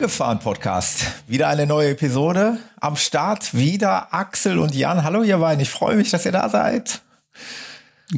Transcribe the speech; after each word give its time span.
Abgefahren 0.00 0.38
Podcast. 0.38 1.04
Wieder 1.26 1.48
eine 1.48 1.66
neue 1.66 1.90
Episode. 1.90 2.56
Am 2.80 2.96
Start 2.96 3.52
wieder 3.52 4.14
Axel 4.14 4.58
und 4.58 4.74
Jan. 4.74 5.04
Hallo 5.04 5.22
ihr 5.22 5.36
beiden. 5.36 5.60
Ich 5.60 5.68
freue 5.68 5.94
mich, 5.94 6.08
dass 6.08 6.24
ihr 6.24 6.32
da 6.32 6.48
seid. 6.48 7.02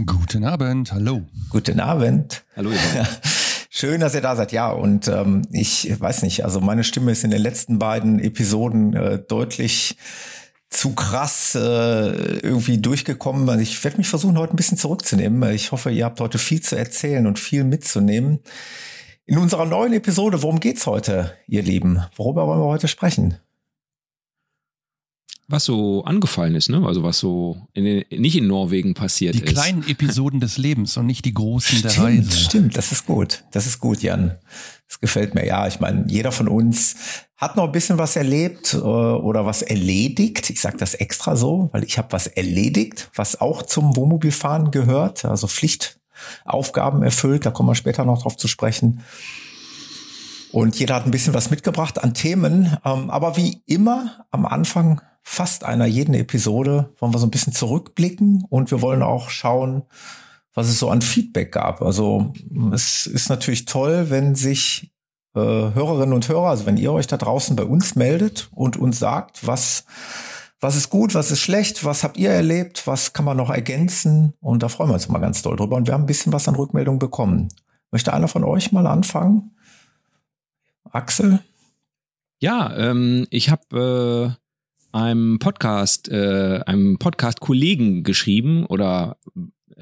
Guten 0.07 0.45
Abend. 0.45 0.93
Hallo. 0.93 1.23
Guten 1.51 1.81
Abend. 1.81 2.45
Hallo 2.55 2.71
ihr 2.71 2.77
beiden. 2.77 3.09
Schön, 3.69 4.01
dass 4.01 4.15
ihr 4.15 4.21
da 4.21 4.37
seid. 4.37 4.53
Ja, 4.53 4.71
und 4.71 5.09
ähm, 5.09 5.43
ich 5.51 5.93
weiß 5.99 6.23
nicht, 6.23 6.45
also 6.45 6.61
meine 6.61 6.85
Stimme 6.85 7.11
ist 7.11 7.25
in 7.25 7.33
den 7.33 7.43
letzten 7.43 7.81
beiden 7.81 8.21
Episoden 8.21 8.95
äh, 8.95 9.19
deutlich 9.19 9.97
zu 10.71 10.95
krass 10.95 11.57
äh, 11.57 11.59
irgendwie 11.59 12.79
durchgekommen. 12.79 13.49
Also 13.51 13.61
ich 13.61 13.83
werde 13.83 13.97
mich 13.97 14.09
versuchen, 14.09 14.39
heute 14.39 14.55
ein 14.55 14.57
bisschen 14.57 14.79
zurückzunehmen. 14.79 15.53
Ich 15.53 15.73
hoffe, 15.73 15.91
ihr 15.91 16.05
habt 16.05 16.21
heute 16.21 16.39
viel 16.39 16.61
zu 16.61 16.77
erzählen 16.77 17.27
und 17.27 17.41
viel 17.41 17.65
mitzunehmen. 17.65 18.39
In 19.25 19.39
unserer 19.39 19.67
neuen 19.67 19.93
Episode, 19.93 20.43
worum 20.43 20.59
geht's 20.59 20.87
heute, 20.87 21.33
ihr 21.47 21.63
Lieben? 21.63 22.03
Worüber 22.17 22.47
wollen 22.47 22.61
wir 22.61 22.67
heute 22.67 22.89
sprechen? 22.89 23.39
Was 25.49 25.65
so 25.65 26.03
angefallen 26.05 26.55
ist, 26.55 26.71
ne? 26.71 26.85
Also 26.87 27.03
was 27.03 27.19
so 27.19 27.59
in 27.73 27.85
den, 27.85 28.05
nicht 28.11 28.37
in 28.37 28.47
Norwegen 28.47 28.95
passiert 28.95 29.35
Die 29.35 29.43
ist. 29.43 29.53
kleinen 29.53 29.87
Episoden 29.87 30.41
des 30.41 30.57
Lebens 30.57 30.97
und 30.97 31.07
nicht 31.07 31.25
die 31.25 31.35
großen 31.35 31.83
der 31.83 31.91
Stimmt, 31.91 32.07
Reise. 32.07 32.31
stimmt, 32.39 32.77
das 32.77 32.91
ist 32.91 33.07
gut. 33.07 33.45
Das 33.53 33.67
ist 33.67 33.79
gut, 33.79 34.03
Jan. 34.03 34.39
Das 34.89 34.99
gefällt 34.99 35.35
mir. 35.35 35.45
Ja, 35.47 35.67
ich 35.69 35.79
meine, 35.79 36.07
jeder 36.09 36.33
von 36.33 36.49
uns 36.49 36.97
hat 37.37 37.57
noch 37.57 37.65
ein 37.65 37.73
bisschen 37.73 37.99
was 37.99 38.17
erlebt 38.17 38.73
äh, 38.75 38.79
oder 38.79 39.45
was 39.45 39.63
erledigt. 39.63 40.49
Ich 40.51 40.61
sage 40.61 40.79
das 40.79 40.95
extra 40.95 41.37
so, 41.37 41.69
weil 41.73 41.85
ich 41.85 41.99
habe 41.99 42.13
was 42.13 42.27
erledigt, 42.29 43.11
was 43.15 43.41
auch 43.41 43.63
zum 43.63 43.95
Wohnmobilfahren 43.97 44.71
gehört, 44.71 45.25
also 45.25 45.47
Pflichtaufgaben 46.43 47.03
erfüllt. 47.03 47.47
Da 47.47 47.51
kommen 47.51 47.69
wir 47.69 47.75
später 47.75 48.05
noch 48.05 48.23
drauf 48.23 48.37
zu 48.37 48.49
sprechen. 48.49 49.03
Und 50.53 50.79
jeder 50.79 50.97
hat 50.97 51.07
ein 51.07 51.11
bisschen 51.11 51.35
was 51.35 51.51
mitgebracht 51.51 52.03
an 52.03 52.15
Themen. 52.15 52.77
Ähm, 52.85 53.11
aber 53.11 53.37
wie 53.37 53.63
immer 53.67 54.27
am 54.31 54.45
Anfang 54.45 55.01
fast 55.23 55.65
einer 55.65 55.87
jeden 55.87 56.15
Episode 56.15 56.93
wollen 56.99 57.15
wir 57.15 57.19
so 57.19 57.27
ein 57.27 57.31
bisschen 57.31 57.53
zurückblicken 57.53 58.45
und 58.51 58.71
wir 58.71 58.83
wollen 58.83 59.03
auch 59.03 59.31
schauen, 59.31 59.85
was 60.53 60.69
es 60.69 60.79
so 60.79 60.91
an 60.91 61.01
Feedback 61.01 61.53
gab. 61.53 61.81
Also 61.81 62.33
es 62.73 63.07
ist 63.07 63.31
natürlich 63.31 63.65
toll, 63.65 64.11
wenn 64.11 64.35
sich 64.35 64.93
äh, 65.35 65.41
Hörerinnen 65.41 66.13
und 66.13 66.29
Hörer, 66.29 66.51
also 66.51 66.67
wenn 66.67 66.77
ihr 66.77 66.93
euch 66.93 67.07
da 67.07 67.17
draußen 67.17 67.57
bei 67.57 67.65
uns 67.65 67.95
meldet 67.95 68.51
und 68.53 68.77
uns 68.77 68.99
sagt, 68.99 69.47
was 69.47 69.87
was 70.63 70.77
ist 70.77 70.91
gut, 70.91 71.15
was 71.15 71.33
ist 71.33 71.41
schlecht, 71.41 71.85
was 71.85 72.05
habt 72.05 72.17
ihr 72.17 72.31
erlebt, 72.31 72.87
was 72.87 73.13
kann 73.13 73.25
man 73.25 73.37
noch 73.37 73.51
ergänzen 73.51 74.33
und 74.41 74.63
da 74.63 74.69
freuen 74.69 74.91
wir 74.91 74.95
uns 74.95 75.09
mal 75.09 75.19
ganz 75.19 75.43
doll 75.43 75.57
drüber 75.57 75.77
und 75.77 75.89
wir 75.89 75.95
haben 75.95 76.05
ein 76.05 76.07
bisschen 76.07 76.33
was 76.33 76.47
an 76.47 76.55
Rückmeldung 76.55 77.01
bekommen. 77.01 77.49
Möchte 77.91 78.15
einer 78.15 78.29
von 78.29 78.45
euch 78.45 78.71
mal 78.71 78.87
anfangen? 78.87 79.57
Axel? 80.85 81.41
Ja, 82.39 82.75
ähm, 82.77 83.27
ich 83.31 83.51
habe 83.51 84.39
äh, 84.93 84.97
einem 84.97 85.41
Podcast, 85.41 86.09
äh, 86.09 86.61
einem 86.65 86.97
Podcast-Kollegen 86.99 88.05
geschrieben 88.05 88.65
oder 88.67 89.17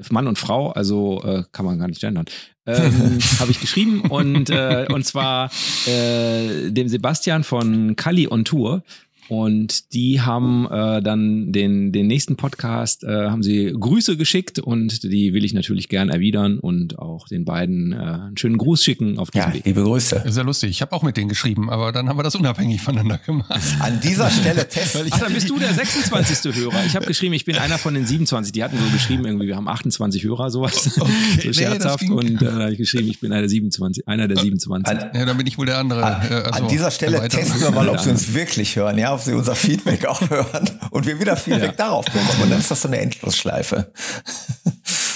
Mann 0.09 0.27
und 0.27 0.39
Frau, 0.39 0.71
also 0.71 1.21
äh, 1.23 1.43
kann 1.51 1.65
man 1.65 1.77
gar 1.77 1.89
nicht 1.89 2.01
gendern, 2.01 2.25
ähm, 2.65 3.19
habe 3.39 3.51
ich 3.51 3.61
geschrieben 3.61 4.01
und 4.01 4.49
äh, 4.49 4.87
und 4.89 5.05
zwar 5.05 5.51
äh, 5.85 6.71
dem 6.71 6.87
Sebastian 6.87 7.43
von 7.43 7.95
Kali 7.95 8.27
on 8.27 8.45
Tour 8.45 8.83
und 9.31 9.93
die 9.93 10.19
haben 10.19 10.67
äh, 10.69 11.01
dann 11.01 11.53
den, 11.53 11.93
den 11.93 12.07
nächsten 12.07 12.35
Podcast, 12.35 13.05
äh, 13.05 13.29
haben 13.29 13.43
sie 13.43 13.71
Grüße 13.79 14.17
geschickt 14.17 14.59
und 14.59 15.03
die 15.03 15.33
will 15.33 15.45
ich 15.45 15.53
natürlich 15.53 15.87
gern 15.87 16.09
erwidern 16.09 16.59
und 16.59 16.99
auch 16.99 17.29
den 17.29 17.45
beiden 17.45 17.93
äh, 17.93 17.95
einen 17.95 18.35
schönen 18.37 18.57
Gruß 18.57 18.83
schicken 18.83 19.17
auf 19.17 19.31
diesem 19.31 19.47
Ja, 19.47 19.53
Weg. 19.53 19.65
liebe 19.65 19.83
Grüße. 19.83 20.17
Ist 20.25 20.35
ja 20.35 20.43
lustig. 20.43 20.71
Ich 20.71 20.81
habe 20.81 20.91
auch 20.91 21.01
mit 21.03 21.15
denen 21.15 21.29
geschrieben, 21.29 21.69
aber 21.69 21.93
dann 21.93 22.09
haben 22.09 22.19
wir 22.19 22.23
das 22.23 22.35
unabhängig 22.35 22.81
voneinander 22.81 23.19
gemacht. 23.25 23.49
An 23.79 24.01
dieser 24.03 24.29
Stelle 24.29 24.67
testen. 24.69 25.07
Ach, 25.11 25.19
dann 25.19 25.33
bist 25.33 25.49
du 25.49 25.57
der 25.57 25.73
26. 25.73 26.53
Hörer. 26.53 26.83
Ich 26.85 26.97
habe 26.97 27.05
geschrieben, 27.05 27.33
ich 27.33 27.45
bin 27.45 27.55
einer 27.55 27.77
von 27.77 27.93
den 27.93 28.05
27. 28.05 28.51
Die 28.51 28.65
hatten 28.65 28.77
so 28.77 28.83
geschrieben, 28.91 29.25
irgendwie, 29.25 29.47
wir 29.47 29.55
haben 29.55 29.69
28 29.69 30.25
Hörer, 30.25 30.51
sowas. 30.51 30.99
Okay, 30.99 31.09
nee, 31.37 31.41
so 31.43 31.53
scherzhaft. 31.53 31.99
ging. 32.01 32.11
und 32.11 32.41
äh, 32.41 32.45
dann 32.45 32.55
habe 32.63 32.71
ich 32.73 32.77
geschrieben, 32.79 33.07
ich 33.07 33.21
bin 33.21 33.31
einer, 33.31 33.47
27, 33.47 34.09
einer 34.09 34.27
der 34.27 34.39
27. 34.39 34.91
An, 34.93 35.11
Ja, 35.17 35.25
dann 35.25 35.37
bin 35.37 35.47
ich 35.47 35.57
wohl 35.57 35.67
der 35.67 35.77
andere. 35.77 36.03
an, 36.03 36.21
äh, 36.29 36.33
also 36.33 36.63
an 36.63 36.67
dieser 36.67 36.91
Stelle 36.91 37.25
testen 37.29 37.61
wir 37.61 37.71
mal, 37.71 37.87
ob 37.87 37.99
sie 38.01 38.09
uns 38.09 38.33
wirklich 38.33 38.75
hören, 38.75 38.97
ja, 38.97 39.20
ob 39.21 39.25
sie 39.25 39.33
unser 39.33 39.55
Feedback 39.55 40.05
auch 40.05 40.21
hören 40.29 40.69
und 40.89 41.05
wir 41.05 41.19
wieder 41.19 41.37
Feedback 41.37 41.71
Ja. 41.71 41.85
darauf 41.85 42.05
bekommen. 42.05 42.27
Und 42.43 42.49
dann 42.49 42.59
ist 42.59 42.71
das 42.71 42.81
so 42.81 42.87
eine 42.87 42.99
Endlosschleife. 42.99 43.91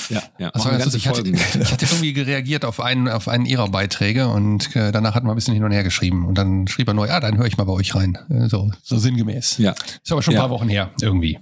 ja, 0.09 0.21
ja. 0.37 0.49
Ganze 0.51 0.69
lustig. 0.77 0.95
ich, 0.97 1.07
hatte, 1.07 1.27
ich 1.27 1.71
hatte 1.71 1.85
irgendwie 1.85 2.19
reagiert 2.21 2.65
auf 2.65 2.79
einen, 2.79 3.09
auf 3.09 3.27
einen 3.27 3.45
ihrer 3.45 3.67
Beiträge 3.69 4.27
und 4.27 4.75
äh, 4.75 4.91
danach 4.91 5.15
hatten 5.15 5.25
wir 5.27 5.33
ein 5.33 5.35
bisschen 5.35 5.53
hin 5.53 5.63
und 5.63 5.71
her 5.71 5.83
geschrieben. 5.83 6.25
Und 6.25 6.37
dann 6.37 6.67
schrieb 6.67 6.87
er 6.87 6.93
nur, 6.93 7.07
ja, 7.07 7.19
dann 7.19 7.37
höre 7.37 7.47
ich 7.47 7.57
mal 7.57 7.63
bei 7.63 7.73
euch 7.73 7.95
rein. 7.95 8.17
Äh, 8.29 8.47
so, 8.47 8.71
so 8.83 8.97
sinngemäß. 8.97 9.57
Ja. 9.57 9.71
Ist 10.03 10.11
aber 10.11 10.21
schon 10.21 10.33
ein 10.33 10.37
Ja. 10.37 10.41
paar 10.41 10.49
Wochen 10.51 10.69
her, 10.69 10.91
irgendwie. 11.01 11.39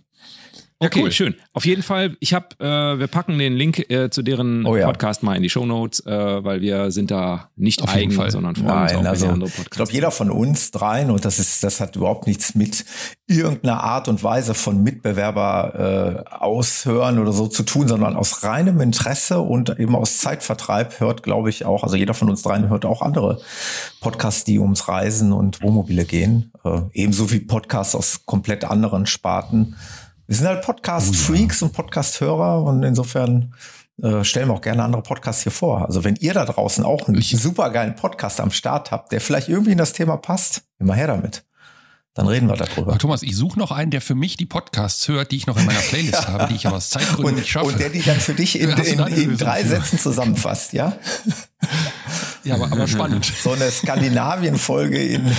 Okay, 0.85 1.03
cool. 1.03 1.11
schön. 1.11 1.35
Auf 1.53 1.65
jeden 1.65 1.81
Fall, 1.83 2.17
ich 2.19 2.33
habe, 2.33 2.47
äh, 2.59 2.99
wir 2.99 3.07
packen 3.07 3.37
den 3.37 3.53
Link 3.53 3.89
äh, 3.89 4.09
zu 4.09 4.21
deren 4.21 4.65
Oh 4.65 4.75
ja. 4.75 4.85
Podcast 4.85 5.23
mal 5.23 5.35
in 5.35 5.43
die 5.43 5.49
Shownotes, 5.49 6.05
äh, 6.05 6.43
weil 6.43 6.61
wir 6.61 6.91
sind 6.91 7.11
da 7.11 7.49
nicht 7.55 7.81
Auf 7.81 7.89
jeden 7.95 8.09
eigen, 8.09 8.11
Fall. 8.11 8.31
sondern 8.31 8.55
freuen 8.55 8.69
uns 8.69 8.91
auch, 8.91 8.95
Nein, 8.95 8.99
wenn 8.99 9.07
also 9.07 9.27
andere 9.27 9.49
ich 9.49 9.55
glaube, 9.55 9.69
Podcasts 9.69 9.93
jeder 9.93 10.11
von 10.11 10.29
uns 10.29 10.71
dreien, 10.71 11.09
und 11.09 11.23
das 11.25 11.39
ist, 11.39 11.63
das 11.63 11.79
hat 11.79 11.95
überhaupt 11.95 12.27
nichts 12.27 12.55
mit 12.55 12.85
irgendeiner 13.27 13.81
Art 13.81 14.07
und 14.07 14.23
Weise 14.23 14.53
von 14.53 14.83
Mitbewerber 14.83 16.25
äh, 16.29 16.35
aushören 16.35 17.19
oder 17.19 17.31
so 17.31 17.47
zu 17.47 17.63
tun, 17.63 17.87
sondern 17.87 18.15
aus 18.15 18.43
reinem 18.43 18.81
Interesse 18.81 19.39
und 19.39 19.79
eben 19.79 19.95
aus 19.95 20.17
Zeitvertreib 20.17 20.99
hört, 20.99 21.23
glaube 21.23 21.49
ich, 21.49 21.65
auch, 21.65 21.83
also 21.83 21.95
jeder 21.95 22.13
von 22.13 22.29
uns 22.29 22.41
dreien 22.41 22.69
hört 22.69 22.85
auch 22.85 23.01
andere 23.01 23.39
Podcasts, 24.01 24.43
die 24.43 24.59
ums 24.59 24.87
Reisen 24.87 25.31
und 25.31 25.61
Wohnmobile 25.61 26.05
gehen, 26.05 26.51
äh, 26.65 26.81
ebenso 26.93 27.31
wie 27.31 27.39
Podcasts 27.39 27.95
aus 27.95 28.25
komplett 28.25 28.65
anderen 28.65 29.05
Sparten. 29.05 29.75
Wir 30.27 30.35
sind 30.35 30.47
halt 30.47 30.61
Podcast-Freaks 30.63 31.61
und 31.61 31.73
Podcast-Hörer 31.73 32.63
und 32.63 32.83
insofern 32.83 33.53
äh, 34.01 34.23
stellen 34.23 34.47
wir 34.49 34.53
auch 34.55 34.61
gerne 34.61 34.83
andere 34.83 35.03
Podcasts 35.03 35.43
hier 35.43 35.51
vor. 35.51 35.85
Also 35.85 36.03
wenn 36.03 36.15
ihr 36.15 36.33
da 36.33 36.45
draußen 36.45 36.83
auch 36.85 37.07
einen 37.07 37.17
Ich- 37.17 37.31
super 37.39 37.69
geilen 37.69 37.95
Podcast 37.95 38.39
am 38.39 38.51
Start 38.51 38.91
habt, 38.91 39.11
der 39.11 39.21
vielleicht 39.21 39.49
irgendwie 39.49 39.71
in 39.73 39.77
das 39.77 39.93
Thema 39.93 40.17
passt, 40.17 40.63
immer 40.79 40.95
her 40.95 41.07
damit. 41.07 41.43
Dann 42.15 42.27
reden 42.27 42.47
wir 42.47 42.55
darüber. 42.55 42.91
Aber 42.91 42.99
Thomas, 42.99 43.23
ich 43.23 43.35
suche 43.35 43.57
noch 43.57 43.71
einen, 43.71 43.89
der 43.89 43.99
für 43.99 44.13
mich 44.13 44.37
die 44.37 44.45
Podcasts 44.45 45.07
hört, 45.07 45.31
die 45.31 45.35
ich 45.37 45.47
noch 45.47 45.57
in 45.57 45.65
meiner 45.65 45.79
Playlist 45.79 46.27
habe, 46.27 46.45
die 46.47 46.55
ich 46.55 46.67
aber 46.67 46.77
aus 46.77 46.89
Zeitgründen 46.91 47.25
Und, 47.25 47.35
nicht 47.39 47.49
schaffe. 47.49 47.65
und 47.67 47.79
der 47.79 47.89
die 47.89 48.03
dann 48.03 48.19
für 48.19 48.33
dich 48.35 48.59
in, 48.59 48.69
in, 48.69 48.77
in 48.77 48.97
Lösung 49.31 49.37
drei? 49.37 49.63
Sätzen 49.63 49.97
zusammenfasst, 49.97 50.73
ja? 50.73 50.93
ja, 52.43 52.55
aber, 52.55 52.71
aber 52.71 52.87
spannend. 52.87 53.25
So 53.25 53.51
eine 53.51 53.69
Skandinavien-Folge 53.71 54.97
in, 55.01 55.31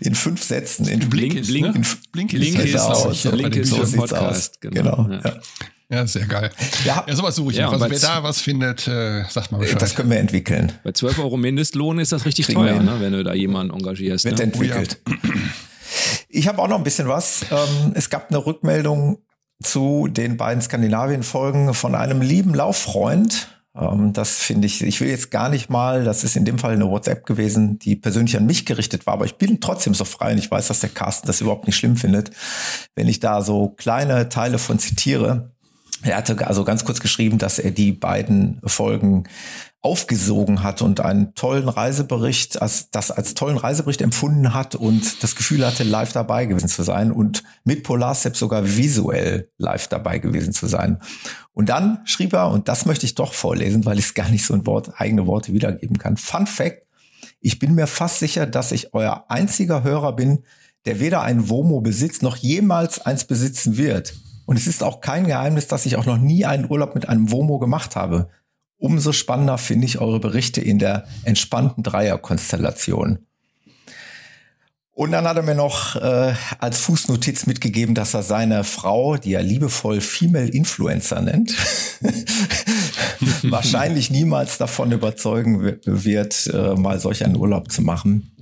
in 0.00 0.14
fünf 0.14 0.42
Sätzen. 0.42 0.86
In 0.88 1.08
Blinkist, 1.10 1.50
Blink- 1.50 1.66
ne? 1.66 1.72
Blink- 1.72 2.12
Blinkist 2.12 2.42
Link 2.42 2.58
ist 2.58 2.74
ist 2.74 2.82
so 3.22 3.32
Videos. 3.38 3.68
sieht's 3.90 3.94
Podcast, 3.96 4.54
aus. 4.54 4.60
genau. 4.60 5.04
Genau. 5.04 5.20
Ja. 5.90 6.06
Sehr 6.06 6.26
geil. 6.26 6.50
Ja, 6.84 7.04
Ja, 7.06 7.14
sowas 7.14 7.36
suche 7.36 7.52
ich 7.52 7.58
Ja, 7.58 7.66
noch. 7.66 7.74
Also 7.74 7.88
wer 7.90 7.98
da 7.98 8.22
was 8.22 8.40
findet, 8.40 8.88
äh, 8.88 9.24
sagt 9.28 9.52
mal 9.52 9.58
Bescheid. 9.58 9.80
das 9.80 9.94
können 9.94 10.10
wir 10.10 10.18
entwickeln. 10.18 10.72
Bei 10.82 10.90
12 10.92 11.18
Euro 11.20 11.36
Mindestlohn 11.36 11.98
ist 12.00 12.10
das 12.10 12.24
richtig 12.24 12.46
Kriegen 12.46 12.58
teuer, 12.60 12.82
ne, 12.82 12.96
wenn 13.00 13.12
du 13.12 13.22
da 13.22 13.34
jemanden 13.34 13.72
engagierst. 13.74 14.24
Wird 14.24 14.38
Ne? 14.38 14.44
entwickelt. 14.44 14.98
Ich 16.28 16.48
habe 16.48 16.60
auch 16.60 16.66
noch 16.68 16.78
ein 16.78 16.82
bisschen 16.84 17.06
was. 17.06 17.42
Ähm, 17.52 17.92
es 17.94 18.10
gab 18.10 18.28
eine 18.30 18.44
Rückmeldung 18.44 19.18
zu 19.62 20.08
den 20.10 20.36
beiden 20.36 20.60
Skandinavien-Folgen 20.62 21.74
von 21.74 21.94
einem 21.94 22.20
lieben 22.20 22.54
Lauffreund. 22.54 23.53
Ähm, 23.76 24.12
das 24.12 24.36
finde 24.36 24.66
ich, 24.66 24.82
ich 24.82 25.00
will 25.00 25.08
jetzt 25.08 25.30
gar 25.30 25.48
nicht 25.48 25.70
mal, 25.70 26.04
das 26.04 26.24
ist 26.24 26.36
in 26.36 26.44
dem 26.44 26.58
Fall 26.58 26.72
eine 26.72 26.88
WhatsApp 26.88 27.26
gewesen, 27.26 27.78
die 27.78 27.96
persönlich 27.96 28.36
an 28.36 28.46
mich 28.46 28.66
gerichtet 28.66 29.06
war, 29.06 29.14
aber 29.14 29.24
ich 29.24 29.36
bin 29.36 29.60
trotzdem 29.60 29.94
so 29.94 30.04
frei 30.04 30.32
und 30.32 30.38
ich 30.38 30.50
weiß, 30.50 30.68
dass 30.68 30.80
der 30.80 30.90
Carsten 30.90 31.26
das 31.26 31.40
überhaupt 31.40 31.66
nicht 31.66 31.76
schlimm 31.76 31.96
findet, 31.96 32.30
wenn 32.94 33.08
ich 33.08 33.20
da 33.20 33.42
so 33.42 33.70
kleine 33.70 34.28
Teile 34.28 34.58
von 34.58 34.78
zitiere. 34.78 35.52
Er 36.02 36.16
hatte 36.16 36.46
also 36.46 36.64
ganz 36.64 36.84
kurz 36.84 37.00
geschrieben, 37.00 37.38
dass 37.38 37.58
er 37.58 37.70
die 37.70 37.92
beiden 37.92 38.60
Folgen 38.64 39.24
aufgesogen 39.84 40.62
hat 40.62 40.80
und 40.80 41.00
einen 41.00 41.34
tollen 41.34 41.68
Reisebericht, 41.68 42.62
als, 42.62 42.90
das 42.90 43.10
als 43.10 43.34
tollen 43.34 43.58
Reisebericht 43.58 44.00
empfunden 44.00 44.54
hat 44.54 44.74
und 44.74 45.22
das 45.22 45.36
Gefühl 45.36 45.64
hatte, 45.66 45.84
live 45.84 46.12
dabei 46.12 46.46
gewesen 46.46 46.68
zu 46.68 46.82
sein 46.82 47.12
und 47.12 47.44
mit 47.64 47.82
Polarstep 47.82 48.34
sogar 48.34 48.64
visuell 48.64 49.50
live 49.58 49.88
dabei 49.88 50.20
gewesen 50.20 50.54
zu 50.54 50.68
sein. 50.68 51.00
Und 51.52 51.68
dann 51.68 51.98
schrieb 52.06 52.32
er, 52.32 52.50
und 52.50 52.68
das 52.68 52.86
möchte 52.86 53.04
ich 53.04 53.14
doch 53.14 53.34
vorlesen, 53.34 53.84
weil 53.84 53.98
ich 53.98 54.06
es 54.06 54.14
gar 54.14 54.30
nicht 54.30 54.46
so 54.46 54.54
in 54.54 54.64
Wort, 54.64 54.92
eigene 54.96 55.26
Worte 55.26 55.52
wiedergeben 55.52 55.98
kann. 55.98 56.16
Fun 56.16 56.46
Fact, 56.46 56.86
ich 57.40 57.58
bin 57.58 57.74
mir 57.74 57.86
fast 57.86 58.20
sicher, 58.20 58.46
dass 58.46 58.72
ich 58.72 58.94
euer 58.94 59.26
einziger 59.28 59.82
Hörer 59.82 60.16
bin, 60.16 60.44
der 60.86 60.98
weder 60.98 61.20
ein 61.20 61.50
Womo 61.50 61.82
besitzt 61.82 62.22
noch 62.22 62.36
jemals 62.36 63.04
eins 63.04 63.24
besitzen 63.24 63.76
wird. 63.76 64.14
Und 64.46 64.56
es 64.56 64.66
ist 64.66 64.82
auch 64.82 65.02
kein 65.02 65.26
Geheimnis, 65.26 65.66
dass 65.66 65.84
ich 65.84 65.96
auch 65.96 66.06
noch 66.06 66.18
nie 66.18 66.46
einen 66.46 66.70
Urlaub 66.70 66.94
mit 66.94 67.06
einem 67.06 67.30
Womo 67.30 67.58
gemacht 67.58 67.96
habe. 67.96 68.30
Umso 68.84 69.12
spannender 69.12 69.56
finde 69.56 69.86
ich 69.86 69.98
eure 69.98 70.20
Berichte 70.20 70.60
in 70.60 70.78
der 70.78 71.06
entspannten 71.22 71.82
Dreierkonstellation. 71.82 73.20
Und 74.92 75.10
dann 75.12 75.26
hat 75.26 75.38
er 75.38 75.42
mir 75.42 75.54
noch 75.54 75.96
äh, 75.96 76.34
als 76.58 76.80
Fußnotiz 76.80 77.46
mitgegeben, 77.46 77.94
dass 77.94 78.12
er 78.12 78.22
seine 78.22 78.62
Frau, 78.62 79.16
die 79.16 79.32
er 79.32 79.42
liebevoll 79.42 80.02
Female 80.02 80.50
Influencer 80.50 81.22
nennt, 81.22 81.54
wahrscheinlich 83.44 84.10
niemals 84.10 84.58
davon 84.58 84.92
überzeugen 84.92 85.78
wird, 85.86 86.46
äh, 86.52 86.74
mal 86.74 87.00
solch 87.00 87.24
einen 87.24 87.38
Urlaub 87.38 87.72
zu 87.72 87.80
machen. 87.80 88.32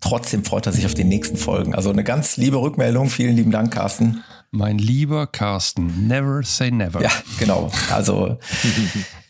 Trotzdem 0.00 0.46
freut 0.46 0.64
er 0.64 0.72
sich 0.72 0.86
auf 0.86 0.94
die 0.94 1.04
nächsten 1.04 1.36
Folgen. 1.36 1.74
Also 1.74 1.90
eine 1.90 2.04
ganz 2.04 2.38
liebe 2.38 2.56
Rückmeldung. 2.56 3.10
Vielen 3.10 3.36
lieben 3.36 3.50
Dank, 3.50 3.74
Carsten. 3.74 4.24
Mein 4.50 4.78
lieber 4.78 5.26
Carsten, 5.26 6.08
never 6.08 6.42
say 6.42 6.70
never. 6.70 7.02
Ja, 7.02 7.10
genau. 7.38 7.70
Also 7.90 8.38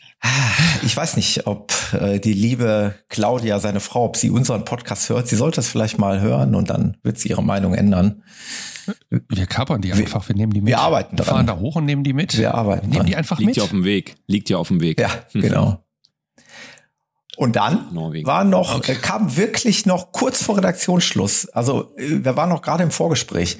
ich 0.83 0.97
weiß 0.97 1.17
nicht, 1.17 1.47
ob 1.47 1.73
äh, 1.93 2.19
die 2.19 2.33
liebe 2.33 2.95
Claudia, 3.09 3.59
seine 3.59 3.81
Frau, 3.81 4.05
ob 4.05 4.17
sie 4.17 4.31
unseren 4.31 4.65
Podcast 4.65 5.09
hört. 5.09 5.29
Sie 5.29 5.37
sollte 5.37 5.61
es 5.61 5.69
vielleicht 5.69 5.99
mal 5.99 6.21
hören 6.21 6.55
und 6.55 6.71
dann 6.71 6.97
wird 7.03 7.19
sie 7.19 7.29
ihre 7.29 7.43
Meinung 7.43 7.75
ändern. 7.75 8.23
Wir 9.29 9.47
kapern 9.47 9.81
die 9.81 9.93
einfach, 9.93 10.29
wir 10.29 10.37
nehmen 10.37 10.53
die 10.53 10.61
mit. 10.61 10.69
Wir 10.69 10.81
arbeiten 10.81 11.17
dran. 11.17 11.27
Wir 11.27 11.31
fahren 11.31 11.47
da 11.47 11.59
hoch 11.59 11.77
und 11.77 11.85
nehmen 11.85 12.05
die 12.05 12.13
mit. 12.13 12.37
Wir 12.37 12.55
arbeiten 12.55 12.89
wir 12.89 12.99
nehmen 12.99 13.07
die 13.07 13.17
einfach 13.17 13.39
Liegt 13.39 13.49
mit. 13.49 13.57
Liegt 13.57 13.59
ja 13.59 13.65
auf 13.65 13.71
dem 13.71 13.85
Weg. 13.85 14.15
Liegt 14.27 14.51
ja 14.51 14.59
auf 14.59 14.69
dem 14.69 14.81
Weg. 14.81 15.01
Ja, 15.01 15.11
genau. 15.33 15.85
Und 17.37 17.57
dann 17.57 17.93
Norwegen. 17.93 18.27
war 18.27 18.45
noch, 18.45 18.77
okay. 18.77 18.95
kam 18.95 19.37
wirklich 19.37 19.87
noch 19.87 20.13
kurz 20.13 20.43
vor 20.43 20.57
Redaktionsschluss. 20.57 21.49
Also 21.49 21.95
äh, 21.97 22.25
wir 22.25 22.37
waren 22.37 22.49
noch 22.49 22.63
gerade 22.63 22.83
im 22.83 22.91
Vorgespräch. 22.91 23.59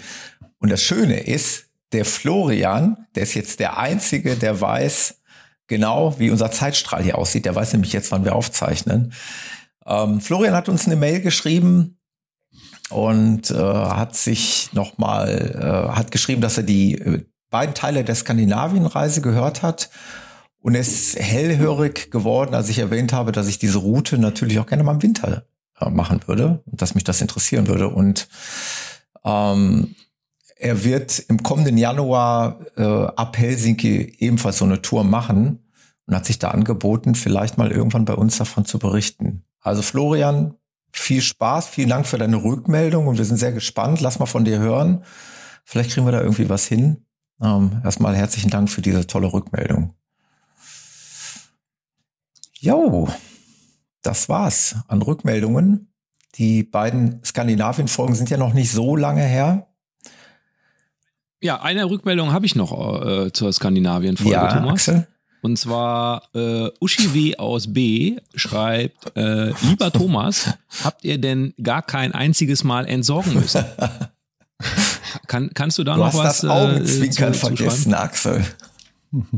Und 0.59 0.71
das 0.71 0.83
Schöne 0.83 1.21
ist, 1.21 1.67
der 1.93 2.05
Florian, 2.05 3.07
der 3.15 3.25
ist 3.25 3.35
jetzt 3.35 3.61
der 3.61 3.79
Einzige, 3.79 4.37
der 4.37 4.61
weiß 4.61 5.23
genau, 5.67 6.19
wie 6.19 6.31
unser 6.31 6.51
Zeitstrahl 6.51 7.03
hier 7.03 7.19
aussieht. 7.19 7.45
Der 7.45 7.55
weiß 7.55 7.73
nämlich 7.73 7.93
jetzt, 7.93 8.11
wann 8.11 8.25
wir 8.25 8.35
aufzeichnen. 8.35 9.13
Ähm, 9.87 10.21
Florian 10.21 10.55
hat 10.55 10.69
uns 10.69 10.87
eine 10.87 10.97
Mail 10.97 11.21
geschrieben 11.21 11.99
und 12.91 13.51
äh, 13.51 13.55
hat 13.55 14.17
sich 14.17 14.73
nochmal, 14.73 15.89
äh, 15.91 15.97
hat 15.97 16.11
geschrieben, 16.11 16.41
dass 16.41 16.57
er 16.57 16.65
die 16.65 16.95
äh, 16.95 17.25
beiden 17.51 17.75
Teile 17.75 18.05
der 18.05 18.15
Skandinavienreise 18.15 19.21
gehört 19.21 19.63
hat 19.63 19.91
und 20.61 20.75
ist 20.75 21.19
hellhörig 21.19 22.11
geworden, 22.11 22.55
als 22.55 22.69
ich 22.69 22.79
erwähnt 22.79 23.13
habe, 23.13 23.33
dass 23.33 23.49
ich 23.49 23.59
diese 23.59 23.79
Route 23.79 24.19
natürlich 24.19 24.59
auch 24.59 24.67
gerne 24.67 24.83
mal 24.83 24.95
im 24.95 25.03
Winter 25.03 25.45
äh, 25.81 25.91
machen 25.91 26.21
würde 26.27 26.63
und 26.67 26.81
dass 26.81 26.95
mich 26.95 27.05
das 27.05 27.21
interessieren 27.21 27.67
würde. 27.67 27.89
Und 27.89 28.29
ähm, 29.25 29.95
er 30.57 30.85
wird 30.85 31.19
im 31.29 31.43
kommenden 31.43 31.79
Januar 31.79 32.61
äh, 32.77 32.83
ab 32.83 33.37
Helsinki 33.37 34.17
ebenfalls 34.19 34.59
so 34.59 34.65
eine 34.65 34.83
Tour 34.83 35.05
machen 35.05 35.65
und 36.07 36.15
hat 36.15 36.27
sich 36.27 36.39
da 36.39 36.51
angeboten, 36.51 37.15
vielleicht 37.15 37.59
mal 37.59 37.73
irgendwann 37.73 38.05
bei 38.05 38.15
uns 38.15 38.39
davon 38.39 38.65
zu 38.65 38.79
berichten. 38.79 39.45
Also 39.61 39.83
Florian, 39.83 40.55
viel 40.93 41.23
Spaß, 41.23 41.69
vielen 41.69 41.89
Dank 41.89 42.07
für 42.07 42.19
deine 42.19 42.43
Rückmeldung 42.43 43.07
und 43.07 43.19
wir 43.19 43.25
sind 43.25 43.39
sehr 43.39 43.53
gespannt. 43.53 44.01
Lass 44.01 44.19
mal 44.19 44.27
von 44.27 44.45
dir 44.45 44.59
hören. 44.59 45.05
Vielleicht 45.65 45.91
kriegen 45.91 46.07
wir 46.07 46.13
da 46.13 46.21
irgendwie 46.21 46.49
was 46.49 46.67
hin. 46.67 47.05
Ähm, 47.43 47.81
erstmal 47.83 48.15
herzlichen 48.15 48.51
Dank 48.51 48.71
für 48.71 48.83
diese 48.83 49.07
tolle 49.07 49.33
Rückmeldung. 49.33 49.95
Jo, 52.61 53.09
das 54.03 54.29
war's 54.29 54.77
an 54.89 55.03
Rückmeldungen. 55.03 55.93
Die 56.37 56.63
beiden 56.63 57.23
Skandinavien-Folgen 57.25 58.15
sind 58.15 58.31
ja 58.31 58.37
noch 58.37 58.55
nicht 58.55 58.71
so 58.71 58.97
lange 58.97 59.23
her. 59.23 59.74
Ja, 61.45 61.61
eine 61.61 61.91
Rückmeldung 61.91 62.33
habe 62.33 62.47
ich 62.47 62.57
noch 62.57 62.73
äh, 63.05 63.31
zur 63.31 63.53
Skandinavien-Folge, 63.53 64.33
ja, 64.33 64.51
Thomas. 64.51 64.89
Axel? 64.89 65.07
Und 65.43 65.59
zwar 65.59 66.23
äh, 66.35 66.71
Uschi 66.81 67.13
W 67.13 67.37
aus 67.37 67.71
B 67.71 68.17
schreibt, 68.35 69.15
äh, 69.15 69.53
lieber 69.61 69.93
Thomas, 69.93 70.55
habt 70.83 71.05
ihr 71.05 71.19
denn 71.19 71.53
gar 71.63 71.83
kein 71.83 72.13
einziges 72.13 72.65
Mal 72.65 72.87
entsorgen 72.87 73.35
müssen? 73.35 73.63
Kann, 75.27 75.51
kannst 75.53 75.77
du 75.77 75.85
da 75.85 75.97
du 75.97 76.01
noch 76.01 76.07
hast 76.07 76.19
was 76.19 76.41
das 76.41 76.51
Augenzwinkern 76.51 77.33
äh, 77.33 77.37
zu, 77.37 77.41
vergessen, 77.41 77.93
Axel. 77.93 78.43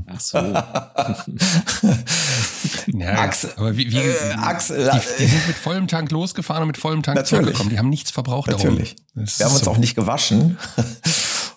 Ach 0.07 0.21
so. 0.21 0.39
ja, 2.97 3.19
Axel, 3.19 3.51
aber 3.57 3.77
wie, 3.77 3.91
wie 3.91 3.99
äh, 3.99 4.33
Axel, 4.35 4.89
die, 4.93 5.25
die, 5.25 5.27
sind 5.27 5.49
mit 5.49 5.57
vollem 5.57 5.89
Tank 5.89 6.13
losgefahren 6.13 6.63
und 6.63 6.69
mit 6.69 6.79
vollem 6.79 7.03
Tank 7.03 7.17
natürlich. 7.17 7.43
zurückgekommen. 7.43 7.71
Die 7.71 7.81
haben 7.81 7.91
nichts 7.91 8.13
verbraucht. 8.13 8.49
Natürlich. 8.49 8.95
Wir 9.15 9.27
haben 9.45 9.53
uns 9.53 9.65
so. 9.65 9.73
auch 9.73 9.79
nicht 9.79 9.97
gewaschen 9.97 10.57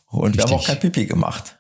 und 0.10 0.30
Richtig. 0.30 0.38
wir 0.38 0.52
haben 0.52 0.60
auch 0.60 0.66
kein 0.66 0.80
Pipi 0.80 1.06
gemacht. 1.06 1.60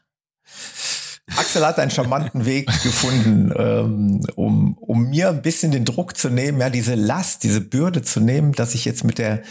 Axel 1.36 1.66
hat 1.66 1.80
einen 1.80 1.92
charmanten 1.92 2.46
Weg 2.46 2.68
gefunden, 2.84 3.54
ähm, 3.56 4.22
um, 4.36 4.78
um 4.78 5.10
mir 5.10 5.30
ein 5.30 5.42
bisschen 5.42 5.72
den 5.72 5.86
Druck 5.86 6.18
zu 6.18 6.30
nehmen, 6.30 6.60
ja, 6.60 6.69
diese 6.69 6.96
Last, 6.96 7.44
diese 7.44 7.62
Bürde 7.62 8.01
zu 8.01 8.19
nehmen, 8.19 8.54
dass 8.54 8.74
ich 8.74 8.86
jetzt 8.86 9.04
mit 9.04 9.18
der, 9.18 9.44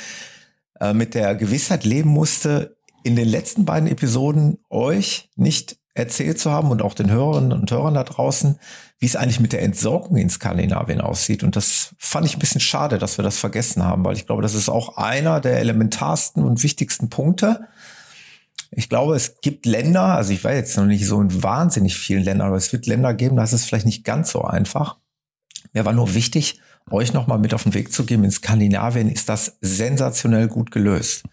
äh, 0.81 0.93
mit 0.93 1.15
der 1.15 1.35
Gewissheit 1.35 1.85
leben 1.85 2.11
musste, 2.11 2.77
in 3.05 3.17
den 3.17 3.29
letzten 3.29 3.65
beiden 3.65 3.89
Episoden 3.89 4.59
euch 4.71 5.31
nicht 5.37 5.79
erzählt 5.95 6.39
zu 6.39 6.51
haben 6.51 6.71
und 6.71 6.83
auch 6.83 6.95
den 6.95 7.11
Hörerinnen 7.11 7.53
und 7.53 7.71
Hörern 7.71 7.95
da 7.95 8.05
draußen, 8.05 8.59
wie 8.99 9.07
es 9.07 9.17
eigentlich 9.17 9.41
mit 9.41 9.53
der 9.53 9.63
Entsorgung 9.63 10.17
in 10.17 10.31
Skandinavien 10.31 11.01
aussieht. 11.01 11.43
Und 11.43 11.57
das 11.57 11.95
fand 11.99 12.27
ich 12.27 12.37
ein 12.37 12.41
bisschen 12.41 12.61
schade, 12.61 12.99
dass 12.99 13.19
wir 13.19 13.23
das 13.23 13.39
vergessen 13.39 13.85
haben, 13.85 14.05
weil 14.05 14.17
ich 14.17 14.27
glaube, 14.27 14.43
das 14.43 14.55
ist 14.55 14.69
auch 14.69 14.97
einer 14.97 15.41
der 15.41 15.59
elementarsten 15.59 16.45
und 16.45 16.63
wichtigsten 16.63 17.09
Punkte. 17.09 17.69
Ich 18.71 18.89
glaube, 18.89 19.17
es 19.17 19.41
gibt 19.41 19.67
Länder, 19.67 20.03
also 20.03 20.33
ich 20.33 20.45
war 20.45 20.53
jetzt 20.53 20.77
noch 20.77 20.85
nicht 20.85 21.07
so 21.07 21.21
in 21.21 21.43
wahnsinnig 21.43 21.97
vielen 21.97 22.23
Ländern, 22.23 22.49
aber 22.49 22.57
es 22.57 22.73
wird 22.73 22.87
Länder 22.87 23.15
geben, 23.15 23.37
da 23.37 23.45
ist 23.45 23.53
es 23.53 23.65
vielleicht 23.65 23.87
nicht 23.87 24.05
ganz 24.05 24.31
so 24.31 24.43
einfach. 24.43 24.99
Mir 25.73 25.85
war 25.85 25.93
nur 25.93 26.15
wichtig, 26.15 26.61
euch 26.91 27.13
nochmal 27.13 27.39
mit 27.39 27.55
auf 27.55 27.63
den 27.63 27.75
Weg 27.75 27.93
zu 27.93 28.05
geben. 28.05 28.25
In 28.25 28.31
Skandinavien 28.31 29.11
ist 29.11 29.29
das 29.29 29.59
sensationell 29.61 30.49
gut 30.49 30.71
gelöst. 30.71 31.25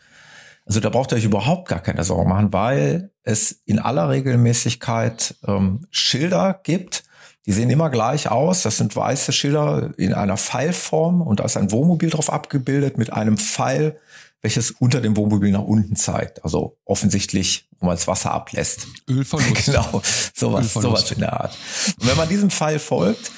Also 0.66 0.80
da 0.80 0.90
braucht 0.90 1.12
ihr 1.12 1.18
euch 1.18 1.26
überhaupt 1.26 1.68
gar 1.68 1.80
keine 1.80 2.04
Sorgen 2.04 2.30
machen, 2.30 2.52
weil 2.52 3.12
es 3.24 3.62
in 3.66 3.80
aller 3.80 4.10
Regelmäßigkeit 4.10 5.36
ähm, 5.48 5.86
Schilder 5.92 6.60
gibt. 6.64 7.04
Die 7.46 7.52
sehen 7.52 7.70
immer 7.70 7.92
gleich 7.92 8.32
aus. 8.32 8.64
Das 8.64 8.78
sind 8.78 8.96
weiße 8.96 9.32
Schilder 9.32 9.92
in 9.98 10.14
einer 10.14 10.38
Pfeilform 10.38 11.22
und 11.22 11.40
da 11.40 11.46
ist 11.46 11.58
ein 11.58 11.72
Wohnmobil 11.72 12.10
drauf 12.10 12.34
abgebildet 12.34 12.98
mit 12.98 13.14
einem 13.14 13.38
Pfeil, 13.38 14.00
welches 14.46 14.70
unter 14.70 15.02
dem 15.02 15.18
Wohnmobil 15.18 15.52
nach 15.52 15.64
unten 15.64 15.96
zeigt. 15.96 16.44
Also 16.44 16.78
offensichtlich, 16.86 17.68
wo 17.80 17.88
man 17.88 17.96
das 17.96 18.08
Wasser 18.08 18.32
ablässt. 18.32 18.86
Ölverlust. 19.10 19.66
genau, 19.66 20.02
sowas, 20.36 20.66
Ölverlust. 20.66 20.74
sowas 20.74 21.12
in 21.12 21.20
der 21.20 21.34
Art. 21.34 21.58
Und 22.00 22.08
wenn 22.08 22.16
man 22.16 22.30
diesem 22.30 22.52
Pfeil 22.52 22.78
folgt, 22.80 23.32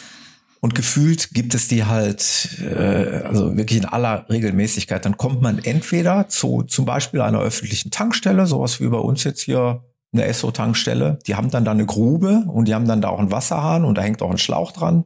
und 0.59 0.73
gefühlt 0.73 1.33
gibt 1.33 1.53
es 1.53 1.67
die 1.67 1.85
halt, 1.85 2.59
äh, 2.61 3.21
also 3.23 3.55
wirklich 3.55 3.77
in 3.77 3.85
aller 3.85 4.25
Regelmäßigkeit. 4.27 5.05
Dann 5.05 5.15
kommt 5.15 5.41
man 5.41 5.59
entweder 5.59 6.27
zu 6.29 6.63
zum 6.63 6.83
Beispiel 6.83 7.21
einer 7.21 7.39
öffentlichen 7.39 7.91
Tankstelle, 7.91 8.47
sowas 8.47 8.81
wie 8.81 8.87
bei 8.87 8.97
uns 8.97 9.23
jetzt 9.23 9.41
hier 9.41 9.83
eine 10.11 10.25
Esso-Tankstelle. 10.25 11.19
Die 11.27 11.35
haben 11.35 11.51
dann 11.51 11.63
da 11.63 11.71
eine 11.71 11.85
Grube 11.85 12.43
und 12.47 12.67
die 12.67 12.73
haben 12.73 12.87
dann 12.87 13.01
da 13.01 13.09
auch 13.09 13.19
einen 13.19 13.31
Wasserhahn 13.31 13.85
und 13.85 13.99
da 13.99 14.01
hängt 14.01 14.23
auch 14.23 14.31
ein 14.31 14.39
Schlauch 14.39 14.71
dran. 14.71 15.05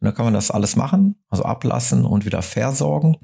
Und 0.00 0.06
da 0.06 0.12
kann 0.12 0.24
man 0.24 0.34
das 0.34 0.52
alles 0.52 0.76
machen, 0.76 1.16
also 1.28 1.42
ablassen 1.42 2.04
und 2.04 2.24
wieder 2.24 2.40
versorgen. 2.40 3.16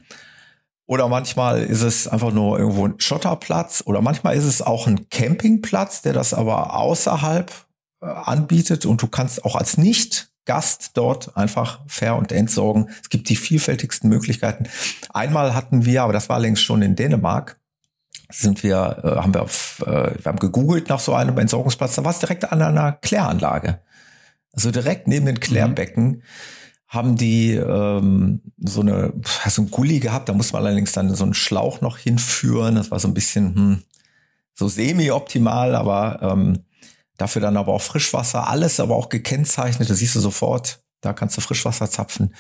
Oder 0.87 1.09
manchmal 1.09 1.62
ist 1.62 1.83
es 1.83 2.07
einfach 2.09 2.33
nur 2.33 2.59
irgendwo 2.59 2.87
ein 2.87 2.95
Schotterplatz 2.99 3.83
oder 3.87 4.03
manchmal 4.03 4.37
ist 4.37 4.45
es 4.45 4.61
auch 4.61 4.87
ein 4.87 5.09
Campingplatz, 5.09 6.03
der 6.03 6.12
das 6.12 6.35
aber 6.35 6.79
außerhalb 6.79 7.50
äh, 8.03 8.07
anbietet 8.07 8.85
und 8.85 9.00
du 9.00 9.09
kannst 9.09 9.45
auch 9.45 9.57
als 9.57 9.79
nicht 9.79 10.31
Gast 10.45 10.91
dort 10.95 11.37
einfach 11.38 11.81
fair 11.87 12.17
und 12.17 12.31
entsorgen. 12.31 12.91
Es 13.03 13.09
gibt 13.09 13.31
die 13.31 13.37
vielfältigsten 13.37 14.11
Möglichkeiten. 14.11 14.69
Einmal 15.12 15.55
hatten 15.55 15.87
wir, 15.87 16.03
aber 16.03 16.12
das 16.12 16.29
war 16.29 16.38
längst 16.38 16.62
schon 16.62 16.83
in 16.83 16.97
Dänemark, 16.97 17.59
sind 18.31 18.62
wir, 18.62 19.00
äh, 19.03 19.23
haben 19.23 19.33
wir 19.33 19.43
auf, 19.43 19.83
äh, 19.87 20.23
wir 20.23 20.25
haben 20.26 20.38
gegoogelt 20.38 20.91
nach 20.91 21.00
so 21.00 21.14
einem 21.14 21.38
Entsorgungsplatz, 21.38 21.95
da 21.95 22.05
war 22.05 22.11
es 22.11 22.19
direkt 22.19 22.53
an 22.53 22.61
einer 22.61 22.93
Kläranlage. 22.93 23.81
Also 24.53 24.71
direkt 24.71 25.09
neben 25.09 25.25
den 25.25 25.41
Klärbecken 25.41 26.05
mhm. 26.05 26.23
Haben 26.94 27.16
die 27.16 27.52
ähm, 27.52 28.40
so 28.58 28.80
eine 28.80 29.12
so 29.48 29.62
ein 29.62 29.70
Gully 29.70 30.00
gehabt, 30.00 30.28
da 30.28 30.32
muss 30.32 30.52
man 30.52 30.64
allerdings 30.64 30.92
dann 30.92 31.14
so 31.14 31.24
einen 31.24 31.34
Schlauch 31.34 31.80
noch 31.80 31.98
hinführen. 31.98 32.76
Das 32.76 32.90
war 32.90 33.00
so 33.00 33.08
ein 33.08 33.14
bisschen 33.14 33.54
hm, 33.54 33.82
so 34.54 34.68
semi-optimal, 34.68 35.74
aber 35.74 36.20
ähm, 36.22 36.64
Dafür 37.16 37.40
dann 37.40 37.56
aber 37.56 37.72
auch 37.72 37.82
Frischwasser, 37.82 38.48
alles 38.48 38.80
aber 38.80 38.96
auch 38.96 39.08
gekennzeichnet. 39.08 39.88
Das 39.88 39.98
siehst 39.98 40.16
du 40.16 40.20
sofort. 40.20 40.80
Da 41.00 41.12
kannst 41.12 41.36
du 41.36 41.40
Frischwasser 41.40 41.88
zapfen. 41.88 42.34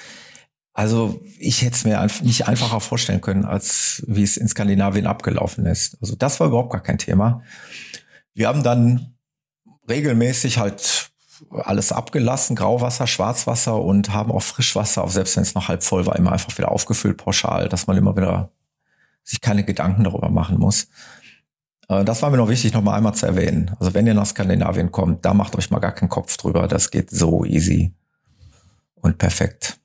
Also 0.72 1.22
ich 1.38 1.62
hätte 1.62 1.76
es 1.76 1.84
mir 1.84 2.04
nicht 2.22 2.48
einfacher 2.48 2.80
vorstellen 2.80 3.20
können, 3.20 3.44
als 3.44 4.02
wie 4.08 4.24
es 4.24 4.36
in 4.36 4.48
Skandinavien 4.48 5.06
abgelaufen 5.06 5.66
ist. 5.66 5.96
Also 6.00 6.16
das 6.16 6.40
war 6.40 6.48
überhaupt 6.48 6.72
gar 6.72 6.82
kein 6.82 6.98
Thema. 6.98 7.42
Wir 8.34 8.48
haben 8.48 8.64
dann 8.64 9.14
regelmäßig 9.88 10.58
halt 10.58 11.12
alles 11.50 11.92
abgelassen, 11.92 12.56
Grauwasser, 12.56 13.06
Schwarzwasser 13.06 13.80
und 13.80 14.12
haben 14.12 14.32
auch 14.32 14.42
Frischwasser, 14.42 15.04
auch 15.04 15.10
selbst 15.10 15.36
wenn 15.36 15.42
es 15.42 15.54
noch 15.54 15.68
halb 15.68 15.82
voll 15.82 16.06
war, 16.06 16.16
immer 16.16 16.32
einfach 16.32 16.56
wieder 16.56 16.70
aufgefüllt 16.70 17.16
pauschal, 17.16 17.68
dass 17.68 17.86
man 17.86 17.96
immer 17.96 18.16
wieder 18.16 18.50
sich 19.22 19.40
keine 19.40 19.64
Gedanken 19.64 20.04
darüber 20.04 20.30
machen 20.30 20.58
muss. 20.58 20.88
Äh, 21.88 22.04
Das 22.04 22.22
war 22.22 22.30
mir 22.30 22.36
noch 22.36 22.48
wichtig, 22.48 22.72
noch 22.72 22.82
mal 22.82 22.94
einmal 22.96 23.14
zu 23.14 23.26
erwähnen. 23.26 23.74
Also 23.80 23.94
wenn 23.94 24.06
ihr 24.06 24.14
nach 24.14 24.26
Skandinavien 24.26 24.90
kommt, 24.92 25.24
da 25.24 25.34
macht 25.34 25.56
euch 25.56 25.70
mal 25.70 25.78
gar 25.80 25.92
keinen 25.92 26.08
Kopf 26.10 26.36
drüber. 26.36 26.68
Das 26.68 26.90
geht 26.90 27.10
so 27.10 27.44
easy 27.44 27.94
und 28.96 29.18
perfekt. 29.18 29.78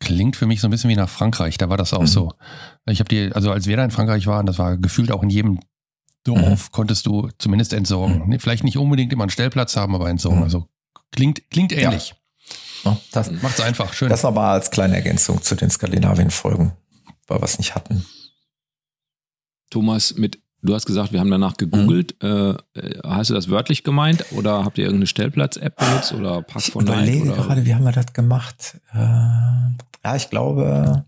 Klingt 0.00 0.34
für 0.36 0.46
mich 0.46 0.60
so 0.60 0.66
ein 0.66 0.70
bisschen 0.70 0.90
wie 0.90 0.96
nach 0.96 1.08
Frankreich, 1.08 1.58
da 1.58 1.68
war 1.68 1.76
das 1.76 1.92
auch 1.92 2.06
so. 2.06 2.32
Ich 2.86 3.00
habe 3.00 3.08
die, 3.08 3.32
also 3.32 3.52
als 3.52 3.66
wir 3.66 3.76
da 3.76 3.84
in 3.84 3.90
Frankreich 3.90 4.26
waren, 4.26 4.46
das 4.46 4.58
war 4.58 4.76
gefühlt 4.76 5.12
auch 5.12 5.22
in 5.22 5.30
jedem 5.30 5.60
Dorf, 6.24 6.70
konntest 6.70 7.06
du 7.06 7.28
zumindest 7.38 7.72
entsorgen. 7.72 8.24
Nee, 8.28 8.38
Vielleicht 8.38 8.64
nicht 8.64 8.76
unbedingt 8.76 9.12
immer 9.12 9.24
einen 9.24 9.30
Stellplatz 9.30 9.76
haben, 9.76 9.94
aber 9.94 10.08
entsorgen. 10.10 10.38
Mhm. 10.40 10.44
Also 10.44 10.68
klingt, 11.12 11.50
klingt 11.50 11.72
ähnlich. 11.72 12.14
Ja, 12.84 12.96
Das, 13.12 13.30
Macht's 13.30 13.60
einfach, 13.60 13.92
schön. 13.92 14.08
das 14.08 14.22
nochmal 14.22 14.52
als 14.54 14.70
kleine 14.70 14.96
Ergänzung 14.96 15.42
zu 15.42 15.54
den 15.54 15.70
Skandinavien-Folgen, 15.70 16.72
weil 17.26 17.38
wir 17.40 17.44
es 17.44 17.58
nicht 17.58 17.74
hatten. 17.74 18.04
Thomas, 19.70 20.14
mit, 20.16 20.38
du 20.62 20.74
hast 20.74 20.86
gesagt, 20.86 21.12
wir 21.12 21.20
haben 21.20 21.30
danach 21.30 21.56
gegoogelt. 21.56 22.16
Äh, 22.22 22.50
äh, 22.50 22.56
hast 23.04 23.30
du 23.30 23.34
das 23.34 23.48
wörtlich 23.50 23.84
gemeint 23.84 24.24
oder 24.32 24.64
habt 24.64 24.78
ihr 24.78 24.84
irgendeine 24.84 25.06
Stellplatz-App 25.06 25.76
benutzt 25.76 26.12
oder 26.12 26.42
Park 26.42 26.64
Ich 26.66 26.72
for 26.72 26.82
Night? 26.82 26.94
überlege 27.08 27.32
Oder? 27.32 27.42
gerade, 27.42 27.64
wie 27.66 27.74
haben 27.74 27.84
wir 27.84 27.92
das 27.92 28.12
gemacht? 28.12 28.76
Äh, 28.92 28.98
ja, 28.98 30.16
ich 30.16 30.28
glaube, 30.30 31.04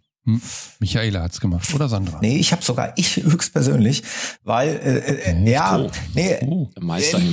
Michaela 0.78 1.22
hat's 1.22 1.40
gemacht. 1.40 1.74
Oder 1.74 1.88
Sandra. 1.88 2.18
nee, 2.22 2.36
ich 2.36 2.52
habe 2.52 2.62
sogar 2.62 2.92
ich 2.96 3.16
höchstpersönlich, 3.16 4.04
weil 4.44 4.68
äh, 4.68 5.32
äh, 5.32 5.50
ja, 5.50 5.78
Oh. 5.78 5.90
nee, 6.14 6.36
Oh. 6.46 6.70
Äh, 6.76 6.80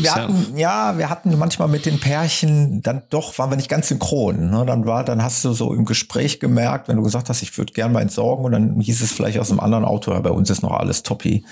wir 0.03 0.15
hatten, 0.15 0.58
ja, 0.58 0.98
wir 0.98 1.10
hatten 1.10 1.38
manchmal 1.38 1.67
mit 1.67 1.86
den 1.86 2.00
Pärchen, 2.00 2.81
dann 2.81 3.03
doch 3.12 3.38
waren 3.38 3.51
wir 3.51 3.58
nicht 3.58 3.69
ganz 3.69 3.89
synchron. 3.89 4.50
Ne? 4.50 4.65
Dann 4.65 4.86
war, 4.88 5.03
dann 5.03 5.22
hast 5.22 5.46
du 5.46 5.53
so 5.53 5.74
im 5.74 5.86
Gespräch 5.86 6.39
gemerkt, 6.39 6.88
wenn 6.88 6.98
du 6.98 7.03
gesagt 7.03 7.29
hast, 7.29 7.43
ich 7.43 7.55
würde 7.58 7.74
gern 7.74 7.91
mal 7.91 8.01
entsorgen 8.01 8.46
und 8.46 8.51
dann 8.53 8.79
hieß 8.79 9.01
es 9.01 9.12
vielleicht 9.12 9.38
aus 9.38 9.51
einem 9.51 9.60
anderen 9.60 9.86
Auto, 9.86 10.12
ja, 10.12 10.19
bei 10.19 10.31
uns 10.31 10.50
ist 10.50 10.63
noch 10.63 10.72
alles 10.72 11.03
toppi. 11.03 11.46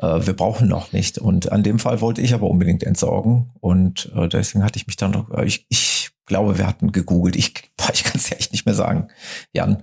Äh, 0.00 0.24
wir 0.26 0.34
brauchen 0.34 0.68
noch 0.68 0.92
nicht. 0.92 1.18
Und 1.18 1.50
an 1.50 1.64
dem 1.64 1.80
Fall 1.80 2.00
wollte 2.00 2.20
ich 2.22 2.32
aber 2.32 2.46
unbedingt 2.48 2.84
entsorgen. 2.84 3.50
Und 3.60 4.10
äh, 4.14 4.28
deswegen 4.28 4.62
hatte 4.64 4.76
ich 4.78 4.86
mich 4.86 4.96
dann, 4.96 5.10
noch- 5.10 5.30
äh, 5.32 5.44
ich, 5.44 5.66
ich 5.68 6.10
glaube, 6.26 6.58
wir 6.58 6.66
hatten 6.68 6.92
gegoogelt. 6.92 7.34
Ich, 7.34 7.54
ich 7.92 8.04
kann 8.04 8.12
es 8.14 8.30
ja 8.30 8.36
echt 8.36 8.52
nicht 8.52 8.66
mehr 8.66 8.74
sagen, 8.76 9.08
Jan. 9.52 9.82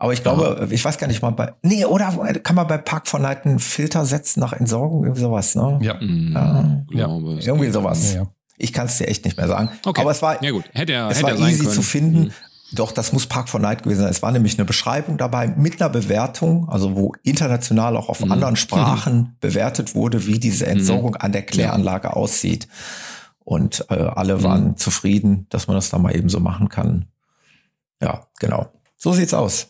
Aber 0.00 0.14
ich 0.14 0.22
glaube, 0.22 0.66
ich 0.70 0.82
weiß 0.84 0.96
gar 0.98 1.06
nicht 1.08 1.20
mal 1.20 1.30
bei, 1.30 1.52
nee, 1.62 1.84
oder 1.84 2.06
kann 2.42 2.56
man 2.56 2.66
bei 2.66 2.78
Park 2.78 3.06
for 3.06 3.20
Night 3.20 3.44
einen 3.44 3.58
Filter 3.58 4.06
setzen 4.06 4.40
nach 4.40 4.54
Entsorgung, 4.54 5.04
irgendwie 5.04 5.20
sowas, 5.20 5.54
ne? 5.54 5.78
Ja. 5.82 6.00
Hm, 6.00 6.32
Ja. 6.90 7.06
glaube, 7.06 7.34
es 7.34 7.46
Irgendwie 7.46 7.70
sowas. 7.70 8.14
Ja, 8.14 8.22
ja. 8.22 8.26
Ich 8.56 8.72
kann 8.72 8.86
es 8.86 8.96
dir 8.98 9.08
echt 9.08 9.24
nicht 9.26 9.36
mehr 9.36 9.46
sagen. 9.46 9.68
Okay. 9.84 10.00
Aber 10.00 10.10
es 10.10 10.22
war, 10.22 10.42
ja 10.42 10.50
gut, 10.52 10.64
hätte 10.72 10.94
er, 10.94 11.08
es 11.10 11.18
hätte 11.18 11.38
war 11.38 11.38
er 11.38 11.48
easy 11.48 11.64
können. 11.64 11.74
zu 11.74 11.82
finden. 11.82 12.22
Hm. 12.24 12.30
Doch, 12.72 12.92
das 12.92 13.12
muss 13.12 13.26
Park 13.26 13.48
for 13.50 13.60
Night 13.60 13.82
gewesen 13.82 14.00
sein. 14.02 14.10
Es 14.10 14.22
war 14.22 14.32
nämlich 14.32 14.56
eine 14.58 14.64
Beschreibung 14.64 15.18
dabei 15.18 15.48
mit 15.48 15.80
einer 15.82 15.90
Bewertung, 15.90 16.68
also 16.70 16.96
wo 16.96 17.12
international 17.22 17.96
auch 17.96 18.08
auf 18.08 18.24
Mhm. 18.24 18.32
anderen 18.32 18.56
Sprachen 18.56 19.36
bewertet 19.40 19.94
wurde, 19.94 20.26
wie 20.26 20.38
diese 20.38 20.66
Entsorgung 20.66 21.16
an 21.16 21.32
der 21.32 21.42
Kläranlage 21.42 22.14
aussieht. 22.16 22.68
Und 23.44 23.84
äh, 23.90 23.94
alle 23.96 24.36
Mhm. 24.38 24.42
waren 24.44 24.76
zufrieden, 24.76 25.46
dass 25.50 25.66
man 25.66 25.74
das 25.76 25.90
da 25.90 25.98
mal 25.98 26.14
eben 26.16 26.28
so 26.30 26.38
machen 26.40 26.68
kann. 26.70 27.06
Ja, 28.00 28.26
genau. 28.38 28.68
So 28.96 29.12
sieht's 29.12 29.34
aus. 29.34 29.69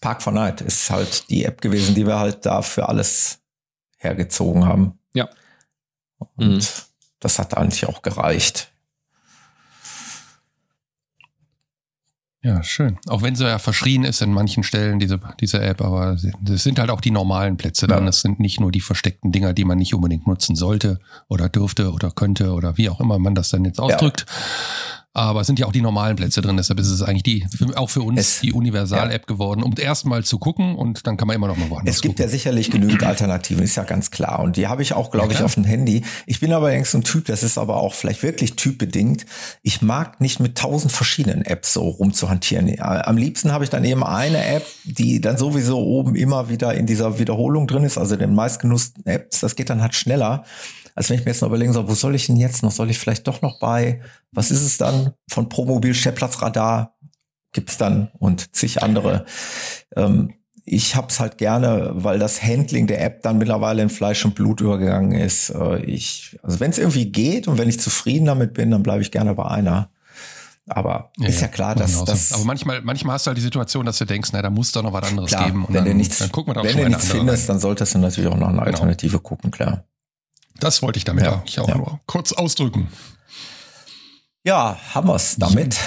Park 0.00 0.22
for 0.22 0.32
Night 0.32 0.60
ist 0.60 0.88
halt 0.90 1.28
die 1.30 1.44
App 1.44 1.60
gewesen, 1.60 1.94
die 1.94 2.06
wir 2.06 2.18
halt 2.18 2.46
da 2.46 2.62
für 2.62 2.88
alles 2.88 3.40
hergezogen 3.98 4.64
haben. 4.64 4.98
Ja. 5.12 5.28
Und 6.36 6.46
Mhm. 6.46 6.60
das 7.20 7.38
hat 7.38 7.56
eigentlich 7.56 7.86
auch 7.86 8.02
gereicht. 8.02 8.68
Ja, 12.42 12.62
schön. 12.62 12.98
Auch 13.06 13.20
wenn 13.20 13.36
sie 13.36 13.44
ja 13.46 13.58
verschrien 13.58 14.02
ist 14.04 14.22
in 14.22 14.32
manchen 14.32 14.62
Stellen, 14.62 14.98
diese, 14.98 15.20
diese 15.40 15.60
App, 15.60 15.82
aber 15.82 16.16
das 16.40 16.62
sind 16.62 16.78
halt 16.78 16.88
auch 16.88 17.02
die 17.02 17.10
normalen 17.10 17.58
Plätze 17.58 17.86
Ja. 17.86 17.96
drin. 17.96 18.06
Das 18.06 18.22
sind 18.22 18.40
nicht 18.40 18.60
nur 18.60 18.72
die 18.72 18.80
versteckten 18.80 19.30
Dinger, 19.30 19.52
die 19.52 19.66
man 19.66 19.76
nicht 19.76 19.92
unbedingt 19.94 20.26
nutzen 20.26 20.56
sollte 20.56 21.00
oder 21.28 21.50
dürfte 21.50 21.92
oder 21.92 22.10
könnte 22.10 22.52
oder 22.52 22.78
wie 22.78 22.88
auch 22.88 22.98
immer 23.00 23.18
man 23.18 23.34
das 23.34 23.50
dann 23.50 23.66
jetzt 23.66 23.78
ausdrückt. 23.78 24.24
Aber 25.12 25.40
es 25.40 25.48
sind 25.48 25.58
ja 25.58 25.66
auch 25.66 25.72
die 25.72 25.80
normalen 25.80 26.14
Plätze 26.14 26.40
drin, 26.40 26.56
deshalb 26.56 26.78
ist 26.78 26.86
es 26.88 27.02
eigentlich 27.02 27.24
die, 27.24 27.44
für, 27.56 27.76
auch 27.76 27.90
für 27.90 28.02
uns 28.02 28.20
Es- 28.20 28.40
die 28.42 28.52
Universal-App 28.52 29.26
geworden, 29.26 29.64
um 29.64 29.74
erstmal 29.76 30.22
zu 30.22 30.38
gucken 30.38 30.76
und 30.76 31.04
dann 31.04 31.16
kann 31.16 31.26
man 31.26 31.34
immer 31.34 31.48
noch 31.48 31.56
mal 31.56 31.68
woanders 31.68 31.96
Es 31.96 32.00
gibt 32.00 32.14
gucken. 32.18 32.26
ja 32.26 32.30
sicherlich 32.30 32.70
genügend 32.70 33.02
Alternativen, 33.02 33.64
ist 33.64 33.74
ja 33.74 33.82
ganz 33.82 34.12
klar. 34.12 34.38
Und 34.38 34.56
die 34.56 34.68
habe 34.68 34.82
ich 34.82 34.92
auch, 34.92 35.10
glaube 35.10 35.32
Ja, 35.32 35.40
ich, 35.40 35.44
auf 35.44 35.54
dem 35.54 35.64
Handy. 35.64 36.04
Ich 36.26 36.38
bin 36.38 36.52
aber 36.52 36.70
so 36.84 36.98
ein 36.98 37.02
Typ, 37.02 37.24
das 37.24 37.42
ist 37.42 37.58
aber 37.58 37.78
auch 37.78 37.94
vielleicht 37.94 38.22
wirklich 38.22 38.54
typbedingt. 38.54 39.26
Ich 39.62 39.82
mag 39.82 40.20
nicht 40.20 40.38
mit 40.38 40.56
tausend 40.56 40.92
verschiedenen 40.92 41.42
Apps 41.44 41.72
so 41.72 41.88
rumzuhantieren. 41.88 42.80
Am 42.80 43.16
liebsten 43.16 43.50
habe 43.50 43.64
ich 43.64 43.70
dann 43.70 43.84
eben 43.84 44.04
eine 44.04 44.44
App, 44.44 44.64
die 44.84 45.20
dann 45.20 45.36
sowieso 45.36 45.78
oben 45.80 46.14
immer 46.14 46.48
wieder 46.50 46.72
in 46.74 46.86
dieser 46.86 47.18
Wiederholung 47.18 47.66
drin 47.66 47.82
ist, 47.82 47.98
also 47.98 48.14
den 48.14 48.32
meistgenutzten 48.34 49.04
Apps. 49.06 49.40
Das 49.40 49.56
geht 49.56 49.70
dann 49.70 49.82
halt 49.82 49.96
schneller. 49.96 50.44
Als 50.94 51.08
wenn 51.10 51.18
ich 51.18 51.24
mir 51.24 51.32
jetzt 51.32 51.40
noch 51.40 51.48
überlegen 51.48 51.72
soll, 51.72 51.88
wo 51.88 51.94
soll 51.94 52.14
ich 52.14 52.26
denn 52.26 52.36
jetzt 52.36 52.62
noch? 52.62 52.72
Soll 52.72 52.90
ich 52.90 52.98
vielleicht 52.98 53.26
doch 53.26 53.42
noch 53.42 53.58
bei, 53.58 54.00
was 54.32 54.50
ist 54.50 54.62
es 54.62 54.76
dann? 54.76 55.12
Von 55.30 55.48
Promobil, 55.48 55.94
Stellplatzradar 55.94 56.96
gibt's 57.52 57.76
dann 57.76 58.10
und 58.18 58.54
zig 58.54 58.82
andere. 58.82 59.24
Ähm, 59.96 60.34
ich 60.64 60.94
hab's 60.94 61.18
halt 61.18 61.38
gerne, 61.38 61.90
weil 61.94 62.18
das 62.18 62.42
Handling 62.42 62.86
der 62.86 63.02
App 63.02 63.22
dann 63.22 63.38
mittlerweile 63.38 63.82
in 63.82 63.90
Fleisch 63.90 64.24
und 64.24 64.34
Blut 64.34 64.60
übergegangen 64.60 65.12
ist. 65.12 65.50
Äh, 65.50 65.80
ich, 65.84 66.38
also 66.42 66.60
wenn 66.60 66.70
es 66.70 66.78
irgendwie 66.78 67.06
geht 67.10 67.48
und 67.48 67.58
wenn 67.58 67.68
ich 67.68 67.80
zufrieden 67.80 68.26
damit 68.26 68.54
bin, 68.54 68.70
dann 68.70 68.82
bleibe 68.82 69.02
ich 69.02 69.10
gerne 69.10 69.34
bei 69.34 69.46
einer. 69.46 69.90
Aber 70.68 71.10
ist 71.18 71.40
ja 71.40 71.48
klar, 71.48 71.74
dass 71.74 71.92
Genauso. 71.92 72.12
das 72.12 72.32
Aber 72.32 72.44
manchmal, 72.44 72.80
manchmal 72.82 73.14
hast 73.14 73.26
du 73.26 73.30
halt 73.30 73.38
die 73.38 73.42
Situation, 73.42 73.84
dass 73.86 73.98
du 73.98 74.04
denkst, 74.04 74.30
na, 74.32 74.40
da 74.40 74.50
muss 74.50 74.70
doch 74.70 74.84
noch 74.84 74.92
was 74.92 75.08
anderes 75.08 75.30
klar, 75.30 75.46
geben. 75.46 75.64
Und 75.64 75.74
wenn 75.74 75.84
dann, 75.84 75.92
du 75.92 75.94
nichts, 75.94 76.18
dann 76.18 76.30
gucken 76.30 76.50
wir 76.50 76.62
doch 76.62 76.64
wenn 76.64 76.76
du 76.76 76.88
nichts 76.88 77.10
findest, 77.10 77.48
dann 77.48 77.58
solltest 77.58 77.94
du 77.94 77.98
natürlich 77.98 78.30
auch 78.30 78.36
noch 78.36 78.48
eine 78.48 78.58
Genau. 78.58 78.66
Alternative 78.68 79.18
gucken, 79.18 79.50
klar. 79.50 79.84
Das 80.58 80.82
wollte 80.82 80.98
ich 80.98 81.04
damit 81.04 81.24
Ja, 81.24 81.34
eigentlich 81.34 81.58
auch 81.60 81.68
ja. 81.68 81.76
nur 81.76 82.00
kurz 82.06 82.32
ausdrücken. 82.32 82.88
Ja, 84.44 84.78
haben 84.94 85.08
wir's 85.08 85.36
damit. 85.36 85.78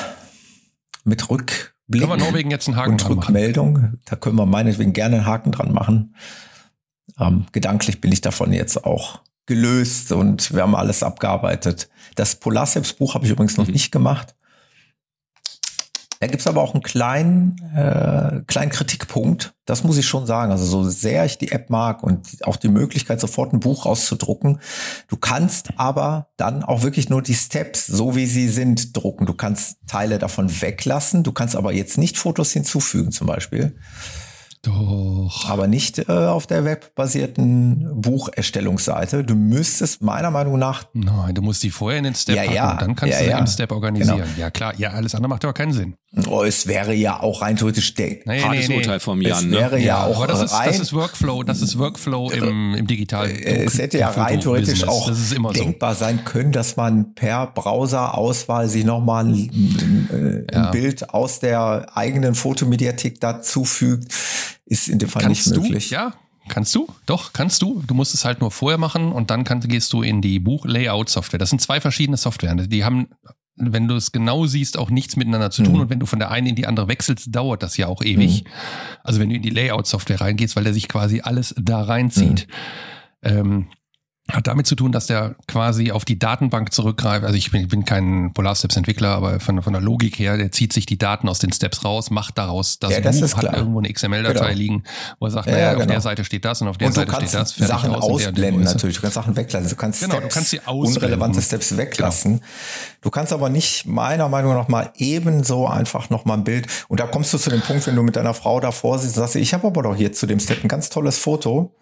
Mit 1.04 1.30
Rückblick. 1.30 1.74
Können 1.92 2.08
wir 2.10 2.18
Norwegen 2.18 2.52
jetzt 2.52 2.68
einen 2.68 2.78
Haken 2.78 2.92
und 2.94 3.04
dran 3.04 3.16
machen? 3.16 3.26
Rückmeldung. 3.26 3.94
Da 4.06 4.16
können 4.16 4.36
wir 4.38 4.46
meinetwegen 4.46 4.94
gerne 4.94 5.18
einen 5.18 5.26
Haken 5.26 5.52
dran 5.52 5.74
machen. 5.74 6.16
Ähm, 7.20 7.46
gedanklich 7.52 8.00
bin 8.02 8.12
ich 8.12 8.22
davon 8.22 8.54
jetzt 8.54 8.86
auch 8.86 9.20
gelöst 9.46 10.12
und 10.12 10.54
wir 10.54 10.62
haben 10.62 10.76
alles 10.76 11.04
abgearbeitet. 11.04 11.90
Das 12.16 12.36
Polarseps 12.36 12.94
Buch 12.94 13.14
habe 13.16 13.26
ich 13.26 13.32
übrigens 13.32 13.58
noch 13.58 13.68
Mhm. 13.68 13.74
nicht 13.74 13.92
gemacht. 13.92 14.36
Da 16.24 16.28
gibt's 16.28 16.48
aber 16.48 16.62
auch 16.62 16.74
einen 16.74 16.84
kleinen, 16.84 17.58
äh, 17.76 18.44
kleinen 18.48 18.72
Kritikpunkt. 18.72 19.56
Das 19.66 19.84
muss 19.84 19.98
ich 19.98 20.08
schon 20.08 20.26
sagen. 20.26 20.54
Also 20.54 20.64
so 20.64 20.90
sehr 20.90 21.26
ich 21.26 21.38
die 21.38 21.52
App 21.52 21.70
mag 21.70 22.02
und 22.02 22.48
auch 22.48 22.56
die 22.56 22.70
Möglichkeit, 22.70 23.20
sofort 23.20 23.52
ein 23.52 23.60
Buch 23.60 23.86
rauszudrucken. 23.86 24.62
Du 25.10 25.18
kannst 25.18 25.72
aber 25.76 26.30
dann 26.38 26.64
auch 26.64 26.82
wirklich 26.82 27.10
nur 27.10 27.22
die 27.22 27.36
Steps, 27.36 27.88
so 27.88 28.16
wie 28.16 28.26
sie 28.26 28.48
sind, 28.48 28.96
drucken. 28.96 29.26
Du 29.26 29.34
kannst 29.34 29.80
Teile 29.86 30.18
davon 30.18 30.62
weglassen. 30.62 31.24
Du 31.24 31.34
kannst 31.34 31.58
aber 31.58 31.74
jetzt 31.74 31.98
nicht 31.98 32.18
Fotos 32.18 32.54
hinzufügen 32.54 33.12
zum 33.12 33.28
Beispiel. 33.28 33.76
Doch. 34.66 35.50
Aber 35.50 35.68
nicht 35.68 36.00
äh, 36.00 36.04
auf 36.12 36.48
der 36.48 36.64
webbasierten 36.64 37.90
Bucherstellungsseite. 38.02 39.24
Du 39.26 39.36
müsstest 39.36 40.02
meiner 40.02 40.32
Meinung 40.32 40.58
nach 40.58 40.86
Nein, 40.94 41.36
du 41.36 41.42
musst 41.42 41.64
die 41.64 41.70
vorher 41.70 41.98
in 41.98 42.06
den 42.06 42.16
Step 42.16 42.36
Ja, 42.38 42.44
packen 42.44 42.56
ja. 42.56 42.72
und 42.72 42.82
dann 42.82 42.96
kannst 42.96 43.14
Ja, 43.14 43.20
du 43.20 43.26
sie 43.26 43.32
ja. 43.32 43.38
im 43.40 43.48
Step 43.48 43.72
organisieren. 43.74 44.18
Genau. 44.20 44.30
Ja, 44.40 44.50
klar. 44.52 44.74
Ja, 44.78 44.92
alles 44.92 45.16
andere 45.16 45.30
macht 45.30 45.44
aber 45.44 45.54
keinen 45.54 45.74
Sinn. 45.74 45.96
Oh, 46.30 46.44
es 46.44 46.68
wäre 46.68 46.94
ja 46.94 47.20
auch 47.22 47.42
rein 47.42 47.58
theoretisch 47.58 47.94
der. 47.96 48.18
Nee, 48.26 48.42
Hartes 48.42 48.70
Urteil 48.70 49.00
vom 49.00 49.20
Es 49.22 49.28
Jan. 49.28 49.52
wäre 49.52 49.78
Ne? 49.80 49.84
ja, 49.86 50.06
auch 50.06 50.18
aber 50.18 50.28
das 50.28 50.44
ist, 50.44 50.54
rein. 50.54 50.68
das 50.68 50.80
ist 50.80 50.94
Workflow, 50.94 51.44
das 51.44 51.62
ist 51.62 51.78
Workflow 51.78 52.30
im, 52.32 52.76
im 52.76 52.88
digitalen. 52.88 53.36
äh, 53.36 53.64
es 53.66 53.78
hätte 53.80 53.98
ja 53.98 54.10
rein 54.12 54.40
theoretisch 54.40 54.88
auch 54.88 55.10
immer 55.36 55.54
so. 55.54 55.62
denkbar 55.64 55.96
sein 55.96 56.24
können, 56.24 56.52
dass 56.52 56.78
man 56.78 57.16
per 57.16 57.48
Browser-Auswahl 57.48 58.70
sich 58.70 58.86
nochmal 58.86 59.26
ein, 59.26 59.34
ein, 59.34 60.46
äh, 60.52 60.56
Ja. 60.56 60.66
ein 60.68 60.72
Bild 60.72 61.10
aus 61.10 61.40
der 61.40 61.88
eigenen 61.96 62.36
Fotomediathek 62.36 63.20
dazufügt. 63.20 64.14
Ist 64.74 64.90
in 64.90 64.98
dem 64.98 65.08
Fall 65.08 65.22
Kannst 65.22 65.46
nicht 65.46 65.56
du? 65.56 65.62
möglich. 65.62 65.92
Ja, 65.92 66.16
kannst 66.48 66.74
du? 66.74 66.88
Doch, 67.06 67.32
kannst 67.32 67.62
du. 67.62 67.84
Du 67.86 67.94
musst 67.94 68.16
es 68.16 68.26
halt 68.26 68.42
nur 68.42 68.50
vorher 68.50 68.80
machen 68.80 69.12
und 69.12 69.30
dann 69.30 69.44
kann, 69.44 69.60
gehst 69.60 69.94
du 69.94 70.02
in 70.02 70.20
die 70.20 70.40
Buch-Layout-Software. 70.40 71.38
Das 71.38 71.52
sind 71.52 71.62
zwei 71.62 71.80
verschiedene 71.80 72.18
Softwaren. 72.18 72.68
Die 72.68 72.84
haben, 72.84 73.10
wenn 73.56 73.88
du 73.88 73.96
es 73.96 74.12
genau 74.12 74.48
siehst, 74.48 74.80
auch 74.80 74.90
nichts 74.90 75.16
miteinander 75.16 75.52
zu 75.52 75.62
tun. 75.62 75.76
Mhm. 75.76 75.80
Und 75.82 75.90
wenn 75.92 76.00
du 76.00 76.08
von 76.08 76.18
der 76.18 76.32
einen 76.32 76.48
in 76.48 76.56
die 76.56 76.66
andere 76.66 76.88
wechselst, 76.88 77.28
dauert 77.36 77.62
das 77.62 77.78
ja 77.78 77.86
auch 77.86 78.02
ewig. 78.02 78.46
Also 79.04 79.20
wenn 79.20 79.30
du 79.30 79.36
in 79.36 79.44
die 79.44 79.52
Layout-Software 79.52 80.22
reingehst, 80.22 80.56
weil 80.56 80.64
der 80.64 80.74
sich 80.74 80.88
quasi 80.88 81.22
alles 81.22 81.54
da 81.62 81.84
reinzieht. 81.84 82.48
Ähm, 83.22 83.68
hat 84.32 84.48
damit 84.48 84.66
zu 84.68 84.76
tun, 84.76 84.94
dass 84.94 85.08
der 85.08 85.36
quasi 85.50 85.92
auf 85.92 86.06
die 86.06 86.18
Datenbank 86.18 86.72
zurückgreift. 86.72 87.26
Also 87.26 87.36
ich 87.36 87.52
bin, 87.52 87.68
bin 87.68 87.84
kein 87.84 88.32
Polar-Steps-Entwickler, 88.34 89.10
aber 89.10 89.42
von, 89.42 89.62
von 89.62 89.74
der 89.74 89.82
Logik 89.82 90.18
her, 90.18 90.38
der 90.38 90.50
zieht 90.50 90.72
sich 90.72 90.86
die 90.86 90.98
Daten 90.98 91.28
aus 91.28 91.40
den 91.40 91.52
Steps 91.52 91.84
raus, 91.84 92.10
macht 92.10 92.38
daraus 92.38 92.80
das 92.80 92.92
Ja, 92.94 93.02
das 93.02 93.20
ist 93.20 93.36
hat 93.36 93.44
irgendwo 93.44 93.80
eine 93.80 93.92
XML-Datei 93.92 94.34
Genau. 94.48 94.58
liegen, 94.58 94.84
wo 95.20 95.26
er 95.26 95.32
sagt, 95.32 95.48
Ja, 95.48 95.52
naja, 95.54 95.70
auf 95.72 95.80
genau. 95.80 95.88
der 95.88 96.02
Seite 96.02 96.24
steht 96.24 96.46
das 96.46 96.62
und 96.62 96.70
auf 96.70 96.78
der 96.78 96.88
Und 96.88 96.96
du 96.96 97.02
Seite 97.02 97.12
kannst 97.12 97.28
steht 97.30 97.42
das. 97.42 97.52
fertig 97.52 97.68
Sachen 97.68 97.94
aus 97.96 98.06
und 98.06 98.12
ausblenden 98.14 98.62
Größe. 98.62 98.74
natürlich. 98.76 98.96
Du 98.96 99.02
kannst 99.02 99.16
Sachen 99.16 99.36
weglassen. 99.36 99.70
Du 99.70 99.76
kannst 99.76 100.00
Genau, 100.00 100.14
du 100.16 100.20
Steps, 100.22 100.34
kannst 100.36 100.50
sie 100.52 100.60
ausblenden. 100.60 100.84
Genau. 100.94 100.96
unrelevante 100.96 101.42
Steps 101.42 101.76
weglassen. 101.78 102.42
Du 103.02 103.10
kannst 103.10 103.34
aber 103.34 103.50
nicht 103.50 103.86
meiner 103.86 104.30
Meinung 104.30 104.54
nach 104.54 104.70
mal 104.70 104.92
ebenso 104.96 105.68
einfach 105.68 106.10
noch 106.10 106.24
mal 106.24 106.36
ein 106.36 106.46
Bild. 106.46 106.68
Und 106.88 107.02
da 107.02 107.08
kommst 107.08 107.34
du 107.34 107.38
zu 107.38 107.50
dem 107.50 107.60
Punkt, 107.62 107.86
wenn 107.88 107.96
du 107.98 108.04
mit 108.04 108.16
deiner 108.16 108.34
Frau 108.34 108.62
davor 108.62 109.00
sitzt 109.00 109.18
und 109.18 109.24
sagst, 109.24 109.36
ich 109.36 109.54
habe 109.54 109.68
aber 109.68 109.84
doch 109.84 109.96
hier 109.98 110.14
zu 110.14 110.26
dem 110.28 110.40
Step 110.40 110.64
ein 110.64 110.70
ganz 110.70 110.90
tolles 110.90 111.18
Foto. 111.18 111.74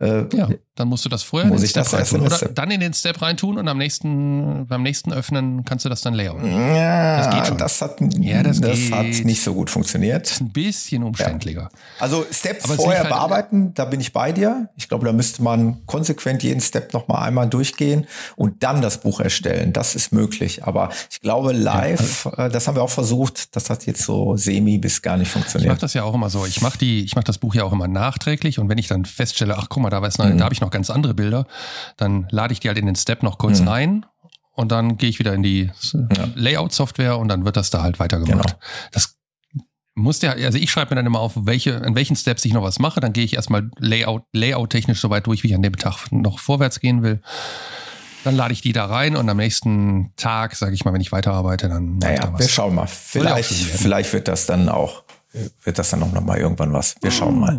Äh, 0.00 0.24
Ja, 0.36 0.48
dann 0.74 0.88
musst 0.88 1.04
du 1.04 1.08
das 1.08 1.22
vorher 1.22 1.48
Muss 1.48 1.58
in 1.58 1.62
den 1.62 1.66
ich 1.66 1.72
das 1.72 1.86
Step 1.88 2.00
in 2.00 2.20
reintun 2.22 2.26
oder 2.26 2.52
dann 2.52 2.70
in 2.72 2.80
den 2.80 2.94
Step 2.94 3.22
reintun 3.22 3.58
und 3.58 3.68
am 3.68 3.78
nächsten, 3.78 4.66
beim 4.66 4.82
nächsten 4.82 5.12
Öffnen 5.12 5.64
kannst 5.64 5.84
du 5.84 5.88
das 5.88 6.00
dann 6.00 6.14
layouten. 6.14 6.50
ja, 6.74 7.18
Das 7.18 7.34
geht 7.34 7.46
schon. 7.46 7.58
das 7.58 7.80
hat, 7.80 7.96
Ja, 8.18 8.42
das 8.42 8.60
geht. 8.60 8.92
hat 8.92 9.06
nicht 9.24 9.42
so 9.42 9.54
gut 9.54 9.70
funktioniert. 9.70 10.28
Ist 10.28 10.40
ein 10.40 10.50
bisschen 10.52 11.04
umständlicher. 11.04 11.68
Also 12.00 12.26
Steps 12.32 12.64
Aber 12.64 12.74
vorher 12.74 13.00
halt- 13.04 13.10
bearbeiten, 13.10 13.72
da 13.74 13.84
bin 13.84 14.00
ich 14.00 14.12
bei 14.12 14.32
dir. 14.32 14.68
Ich 14.76 14.88
glaube, 14.88 15.06
da 15.06 15.12
müsste 15.12 15.42
man 15.44 15.86
konsequent 15.86 16.42
jeden 16.42 16.60
Step 16.60 16.92
noch 16.92 17.06
mal 17.06 17.22
einmal 17.22 17.48
durchgehen 17.48 18.06
und 18.34 18.64
dann 18.64 18.82
das 18.82 18.98
Buch 19.00 19.20
erstellen. 19.20 19.72
Das 19.72 19.94
ist 19.94 20.12
möglich. 20.12 20.64
Aber 20.64 20.90
ich 21.10 21.20
glaube, 21.20 21.52
live, 21.52 22.26
äh, 22.36 22.48
das 22.50 22.66
haben 22.66 22.74
wir 22.74 22.82
auch 22.82 22.90
versucht, 22.90 23.54
das 23.54 23.70
hat 23.70 23.86
jetzt 23.86 24.02
so 24.02 24.36
semi 24.36 24.78
bis 24.78 25.02
gar 25.02 25.16
nicht 25.16 25.28
Ich 25.28 25.34
mache 25.36 25.42
funktioniert. 25.44 25.82
das 25.84 25.94
ja 25.94 26.02
auch 26.02 26.14
immer 26.14 26.30
so. 26.30 26.44
Ich 26.46 26.60
mache 26.62 26.78
mache 27.14 27.24
das 27.26 27.38
Buch 27.38 27.54
ja 27.54 27.62
auch 27.62 27.72
immer 27.72 27.86
nachträglich 27.86 28.58
und 28.58 28.68
wenn 28.68 28.78
ich 28.78 28.88
dann 28.88 29.04
feststelle, 29.04 29.56
ach 29.56 29.68
guck 29.68 29.83
mal, 29.84 29.90
da, 29.90 30.02
weiß 30.02 30.18
noch, 30.18 30.26
Mhm. 30.26 30.38
da 30.38 30.44
habe 30.44 30.54
ich 30.54 30.60
noch 30.60 30.70
ganz 30.70 30.90
andere 30.90 31.14
Bilder, 31.14 31.46
dann 31.96 32.26
lade 32.30 32.52
ich 32.52 32.60
die 32.60 32.68
halt 32.68 32.78
in 32.78 32.86
den 32.86 32.96
Step 32.96 33.22
noch 33.22 33.38
kurz 33.38 33.60
Mhm. 33.60 33.68
rein 33.68 34.06
und 34.54 34.72
dann 34.72 34.96
gehe 34.96 35.08
ich 35.08 35.18
wieder 35.18 35.32
in 35.34 35.42
die 35.42 35.70
Ja. 35.92 36.28
Layout-Software 36.34 37.18
und 37.18 37.28
dann 37.28 37.44
wird 37.44 37.56
das 37.56 37.70
da 37.70 37.82
halt 37.82 37.98
weitergemacht. 38.00 38.48
Genau. 38.48 38.58
Das 38.92 39.16
muss 39.96 40.20
ja, 40.22 40.32
also 40.32 40.58
ich 40.58 40.70
schreibe 40.72 40.90
mir 40.90 40.96
dann 40.96 41.06
immer 41.06 41.20
auf, 41.20 41.32
welche, 41.36 41.80
an 41.82 41.94
welchen 41.94 42.16
Steps 42.16 42.44
ich 42.44 42.52
noch 42.52 42.62
was 42.64 42.80
mache. 42.80 42.98
Dann 42.98 43.12
gehe 43.12 43.24
ich 43.24 43.34
erstmal 43.34 43.70
Layout, 43.78 44.24
Layout-technisch 44.32 45.00
so 45.00 45.08
weit 45.10 45.26
durch, 45.28 45.44
wie 45.44 45.48
ich 45.48 45.54
an 45.54 45.62
dem 45.62 45.76
Tag 45.76 46.10
noch 46.10 46.40
vorwärts 46.40 46.80
gehen 46.80 47.02
will. 47.04 47.20
Dann 48.24 48.34
lade 48.36 48.52
ich 48.54 48.60
die 48.60 48.72
da 48.72 48.86
rein 48.86 49.14
und 49.16 49.28
am 49.28 49.36
nächsten 49.36 50.12
Tag, 50.16 50.56
sage 50.56 50.74
ich 50.74 50.84
mal, 50.84 50.92
wenn 50.94 51.00
ich 51.00 51.12
weiterarbeite, 51.12 51.68
dann 51.68 51.98
Naja, 51.98 52.22
da 52.22 52.38
wir 52.38 52.48
schauen 52.48 52.74
mal. 52.74 52.86
Vielleicht, 52.88 53.50
vielleicht 53.52 54.12
wird 54.12 54.26
das 54.28 54.46
dann 54.46 54.68
auch, 54.68 55.04
wird 55.62 55.78
das 55.78 55.90
dann 55.90 56.02
auch 56.02 56.10
noch 56.10 56.22
mal 56.22 56.38
irgendwann 56.38 56.72
was. 56.72 56.96
Wir 57.02 57.10
schauen 57.10 57.38
mal. 57.38 57.58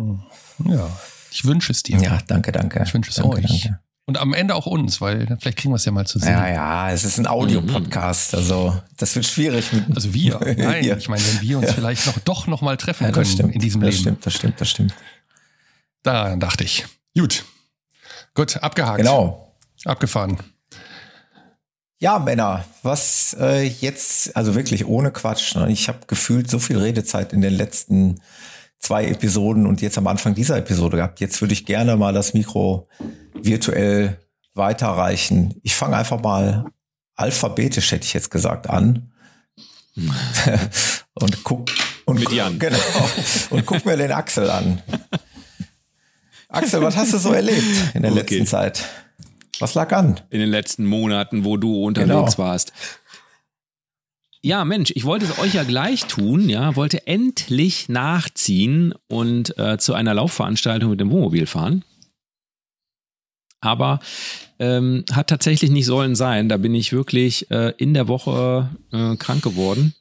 Ja, 0.64 0.88
ich 1.30 1.44
wünsche 1.44 1.72
es 1.72 1.82
dir. 1.82 1.98
Ja, 1.98 2.18
danke, 2.26 2.52
danke. 2.52 2.82
Ich 2.84 2.94
wünsche 2.94 3.10
es 3.10 3.16
danke, 3.16 3.36
euch. 3.38 3.62
Danke. 3.64 3.80
Und 4.08 4.18
am 4.18 4.34
Ende 4.34 4.54
auch 4.54 4.66
uns, 4.66 5.00
weil 5.00 5.26
vielleicht 5.40 5.58
kriegen 5.58 5.72
wir 5.72 5.76
es 5.76 5.84
ja 5.84 5.90
mal 5.90 6.06
zu 6.06 6.20
sehen. 6.20 6.28
Ja, 6.30 6.46
ja, 6.48 6.90
es 6.92 7.02
ist 7.02 7.18
ein 7.18 7.26
Audio-Podcast, 7.26 8.34
also 8.36 8.80
das 8.96 9.16
wird 9.16 9.26
schwierig 9.26 9.72
mit. 9.72 9.84
Also 9.96 10.14
wir. 10.14 10.38
Nein, 10.56 10.84
Ja. 10.84 10.96
ich 10.96 11.08
meine, 11.08 11.24
wenn 11.24 11.40
wir 11.40 11.58
uns 11.58 11.72
vielleicht 11.72 12.06
noch 12.06 12.18
doch 12.20 12.46
noch 12.46 12.62
mal 12.62 12.76
treffen 12.76 13.02
Ja, 13.04 13.10
können 13.10 13.24
das 13.24 13.32
stimmt. 13.32 13.54
in 13.54 13.60
diesem 13.60 13.80
das 13.80 13.90
Leben. 13.90 14.00
stimmt, 14.02 14.26
das 14.26 14.34
stimmt, 14.34 14.60
das 14.60 14.70
stimmt. 14.70 14.94
Da 16.04 16.36
dachte 16.36 16.62
ich. 16.62 16.86
Gut. 17.18 17.44
Gut, 18.34 18.62
abgehakt. 18.62 18.98
Genau. 18.98 19.56
Abgefahren. 19.84 20.38
Ja, 21.98 22.18
Männer, 22.18 22.64
was 22.82 23.34
äh, 23.40 23.62
jetzt, 23.66 24.36
also 24.36 24.54
wirklich 24.54 24.84
ohne 24.86 25.10
Quatsch. 25.10 25.54
Ne? 25.56 25.72
Ich 25.72 25.88
habe 25.88 26.00
gefühlt 26.06 26.48
so 26.50 26.58
viel 26.58 26.78
Redezeit 26.78 27.32
in 27.32 27.40
den 27.40 27.54
letzten 27.54 28.20
zwei 28.78 29.06
Episoden 29.06 29.66
und 29.66 29.80
jetzt 29.82 29.98
am 29.98 30.06
Anfang 30.06 30.34
dieser 30.34 30.56
Episode 30.58 30.98
gehabt. 30.98 31.20
Jetzt 31.20 31.40
würde 31.40 31.54
ich 31.54 31.66
gerne 31.66 31.96
mal 31.96 32.12
das 32.12 32.34
Mikro 32.34 32.88
virtuell 33.34 34.18
weiterreichen. 34.54 35.54
Ich 35.62 35.74
fange 35.74 35.96
einfach 35.96 36.20
mal 36.20 36.66
alphabetisch, 37.16 37.90
hätte 37.92 38.04
ich 38.04 38.12
jetzt 38.14 38.30
gesagt, 38.30 38.68
an. 38.70 39.10
und 41.14 41.44
guck 41.44 41.70
und 42.04 42.20
Mit 42.20 42.30
Jan. 42.30 42.58
Genau. 42.58 42.78
Und 43.50 43.66
guck 43.66 43.84
mir 43.84 43.96
den 43.96 44.12
Axel 44.12 44.48
an. 44.48 44.80
Axel, 46.48 46.80
was 46.82 46.96
hast 46.96 47.12
du 47.12 47.18
so 47.18 47.32
erlebt 47.32 47.64
in 47.94 48.02
der 48.02 48.12
Okay. 48.12 48.20
letzten 48.20 48.46
Zeit? 48.46 48.84
Was 49.58 49.74
lag 49.74 49.90
an? 49.92 50.20
in 50.30 50.38
den 50.40 50.50
letzten 50.50 50.84
Monaten, 50.84 51.44
wo 51.44 51.56
du 51.56 51.84
unterwegs 51.84 52.36
Genau. 52.36 52.38
warst. 52.48 52.72
Ja, 54.46 54.64
Mensch, 54.64 54.92
ich 54.94 55.02
wollte 55.02 55.24
es 55.24 55.40
euch 55.40 55.54
ja 55.54 55.64
gleich 55.64 56.04
tun, 56.04 56.48
ja, 56.48 56.76
wollte 56.76 57.08
endlich 57.08 57.88
nachziehen 57.88 58.94
und 59.08 59.58
äh, 59.58 59.76
zu 59.76 59.92
einer 59.92 60.14
Laufveranstaltung 60.14 60.90
mit 60.90 61.00
dem 61.00 61.10
Wohnmobil 61.10 61.46
fahren. 61.46 61.82
Aber 63.60 63.98
ähm, 64.60 65.04
hat 65.10 65.26
tatsächlich 65.26 65.72
nicht 65.72 65.86
sollen 65.86 66.14
sein. 66.14 66.48
Da 66.48 66.58
bin 66.58 66.76
ich 66.76 66.92
wirklich 66.92 67.50
äh, 67.50 67.72
in 67.76 67.92
der 67.92 68.06
Woche 68.06 68.70
äh, 68.92 69.16
krank 69.16 69.42
geworden. 69.42 69.96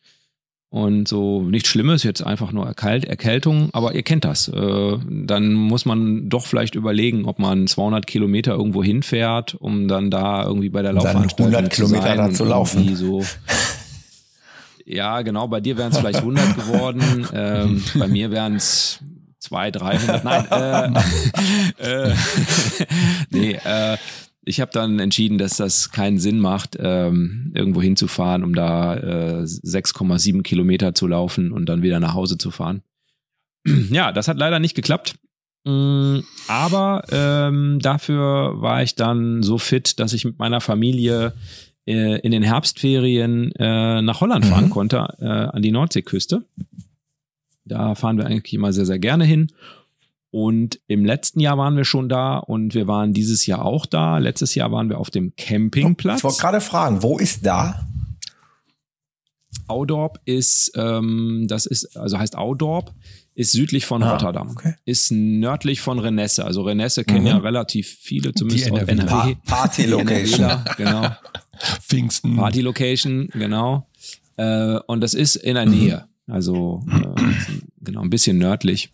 Und 0.70 1.08
so 1.08 1.42
nichts 1.42 1.70
Schlimmes, 1.70 2.04
jetzt 2.04 2.22
einfach 2.22 2.52
nur 2.52 2.68
Erkalt, 2.68 3.06
Erkältung, 3.06 3.70
aber 3.72 3.96
ihr 3.96 4.04
kennt 4.04 4.26
das. 4.26 4.50
Äh, 4.50 4.98
dann 5.10 5.54
muss 5.54 5.86
man 5.86 6.30
doch 6.30 6.46
vielleicht 6.46 6.76
überlegen, 6.76 7.26
ob 7.26 7.40
man 7.40 7.66
200 7.66 8.06
Kilometer 8.06 8.54
irgendwo 8.54 8.84
hinfährt, 8.84 9.56
um 9.56 9.88
dann 9.88 10.12
da 10.12 10.44
irgendwie 10.44 10.70
bei 10.70 10.84
der 10.84 10.92
Um 10.92 10.98
dann 10.98 11.06
Laufveranstaltung 11.06 11.54
100 11.56 11.74
Kilometer 11.74 12.02
zu 12.02 12.08
sein 12.08 12.18
da 12.18 12.32
zu 12.32 12.44
laufen. 12.44 12.96
So 12.96 13.24
ja, 14.86 15.22
genau, 15.22 15.48
bei 15.48 15.60
dir 15.60 15.78
wären 15.78 15.92
es 15.92 15.98
vielleicht 15.98 16.20
100 16.20 16.56
geworden, 16.56 17.28
ähm, 17.34 17.84
bei 17.96 18.08
mir 18.08 18.32
wären 18.32 18.56
es 18.56 19.00
200, 19.40 19.82
300, 19.82 20.24
nein, 20.24 20.96
äh, 21.80 22.10
äh, 22.10 22.16
nee, 23.32 23.60
äh, 23.64 23.98
ich 24.46 24.62
habe 24.62 24.72
dann 24.72 25.00
entschieden, 25.00 25.40
dass 25.40 25.58
das 25.58 25.92
keinen 25.92 26.20
Sinn 26.20 26.40
macht, 26.40 26.78
ähm, 26.80 27.52
irgendwo 27.56 27.82
hinzufahren, 27.82 28.44
um 28.44 28.54
da 28.54 28.96
äh, 28.96 29.44
6,7 29.44 30.44
Kilometer 30.44 30.94
zu 30.94 31.08
laufen 31.08 31.52
und 31.52 31.66
dann 31.68 31.82
wieder 31.82 32.00
nach 32.00 32.14
Hause 32.14 32.38
zu 32.38 32.52
fahren. 32.52 32.84
Ja, 33.90 34.12
das 34.12 34.28
hat 34.28 34.38
leider 34.38 34.60
nicht 34.60 34.76
geklappt. 34.76 35.16
Mm, 35.64 36.20
Aber 36.48 37.02
ähm, 37.12 37.80
dafür 37.82 38.62
war 38.62 38.84
ich 38.84 38.94
dann 38.94 39.42
so 39.42 39.58
fit, 39.58 40.00
dass 40.00 40.14
ich 40.14 40.24
mit 40.24 40.38
meiner 40.38 40.62
Familie 40.62 41.34
äh, 41.88 42.20
in 42.20 42.32
den 42.32 42.44
Herbstferien 42.44 43.52
äh, 43.54 44.02
nach 44.02 44.22
Holland 44.22 44.46
Mhm. 44.46 44.50
fahren 44.50 44.70
konnte, 44.70 44.98
äh, 45.20 45.26
an 45.26 45.62
die 45.62 45.72
Nordseeküste. 45.72 46.44
Da 47.66 47.96
fahren 47.96 48.18
wir 48.18 48.26
eigentlich 48.28 48.54
immer 48.54 48.74
sehr, 48.74 48.86
sehr 48.86 49.00
gerne 49.00 49.26
hin. 49.26 49.52
Und 50.32 50.80
im 50.88 51.06
letzten 51.06 51.40
Jahr 51.40 51.58
waren 51.58 51.78
wir 51.78 51.86
schon 51.86 52.10
da 52.10 52.38
und 52.38 52.74
wir 52.76 52.88
waren 52.88 53.14
dieses 53.14 53.46
Jahr 53.46 53.64
auch 53.64 53.86
da. 53.86 54.18
Letztes 54.18 54.54
Jahr 54.54 54.72
waren 54.72 54.90
wir 54.90 55.00
auf 55.00 55.10
dem 55.10 55.34
Campingplatz. 55.38 56.18
Ich 56.20 56.24
wollte 56.26 56.40
gerade 56.42 56.62
fragen, 56.62 57.02
wo 57.04 57.18
ist 57.18 57.46
da? 57.46 57.88
Audorp 59.68 60.20
ist, 60.26 60.74
ähm, 60.76 61.46
das 61.48 61.66
ist, 61.66 61.96
also 61.98 62.20
heißt 62.20 62.38
Audorp, 62.38 62.94
ist 63.34 63.52
südlich 63.52 63.86
von 63.86 64.04
Ah, 64.04 64.12
Rotterdam. 64.14 64.50
okay. 64.52 64.76
Ist 64.86 65.12
nördlich 65.12 65.82
von 65.82 66.00
Renesse. 66.00 66.46
Also 66.46 66.62
Renesse 66.62 67.04
kennen 67.04 67.22
Mhm. 67.22 67.28
ja 67.28 67.38
relativ 67.38 67.98
viele, 68.00 68.34
zumindest 68.34 68.68
NRWler. 68.68 68.90
NRW. 69.06 69.36
Pa 69.46 69.56
Party 69.56 69.86
Location. 69.86 70.38
Die 70.40 70.44
NRWler, 70.44 70.76
genau. 70.78 71.10
Pfingsten. 71.82 72.36
Party 72.36 72.62
Location, 72.62 73.30
genau. 73.34 73.88
Äh, 74.38 74.80
und 74.88 75.02
das 75.02 75.14
ist 75.14 75.36
in 75.36 75.56
der 75.56 75.66
Mhm. 75.66 75.72
Nähe. 75.72 76.08
Also 76.28 76.84
äh, 76.90 77.22
genau, 77.82 78.02
ein 78.02 78.10
bisschen 78.10 78.38
nördlich. 78.38 78.92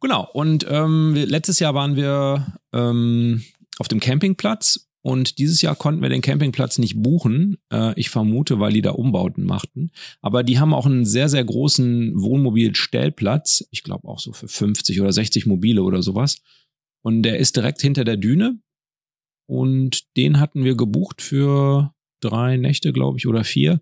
Genau, 0.00 0.28
und 0.32 0.66
ähm, 0.68 1.14
letztes 1.14 1.58
Jahr 1.58 1.74
waren 1.74 1.96
wir 1.96 2.58
ähm, 2.72 3.42
auf 3.78 3.88
dem 3.88 3.98
Campingplatz 3.98 4.86
und 5.02 5.38
dieses 5.38 5.62
Jahr 5.62 5.74
konnten 5.74 6.02
wir 6.02 6.08
den 6.08 6.20
Campingplatz 6.20 6.78
nicht 6.78 7.02
buchen. 7.02 7.56
Äh, 7.72 7.98
ich 7.98 8.10
vermute, 8.10 8.60
weil 8.60 8.72
die 8.72 8.82
da 8.82 8.90
Umbauten 8.90 9.44
machten. 9.44 9.90
Aber 10.20 10.42
die 10.42 10.58
haben 10.58 10.74
auch 10.74 10.86
einen 10.86 11.04
sehr, 11.06 11.28
sehr 11.28 11.44
großen 11.44 12.20
Wohnmobilstellplatz. 12.20 13.66
Ich 13.70 13.82
glaube 13.82 14.06
auch 14.06 14.18
so 14.20 14.32
für 14.32 14.48
50 14.48 15.00
oder 15.00 15.12
60 15.12 15.46
Mobile 15.46 15.82
oder 15.82 16.02
sowas. 16.02 16.38
Und 17.02 17.22
der 17.22 17.38
ist 17.38 17.56
direkt 17.56 17.80
hinter 17.80 18.04
der 18.04 18.16
Düne. 18.16 18.58
Und 19.46 20.16
den 20.16 20.40
hatten 20.40 20.64
wir 20.64 20.74
gebucht 20.76 21.22
für 21.22 21.92
drei 22.20 22.56
Nächte, 22.56 22.92
glaube 22.92 23.18
ich, 23.18 23.26
oder 23.26 23.44
vier. 23.44 23.80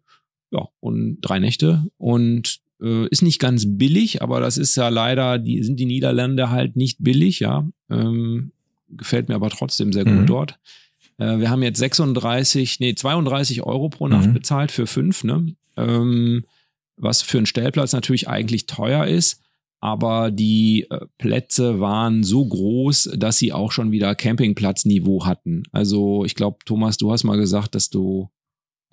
Ja, 0.50 0.68
und 0.80 1.20
drei 1.20 1.38
Nächte. 1.38 1.86
Und 1.96 2.60
äh, 2.82 3.06
ist 3.08 3.22
nicht 3.22 3.38
ganz 3.40 3.64
billig, 3.66 4.22
aber 4.22 4.40
das 4.40 4.58
ist 4.58 4.76
ja 4.76 4.88
leider, 4.88 5.38
die 5.38 5.62
sind 5.62 5.80
die 5.80 5.86
Niederlande 5.86 6.50
halt 6.50 6.76
nicht 6.76 6.98
billig, 7.00 7.40
ja. 7.40 7.66
Ähm, 7.90 8.52
gefällt 8.88 9.28
mir 9.28 9.34
aber 9.36 9.50
trotzdem 9.50 9.92
sehr 9.92 10.04
gut 10.04 10.12
Mhm. 10.22 10.26
dort. 10.26 10.58
Äh, 11.18 11.38
wir 11.38 11.50
haben 11.50 11.62
jetzt 11.62 11.78
36, 11.78 12.80
nee, 12.80 12.94
32 12.94 13.62
Euro 13.62 13.88
pro 13.88 14.06
Nacht 14.08 14.28
Mhm. 14.28 14.34
bezahlt 14.34 14.70
für 14.70 14.86
fünf, 14.86 15.24
ne? 15.24 15.54
Ähm, 15.76 16.44
was 16.96 17.22
für 17.22 17.38
einen 17.38 17.46
Stellplatz 17.46 17.92
natürlich 17.92 18.28
eigentlich 18.28 18.66
teuer 18.66 19.06
ist. 19.06 19.40
Aber 19.84 20.30
die 20.30 20.86
äh, 20.88 21.00
Plätze 21.18 21.78
waren 21.78 22.22
so 22.22 22.46
groß, 22.46 23.10
dass 23.18 23.36
sie 23.36 23.52
auch 23.52 23.70
schon 23.70 23.90
wieder 23.92 24.14
Campingplatzniveau 24.14 25.26
hatten. 25.26 25.62
Also 25.72 26.24
ich 26.24 26.34
glaube, 26.34 26.56
Thomas, 26.64 26.96
du 26.96 27.12
hast 27.12 27.24
mal 27.24 27.36
gesagt, 27.36 27.74
dass 27.74 27.90
du 27.90 28.30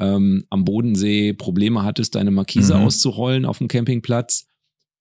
ähm, 0.01 0.43
am 0.49 0.65
Bodensee 0.65 1.31
Probleme 1.31 1.83
hattest, 1.83 2.15
deine 2.15 2.31
Markise 2.31 2.75
Mhm. 2.75 2.83
auszurollen 2.83 3.45
auf 3.45 3.59
dem 3.59 3.69
Campingplatz. 3.69 4.47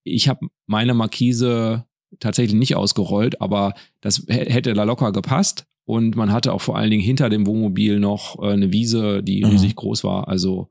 Ich 0.05 0.29
habe 0.29 0.47
meine 0.67 0.95
Markise 0.95 1.87
tatsächlich 2.21 2.57
nicht 2.59 2.77
ausgerollt, 2.77 3.41
aber 3.41 3.75
das 4.01 4.27
hä- 4.29 4.49
hätte 4.49 4.75
da 4.75 4.85
locker 4.85 5.11
gepasst. 5.11 5.67
Und 5.87 6.15
man 6.15 6.31
hatte 6.31 6.53
auch 6.53 6.61
vor 6.61 6.77
allen 6.77 6.91
Dingen 6.93 7.03
hinter 7.03 7.29
dem 7.31 7.49
Wohnmobil 7.49 7.99
noch 7.99 8.41
äh, 8.41 8.53
eine 8.53 8.73
Wiese, 8.73 9.25
die 9.25 9.43
Mhm. 9.45 9.51
riesig 9.51 9.75
groß 9.75 10.05
war. 10.05 10.29
Also 10.29 10.69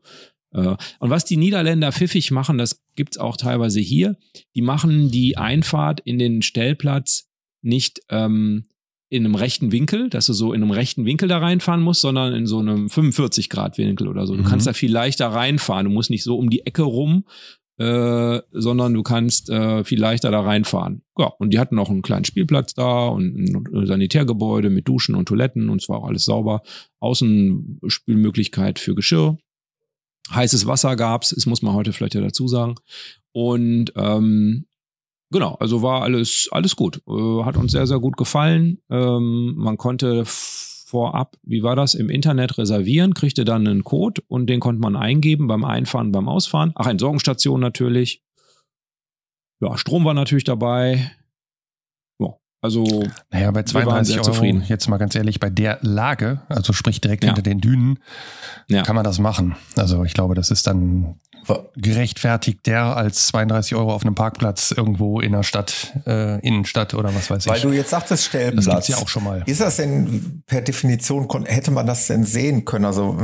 und 0.51 1.09
was 1.09 1.25
die 1.25 1.37
Niederländer 1.37 1.91
pfiffig 1.91 2.31
machen, 2.31 2.57
das 2.57 2.81
gibt's 2.95 3.17
auch 3.17 3.37
teilweise 3.37 3.79
hier. 3.79 4.17
Die 4.55 4.61
machen 4.63 5.11
die 5.11 5.37
Einfahrt 5.37 5.99
in 5.99 6.17
den 6.17 6.41
Stellplatz 6.41 7.29
nicht 7.61 8.01
ähm, 8.09 8.65
in 9.09 9.25
einem 9.25 9.35
rechten 9.35 9.71
Winkel, 9.71 10.09
dass 10.09 10.25
du 10.27 10.33
so 10.33 10.53
in 10.53 10.61
einem 10.61 10.71
rechten 10.71 11.05
Winkel 11.05 11.27
da 11.27 11.39
reinfahren 11.39 11.81
musst, 11.81 12.01
sondern 12.01 12.33
in 12.33 12.45
so 12.47 12.59
einem 12.59 12.89
45 12.89 13.49
Grad 13.49 13.77
Winkel 13.77 14.07
oder 14.07 14.25
so. 14.27 14.35
Du 14.35 14.41
Mhm. 14.43 14.47
kannst 14.47 14.65
da 14.67 14.73
viel 14.73 14.91
leichter 14.91 15.27
reinfahren. 15.27 15.85
Du 15.85 15.91
musst 15.91 16.09
nicht 16.09 16.23
so 16.23 16.37
um 16.37 16.49
die 16.49 16.65
Ecke 16.65 16.83
rum 16.83 17.25
äh, 17.81 18.41
sondern 18.51 18.93
du 18.93 19.03
kannst 19.03 19.49
äh, 19.49 19.85
viel 19.85 20.01
leichter 20.01 20.31
da 20.31 20.41
reinfahren. 20.41 21.01
Ja, 21.17 21.27
und 21.39 21.53
die 21.53 21.59
hatten 21.59 21.79
auch 21.79 21.89
einen 21.89 22.01
kleinen 22.01 22.25
Spielplatz 22.25 22.73
da 22.73 23.07
und 23.07 23.37
ein 23.37 23.87
Sanitärgebäude 23.87 24.69
mit 24.69 24.85
Duschen 24.85 25.15
und 25.15 25.27
Toiletten 25.29 25.69
und 25.69 25.81
zwar 25.81 25.99
auch 25.99 26.07
alles 26.07 26.25
sauber. 26.25 26.61
Außenspülmöglichkeit 26.99 28.79
für 28.79 28.95
Geschirr. 28.95 29.37
Heißes 30.31 30.67
Wasser 30.67 30.95
gab's, 30.95 31.29
das 31.29 31.45
muss 31.45 31.61
man 31.61 31.73
heute 31.73 31.93
vielleicht 31.93 32.15
ja 32.15 32.21
dazu 32.21 32.47
sagen. 32.47 32.75
Und 33.31 33.93
ähm, 33.95 34.65
genau, 35.31 35.55
also 35.55 35.81
war 35.81 36.01
alles 36.03 36.49
alles 36.51 36.75
gut. 36.75 37.01
Äh, 37.07 37.43
hat 37.43 37.57
uns 37.57 37.71
sehr 37.71 37.87
sehr 37.87 37.99
gut 37.99 38.17
gefallen. 38.17 38.79
Ähm, 38.89 39.55
man 39.55 39.77
konnte 39.77 40.23
vorab, 40.25 41.37
wie 41.43 41.63
war 41.63 41.75
das, 41.75 41.93
im 41.93 42.09
Internet 42.09 42.57
reservieren, 42.57 43.13
kriegte 43.13 43.45
dann 43.45 43.67
einen 43.67 43.83
Code 43.83 44.23
und 44.27 44.47
den 44.47 44.59
konnte 44.59 44.81
man 44.81 44.95
eingeben 44.95 45.47
beim 45.47 45.63
Einfahren, 45.63 46.11
beim 46.11 46.27
Ausfahren. 46.27 46.71
Ach, 46.75 46.87
Entsorgungsstation 46.87 47.59
natürlich. 47.59 48.23
Ja, 49.61 49.77
Strom 49.77 50.05
war 50.05 50.13
natürlich 50.13 50.45
dabei. 50.45 51.11
Ja, 52.61 52.65
also. 52.65 53.03
Naja, 53.31 53.51
bei 53.51 53.63
32 53.63 54.15
Euro, 54.15 54.23
zufrieden. 54.23 54.63
jetzt 54.67 54.87
mal 54.87 54.97
ganz 54.97 55.15
ehrlich, 55.15 55.39
bei 55.39 55.49
der 55.49 55.79
Lage, 55.81 56.41
also 56.49 56.73
sprich 56.73 57.01
direkt 57.01 57.23
ja. 57.23 57.29
hinter 57.29 57.41
den 57.41 57.61
Dünen, 57.61 57.99
ja. 58.67 58.83
kann 58.83 58.95
man 58.95 59.03
das 59.03 59.19
machen. 59.19 59.55
Also 59.75 60.03
ich 60.03 60.13
glaube, 60.13 60.35
das 60.35 60.51
ist 60.51 60.67
dann 60.67 61.15
gerechtfertigt 61.75 62.65
der 62.65 62.95
als 62.95 63.27
32 63.27 63.75
Euro 63.75 63.93
auf 63.93 64.03
einem 64.03 64.15
Parkplatz 64.15 64.71
irgendwo 64.71 65.19
in 65.19 65.31
der 65.31 65.43
Stadt, 65.43 65.93
äh, 66.05 66.39
Innenstadt 66.45 66.93
oder 66.93 67.13
was 67.15 67.29
weiß 67.29 67.45
ich. 67.45 67.51
Weil 67.51 67.61
du 67.61 67.71
jetzt 67.71 67.89
sagtest 67.89 68.25
Stellplatz. 68.25 68.65
Das 68.65 68.73
gibt's 68.73 68.87
ja 68.89 68.97
auch 68.97 69.07
schon 69.07 69.23
mal. 69.23 69.43
Ist 69.45 69.61
das 69.61 69.77
denn 69.77 70.43
per 70.45 70.61
Definition, 70.61 71.27
hätte 71.45 71.71
man 71.71 71.87
das 71.87 72.07
denn 72.07 72.23
sehen 72.23 72.65
können? 72.65 72.85
Also 72.85 73.17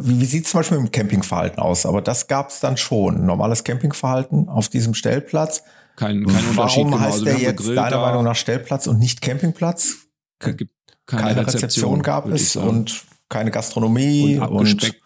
wie, 0.00 0.20
wie 0.20 0.24
sieht 0.24 0.46
es 0.46 0.50
zum 0.50 0.60
Beispiel 0.60 0.78
mit 0.78 0.88
dem 0.88 0.92
Campingverhalten 0.92 1.58
aus? 1.58 1.86
Aber 1.86 2.02
das 2.02 2.26
gab 2.26 2.50
es 2.50 2.60
dann 2.60 2.76
schon. 2.76 3.24
Normales 3.24 3.64
Campingverhalten 3.64 4.48
auf 4.48 4.68
diesem 4.68 4.94
Stellplatz. 4.94 5.62
Kein, 6.00 6.24
kein 6.24 6.46
Unterschied. 6.48 6.56
Warum 6.56 6.90
genau. 6.92 7.00
heißt 7.00 7.12
also 7.12 7.24
der 7.26 7.38
jetzt 7.38 7.68
deiner 7.68 7.90
da. 7.90 8.00
Meinung 8.00 8.24
nach 8.24 8.34
Stellplatz 8.34 8.86
und 8.86 8.98
nicht 8.98 9.20
Campingplatz? 9.20 10.06
Gibt 10.38 10.72
keine, 11.04 11.22
keine 11.22 11.40
Rezeption, 11.46 12.00
Rezeption 12.00 12.02
gab 12.02 12.28
es 12.28 12.56
und 12.56 13.04
keine 13.28 13.50
Gastronomie 13.50 14.38
und, 14.38 14.48
und 14.48 15.00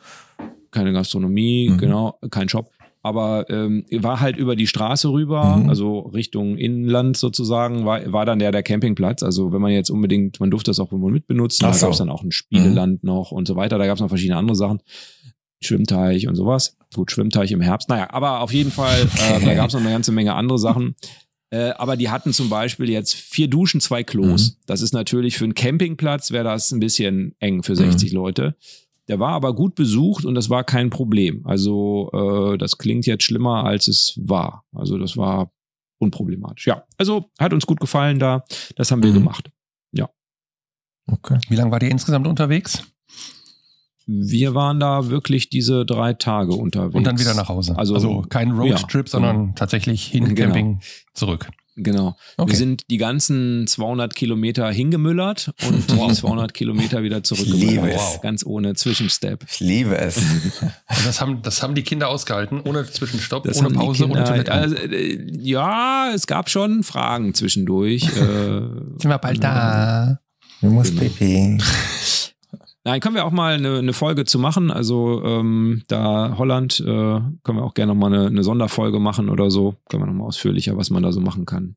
keine 0.71 0.93
Gastronomie, 0.93 1.71
mhm. 1.71 1.79
genau, 1.79 2.19
kein 2.31 2.49
Shop. 2.49 2.71
Aber 3.03 3.51
ähm, 3.51 3.85
war 3.91 4.21
halt 4.21 4.37
über 4.37 4.55
die 4.55 4.69
Straße 4.69 5.11
rüber, 5.11 5.57
mhm. 5.57 5.69
also 5.69 5.99
Richtung 5.99 6.57
Inland 6.57 7.17
sozusagen, 7.17 7.85
war, 7.85 8.13
war 8.13 8.25
dann 8.25 8.39
der 8.39 8.53
der 8.53 8.63
Campingplatz. 8.63 9.25
Also 9.25 9.53
wenn 9.53 9.61
man 9.61 9.73
jetzt 9.73 9.91
unbedingt, 9.91 10.39
man 10.39 10.53
durfte 10.53 10.71
das 10.71 10.79
auch 10.79 10.93
wohl 10.93 11.11
mitbenutzen, 11.11 11.67
Ach 11.67 11.75
da 11.75 11.81
gab 11.81 11.91
es 11.91 11.99
dann 11.99 12.09
auch 12.09 12.23
ein 12.23 12.31
Spieleland 12.31 13.03
mhm. 13.03 13.09
noch 13.09 13.33
und 13.33 13.49
so 13.49 13.57
weiter. 13.57 13.79
Da 13.79 13.87
gab 13.87 13.97
es 13.97 14.01
noch 14.01 14.09
verschiedene 14.09 14.39
andere 14.39 14.55
Sachen. 14.55 14.81
Schwimmteich 15.61 16.29
und 16.29 16.37
sowas. 16.37 16.77
Gut, 16.95 17.11
Schwimmteich 17.11 17.53
im 17.53 17.61
Herbst. 17.61 17.89
Naja, 17.89 18.09
aber 18.11 18.41
auf 18.41 18.53
jeden 18.53 18.71
Fall, 18.71 19.03
äh, 19.03 19.45
da 19.45 19.55
gab 19.55 19.69
es 19.69 19.75
noch 19.75 19.81
eine 19.81 19.91
ganze 19.91 20.13
Menge 20.13 20.35
andere 20.35 20.59
Sachen. 20.59 20.95
Äh, 21.51 21.71
aber 21.71 21.97
die 21.97 22.11
hatten 22.11 22.33
zum 22.33 22.49
Beispiel 22.49 22.89
jetzt 22.89 23.15
vier 23.15 23.49
Duschen, 23.49 23.81
zwei 23.81 24.03
Klos. 24.03 24.51
Mhm. 24.51 24.57
Das 24.67 24.81
ist 24.81 24.93
natürlich 24.93 25.37
für 25.37 25.45
einen 25.45 25.55
Campingplatz 25.55 26.31
wäre 26.31 26.45
das 26.45 26.73
ein 26.73 26.81
bisschen 26.81 27.35
eng 27.39 27.63
für 27.63 27.77
60 27.77 28.13
mhm. 28.13 28.17
Leute. 28.17 28.57
Der 29.09 29.21
war 29.21 29.33
aber 29.33 29.55
gut 29.55 29.75
besucht 29.75 30.25
und 30.25 30.35
das 30.35 30.49
war 30.51 30.65
kein 30.65 30.91
Problem. 30.91 31.47
Also 31.47 32.11
äh, 32.13 32.59
das 32.59 32.79
klingt 32.79 33.07
jetzt 33.07 33.25
schlimmer, 33.25 33.65
als 33.65 33.89
es 33.89 34.15
war. 34.17 34.65
Also 34.73 34.99
das 34.99 35.17
war 35.17 35.53
unproblematisch. 35.99 36.67
Ja, 36.67 36.85
also 36.97 37.31
hat 37.39 37.53
uns 37.53 37.67
gut 37.67 37.81
gefallen 37.81 38.19
da. 38.19 38.45
Das 38.77 38.91
haben 38.91 39.03
wir 39.03 39.11
mhm. 39.11 39.15
gemacht. 39.15 39.51
Ja. 39.93 40.09
Okay. 41.07 41.39
Wie 41.49 41.57
lange 41.57 41.71
war 41.71 41.83
ihr 41.83 41.91
insgesamt 41.91 42.27
unterwegs? 42.27 42.83
Wir 44.07 44.55
waren 44.55 44.81
da 44.81 45.09
wirklich 45.09 45.49
diese 45.49 45.87
drei 45.87 46.13
Tage 46.13 46.53
unterwegs. 46.53 46.95
Und 46.95 47.05
dann 47.05 47.19
wieder 47.19 47.35
nach 47.35 47.49
Hause. 47.49 47.77
Also, 47.79 47.95
also 47.95 48.23
kein 48.29 48.51
Roadtrip, 48.51 49.07
ja, 49.07 49.11
sondern 49.11 49.37
genau. 49.37 49.53
tatsächlich 49.57 50.05
hin 50.07 50.35
genau. 50.35 50.53
Camping 50.53 50.81
zurück. 51.15 51.49
Genau. 51.77 52.17
Okay. 52.37 52.53
Wir 52.53 52.57
sind 52.57 52.83
die 52.89 52.99
ganzen 52.99 53.67
200 53.67 54.15
Kilometer 54.15 54.71
hingemüllert 54.71 55.53
und 55.67 55.91
die 55.91 55.97
200 56.15 56.55
Kilometer 56.55 57.03
wieder 57.03 57.23
zurückgemüllert. 57.23 57.97
Wow. 57.97 58.21
Ganz 58.21 58.47
ohne 58.47 58.75
Zwischenstep. 58.75 59.45
Ich 59.51 59.61
liebe 59.61 59.99
es. 59.99 60.21
das, 61.05 61.21
haben, 61.21 61.43
das 61.43 61.63
haben 61.63 61.75
die 61.75 61.83
Kinder 61.83 62.09
ausgehalten, 62.09 62.61
ohne 62.61 62.89
Zwischenstopp, 62.89 63.45
das 63.45 63.59
ohne 63.59 63.71
Pause, 63.71 64.05
Kinder, 64.05 64.21
ohne 64.21 64.29
Toilette. 64.29 64.53
Also, 64.53 64.77
äh, 64.77 65.27
ja, 65.41 66.13
es 66.15 66.27
gab 66.27 66.49
schon 66.49 66.85
Fragen 66.85 67.35
zwischendurch. 67.35 68.05
äh, 68.05 68.09
sind 68.99 69.05
wir 69.05 69.19
bald 69.19 69.43
da? 69.43 70.21
Du 70.61 70.71
musst 70.71 70.97
genau. 70.97 71.03
pipi. 71.03 71.59
Nein, 72.87 73.01
können 73.01 73.15
wir 73.15 73.25
auch 73.25 73.31
mal 73.31 73.55
eine, 73.55 73.79
eine 73.79 73.95
Folge 73.95 74.27
zu 74.27 74.39
machen. 74.39 74.71
Also 74.71 75.23
ähm, 75.25 75.83
da 75.89 76.37
Holland 76.37 76.81
äh, 76.81 76.85
können 76.85 77.59
wir 77.59 77.65
auch 77.65 77.73
gerne 77.73 77.95
nochmal 77.95 78.13
eine, 78.13 78.27
eine 78.27 78.45
Sonderfolge 78.45 79.01
machen 79.01 79.31
oder 79.31 79.51
so. 79.51 79.77
Können 79.89 80.03
wir 80.03 80.07
nochmal 80.07 80.27
ausführlicher, 80.27 80.77
was 80.77 80.91
man 80.91 81.03
da 81.03 81.11
so 81.11 81.21
machen 81.21 81.47
kann. 81.47 81.77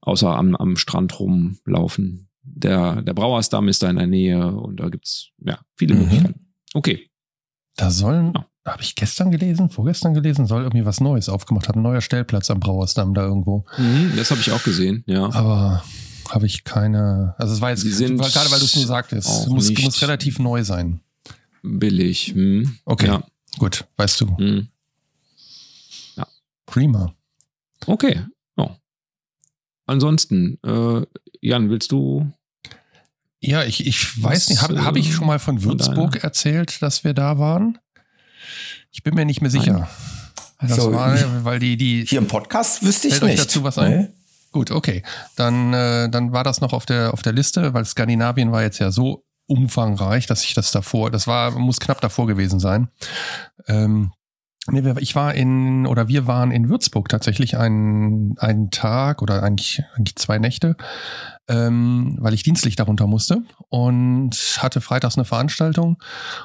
Außer 0.00 0.34
am, 0.34 0.56
am 0.56 0.76
Strand 0.76 1.20
rumlaufen. 1.20 2.30
Der, 2.44 3.02
der 3.02 3.12
Brauersdamm 3.12 3.68
ist 3.68 3.82
da 3.82 3.90
in 3.90 3.96
der 3.96 4.06
Nähe 4.06 4.52
und 4.52 4.80
da 4.80 4.88
gibt's 4.88 5.28
ja 5.38 5.60
viele 5.76 5.94
mhm. 5.94 6.00
Möglichkeiten. 6.00 6.54
Okay. 6.72 7.10
Da 7.76 7.90
sollen, 7.90 8.32
ja. 8.34 8.46
habe 8.66 8.82
ich 8.82 8.94
gestern 8.94 9.30
gelesen, 9.30 9.68
vorgestern 9.68 10.14
gelesen, 10.14 10.46
soll 10.46 10.62
irgendwie 10.62 10.86
was 10.86 11.00
Neues 11.00 11.28
aufgemacht 11.28 11.68
haben. 11.68 11.80
Ein 11.80 11.84
neuer 11.84 12.00
Stellplatz 12.00 12.50
am 12.50 12.58
Brauersdamm 12.58 13.12
da 13.12 13.22
irgendwo. 13.22 13.66
Mhm, 13.76 14.12
das 14.16 14.30
habe 14.30 14.40
ich 14.40 14.50
auch 14.50 14.62
gesehen, 14.62 15.04
ja. 15.06 15.30
Aber 15.32 15.84
habe 16.34 16.46
ich 16.46 16.64
keine. 16.64 17.34
Also 17.38 17.54
es 17.54 17.60
war 17.60 17.70
jetzt 17.70 17.82
sind 17.82 18.18
gerade, 18.18 18.50
weil 18.50 18.58
du 18.58 18.64
es 18.64 18.76
nur 18.76 18.86
sagtest. 18.86 19.48
Muss, 19.48 19.70
muss 19.70 20.02
relativ 20.02 20.38
neu 20.38 20.64
sein. 20.64 21.00
Billig. 21.62 22.32
Hm. 22.34 22.78
Okay. 22.84 23.06
Ja. 23.06 23.22
Gut, 23.58 23.84
weißt 23.96 24.20
du. 24.22 24.36
Hm. 24.36 24.68
Ja. 26.16 26.26
Prima. 26.66 27.14
Okay. 27.86 28.22
Oh. 28.56 28.70
Ansonsten, 29.86 30.58
äh, 30.64 31.02
Jan, 31.40 31.70
willst 31.70 31.92
du? 31.92 32.32
Ja, 33.40 33.64
ich, 33.64 33.86
ich 33.86 34.22
weiß 34.22 34.50
nicht, 34.50 34.62
habe 34.62 34.84
hab 34.84 34.96
ich 34.96 35.12
schon 35.12 35.26
mal 35.26 35.38
von 35.38 35.62
Würzburg 35.62 36.22
erzählt, 36.22 36.80
dass 36.80 37.04
wir 37.04 37.12
da 37.12 37.38
waren? 37.38 37.78
Ich 38.92 39.02
bin 39.02 39.14
mir 39.14 39.24
nicht 39.24 39.40
mehr 39.40 39.50
sicher. 39.50 39.88
Nein. 40.60 40.68
Das 40.68 40.76
so, 40.76 40.92
war, 40.92 41.44
weil 41.44 41.58
die, 41.58 41.76
die. 41.76 42.06
Hier 42.06 42.18
im 42.18 42.28
Podcast 42.28 42.84
wüsste 42.84 43.08
ich 43.08 43.20
nicht. 43.20 43.38
dazu 43.38 43.64
was 43.64 43.78
ein? 43.78 44.00
Nee. 44.00 44.08
Gut, 44.52 44.70
okay. 44.70 45.02
Dann, 45.36 45.72
äh, 45.72 46.08
dann 46.10 46.32
war 46.32 46.44
das 46.44 46.60
noch 46.60 46.72
auf 46.72 46.86
der, 46.86 47.12
auf 47.14 47.22
der 47.22 47.32
Liste, 47.32 47.72
weil 47.74 47.84
Skandinavien 47.84 48.52
war 48.52 48.62
jetzt 48.62 48.78
ja 48.78 48.90
so 48.90 49.24
umfangreich, 49.46 50.26
dass 50.26 50.44
ich 50.44 50.54
das 50.54 50.70
davor, 50.70 51.10
das 51.10 51.26
war, 51.26 51.50
muss 51.50 51.80
knapp 51.80 52.00
davor 52.00 52.26
gewesen 52.26 52.60
sein. 52.60 52.88
Ähm, 53.66 54.12
ich 54.70 55.16
war 55.16 55.34
in, 55.34 55.86
oder 55.86 56.06
wir 56.06 56.28
waren 56.28 56.52
in 56.52 56.68
Würzburg 56.68 57.08
tatsächlich 57.08 57.56
einen, 57.56 58.38
einen 58.38 58.70
Tag 58.70 59.20
oder 59.20 59.42
eigentlich, 59.42 59.82
eigentlich 59.96 60.14
zwei 60.14 60.38
Nächte, 60.38 60.76
ähm, 61.48 62.16
weil 62.20 62.32
ich 62.32 62.44
dienstlich 62.44 62.76
darunter 62.76 63.08
musste 63.08 63.42
und 63.70 64.36
hatte 64.60 64.80
freitags 64.80 65.16
eine 65.16 65.24
Veranstaltung 65.24 66.00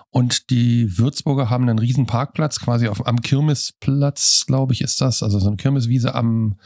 und 0.09 0.49
die 0.49 0.97
Würzburger 0.97 1.51
haben 1.51 1.69
einen 1.69 1.77
riesen 1.77 2.07
Parkplatz 2.07 2.59
quasi 2.59 2.87
auf, 2.87 3.05
am 3.05 3.21
Kirmesplatz, 3.21 4.45
glaube 4.47 4.73
ich, 4.73 4.81
ist 4.81 4.99
das, 4.99 5.21
also 5.21 5.37
so 5.37 5.47
eine 5.47 5.57
Kirmeswiese 5.57 6.15
am, 6.15 6.57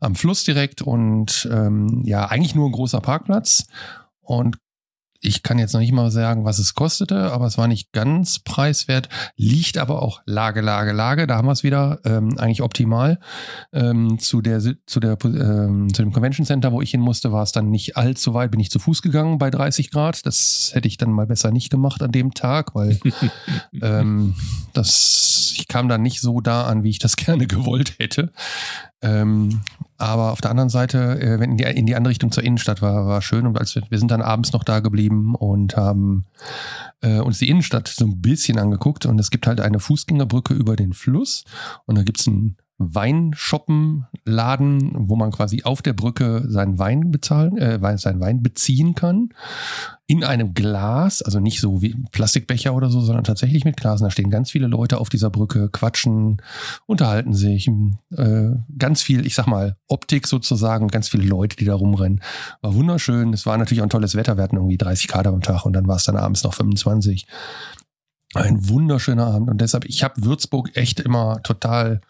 am 0.00 0.14
Fluss 0.14 0.44
direkt 0.44 0.80
und 0.80 1.46
ähm, 1.52 2.00
ja, 2.06 2.30
eigentlich 2.30 2.54
nur 2.54 2.66
ein 2.66 2.72
großer 2.72 3.02
Parkplatz 3.02 3.66
und 4.20 4.56
ich 5.24 5.42
kann 5.42 5.58
jetzt 5.58 5.72
noch 5.72 5.80
nicht 5.80 5.92
mal 5.92 6.10
sagen, 6.10 6.44
was 6.44 6.58
es 6.58 6.74
kostete, 6.74 7.32
aber 7.32 7.46
es 7.46 7.56
war 7.56 7.66
nicht 7.66 7.92
ganz 7.92 8.38
preiswert. 8.38 9.08
Liegt 9.36 9.78
aber 9.78 10.02
auch 10.02 10.20
Lage, 10.26 10.60
Lage, 10.60 10.92
Lage. 10.92 11.26
Da 11.26 11.36
haben 11.36 11.48
wir 11.48 11.52
es 11.52 11.62
wieder 11.62 11.98
ähm, 12.04 12.38
eigentlich 12.38 12.60
optimal. 12.60 13.18
Ähm, 13.72 14.18
zu 14.18 14.42
der 14.42 14.60
zu 14.60 15.00
der 15.00 15.16
ähm, 15.24 15.92
zu 15.92 16.02
dem 16.02 16.12
Convention 16.12 16.46
Center, 16.46 16.72
wo 16.72 16.82
ich 16.82 16.90
hin 16.90 17.00
musste, 17.00 17.32
war 17.32 17.42
es 17.42 17.52
dann 17.52 17.70
nicht 17.70 17.96
allzu 17.96 18.34
weit. 18.34 18.50
Bin 18.50 18.60
ich 18.60 18.70
zu 18.70 18.78
Fuß 18.78 19.00
gegangen 19.00 19.38
bei 19.38 19.50
30 19.50 19.90
Grad. 19.90 20.26
Das 20.26 20.70
hätte 20.74 20.88
ich 20.88 20.98
dann 20.98 21.10
mal 21.10 21.26
besser 21.26 21.50
nicht 21.50 21.70
gemacht 21.70 22.02
an 22.02 22.12
dem 22.12 22.34
Tag, 22.34 22.74
weil 22.74 23.00
ähm, 23.82 24.34
das 24.74 25.54
ich 25.56 25.68
kam 25.68 25.88
dann 25.88 26.02
nicht 26.02 26.20
so 26.20 26.40
da 26.40 26.64
an, 26.64 26.82
wie 26.82 26.90
ich 26.90 26.98
das 26.98 27.16
gerne 27.16 27.46
gewollt 27.46 27.94
hätte. 27.98 28.30
Ähm, 29.04 29.60
aber 29.98 30.32
auf 30.32 30.40
der 30.40 30.50
anderen 30.50 30.70
Seite, 30.70 31.20
äh, 31.20 31.38
wenn 31.38 31.52
in 31.52 31.56
die, 31.58 31.64
in 31.64 31.86
die 31.86 31.94
andere 31.94 32.10
Richtung 32.10 32.32
zur 32.32 32.42
Innenstadt 32.42 32.80
war, 32.80 33.06
war 33.06 33.20
schön. 33.20 33.46
Und 33.46 33.58
als 33.58 33.74
wir, 33.74 33.82
wir 33.90 33.98
sind 33.98 34.10
dann 34.10 34.22
abends 34.22 34.52
noch 34.52 34.64
da 34.64 34.80
geblieben 34.80 35.34
und 35.34 35.76
haben 35.76 36.24
äh, 37.02 37.20
uns 37.20 37.38
die 37.38 37.50
Innenstadt 37.50 37.86
so 37.88 38.06
ein 38.06 38.22
bisschen 38.22 38.58
angeguckt. 38.58 39.04
Und 39.04 39.20
es 39.20 39.30
gibt 39.30 39.46
halt 39.46 39.60
eine 39.60 39.78
Fußgängerbrücke 39.78 40.54
über 40.54 40.74
den 40.74 40.94
Fluss. 40.94 41.44
Und 41.84 41.98
da 41.98 42.02
gibt's 42.02 42.26
ein 42.26 42.56
Weinshoppenladen, 42.78 45.08
wo 45.08 45.14
man 45.14 45.30
quasi 45.30 45.62
auf 45.62 45.80
der 45.80 45.92
Brücke 45.92 46.42
seinen 46.48 46.76
Wein 46.78 47.12
bezahlen, 47.12 47.56
äh, 47.56 47.78
seinen 47.98 48.18
Wein 48.20 48.42
beziehen 48.42 48.96
kann. 48.96 49.28
In 50.06 50.22
einem 50.24 50.54
Glas, 50.54 51.22
also 51.22 51.38
nicht 51.38 51.60
so 51.60 51.82
wie 51.82 51.94
Plastikbecher 52.10 52.74
oder 52.74 52.90
so, 52.90 53.00
sondern 53.00 53.22
tatsächlich 53.22 53.64
mit 53.64 53.76
Glas. 53.76 54.00
Da 54.00 54.10
stehen 54.10 54.28
ganz 54.28 54.50
viele 54.50 54.66
Leute 54.66 54.98
auf 54.98 55.08
dieser 55.08 55.30
Brücke, 55.30 55.68
quatschen, 55.70 56.42
unterhalten 56.86 57.32
sich, 57.32 57.70
äh, 58.16 58.50
ganz 58.76 59.02
viel, 59.02 59.24
ich 59.24 59.36
sag 59.36 59.46
mal, 59.46 59.76
Optik 59.86 60.26
sozusagen, 60.26 60.88
ganz 60.88 61.08
viele 61.08 61.22
Leute, 61.24 61.56
die 61.56 61.66
da 61.66 61.74
rumrennen. 61.74 62.22
War 62.60 62.74
wunderschön. 62.74 63.32
Es 63.32 63.46
war 63.46 63.56
natürlich 63.56 63.82
auch 63.82 63.86
ein 63.86 63.90
tolles 63.90 64.16
Wetter. 64.16 64.36
Wir 64.36 64.42
hatten 64.42 64.56
irgendwie 64.56 64.78
30 64.78 65.06
Grad 65.06 65.28
am 65.28 65.42
Tag 65.42 65.64
und 65.64 65.74
dann 65.74 65.86
war 65.86 65.94
es 65.96 66.04
dann 66.04 66.16
abends 66.16 66.42
noch 66.42 66.54
25. 66.54 67.28
Ein 68.34 68.68
wunderschöner 68.68 69.28
Abend. 69.28 69.48
Und 69.48 69.60
deshalb, 69.60 69.84
ich 69.84 70.02
habe 70.02 70.24
Würzburg 70.24 70.76
echt 70.76 70.98
immer 70.98 71.40
total 71.44 72.00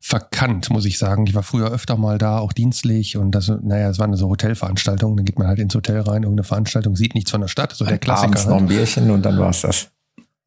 verkannt, 0.00 0.70
muss 0.70 0.84
ich 0.84 0.98
sagen. 0.98 1.26
Ich 1.26 1.34
war 1.34 1.42
früher 1.42 1.70
öfter 1.70 1.96
mal 1.96 2.18
da, 2.18 2.38
auch 2.38 2.52
dienstlich 2.52 3.16
und 3.16 3.32
das, 3.32 3.48
naja, 3.48 3.88
es 3.88 3.98
war 3.98 4.06
eine 4.06 4.16
so 4.16 4.28
Hotelveranstaltung. 4.28 5.16
Dann 5.16 5.24
geht 5.24 5.38
man 5.38 5.48
halt 5.48 5.58
ins 5.58 5.74
Hotel 5.74 6.00
rein, 6.00 6.22
irgendeine 6.22 6.44
Veranstaltung, 6.44 6.96
sieht 6.96 7.14
nichts 7.14 7.30
von 7.30 7.40
der 7.40 7.48
Stadt, 7.48 7.72
so 7.72 7.84
der 7.84 7.98
Klassiker. 7.98 8.28
Abends 8.28 8.46
noch 8.46 8.52
halt. 8.52 8.62
ein 8.62 8.68
Bierchen 8.68 9.10
und 9.10 9.22
dann 9.22 9.38
war's 9.38 9.62
das. 9.62 9.90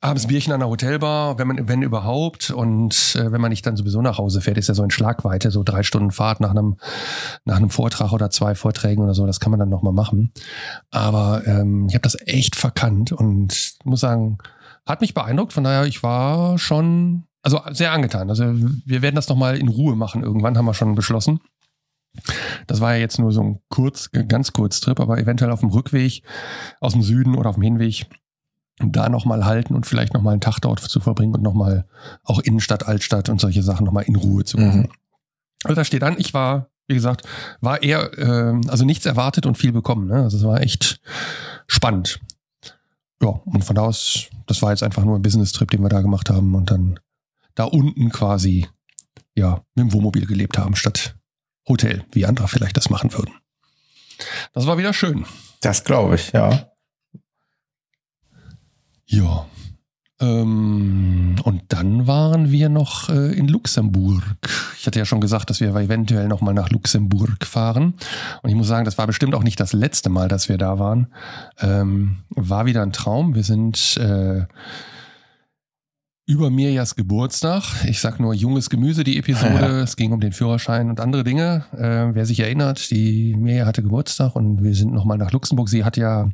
Abends 0.02 0.28
Bierchen 0.28 0.54
an 0.54 0.62
der 0.62 0.70
Hotelbar, 0.70 1.38
wenn 1.40 1.48
man, 1.48 1.68
wenn 1.68 1.82
überhaupt. 1.82 2.52
Und 2.52 3.18
äh, 3.20 3.34
wenn 3.34 3.42
man 3.42 3.50
nicht 3.50 3.66
dann 3.66 3.76
sowieso 3.76 4.02
nach 4.02 4.18
Hause 4.18 4.40
fährt, 4.40 4.58
ist 4.58 4.70
ja 4.70 4.74
so 4.74 4.84
in 4.84 4.92
Schlagweite, 4.92 5.52
so 5.52 5.62
drei 5.62 5.84
Stunden 5.84 6.12
Fahrt 6.12 6.40
nach 6.40 6.52
einem, 6.52 6.78
nach 7.44 7.58
einem 7.58 7.70
Vortrag 7.70 8.14
oder 8.14 8.30
zwei 8.30 8.56
Vorträgen 8.56 9.04
oder 9.04 9.14
so, 9.14 9.26
das 9.26 9.42
kann 9.42 9.52
man 9.52 9.60
dann 9.60 9.68
nochmal 9.68 9.92
machen. 9.92 10.32
Aber 10.90 11.46
ähm, 11.46 11.88
ich 11.90 11.96
habe 11.96 12.04
das 12.04 12.18
echt 12.26 12.56
verkannt 12.56 13.12
und 13.12 13.74
muss 13.84 14.00
sagen, 14.00 14.38
hat 14.86 15.02
mich 15.02 15.14
beeindruckt. 15.14 15.52
Von 15.52 15.66
daher, 15.66 15.84
ich 15.84 16.02
war 16.02 16.58
schon, 16.58 17.26
also 17.42 17.62
sehr 17.72 17.92
angetan. 17.92 18.30
Also 18.30 18.46
wir 18.54 19.02
werden 19.02 19.16
das 19.16 19.30
nochmal 19.30 19.58
in 19.58 19.70
Ruhe 19.70 19.96
machen. 19.96 20.24
Irgendwann 20.24 20.58
haben 20.58 20.66
wir 20.66 20.74
schon 20.74 20.96
beschlossen. 20.96 21.40
Das 22.68 22.82
war 22.82 22.96
ja 22.96 23.00
jetzt 23.00 23.20
nur 23.20 23.32
so 23.32 23.42
ein 23.42 23.60
kurz, 23.70 24.10
ganz 24.12 24.52
kurz 24.52 24.82
Trip, 24.82 25.00
aber 25.00 25.20
eventuell 25.20 25.52
auf 25.52 25.62
dem 25.62 25.70
Rückweg 25.70 26.24
aus 26.82 26.94
dem 26.94 27.04
Süden 27.04 27.36
oder 27.36 27.50
auf 27.50 27.56
dem 27.56 27.64
Hinweg 27.64 28.08
da 28.80 29.10
nochmal 29.10 29.46
halten 29.46 29.76
und 29.76 29.86
vielleicht 29.86 30.14
nochmal 30.14 30.34
einen 30.34 30.42
Tag 30.42 30.60
dort 30.60 30.80
zu 30.80 31.00
verbringen 31.00 31.36
und 31.36 31.42
nochmal 31.42 31.86
auch 32.24 32.40
Innenstadt, 32.40 32.88
Altstadt 32.88 33.30
und 33.30 33.40
solche 33.40 33.62
Sachen 33.62 33.86
nochmal 33.86 34.06
in 34.06 34.16
Ruhe 34.16 34.44
zu 34.46 34.58
machen. 34.58 34.82
Mhm. 34.82 34.90
Also 35.64 35.76
da 35.76 35.84
steht 35.84 36.04
an, 36.04 36.16
ich 36.18 36.34
war, 36.34 36.70
wie 36.88 36.96
gesagt, 36.96 37.28
war 37.60 37.84
eher, 37.84 38.18
äh, 38.18 38.62
also 38.70 38.86
nichts 38.86 39.06
erwartet 39.06 39.46
und 39.46 39.58
viel 39.58 39.74
bekommen. 39.74 40.08
Ne? 40.08 40.24
Also 40.24 40.38
es 40.38 40.44
war 40.44 40.62
echt 40.62 41.02
spannend. 41.68 42.20
Ja, 43.22 43.30
und 43.30 43.66
von 43.66 43.76
da 43.76 43.82
aus, 43.82 44.30
das 44.48 44.62
war 44.62 44.72
jetzt 44.72 44.84
einfach 44.84 45.04
nur 45.04 45.18
ein 45.18 45.22
Business-Trip, 45.22 45.70
den 45.70 45.82
wir 45.82 45.90
da 45.90 46.02
gemacht 46.02 46.30
haben 46.30 46.56
und 46.56 46.72
dann 46.72 47.00
da 47.60 47.66
unten 47.66 48.10
quasi, 48.10 48.68
ja, 49.36 49.62
mit 49.76 49.84
dem 49.84 49.94
Wohnmobil 49.94 50.26
gelebt 50.26 50.58
haben, 50.58 50.78
statt 50.78 51.16
Hotel, 51.68 52.06
wie 52.14 52.26
andere 52.26 52.48
vielleicht 52.48 52.78
das 52.78 52.90
machen 52.90 53.12
würden. 53.12 53.34
Das 54.54 54.66
war 54.66 54.78
wieder 54.78 54.94
schön. 54.94 55.26
Das 55.62 55.84
glaube 55.84 56.16
ich, 56.16 56.32
ja. 56.32 56.72
Ja. 59.06 59.46
Ähm, 60.22 61.36
und 61.44 61.64
dann 61.70 62.08
waren 62.08 62.52
wir 62.52 62.70
noch 62.70 63.10
äh, 63.10 63.34
in 63.34 63.50
Luxemburg. 63.50 64.24
Ich 64.78 64.88
hatte 64.88 65.00
ja 65.00 65.06
schon 65.06 65.22
gesagt, 65.22 65.50
dass 65.50 65.60
wir 65.60 65.76
eventuell 65.76 66.30
noch 66.30 66.42
mal 66.42 66.54
nach 66.54 66.70
Luxemburg 66.70 67.46
fahren. 67.46 67.96
Und 68.42 68.50
ich 68.50 68.56
muss 68.56 68.68
sagen, 68.68 68.86
das 68.86 68.98
war 68.98 69.08
bestimmt 69.08 69.36
auch 69.36 69.44
nicht 69.44 69.60
das 69.60 69.74
letzte 69.74 70.10
Mal, 70.10 70.30
dass 70.30 70.48
wir 70.48 70.58
da 70.58 70.80
waren. 70.80 71.14
Ähm, 71.60 72.20
war 72.30 72.66
wieder 72.66 72.84
ein 72.84 72.94
Traum. 72.94 73.36
Wir 73.36 73.44
sind 73.44 73.98
äh, 73.98 74.46
über 76.30 76.52
Mirjas 76.52 76.96
Geburtstag. 76.96 77.64
Ich 77.88 78.00
sag 78.00 78.20
nur 78.20 78.36
junges 78.36 78.70
Gemüse, 78.70 79.04
die 79.04 79.18
Episode. 79.18 79.80
Es 79.82 79.96
ging 79.96 80.12
um 80.12 80.20
den 80.20 80.32
Führerschein 80.32 80.92
und 80.92 81.00
andere 81.00 81.24
Dinge. 81.24 81.66
Äh, 81.74 82.14
wer 82.14 82.24
sich 82.28 82.40
erinnert, 82.40 82.92
die 82.92 83.36
Mirja 83.36 83.66
hatte 83.66 83.82
Geburtstag 83.82 84.36
und 84.36 84.64
wir 84.64 84.76
sind 84.76 84.94
nochmal 84.94 85.18
nach 85.18 85.32
Luxemburg. 85.32 85.70
Sie 85.70 85.84
hat 85.84 85.98
ja 85.98 86.30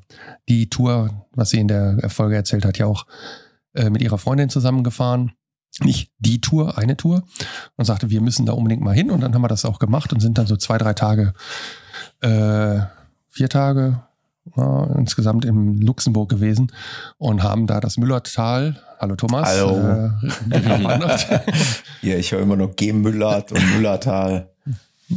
die 0.50 0.70
Tour, 0.70 1.26
was 1.32 1.52
sie 1.52 1.62
in 1.62 1.70
der 1.70 2.10
Folge 2.10 2.36
erzählt 2.36 2.66
hat, 2.66 2.78
ja 2.78 2.88
auch 2.88 3.06
äh, 3.74 3.90
mit 3.90 4.02
ihrer 4.02 4.18
Freundin 4.18 4.50
zusammengefahren. 4.50 5.32
Nicht 5.82 6.12
die 6.20 6.42
Tour, 6.42 6.78
eine 6.78 6.98
Tour. 6.98 7.24
Und 7.78 7.86
sagte, 7.86 8.10
wir 8.10 8.20
müssen 8.20 8.46
da 8.46 8.52
unbedingt 8.52 8.84
mal 8.84 8.94
hin. 8.94 9.12
Und 9.12 9.22
dann 9.22 9.34
haben 9.34 9.44
wir 9.44 9.48
das 9.48 9.64
auch 9.64 9.80
gemacht 9.80 10.12
und 10.12 10.20
sind 10.20 10.38
dann 10.38 10.46
so 10.46 10.58
zwei, 10.58 10.78
drei 10.78 10.94
Tage, 10.94 11.34
äh, 12.20 12.82
vier 13.30 13.48
Tage, 13.48 14.04
ja, 14.58 14.84
insgesamt 14.98 15.46
in 15.46 15.80
Luxemburg 15.80 16.30
gewesen 16.30 16.72
und 17.18 17.44
haben 17.44 17.66
da 17.66 17.80
das 17.80 17.98
Müllertal, 17.98 18.82
hallo 19.00 19.16
Thomas, 19.16 19.48
Hallo. 19.48 20.10
Äh. 20.52 21.40
Hier, 22.02 22.18
ich 22.20 22.32
höre 22.32 22.42
immer 22.42 22.56
nur 22.56 22.72
G. 22.76 22.94
Müllert 22.94 23.52
und 23.52 23.76
Müllertal. 23.76 24.50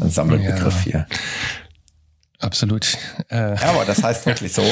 Ein 0.00 0.10
Sammelbegriff 0.10 0.82
hier. 0.82 1.06
Absolut. 2.40 2.96
Äh, 3.30 3.54
Ja, 3.60 3.70
aber 3.70 3.84
das 3.84 4.02
heißt 4.02 4.26
wirklich 4.26 4.52
so. 4.52 4.62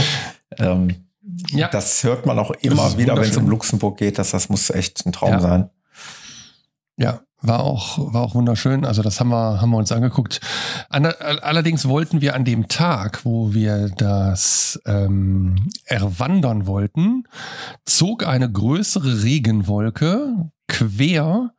Ähm, 0.58 1.06
ja, 1.50 1.68
Das 1.68 2.04
hört 2.04 2.26
man 2.26 2.38
auch 2.38 2.50
immer 2.60 2.96
wieder, 2.98 3.16
wenn 3.16 3.28
es 3.28 3.36
um 3.36 3.48
Luxemburg 3.48 3.98
geht, 3.98 4.18
dass 4.18 4.30
das 4.30 4.48
muss 4.48 4.70
echt 4.70 5.04
ein 5.06 5.12
Traum 5.12 5.32
Ja. 5.32 5.40
sein. 5.40 5.70
ja, 6.96 7.20
war 7.46 7.60
auch, 7.60 8.12
war 8.12 8.22
auch 8.22 8.34
wunderschön. 8.34 8.84
Also 8.84 9.02
das 9.02 9.20
haben 9.20 9.30
wir, 9.30 9.60
haben 9.60 9.70
wir 9.70 9.78
uns 9.78 9.92
angeguckt. 9.92 10.40
Allerdings 10.88 11.88
wollten 11.88 12.20
wir 12.20 12.34
an 12.34 12.44
dem 12.44 12.68
Tag, 12.68 13.24
wo 13.24 13.54
wir 13.54 13.88
das 13.96 14.80
ähm, 14.86 15.68
erwandern 15.84 16.66
wollten, 16.66 17.24
zog 17.84 18.26
eine 18.26 18.50
größere 18.50 19.22
Regenwolke 19.22 20.50
quer 20.68 21.52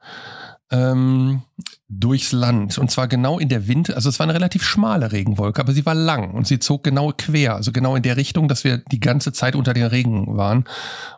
ähm, 0.72 1.44
durchs 1.90 2.32
Land. 2.32 2.78
Und 2.78 2.92
zwar 2.92 3.08
genau 3.08 3.40
in 3.40 3.50
der 3.50 3.68
Wind, 3.68 3.94
also 3.94 4.10
es 4.10 4.20
war 4.20 4.26
eine 4.26 4.34
relativ 4.34 4.64
schmale 4.64 5.12
Regenwolke, 5.12 5.62
aber 5.62 5.74
sie 5.74 5.86
war 5.86 5.96
lang 5.96 6.32
und 6.32 6.48
sie 6.48 6.60
zog 6.60 6.84
genau 6.84 7.14
quer, 7.18 7.56
also 7.56 7.72
genau 7.72 7.96
in 7.96 8.04
der 8.04 8.18
Richtung, 8.18 8.48
dass 8.48 8.64
wir 8.64 8.80
die 8.92 9.00
ganze 9.00 9.32
Zeit 9.32 9.56
unter 9.56 9.74
den 9.74 9.86
Regen 9.86 10.38
waren. 10.38 10.66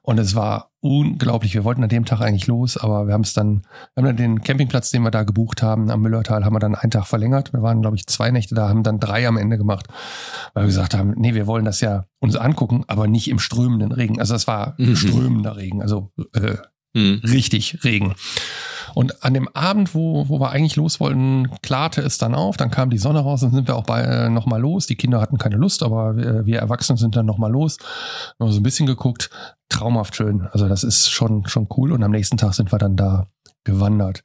Und 0.01 0.19
es 0.19 0.35
war 0.35 0.68
unglaublich. 0.81 1.53
Wir 1.53 1.63
wollten 1.63 1.83
an 1.83 1.89
dem 1.89 2.05
Tag 2.05 2.21
eigentlich 2.21 2.47
los, 2.47 2.77
aber 2.77 3.07
wir 3.07 3.13
haben 3.13 3.21
es 3.21 3.33
dann, 3.33 3.63
wir 3.95 4.01
haben 4.01 4.05
dann 4.05 4.17
den 4.17 4.41
Campingplatz, 4.41 4.91
den 4.91 5.03
wir 5.03 5.11
da 5.11 5.23
gebucht 5.23 5.61
haben, 5.61 5.89
am 5.91 6.01
Müllertal, 6.01 6.45
haben 6.45 6.53
wir 6.55 6.59
dann 6.59 6.75
einen 6.75 6.91
Tag 6.91 7.05
verlängert. 7.07 7.51
Wir 7.53 7.61
waren, 7.61 7.81
glaube 7.81 7.97
ich, 7.97 8.07
zwei 8.07 8.31
Nächte 8.31 8.55
da, 8.55 8.69
haben 8.69 8.83
dann 8.83 8.99
drei 8.99 9.27
am 9.27 9.37
Ende 9.37 9.57
gemacht, 9.57 9.87
weil 10.53 10.63
wir 10.63 10.67
gesagt 10.67 10.93
haben, 10.93 11.13
nee, 11.17 11.33
wir 11.33 11.47
wollen 11.47 11.65
das 11.65 11.81
ja 11.81 12.05
uns 12.19 12.35
angucken, 12.35 12.83
aber 12.87 13.07
nicht 13.07 13.29
im 13.29 13.39
strömenden 13.39 13.91
Regen. 13.91 14.19
Also 14.19 14.35
es 14.35 14.47
war 14.47 14.75
Mhm. 14.77 14.95
strömender 14.95 15.57
Regen, 15.57 15.81
also 15.81 16.11
äh, 16.33 16.55
Hm. 16.95 17.21
richtig 17.23 17.83
Regen. 17.83 18.15
Und 18.93 19.23
an 19.23 19.33
dem 19.33 19.47
Abend, 19.49 19.93
wo, 19.95 20.29
wo 20.29 20.39
wir 20.39 20.51
eigentlich 20.51 20.75
los 20.75 20.99
wollten, 20.99 21.49
klarte 21.61 22.01
es 22.01 22.17
dann 22.17 22.35
auf, 22.35 22.57
dann 22.57 22.71
kam 22.71 22.89
die 22.89 22.97
Sonne 22.97 23.19
raus, 23.19 23.41
dann 23.41 23.51
sind 23.51 23.67
wir 23.67 23.75
auch 23.75 23.83
bei, 23.83 24.01
äh, 24.01 24.29
nochmal 24.29 24.61
los. 24.61 24.87
Die 24.87 24.95
Kinder 24.95 25.21
hatten 25.21 25.37
keine 25.37 25.57
Lust, 25.57 25.83
aber 25.83 26.15
wir, 26.15 26.45
wir 26.45 26.59
Erwachsenen 26.59 26.97
sind 26.97 27.15
dann 27.15 27.25
nochmal 27.25 27.51
los. 27.51 27.77
Haben 28.39 28.51
so 28.51 28.59
ein 28.59 28.63
bisschen 28.63 28.87
geguckt. 28.87 29.29
Traumhaft 29.69 30.15
schön. 30.15 30.47
Also 30.51 30.67
das 30.67 30.83
ist 30.83 31.09
schon, 31.09 31.47
schon 31.47 31.67
cool. 31.77 31.91
Und 31.91 32.03
am 32.03 32.11
nächsten 32.11 32.37
Tag 32.37 32.53
sind 32.53 32.71
wir 32.71 32.79
dann 32.79 32.95
da 32.95 33.27
gewandert. 33.63 34.23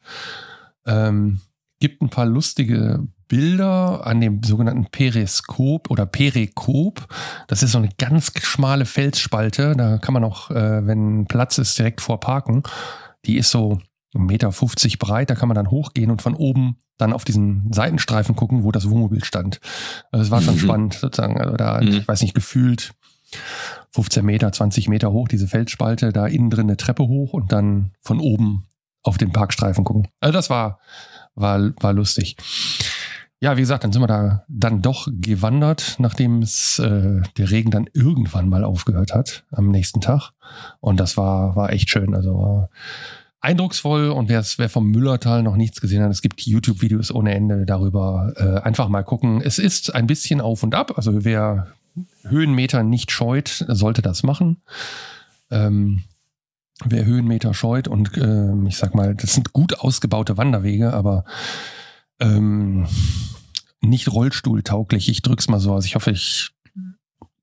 Ähm, 0.87 1.40
gibt 1.81 2.03
ein 2.03 2.09
paar 2.09 2.27
lustige 2.27 3.07
Bilder 3.29 4.07
an 4.07 4.20
dem 4.20 4.42
sogenannten 4.42 4.87
Periskop 4.87 5.90
oder 5.90 6.07
Perikop. 6.07 7.07
Das 7.48 7.62
ist 7.62 7.72
so 7.72 7.79
eine 7.79 7.88
ganz 7.98 8.33
schmale 8.40 8.85
Felsspalte. 8.85 9.74
Da 9.77 9.98
kann 9.98 10.14
man 10.14 10.24
auch, 10.24 10.50
äh, 10.50 10.87
wenn 10.87 11.27
Platz 11.27 11.59
ist, 11.59 11.79
direkt 11.79 12.00
vorparken. 12.00 12.62
Die 13.24 13.37
ist 13.37 13.50
so 13.50 13.81
1,50 14.14 14.27
Meter 14.27 14.96
breit. 14.98 15.31
Da 15.31 15.35
kann 15.35 15.48
man 15.48 15.55
dann 15.55 15.70
hochgehen 15.70 16.11
und 16.11 16.22
von 16.22 16.35
oben 16.35 16.77
dann 16.98 17.12
auf 17.12 17.24
diesen 17.24 17.72
Seitenstreifen 17.72 18.37
gucken, 18.37 18.62
wo 18.64 18.70
das 18.72 18.88
Wohnmobil 18.88 19.24
stand. 19.24 19.61
Also 20.12 20.24
es 20.24 20.31
war 20.31 20.40
schon 20.40 20.55
Mhm. 20.55 20.59
spannend 20.61 20.94
sozusagen. 20.94 21.40
Also 21.40 21.57
da, 21.57 21.81
Mhm. 21.81 21.88
ich 21.88 22.09
weiß 22.09 22.22
nicht, 22.22 22.35
gefühlt 22.35 22.92
15 23.90 24.24
Meter, 24.24 24.53
20 24.53 24.88
Meter 24.88 25.12
hoch, 25.12 25.29
diese 25.29 25.48
Felsspalte, 25.48 26.12
da 26.12 26.27
innen 26.27 26.50
drin 26.50 26.66
eine 26.68 26.77
Treppe 26.77 27.05
hoch 27.05 27.33
und 27.33 27.53
dann 27.53 27.92
von 28.00 28.20
oben 28.20 28.66
auf 29.03 29.18
den 29.18 29.33
Parkstreifen 29.33 29.85
gucken. 29.85 30.09
Also 30.20 30.33
das 30.33 30.50
war, 30.50 30.79
war, 31.35 31.59
war 31.81 31.92
lustig. 31.92 32.37
Ja, 33.40 33.57
wie 33.57 33.61
gesagt, 33.61 33.85
dann 33.85 33.92
sind 33.92 34.00
wir 34.00 34.07
da 34.07 34.44
dann 34.48 34.81
doch 34.81 35.07
gewandert, 35.11 35.96
nachdem 35.98 36.40
es 36.40 36.79
äh, 36.79 37.20
der 37.37 37.50
Regen 37.50 37.70
dann 37.70 37.90
irgendwann 37.92 38.48
mal 38.48 38.64
aufgehört 38.64 39.12
hat 39.12 39.44
am 39.50 39.70
nächsten 39.70 40.00
Tag. 40.00 40.31
Und 40.81 40.98
das 41.00 41.16
war, 41.16 41.55
war 41.55 41.70
echt 41.72 41.90
schön. 41.90 42.14
Also 42.14 42.35
war 42.35 42.70
eindrucksvoll 43.45 44.09
und 44.09 44.29
wer 44.29 44.69
vom 44.69 44.91
Müllertal 44.91 45.43
noch 45.43 45.57
nichts 45.57 45.81
gesehen 45.81 46.03
hat, 46.03 46.11
es 46.11 46.23
gibt 46.23 46.41
YouTube-Videos 46.41 47.13
ohne 47.13 47.35
Ende 47.35 47.67
darüber. 47.67 48.33
Äh, 48.37 48.67
einfach 48.67 48.89
mal 48.89 49.03
gucken. 49.03 49.43
Es 49.43 49.59
ist 49.59 49.95
ein 49.95 50.07
bisschen 50.07 50.41
auf 50.41 50.63
und 50.63 50.75
ab. 50.75 50.95
Also 50.97 51.25
wer 51.25 51.69
Höhenmeter 52.23 52.83
nicht 52.83 53.11
scheut, 53.11 53.65
sollte 53.69 54.03
das 54.03 54.23
machen. 54.23 54.63
Ähm, 55.51 56.03
wer 56.85 57.05
Höhenmeter 57.05 57.55
scheut 57.55 57.87
und 57.87 58.17
ähm, 58.17 58.67
ich 58.67 58.77
sag 58.77 58.95
mal, 58.95 59.15
das 59.15 59.35
sind 59.35 59.53
gut 59.53 59.79
ausgebaute 59.79 60.37
Wanderwege, 60.37 60.93
aber 60.93 61.25
ähm, 62.21 62.87
nicht 63.81 64.11
rollstuhltauglich. 64.11 65.09
Ich 65.09 65.23
drück's 65.23 65.49
mal 65.49 65.61
so 65.61 65.75
aus. 65.75 65.85
Ich 65.85 65.95
hoffe, 65.95 66.11
ich 66.11 66.51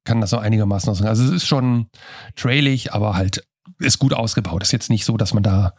kann 0.04 0.20
das 0.20 0.32
so 0.32 0.38
einigermaßen 0.38 0.90
aussagen. 0.90 1.10
Also 1.10 1.24
es 1.24 1.32
ist 1.32 1.46
schon 1.46 1.88
trailig, 2.36 2.94
aber 2.94 3.14
halt 3.16 3.46
ist 3.84 4.00
gut 4.00 4.14
ausgebaut. 4.14 4.64
Ist 4.64 4.72
jetzt 4.72 4.90
nicht 4.90 5.06
so, 5.06 5.18
dass 5.18 5.34
man 5.34 5.44
da 5.44 5.74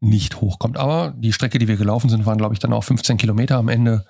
nicht 0.00 0.40
hochkommt. 0.40 0.78
Aber 0.78 1.14
die 1.16 1.32
Strecke, 1.32 1.58
die 1.58 1.68
wir 1.68 1.76
gelaufen 1.76 2.08
sind, 2.08 2.26
waren, 2.26 2.38
glaube 2.38 2.54
ich, 2.54 2.58
dann 2.58 2.72
auch 2.72 2.84
15 2.84 3.18
Kilometer 3.18 3.56
am 3.56 3.68
Ende. 3.68 4.04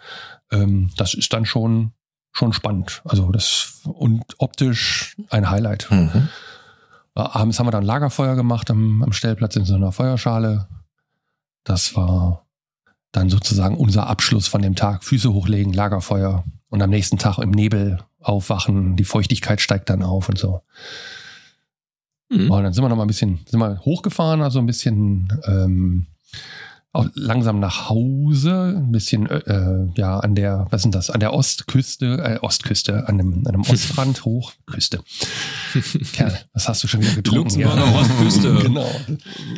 Ähm, 0.51 0.91
das 0.97 1.15
ist 1.15 1.33
dann 1.33 1.45
schon, 1.45 1.93
schon 2.33 2.53
spannend. 2.53 3.03
Also 3.05 3.31
das 3.33 3.81
und 3.85 4.23
optisch 4.39 5.17
ein 5.31 5.51
Highlight. 5.51 5.89
Mhm. 5.91 6.29
Äh, 7.17 7.21
Abends 7.21 7.59
haben 7.59 7.67
wir 7.67 7.73
dann 7.73 7.85
Lagerfeuer 7.85 8.37
gemacht 8.37 8.71
am, 8.71 9.03
am 9.03 9.13
Stellplatz 9.13 9.57
in 9.57 9.65
so 9.65 9.75
einer 9.75 9.93
Feuerschale. 9.93 10.69
Das 11.65 11.97
war 11.97 12.47
dann 13.13 13.29
sozusagen 13.29 13.77
unser 13.77 14.07
Abschluss 14.07 14.47
von 14.47 14.63
dem 14.63 14.77
Tag. 14.77 15.03
Füße 15.03 15.33
hochlegen, 15.33 15.73
Lagerfeuer 15.73 16.45
und 16.69 16.83
am 16.83 16.91
nächsten 16.91 17.19
Tag 17.19 17.39
im 17.39 17.51
Nebel 17.51 17.99
aufwachen. 18.21 18.97
Die 18.97 19.05
Feuchtigkeit 19.05 19.61
steigt 19.61 19.91
dann 19.91 20.05
auf 20.05 20.29
und 20.29 20.39
so. 20.39 20.63
Hm. 22.31 22.51
Und 22.51 22.63
dann 22.63 22.73
sind 22.73 22.85
wir 22.85 22.89
noch 22.89 22.97
mal 22.97 23.05
ein 23.05 23.09
bisschen, 23.09 23.41
sind 23.47 23.61
wir 23.61 23.81
hochgefahren, 23.81 24.43
also 24.43 24.59
ein 24.61 24.67
bisschen 24.67 25.29
ähm, 25.47 26.07
auch 26.93 27.07
langsam 27.15 27.61
nach 27.61 27.89
Hause, 27.89 28.75
ein 28.77 28.91
bisschen 28.91 29.27
äh, 29.27 29.87
ja 29.95 30.19
an 30.19 30.35
der, 30.35 30.67
was 30.71 30.83
sind 30.83 30.95
das, 30.95 31.09
an 31.09 31.21
der 31.21 31.33
Ostküste, 31.33 32.19
äh, 32.19 32.39
Ostküste, 32.41 33.07
an 33.09 33.21
einem, 33.21 33.45
an 33.47 33.55
einem 33.55 33.63
Ostrand 33.63 34.25
hoch, 34.25 34.53
Küste. 34.67 35.01
Kerl, 36.13 36.37
was 36.53 36.69
hast 36.69 36.83
du 36.83 36.89
schon 36.89 37.01
wieder 37.01 37.15
getrunken? 37.15 37.61
Luxemburger 37.61 37.87
ja. 37.87 38.01
Ostküste. 38.01 38.55
genau. 38.63 38.91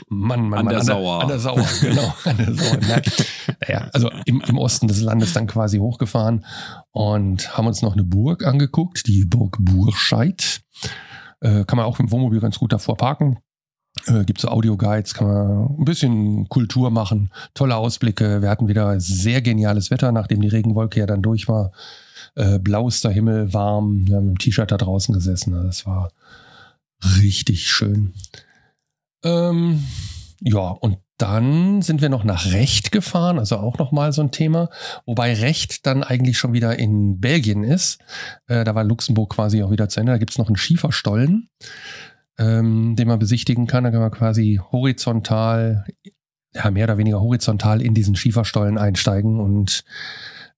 Mann, 0.09 0.49
Mann, 0.49 0.59
An 0.59 0.65
Mann, 0.67 0.75
der 0.75 0.85
Sauer. 0.85 1.23
An 1.23 1.29
der 1.29 1.39
Sauer, 1.39 1.67
genau. 1.81 2.15
An 2.25 2.37
der 2.37 2.55
Sauer. 2.55 3.03
ja, 3.67 3.89
also 3.95 4.11
im, 4.27 4.43
im 4.43 4.59
Osten 4.59 4.89
des 4.89 5.01
Landes 5.01 5.33
dann 5.33 5.47
quasi 5.47 5.79
hochgefahren 5.79 6.45
und 6.91 7.57
haben 7.57 7.67
uns 7.67 7.81
noch 7.81 7.95
eine 7.95 8.05
Burg 8.05 8.45
angeguckt, 8.45 9.07
die 9.07 9.25
Burg 9.25 9.57
Burscheid. 9.59 10.61
Äh, 11.43 11.65
kann 11.65 11.77
man 11.77 11.87
auch 11.87 11.99
im 11.99 12.11
Wohnmobil 12.11 12.41
ganz 12.41 12.59
gut 12.59 12.73
davor 12.73 12.97
parken. 12.97 13.39
Äh, 14.07 14.25
gibt 14.25 14.41
so 14.41 14.49
Audioguides, 14.49 15.13
kann 15.13 15.27
man 15.27 15.77
ein 15.79 15.85
bisschen 15.85 16.49
Kultur 16.49 16.91
machen, 16.91 17.31
tolle 17.53 17.77
Ausblicke. 17.77 18.41
Wir 18.41 18.49
hatten 18.49 18.69
wieder 18.69 18.99
sehr 19.01 19.43
geniales 19.43 19.91
Wetter, 19.91 20.13
nachdem 20.13 20.41
die 20.41 20.49
Regenwolke 20.49 21.01
ja 21.01 21.07
dann 21.07 21.21
durch 21.21 21.49
war. 21.49 21.73
Äh, 22.35 22.59
blauster 22.59 23.11
Himmel, 23.11 23.53
warm, 23.53 24.07
wir 24.07 24.17
haben 24.17 24.31
im 24.31 24.39
T-Shirt 24.39 24.71
da 24.71 24.79
draußen 24.79 25.13
gesessen. 25.13 25.53
Also 25.53 25.67
Das 25.67 25.87
war 25.87 26.11
richtig 27.21 27.69
schön. 27.69 28.15
Ähm, 29.25 29.85
ja, 30.41 30.69
und 30.69 30.99
dann 31.23 31.83
sind 31.83 32.03
wir 32.03 32.09
noch 32.09 32.25
nach 32.25 32.47
Recht 32.47 32.91
gefahren, 32.91 33.39
also 33.39 33.57
auch 33.57 33.79
nochmal 33.79 34.13
so 34.13 34.23
ein 34.23 34.33
Thema, 34.33 34.71
wobei 35.07 35.33
Recht 35.35 35.87
dann 35.87 36.03
eigentlich 36.03 36.37
schon 36.37 36.53
wieder 36.53 36.77
in 36.81 37.21
Belgien 37.21 37.63
ist. 37.63 38.01
Äh, 38.49 38.65
da 38.65 38.75
war 38.75 38.83
Luxemburg 38.83 39.31
quasi 39.31 39.63
auch 39.63 39.71
wieder 39.71 39.89
zu 39.89 40.01
Ende. 40.01 40.11
Da 40.11 40.19
gibt's 40.19 40.37
noch 40.37 40.49
einen 40.49 40.57
Schieferstollen, 40.57 41.49
ähm, 42.39 42.97
den 42.97 43.07
man 43.07 43.21
besichtigen 43.21 43.69
kann. 43.69 43.85
Da 43.85 43.93
kann 43.93 44.01
man 44.01 44.11
quasi 44.11 44.61
horizontal, 44.73 45.85
ja, 46.55 46.69
mehr 46.73 46.85
oder 46.87 46.99
weniger 46.99 47.21
horizontal 47.21 47.81
in 47.81 47.95
diesen 47.95 48.17
Schieferstollen 48.17 48.77
einsteigen 48.77 49.39
und 49.39 49.85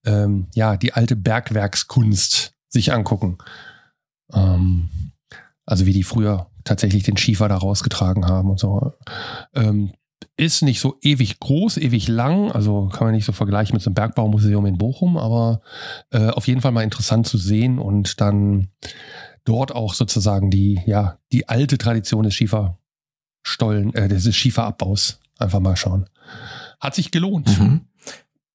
ähm, 0.03 0.47
ja, 0.55 0.77
die 0.77 0.93
alte 0.93 1.15
Bergwerkskunst 1.15 2.53
sich 2.69 2.91
angucken. 2.91 3.37
Ähm, 4.33 4.89
also 5.63 5.85
wie 5.85 5.93
die 5.93 6.03
früher 6.03 6.49
tatsächlich 6.63 7.03
den 7.03 7.17
Schiefer 7.17 7.49
da 7.49 7.57
rausgetragen 7.57 8.25
haben 8.25 8.49
und 8.49 8.59
so. 8.59 8.93
Ähm, 9.53 9.91
ist 10.37 10.61
nicht 10.63 10.79
so 10.79 10.97
ewig 11.01 11.39
groß, 11.39 11.77
ewig 11.77 12.07
lang, 12.07 12.51
also 12.51 12.87
kann 12.87 13.07
man 13.07 13.15
nicht 13.15 13.25
so 13.25 13.31
vergleichen 13.31 13.73
mit 13.73 13.81
so 13.81 13.89
einem 13.89 13.95
Bergbaumuseum 13.95 14.65
in 14.65 14.77
Bochum, 14.77 15.17
aber 15.17 15.61
äh, 16.11 16.27
auf 16.29 16.47
jeden 16.47 16.61
Fall 16.61 16.71
mal 16.71 16.83
interessant 16.83 17.27
zu 17.27 17.37
sehen 17.37 17.79
und 17.79 18.19
dann 18.19 18.69
dort 19.45 19.73
auch 19.73 19.93
sozusagen 19.93 20.49
die, 20.51 20.81
ja, 20.85 21.19
die 21.31 21.47
alte 21.47 21.77
Tradition 21.77 22.23
des 22.23 22.33
Schieferstollen, 22.33 23.93
äh, 23.93 24.07
des 24.07 24.35
Schieferabbaus 24.35 25.19
einfach 25.39 25.59
mal 25.59 25.75
schauen. 25.75 26.09
Hat 26.79 26.95
sich 26.95 27.11
gelohnt. 27.11 27.59
Mhm. 27.59 27.81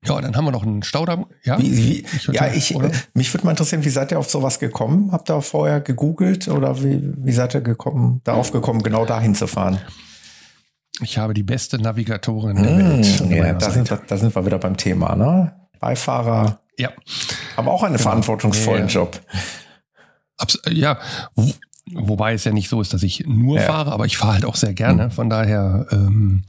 Ja, 0.04 0.18
dann 0.20 0.34
haben 0.34 0.46
wir 0.46 0.50
noch 0.50 0.62
einen 0.62 0.82
Staudamm. 0.82 1.26
Ja, 1.44 1.58
Wie, 1.58 1.76
wie, 1.76 2.04
Ich 2.16 2.26
ja, 2.28 2.44
sagen, 2.44 2.54
ich, 2.56 2.74
oder? 2.74 2.90
mich 3.12 3.32
würde 3.34 3.44
mal 3.44 3.50
interessieren, 3.50 3.84
wie 3.84 3.90
seid 3.90 4.12
ihr 4.12 4.18
auf 4.18 4.30
sowas 4.30 4.58
gekommen? 4.58 5.12
Habt 5.12 5.30
ihr 5.30 5.42
vorher 5.42 5.80
gegoogelt 5.80 6.48
oder 6.48 6.82
wie, 6.82 7.12
wie 7.16 7.32
seid 7.32 7.54
ihr 7.54 7.60
gekommen, 7.60 8.22
darauf 8.24 8.50
gekommen, 8.50 8.82
genau 8.82 9.04
dahin 9.04 9.34
zu 9.34 9.46
fahren? 9.46 9.78
Ich 11.02 11.18
habe 11.18 11.34
die 11.34 11.42
beste 11.42 11.78
Navigatorin 11.80 12.56
der 12.62 12.76
Welt. 12.78 13.20
an 13.20 13.28
Mmh, 13.28 13.36
ja, 13.36 13.52
da, 13.54 13.70
sind 13.70 13.88
wir, 13.90 14.00
da 14.06 14.16
sind 14.16 14.34
wir 14.34 14.46
wieder 14.46 14.58
beim 14.58 14.76
Thema, 14.76 15.14
ne? 15.16 15.52
Beifahrer 15.80 16.60
ja, 16.78 16.90
haben 17.56 17.68
auch 17.68 17.82
einen 17.82 17.94
Genau. 17.96 18.02
verantwortungsvollen 18.08 18.88
Ja, 18.88 18.94
ja. 18.94 19.00
Job. 19.00 19.20
Abs 20.38 20.58
ja, 20.70 20.98
wo, 21.34 21.50
wobei 21.92 22.32
es 22.34 22.44
ja 22.44 22.52
nicht 22.52 22.68
so 22.68 22.80
ist, 22.80 22.92
dass 22.94 23.02
ich 23.02 23.24
nur 23.26 23.58
fahre, 23.60 23.92
aber 23.92 24.06
ich 24.06 24.16
fahre 24.16 24.34
halt 24.34 24.44
auch 24.44 24.56
sehr 24.56 24.72
gerne. 24.74 25.10
Von 25.10 25.28
daher 25.30 25.86
ähm, 25.92 26.44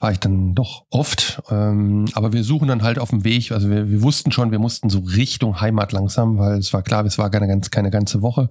fahre 0.00 0.12
ich 0.12 0.20
dann 0.20 0.54
doch 0.54 0.84
oft. 0.90 1.42
Ähm, 1.50 2.06
aber 2.14 2.32
wir 2.32 2.44
suchen 2.44 2.68
dann 2.68 2.82
halt 2.82 2.98
auf 2.98 3.10
dem 3.10 3.24
Weg. 3.24 3.50
Also 3.50 3.68
wir, 3.68 3.90
wir 3.90 4.02
wussten 4.02 4.30
schon, 4.30 4.52
wir 4.52 4.58
mussten 4.60 4.90
so 4.90 5.00
Richtung 5.00 5.60
Heimat 5.60 5.92
langsam, 5.92 6.38
weil 6.38 6.58
es 6.58 6.72
war 6.72 6.82
klar, 6.82 7.04
es 7.04 7.18
war 7.18 7.30
keine, 7.30 7.48
ganz, 7.48 7.70
keine 7.70 7.90
ganze 7.90 8.22
Woche. 8.22 8.48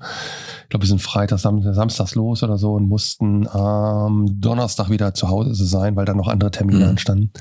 Ich 0.63 0.69
glaube, 0.69 0.83
wir 0.83 0.89
sind 0.89 1.01
Freitag, 1.01 1.39
Sam 1.39 1.61
Samstags 1.61 2.15
los 2.15 2.43
oder 2.43 2.57
so 2.57 2.73
und 2.73 2.87
mussten 2.89 3.47
am 3.47 4.25
Donnerstag 4.41 4.89
wieder 4.89 5.13
zu 5.13 5.29
Hause 5.29 5.65
sein, 5.65 5.95
weil 5.95 6.05
dann 6.05 6.17
noch 6.17 6.27
andere 6.27 6.51
Termine 6.51 6.79
Mhm. 6.85 6.89
anstanden. 6.91 7.31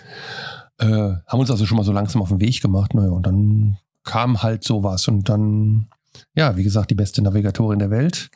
Äh, 0.79 0.87
haben 1.27 1.41
uns 1.41 1.51
also 1.51 1.67
schon 1.67 1.77
mal 1.77 1.85
so 1.85 1.93
langsam 1.93 2.23
auf 2.23 2.29
den 2.29 2.41
Weg 2.41 2.61
gemacht. 2.61 2.95
Naja, 2.95 3.11
und 3.11 3.27
dann 3.27 3.79
kam 4.05 4.43
halt 4.43 4.63
sowas 4.63 5.09
und 5.09 5.29
dann 5.29 5.89
ja, 6.35 6.57
wie 6.57 6.65
gesagt, 6.65 6.91
die 6.91 6.95
beste 6.95 7.21
Navigatorin 7.23 7.79
der 7.79 7.91
Welt, 7.91 8.31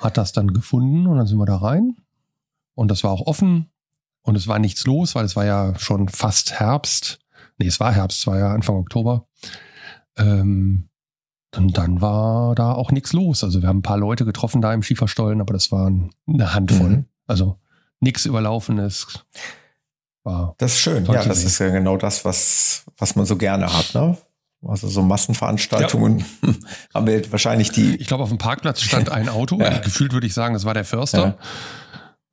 hat 0.00 0.16
das 0.16 0.32
dann 0.32 0.52
gefunden 0.52 1.06
und 1.08 1.16
dann 1.16 1.26
sind 1.26 1.38
wir 1.38 1.46
da 1.46 1.56
rein. 1.56 1.96
Und 2.74 2.90
das 2.92 3.02
war 3.02 3.10
auch 3.10 3.26
offen 3.26 3.70
und 4.28 4.36
es 4.36 4.46
war 4.46 4.58
nichts 4.58 4.84
los, 4.84 5.14
weil 5.14 5.24
es 5.24 5.36
war 5.36 5.46
ja 5.46 5.72
schon 5.78 6.08
fast 6.08 6.60
Herbst. 6.60 7.18
Nee, 7.58 7.66
es 7.66 7.80
war 7.80 7.92
Herbst, 7.92 8.20
es 8.20 8.26
war 8.26 8.38
ja 8.38 8.52
Anfang 8.52 8.76
Oktober. 8.76 9.26
Ähm, 10.16 10.88
und 11.56 11.78
dann 11.78 12.00
war 12.00 12.54
da 12.54 12.72
auch 12.72 12.92
nichts 12.92 13.12
los. 13.12 13.42
Also 13.42 13.62
wir 13.62 13.68
haben 13.68 13.78
ein 13.78 13.82
paar 13.82 13.96
Leute 13.96 14.24
getroffen 14.24 14.60
da 14.60 14.72
im 14.74 14.82
Schieferstollen, 14.82 15.40
aber 15.40 15.54
das 15.54 15.72
waren 15.72 16.10
eine 16.26 16.54
Handvoll. 16.54 16.88
Mhm. 16.88 17.04
Also 17.26 17.58
nichts 18.00 18.26
Überlaufenes. 18.26 19.24
War 20.24 20.54
Das 20.58 20.72
ist 20.72 20.80
schön. 20.80 21.06
Ja, 21.06 21.24
das 21.24 21.38
sehen. 21.38 21.46
ist 21.46 21.58
ja 21.58 21.70
genau 21.70 21.96
das, 21.96 22.24
was, 22.24 22.84
was 22.98 23.16
man 23.16 23.24
so 23.24 23.36
gerne 23.36 23.72
hat, 23.72 23.94
ne? 23.94 24.18
Also 24.66 24.88
so 24.88 25.02
Massenveranstaltungen 25.02 26.24
haben 26.94 27.06
wir 27.06 27.30
wahrscheinlich 27.30 27.70
die, 27.70 27.94
Ich 27.96 28.08
glaube, 28.08 28.24
auf 28.24 28.28
dem 28.28 28.38
Parkplatz 28.38 28.82
stand 28.82 29.08
ein 29.10 29.28
Auto. 29.28 29.58
Ja. 29.60 29.78
Gefühlt 29.78 30.12
würde 30.12 30.26
ich 30.26 30.34
sagen, 30.34 30.54
das 30.54 30.64
war 30.64 30.74
der 30.74 30.84
Förster, 30.84 31.38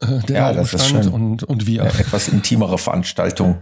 äh, 0.09 0.19
der 0.27 0.35
Ja, 0.37 0.53
das 0.53 0.73
ist 0.73 0.87
stand 0.87 1.05
schön. 1.05 1.13
und, 1.13 1.43
und 1.43 1.67
wir. 1.67 1.83
äh, 1.83 1.87
etwas 1.99 2.27
intimere 2.27 2.77
Veranstaltung. 2.77 3.61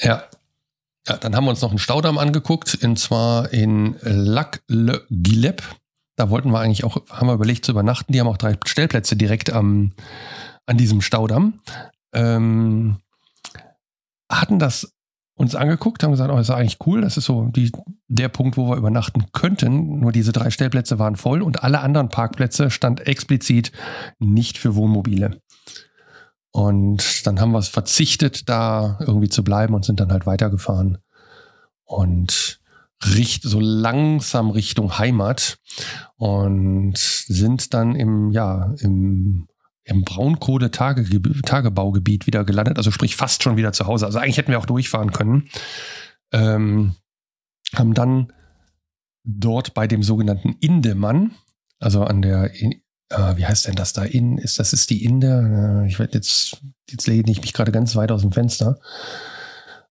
Ja. 0.00 0.24
Ja, 1.06 1.16
dann 1.18 1.36
haben 1.36 1.44
wir 1.44 1.50
uns 1.50 1.60
noch 1.60 1.70
einen 1.70 1.78
Staudamm 1.78 2.16
angeguckt, 2.18 2.78
und 2.82 2.98
zwar 2.98 3.52
in 3.52 3.96
Lac-le-Guilep. 4.02 5.62
Da 6.16 6.30
wollten 6.30 6.50
wir 6.50 6.60
eigentlich 6.60 6.84
auch, 6.84 6.96
haben 7.10 7.26
wir 7.26 7.34
überlegt 7.34 7.64
zu 7.64 7.72
übernachten. 7.72 8.12
Die 8.12 8.20
haben 8.20 8.28
auch 8.28 8.36
drei 8.36 8.56
Stellplätze 8.66 9.16
direkt 9.16 9.52
am, 9.52 9.92
an 10.66 10.76
diesem 10.76 11.00
Staudamm. 11.02 11.60
Ähm, 12.14 12.98
hatten 14.30 14.58
das 14.58 14.92
uns 15.34 15.54
angeguckt, 15.54 16.02
haben 16.02 16.10
gesagt, 16.10 16.30
oh, 16.30 16.36
das 16.36 16.48
ist 16.48 16.54
eigentlich 16.54 16.78
cool. 16.86 17.00
Das 17.00 17.16
ist 17.16 17.24
so 17.24 17.44
die, 17.46 17.72
der 18.08 18.28
Punkt, 18.28 18.56
wo 18.56 18.68
wir 18.68 18.76
übernachten 18.76 19.26
könnten. 19.32 19.98
Nur 20.00 20.12
diese 20.12 20.32
drei 20.32 20.50
Stellplätze 20.50 20.98
waren 20.98 21.16
voll 21.16 21.42
und 21.42 21.64
alle 21.64 21.80
anderen 21.80 22.08
Parkplätze 22.08 22.70
stand 22.70 23.06
explizit 23.06 23.72
nicht 24.18 24.58
für 24.58 24.74
Wohnmobile. 24.74 25.40
Und 26.52 27.26
dann 27.26 27.40
haben 27.40 27.52
wir 27.52 27.58
es 27.58 27.68
verzichtet, 27.68 28.48
da 28.48 28.98
irgendwie 29.00 29.30
zu 29.30 29.42
bleiben 29.42 29.74
und 29.74 29.84
sind 29.86 30.00
dann 30.00 30.12
halt 30.12 30.26
weitergefahren. 30.26 30.98
Und 31.84 32.58
richt, 33.04 33.42
so 33.42 33.58
langsam 33.58 34.50
Richtung 34.50 34.98
Heimat 34.98 35.58
und 36.16 36.96
sind 36.96 37.74
dann 37.74 37.96
im, 37.96 38.30
ja, 38.30 38.74
im, 38.78 39.48
im 39.84 40.04
Braunkohle-Tagebaugebiet 40.04 42.26
wieder 42.26 42.44
gelandet, 42.44 42.78
also 42.78 42.90
sprich 42.90 43.16
fast 43.16 43.42
schon 43.42 43.56
wieder 43.56 43.72
zu 43.72 43.86
Hause. 43.86 44.06
Also 44.06 44.18
eigentlich 44.18 44.38
hätten 44.38 44.50
wir 44.50 44.58
auch 44.58 44.66
durchfahren 44.66 45.12
können. 45.12 45.48
Ähm, 46.32 46.96
haben 47.74 47.94
dann 47.94 48.32
dort 49.24 49.74
bei 49.74 49.86
dem 49.86 50.02
sogenannten 50.02 50.56
Indemann, 50.60 51.32
also 51.78 52.04
an 52.04 52.22
der, 52.22 52.52
äh, 52.54 53.36
wie 53.36 53.46
heißt 53.46 53.66
denn 53.66 53.74
das 53.74 53.92
da? 53.92 54.04
In, 54.04 54.38
ist, 54.38 54.58
das 54.58 54.72
ist 54.72 54.90
die 54.90 55.04
Inde? 55.04 55.82
Äh, 55.84 55.88
ich 55.88 55.98
werde 55.98 56.14
jetzt, 56.14 56.62
jetzt 56.88 57.06
lehne 57.06 57.30
ich 57.30 57.40
mich 57.40 57.52
gerade 57.52 57.72
ganz 57.72 57.96
weit 57.96 58.12
aus 58.12 58.22
dem 58.22 58.32
Fenster. 58.32 58.78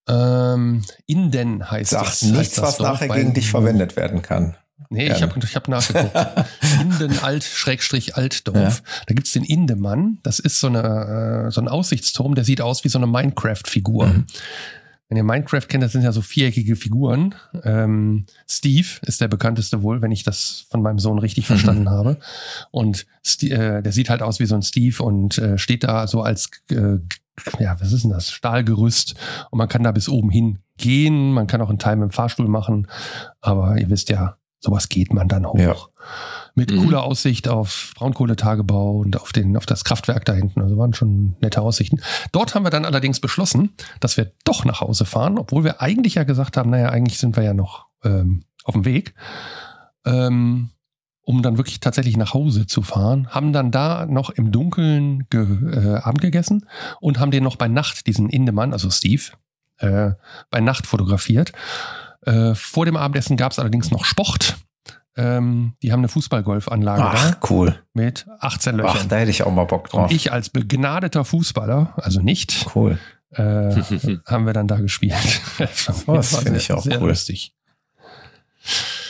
Ähm, 0.08 0.84
Inden 1.06 1.70
heißt 1.70 1.92
Sagt 1.92 2.08
das. 2.08 2.22
nichts, 2.24 2.38
heißt 2.38 2.58
das 2.58 2.64
was 2.64 2.78
Dorf 2.78 3.02
nachher 3.02 3.10
gegen 3.10 3.34
dich 3.34 3.50
verwendet 3.50 3.96
werden 3.96 4.22
kann. 4.22 4.56
Nee, 4.89 5.04
ich 5.04 5.17
Gerne. 5.17 5.34
habe 5.34 5.46
ich 5.46 5.56
hab 5.56 5.67
nachgeguckt. 5.67 6.15
Inden 6.82 7.20
Alt 7.20 7.44
Schrägstrich 7.44 8.15
Altdorf. 8.15 8.84
Da 9.08 9.14
gibt's 9.14 9.32
den 9.32 9.43
Indemann. 9.43 10.20
Das 10.24 10.39
ist 10.39 10.60
so, 10.60 10.68
eine, 10.68 11.45
äh, 11.47 11.51
so 11.51 11.62
ein 11.62 11.68
Aussichtsturm, 11.68 12.36
der 12.36 12.43
sieht 12.43 12.62
aus 12.62 12.84
wie 12.84 12.89
so 12.89 12.97
eine 12.97 13.08
Minecraft-Figur. 13.08 14.08
Mhm. 14.08 14.26
Wenn 15.10 15.18
ihr 15.18 15.24
Minecraft 15.26 15.68
kennt, 15.68 15.84
das 15.84 15.91
sind 15.91 16.03
ja 16.03 16.14
so 16.14 16.22
viereckige 16.22 16.78
Figuren. 16.78 17.36
Ähm, 17.64 18.26
Steve 18.47 18.88
ist 19.01 19.20
der 19.20 19.28
bekannteste 19.28 19.84
wohl, 19.84 20.01
wenn 20.01 20.12
ich 20.12 20.24
das 20.24 20.66
von 20.70 20.82
meinem 20.82 20.99
Sohn 20.99 21.20
richtig 21.20 21.43
Mhm. 21.43 21.47
verstanden 21.47 21.89
habe. 21.89 22.18
Und 22.72 23.06
Sti 23.26 23.51
äh, 23.51 23.82
der 23.82 23.91
sieht 23.91 24.10
halt 24.10 24.22
aus 24.22 24.39
wie 24.39 24.45
so 24.45 24.56
ein 24.56 24.62
Steve 24.62 25.03
und 25.03 25.38
äh, 25.38 25.58
steht 25.58 25.84
da 25.84 26.08
so 26.08 26.22
als, 26.22 26.49
äh, 26.70 26.99
ja, 27.60 27.76
was 27.82 27.91
ist 27.91 28.03
denn 28.03 28.12
das? 28.12 28.32
Stahlgerüst. 28.32 29.16
Und 29.49 29.58
man 29.58 29.68
kann 29.68 29.84
da 29.84 29.91
bis 29.91 30.08
oben 30.08 30.30
hin 30.30 30.60
gehen. 30.78 31.34
Man 31.34 31.45
kann 31.47 31.62
auch 31.62 31.70
einen 31.70 31.80
Teil 31.80 31.97
mit 31.97 32.10
dem 32.10 32.14
Fahrstuhl 32.14 32.47
machen. 32.47 32.88
Aber 33.41 33.78
ihr 33.80 33.89
wisst 33.89 34.10
ja, 34.10 34.38
sowas 34.62 34.89
geht 34.89 35.14
man 35.14 35.28
dann 35.28 35.45
hoch. 35.45 35.59
Ja. 35.59 35.76
Mit 36.55 36.72
Mhm. 36.72 36.84
cooler 36.84 37.03
Aussicht 37.03 37.47
auf 37.47 37.93
Braunkohletagebau 37.95 38.97
und 38.99 39.20
auf, 39.20 39.34
den, 39.34 39.57
auf 39.57 39.66
das 39.66 39.84
Kraftwerk 39.84 40.24
da 40.26 40.34
hinten. 40.34 40.62
Also 40.62 40.78
waren 40.78 40.93
schon 40.93 41.36
nette 41.41 41.62
Aussichten. 41.62 41.99
Dort 42.32 42.53
haben 42.55 42.64
wir 42.64 42.70
dann 42.70 42.86
allerdings 42.86 43.20
beschlossen, 43.20 43.74
dass 43.99 44.18
wir 44.18 44.32
doch 44.45 44.64
nach 44.64 44.82
Hause 44.82 45.05
fahren, 45.05 45.38
obwohl 45.39 45.64
wir 45.64 45.82
eigentlich 45.82 46.16
ja 46.16 46.24
gesagt 46.24 46.57
haben, 46.57 46.70
naja, 46.70 46.89
eigentlich 46.89 47.18
sind 47.18 47.36
wir 47.36 47.43
ja 47.43 47.53
noch 47.53 47.88
ähm, 48.03 48.43
auf 48.64 48.74
dem 48.74 48.86
Weg. 48.86 49.14
Ähm, 50.05 50.70
um 51.24 51.41
dann 51.43 51.57
wirklich 51.57 51.80
tatsächlich 51.80 52.18
nach 52.18 52.34
Hause 52.34 52.66
zu 52.68 52.82
fahren, 52.82 53.28
haben 53.30 53.53
dann 53.53 53.72
da 53.72 54.05
noch 54.05 54.30
im 54.32 54.51
Dunkeln 54.51 55.28
ge 55.30 55.45
äh, 55.72 55.95
Abend 56.01 56.22
gegessen 56.22 56.68
und 56.99 57.20
haben 57.20 57.32
den 57.32 57.43
noch 57.43 57.55
bei 57.55 57.68
Nacht, 57.68 58.07
diesen 58.07 58.28
Indemann, 58.30 58.74
also 58.74 58.89
Steve, 58.89 59.24
äh, 59.78 60.12
bei 60.49 60.59
Nacht 60.62 60.88
fotografiert. 60.88 61.51
Äh, 62.26 62.53
vor 62.55 62.86
dem 62.86 62.97
Abendessen 62.97 63.38
gab 63.38 63.51
es 63.51 63.59
allerdings 63.59 63.91
noch 63.91 64.05
Sport. 64.05 64.57
Ähm, 65.17 65.74
die 65.84 65.91
haben 65.91 65.99
eine 65.99 66.07
Fußballgolfanlage 66.07 67.01
Ach, 67.03 67.32
da 67.32 67.38
cool. 67.49 67.76
mit 67.93 68.26
18 68.39 68.76
Ach, 68.76 68.78
Löchern. 68.93 69.09
da 69.09 69.17
hätte 69.17 69.32
ich 69.32 69.43
auch 69.43 69.51
mal 69.51 69.65
Bock 69.65 69.89
drauf. 69.89 70.09
und 70.09 70.15
ich 70.15 70.32
als 70.32 70.49
begnadeter 70.49 71.26
Fußballer, 71.26 71.93
also 71.97 72.22
nicht, 72.22 72.65
Cool. 72.76 72.97
äh, 73.32 73.41
haben 74.26 74.45
wir 74.45 74.53
dann 74.53 74.67
da 74.69 74.78
gespielt. 74.78 75.13
Das 75.57 76.03
Oh, 76.07 76.13
das 76.15 76.32
war 76.34 76.41
finde 76.41 76.59
ich 76.59 76.72
auch 76.72 76.82
sehr 76.84 77.01
cool. 77.01 77.09
lustig. 77.09 77.53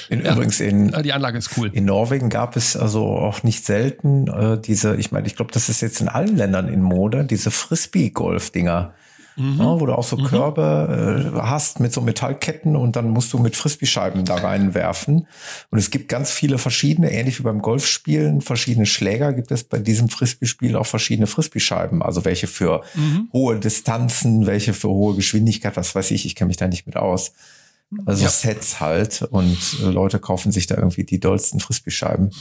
In, 0.10 0.26
Ja. 0.26 0.34
Übrigens 0.34 0.60
in, 0.60 0.92
Die 1.04 1.14
Anlage 1.14 1.38
ist 1.38 1.56
cool. 1.58 1.70
in 1.72 1.86
Norwegen 1.86 2.30
gab 2.30 2.56
es 2.56 2.76
also 2.76 3.06
auch 3.06 3.44
nicht 3.44 3.64
selten 3.66 4.28
äh, 4.28 4.60
diese, 4.60 4.96
ich 4.96 5.12
meine, 5.12 5.28
ich 5.28 5.36
glaube, 5.36 5.52
das 5.54 5.70
ist 5.70 5.82
jetzt 5.82 6.02
in 6.02 6.10
allen 6.10 6.36
Ländern 6.36 6.68
in 6.68 6.82
Mode, 6.82 7.26
diese 7.26 7.52
Frisbee-Golf-Dinger. 7.52 8.94
Mhm. 9.38 9.56
Ja, 9.60 9.80
wo 9.80 9.86
du 9.86 9.94
auch 9.98 10.04
so 10.04 10.18
Mhm. 10.18 10.26
Körbe 10.26 11.32
äh, 11.36 11.40
hast 11.42 11.80
mit 11.80 11.94
so 11.94 12.02
Metallketten 12.02 12.76
und 12.76 12.96
dann 12.96 13.10
musst 13.10 13.32
du 13.34 13.40
mit 13.40 13.56
Frisbee-Scheiben 13.56 14.26
da 14.26 14.36
reinwerfen. 14.36 15.28
Und 15.70 15.80
es 15.80 15.90
gibt 15.90 16.10
ganz 16.10 16.32
viele 16.32 16.58
verschiedene, 16.58 17.12
ähnlich 17.12 17.40
wie 17.40 17.44
beim 17.44 17.62
Golfspielen, 17.62 18.42
verschiedene 18.42 18.86
Schläger, 18.86 19.32
gibt 19.34 19.52
es 19.52 19.64
bei 19.64 19.80
diesem 19.80 20.10
Frisbee-Spiel 20.10 20.76
auch 20.76 20.86
verschiedene 20.86 21.28
Frisbee-Scheiben. 21.28 22.02
Also 22.02 22.26
welche 22.26 22.48
für 22.48 22.82
Mhm. 22.96 23.30
hohe 23.32 23.60
Distanzen, 23.60 24.46
welche 24.48 24.74
für 24.74 24.90
hohe 24.90 25.16
Geschwindigkeit, 25.16 25.78
was 25.78 25.96
weiß 25.96 26.12
ich, 26.12 26.26
ich 26.26 26.36
kenne 26.36 26.50
mich 26.50 26.58
da 26.58 26.68
nicht 26.68 26.86
mit 26.86 26.98
aus. 26.98 27.32
Also 28.06 28.24
Ja. 28.24 28.30
Sets 28.30 28.80
halt 28.80 29.22
und 29.32 29.58
äh, 29.84 29.86
Leute 29.88 30.20
kaufen 30.20 30.52
sich 30.52 30.66
da 30.68 30.76
irgendwie 30.76 31.04
die 31.04 31.20
dollsten 31.20 31.60
Frisbee-Scheiben, 31.60 32.32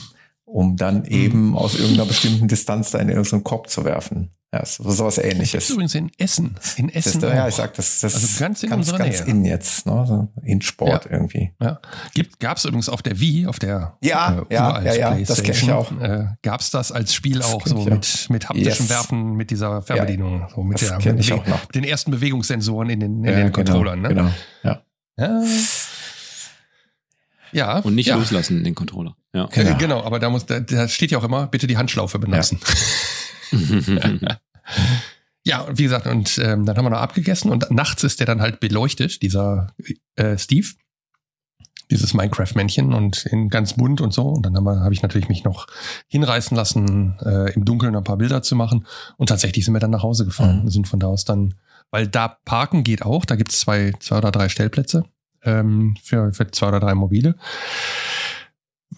um 0.53 0.77
dann 0.77 0.99
Mhm. 1.01 1.05
eben 1.07 1.57
aus 1.57 1.75
irgendeiner 1.75 2.07
bestimmten 2.07 2.49
Distanz 2.49 2.91
da 2.91 2.99
in 2.99 3.09
irgendeinen 3.09 3.45
Korb 3.45 3.69
zu 3.71 3.85
werfen. 3.85 4.31
Ja, 4.53 4.67
so 4.67 4.91
sowas 4.91 5.15
Das 5.15 5.25
ähnliches. 5.25 5.71
übrigens 5.71 5.95
in 5.95 6.11
Essen. 6.19 6.57
In 6.77 6.89
Das 6.89 7.07
Essen. 7.07 7.23
ist, 7.23 7.23
ja, 7.23 7.45
auch. 7.45 7.49
ich 7.49 7.55
sag, 7.55 7.73
das, 7.75 8.01
das 8.01 8.15
Also 8.17 8.27
ist 8.27 8.39
ganz 8.41 8.61
in 8.65 8.71
ganz, 8.71 8.81
unserer 8.91 8.99
ganz 8.99 9.21
Nähe. 9.21 9.29
in 9.29 9.45
jetzt, 9.45 9.87
ne? 9.87 10.05
so 10.09 10.29
in 10.43 10.61
Sport 10.61 11.05
Ja. 11.05 11.11
irgendwie. 11.13 11.53
Ja. 11.63 11.79
Gibt, 12.15 12.41
gab's 12.41 12.65
übrigens 12.65 12.89
auf 12.89 13.01
der 13.01 13.21
Wii, 13.21 13.47
auf 13.47 13.61
der 13.61 13.97
Ja, 14.03 14.43
ja, 14.51 14.71
uralt 14.71 14.87
ja, 14.87 14.95
ja, 15.17 15.25
das 15.25 15.45
kenn 15.45 15.55
ich 15.55 15.71
auch. 15.71 15.93
Äh, 16.01 16.25
gab's 16.43 16.73
das 16.73 16.91
als 16.91 17.15
Spiel 17.15 17.39
Das 17.39 17.55
auch 17.55 17.65
so 17.65 17.79
ich 17.79 17.85
mit, 17.85 18.27
mit 18.31 18.49
haptischem 18.49 18.87
Yes. 18.87 18.89
Werfen, 18.91 19.35
mit 19.35 19.53
dieser 19.53 19.83
Fernbedienung, 19.83 20.49
so 20.53 20.65
mit, 20.65 20.83
Das 20.83 20.99
der, 20.99 21.13
mit, 21.15 21.31
auch 21.33 21.45
den 21.73 21.85
ersten 21.85 22.11
Bewegungssensoren 22.11 22.91
in 22.91 22.99
den, 22.99 23.25
in 23.25 23.31
ja, 23.33 23.37
den 23.45 23.53
Controllern. 23.53 24.03
Genau, 24.03 24.25
Ne? 24.25 24.33
genau. 24.65 24.81
Ja. 25.17 25.43
Ja. 27.53 27.77
ja. 27.77 27.79
Und 27.79 27.95
nicht 27.95 28.07
ja. 28.07 28.17
loslassen, 28.17 28.65
den 28.65 28.75
Controller. 28.75 29.17
Ja. 29.35 29.47
Genau. 29.47 29.65
Genau. 29.67 29.79
genau, 29.79 30.03
aber 30.05 30.19
da, 30.19 30.31
muss, 30.31 30.47
da, 30.47 30.61
da 30.61 30.89
steht 30.89 31.11
ja 31.11 31.19
auch 31.19 31.25
immer, 31.25 31.47
bitte 31.47 31.67
die 31.67 31.77
Handschlaufe 31.77 32.19
benutzen. 32.19 32.61
Ja, 35.43 35.63
und 35.63 35.79
wie 35.79 35.85
gesagt, 35.85 36.07
und 36.07 36.39
ähm, 36.39 36.67
dann 36.67 36.77
haben 36.77 36.85
wir 36.85 36.91
noch 36.91 36.99
abgegessen 36.99 37.51
und 37.51 37.71
nachts 37.71 38.05
ist 38.05 38.21
der 38.21 38.27
dann 38.27 38.43
halt 38.43 38.61
beleuchtet, 38.61 39.23
dieser 39.23 39.69
äh, 40.17 40.37
Steve, 40.37 40.69
dieses 41.91 42.13
Minecraft-Männchen 42.13 42.93
und 42.93 43.25
in 43.27 43.49
ganz 43.49 43.73
bunt 43.73 44.01
und 44.03 44.13
so. 44.13 44.29
Und 44.29 44.45
dann 44.45 44.55
habe 44.55 44.81
hab 44.81 44.93
ich 44.93 45.03
natürlich 45.03 45.29
mich 45.29 45.43
noch 45.43 45.67
hinreißen 46.09 46.57
lassen, 46.57 47.19
äh, 47.25 47.53
im 47.55 47.65
Dunkeln 47.65 47.97
ein 47.97 48.05
paar 48.05 48.19
Bilder 48.19 48.43
zu 48.43 48.55
machen. 48.55 48.87
Und 49.17 49.31
tatsächlich 49.31 49.65
sind 49.65 49.75
wir 49.75 49.81
dann 49.81 49.91
nach 49.91 50.03
Hause 50.03 50.27
gefahren 50.27 50.59
Mhm. 50.59 50.65
und 50.65 50.71
sind 50.71 50.89
von 50.89 51.01
da 51.01 51.07
aus 51.07 51.25
dann, 51.25 51.55
weil 51.91 52.07
da 52.07 52.29
parken 52.45 52.85
geht 52.85 53.03
auch, 53.03 53.25
da 53.25 53.35
gibt's 53.35 53.59
zwei, 53.61 53.93
zwei 53.99 54.19
oder 54.19 54.31
drei 54.31 54.51
Stellplätze 54.51 55.05
ähm, 55.43 55.97
für, 56.03 56.33
für 56.33 56.51
zwei 56.51 56.69
oder 56.69 56.81
drei 56.81 56.95
Mobile. 56.95 57.37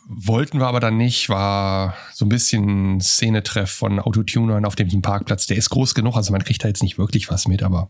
Wollten 0.07 0.59
wir 0.59 0.67
aber 0.67 0.81
dann 0.81 0.97
nicht, 0.97 1.29
war 1.29 1.95
so 2.13 2.25
ein 2.25 2.29
bisschen 2.29 3.01
Szenetreff 3.01 3.71
von 3.71 3.99
Autotunern 3.99 4.65
auf 4.65 4.77
dem 4.77 5.03
Parkplatz. 5.03 5.47
Der 5.47 5.57
ist 5.57 5.71
groß 5.71 5.95
genug, 5.95 6.17
also 6.17 6.33
man 6.33 6.45
kriegt 6.45 6.65
da 6.65 6.69
jetzt 6.69 6.83
nicht 6.83 6.99
wirklich 6.99 7.31
was 7.31 7.49
mit, 7.49 7.63
aber 7.63 7.89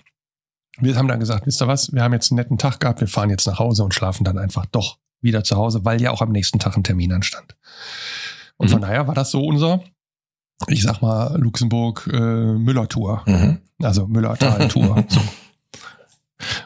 wir 0.78 0.96
haben 0.96 1.08
dann 1.08 1.20
gesagt, 1.20 1.46
wisst 1.46 1.62
ihr 1.62 1.68
was, 1.68 1.92
wir 1.92 2.02
haben 2.02 2.12
jetzt 2.12 2.30
einen 2.30 2.36
netten 2.36 2.58
Tag 2.58 2.80
gehabt, 2.80 3.00
wir 3.00 3.08
fahren 3.08 3.30
jetzt 3.30 3.46
nach 3.46 3.58
Hause 3.58 3.84
und 3.84 3.94
schlafen 3.94 4.24
dann 4.24 4.38
einfach 4.38 4.66
doch 4.66 4.98
wieder 5.20 5.44
zu 5.44 5.56
Hause, 5.56 5.84
weil 5.84 6.00
ja 6.00 6.10
auch 6.10 6.22
am 6.22 6.32
nächsten 6.32 6.58
Tag 6.58 6.76
ein 6.76 6.84
Termin 6.84 7.12
anstand. 7.12 7.56
Und 8.56 8.70
von 8.70 8.80
daher 8.80 9.06
war 9.08 9.14
das 9.14 9.30
so 9.30 9.44
unser, 9.44 9.82
ich 10.68 10.82
sag 10.82 11.02
mal, 11.02 11.36
Luxemburg 11.38 12.08
äh, 12.12 12.18
Müller-Tour. 12.18 13.22
Mhm. 13.26 13.58
Also 13.82 14.06
Müller-Tal-Tour. 14.06 15.04
so. 15.08 15.20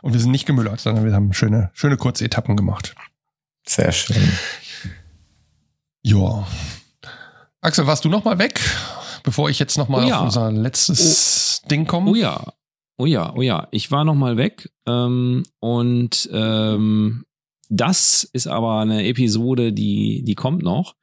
Und 0.06 0.12
wir 0.12 0.20
sind 0.20 0.30
nicht 0.30 0.46
gemüllert, 0.46 0.78
sondern 0.78 1.04
wir 1.04 1.12
haben 1.12 1.32
schöne, 1.32 1.70
schöne 1.74 1.96
kurze 1.96 2.24
Etappen 2.24 2.56
gemacht. 2.56 2.94
Sehr 3.66 3.90
schön. 3.90 4.16
Ja. 6.04 6.46
Axel, 7.60 7.88
warst 7.88 8.04
du 8.04 8.08
noch 8.08 8.22
mal 8.24 8.38
weg, 8.38 8.60
bevor 9.24 9.50
ich 9.50 9.58
jetzt 9.58 9.76
noch 9.76 9.88
mal 9.88 10.04
Oh 10.04 10.08
ja. 10.08 10.18
auf 10.20 10.24
unser 10.26 10.52
letztes 10.52 11.62
Ding 11.68 11.86
komme? 11.88 12.12
Oh 12.12 12.14
ja, 12.14 12.52
oh 12.98 13.06
ja, 13.06 13.34
oh 13.34 13.42
ja. 13.42 13.66
Ich 13.72 13.90
war 13.90 14.04
noch 14.04 14.14
mal 14.14 14.36
weg 14.36 14.70
ähm, 14.86 15.42
und 15.58 16.28
ähm, 16.32 17.24
das 17.68 18.22
ist 18.32 18.46
aber 18.46 18.78
eine 18.82 19.04
Episode, 19.08 19.72
die 19.72 20.22
die 20.22 20.36
kommt 20.36 20.62
noch. 20.62 20.94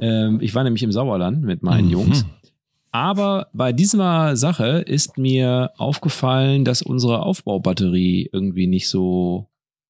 Ähm, 0.00 0.40
ich 0.40 0.52
war 0.56 0.64
nämlich 0.64 0.82
im 0.82 0.90
Sauerland 0.90 1.42
mit 1.42 1.62
meinen 1.62 1.84
Mhm. 1.86 1.92
Jungs. 1.92 2.24
Aber 2.90 3.48
bei 3.52 3.72
dieser 3.72 4.36
Sache 4.36 4.84
ist 4.86 5.18
mir 5.18 5.72
aufgefallen, 5.76 6.64
dass 6.64 6.82
unsere 6.82 7.22
Aufbaubatterie 7.22 8.30
irgendwie 8.32 8.66
nicht 8.66 8.88
so 8.88 9.48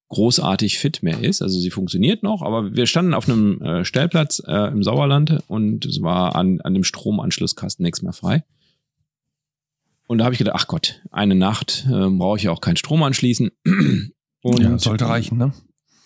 großartig 0.09 0.79
fit 0.79 1.03
mehr 1.03 1.19
ist. 1.19 1.41
Also 1.41 1.59
sie 1.59 1.69
funktioniert 1.69 2.23
noch, 2.23 2.41
aber 2.41 2.75
wir 2.75 2.87
standen 2.87 3.13
auf 3.13 3.29
einem 3.29 3.61
äh, 3.61 3.85
Stellplatz 3.85 4.41
äh, 4.45 4.71
im 4.71 4.83
Sauerland 4.83 5.43
und 5.47 5.85
es 5.85 6.01
war 6.01 6.35
an, 6.35 6.59
an 6.61 6.73
dem 6.73 6.83
Stromanschlusskasten 6.83 7.83
nichts 7.83 8.01
mehr 8.01 8.13
frei. 8.13 8.43
Und 10.07 10.17
da 10.17 10.25
habe 10.25 10.33
ich 10.33 10.39
gedacht, 10.39 10.55
ach 10.57 10.67
Gott, 10.67 11.01
eine 11.11 11.35
Nacht 11.35 11.85
äh, 11.87 12.09
brauche 12.09 12.37
ich 12.37 12.43
ja 12.43 12.51
auch 12.51 12.61
keinen 12.61 12.77
Strom 12.77 13.03
anschließen. 13.03 13.51
Und 14.41 14.59
ja, 14.61 14.79
sollte 14.79 15.07
reichen, 15.07 15.37
ne? 15.37 15.53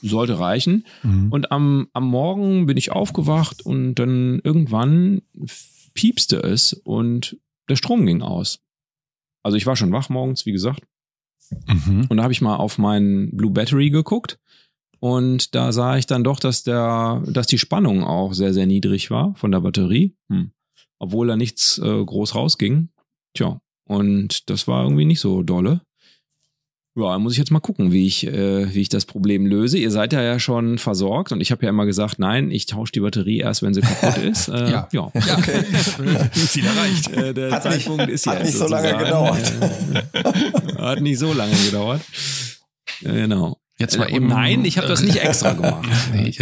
Sollte 0.02 0.38
reichen. 0.40 0.86
Mhm. 1.04 1.32
Und 1.32 1.52
am, 1.54 1.88
am 1.94 2.06
Morgen 2.06 2.66
bin 2.66 2.76
ich 2.76 2.92
aufgewacht 2.92 3.66
und 3.66 3.96
dann 3.96 4.42
irgendwann 4.44 5.22
piepste 5.94 6.38
es 6.38 6.74
und 6.74 7.38
der 7.70 7.76
Strom 7.76 8.06
ging 8.06 8.22
aus. 8.22 8.60
Also 9.44 9.58
ich 9.58 9.66
war 9.66 9.76
schon 9.76 9.92
wach 9.92 10.10
morgens, 10.10 10.46
wie 10.46 10.52
gesagt. 10.52 10.84
Mhm. 11.68 12.08
Und 12.10 12.18
da 12.18 12.24
habe 12.24 12.34
ich 12.34 12.42
mal 12.42 12.56
auf 12.56 12.78
meinen 12.78 13.36
Blue 13.36 13.52
Battery 13.52 13.90
geguckt. 13.90 14.40
Und 15.00 15.54
da 15.54 15.74
sah 15.74 15.98
ich 15.98 16.06
dann 16.06 16.24
doch, 16.24 16.40
dass 16.40 16.64
der, 16.64 17.22
dass 17.28 17.48
die 17.48 17.58
Spannung 17.58 18.06
auch 18.06 18.34
sehr, 18.34 18.54
sehr 18.54 18.66
niedrig 18.66 19.12
war 19.12 19.36
von 19.36 19.52
der 19.52 19.60
Batterie. 19.60 20.16
Hm. 20.30 20.52
Obwohl 20.98 21.28
da 21.28 21.36
nichts 21.36 21.78
äh, 21.78 22.06
groß 22.06 22.36
rausging. 22.36 22.88
Tja, 23.34 23.60
und 23.86 24.50
das 24.50 24.66
war 24.66 24.84
irgendwie 24.84 25.04
nicht 25.04 25.20
so 25.20 25.44
dolle. 25.44 25.82
Ja, 26.96 27.14
dann 27.14 27.24
muss 27.24 27.32
ich 27.34 27.40
jetzt 27.40 27.50
mal 27.50 27.60
gucken, 27.60 27.92
wie 27.92 28.06
ich, 28.06 28.28
äh, 28.28 28.72
wie 28.74 28.82
ich 28.82 28.90
das 28.90 29.06
Problem 29.06 29.48
löse. 29.48 29.80
Ihr 29.80 29.90
seid 29.90 30.14
ja, 30.14 30.22
ja 30.22 30.38
schon 30.40 30.78
versorgt 30.78 31.32
und 31.32 31.42
ich 31.42 31.52
habe 31.52 31.64
ja 31.64 31.70
immer 31.70 31.88
gesagt, 31.88 32.20
nein, 32.20 32.52
ich 32.52 32.68
tausche 32.68 32.92
die 32.92 33.00
Batterie 33.00 33.40
erst, 33.40 33.64
wenn 33.64 33.74
sie 33.74 33.82
kaputt 33.82 34.18
ist. 34.24 34.48
Äh, 34.50 34.70
Ja. 34.72 34.88
ja. 34.92 35.12
Ja, 35.16 35.38
Ziel 36.34 36.66
erreicht. 36.68 37.10
Äh, 37.12 37.34
der 37.34 37.52
Hat 37.52 37.66
nicht- 37.66 37.74
Zeitpunkt 37.86 38.10
ist 38.10 38.28
hat 38.28 38.36
jetzt 38.40 38.46
nicht 38.46 38.58
so 38.60 38.68
lange 38.68 38.90
sozusagen. 38.90 39.96
Äh, 40.14 40.82
hat 40.82 41.02
nicht 41.02 41.18
so 41.18 41.34
lange 41.34 41.56
gedauert. 41.66 42.02
Genau. 43.02 43.58
Jetzt 43.80 43.98
mal 43.98 44.08
Äh, 44.10 44.16
eben. 44.16 44.28
nein, 44.28 44.64
ich 44.64 44.78
habe 44.78 44.88
das 44.88 45.02
nicht 45.02 45.18
extra 45.18 45.54
gemacht. 45.54 45.88
Nee, 46.14 46.28
ich, 46.30 46.40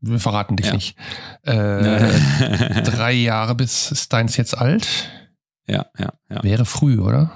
wir 0.00 0.18
verraten 0.20 0.56
dich 0.56 0.66
Ja. 0.68 0.72
nicht. 0.72 0.96
Äh, 1.42 2.80
drei 2.82 3.12
Jahre 3.12 3.54
bis 3.54 3.90
ist 3.92 4.10
deins 4.12 4.38
jetzt 4.38 4.56
alt. 4.56 4.88
ja, 5.66 5.84
ja, 5.98 6.14
ja. 6.30 6.42
Wäre 6.42 6.64
früh, 6.64 6.98
oder? 6.98 7.30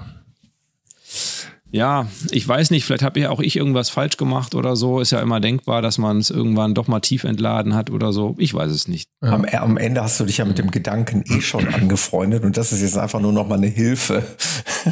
Ja, 1.75 2.07
ich 2.29 2.47
weiß 2.47 2.69
nicht, 2.69 2.85
vielleicht 2.85 3.01
habe 3.01 3.19
ja 3.19 3.31
auch 3.31 3.39
ich 3.39 3.55
irgendwas 3.55 3.89
falsch 3.89 4.17
gemacht 4.17 4.53
oder 4.53 4.75
so. 4.75 4.99
Ist 4.99 5.09
ja 5.11 5.19
immer 5.21 5.39
denkbar, 5.39 5.81
dass 5.81 5.97
man 5.97 6.19
es 6.19 6.29
irgendwann 6.29 6.75
doch 6.75 6.87
mal 6.87 6.99
tief 6.99 7.23
entladen 7.23 7.73
hat 7.73 7.89
oder 7.89 8.13
so. 8.13 8.35
Ich 8.37 8.53
weiß 8.53 8.71
es 8.71 8.87
nicht. 8.87 9.09
Ja. 9.23 9.31
Am, 9.31 9.43
am 9.45 9.77
Ende 9.77 10.03
hast 10.03 10.19
du 10.19 10.25
dich 10.25 10.37
ja 10.37 10.45
mit 10.45 10.59
dem 10.59 10.69
Gedanken 10.69 11.23
eh 11.25 11.41
schon 11.41 11.67
angefreundet 11.73 12.43
und 12.43 12.57
das 12.57 12.73
ist 12.73 12.81
jetzt 12.83 12.95
einfach 12.95 13.19
nur 13.21 13.33
noch 13.33 13.47
mal 13.47 13.55
eine 13.57 13.65
Hilfe 13.67 14.21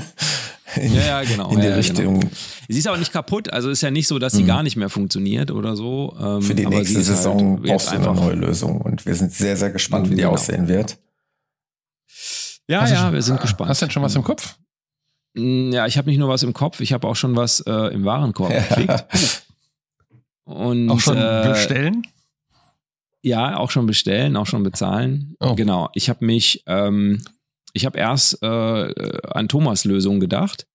in, 0.76 0.96
Ja, 0.96 1.02
ja, 1.02 1.24
genau. 1.24 1.52
in 1.52 1.58
die 1.60 1.66
ja, 1.66 1.70
ja, 1.70 1.76
Richtung 1.76 2.20
Genau. 2.20 2.32
Sie 2.68 2.80
ist 2.80 2.88
aber 2.88 2.98
nicht 2.98 3.14
kaputt, 3.14 3.54
also 3.54 3.70
ist 3.70 3.82
ja 3.82 3.92
nicht 3.92 4.08
so, 4.08 4.18
dass 4.18 4.34
sie 4.34 4.42
Mhm. 4.42 4.48
gar 4.48 4.64
nicht 4.64 4.76
mehr 4.76 4.90
funktioniert 4.90 5.52
oder 5.52 5.76
so. 5.76 6.16
Ähm, 6.20 6.42
für 6.42 6.56
die 6.56 6.66
aber 6.66 6.78
nächste 6.78 6.96
halt 6.96 7.06
Saison 7.06 7.60
jetzt 7.64 7.70
brauchst 7.70 7.92
du 7.92 7.96
eine 8.10 8.14
neue 8.20 8.34
Lösung 8.34 8.82
und 8.82 9.06
wir 9.06 9.14
sind 9.14 9.32
sehr, 9.32 9.56
sehr 9.56 9.70
gespannt, 9.70 10.08
wie 10.10 10.16
die 10.16 10.22
Genau. 10.22 10.32
aussehen 10.34 10.68
wird. 10.68 10.98
Ja, 12.68 12.82
Hast 12.82 12.90
du 12.90 12.96
ja, 12.96 13.02
schon- 13.04 13.14
wir 13.14 13.22
sind 13.22 13.40
gespannt. 13.40 13.70
Hast 13.70 13.82
du 13.84 13.86
denn 13.86 13.92
schon 13.92 14.02
was 14.02 14.16
im 14.16 14.24
Kopf? 14.24 14.56
Mm, 15.34 15.72
Ja, 15.72 15.86
ich 15.88 15.98
habe 15.98 16.10
nicht 16.10 16.20
nur 16.20 16.30
was 16.30 16.44
im 16.44 16.54
Kopf, 16.54 16.80
ich 16.82 16.94
habe 16.94 17.08
auch 17.08 17.16
schon 17.16 17.36
was 17.36 17.60
äh, 17.62 17.94
im 17.94 18.06
Warenkorb 18.06 18.50
gekriegt. 18.52 19.44
Und, 20.44 20.90
Auch 20.90 21.00
schon 21.00 21.18
äh, 21.18 21.46
bestellen? 21.48 22.04
Ja, 23.24 23.58
auch 23.58 23.70
schon 23.72 23.86
bestellen, 23.86 24.36
auch 24.36 24.48
schon 24.48 24.64
bezahlen. 24.64 25.36
Oh. 25.40 25.54
Genau. 25.56 25.90
Ich 25.94 26.10
habe 26.10 26.26
mich, 26.26 26.64
ähm, 26.66 27.22
ich 27.74 27.86
habe 27.86 27.98
erst 28.00 28.42
äh, 28.42 28.48
an 29.30 29.48
Thomas 29.48 29.86
Lösung 29.86 30.20
gedacht, 30.20 30.68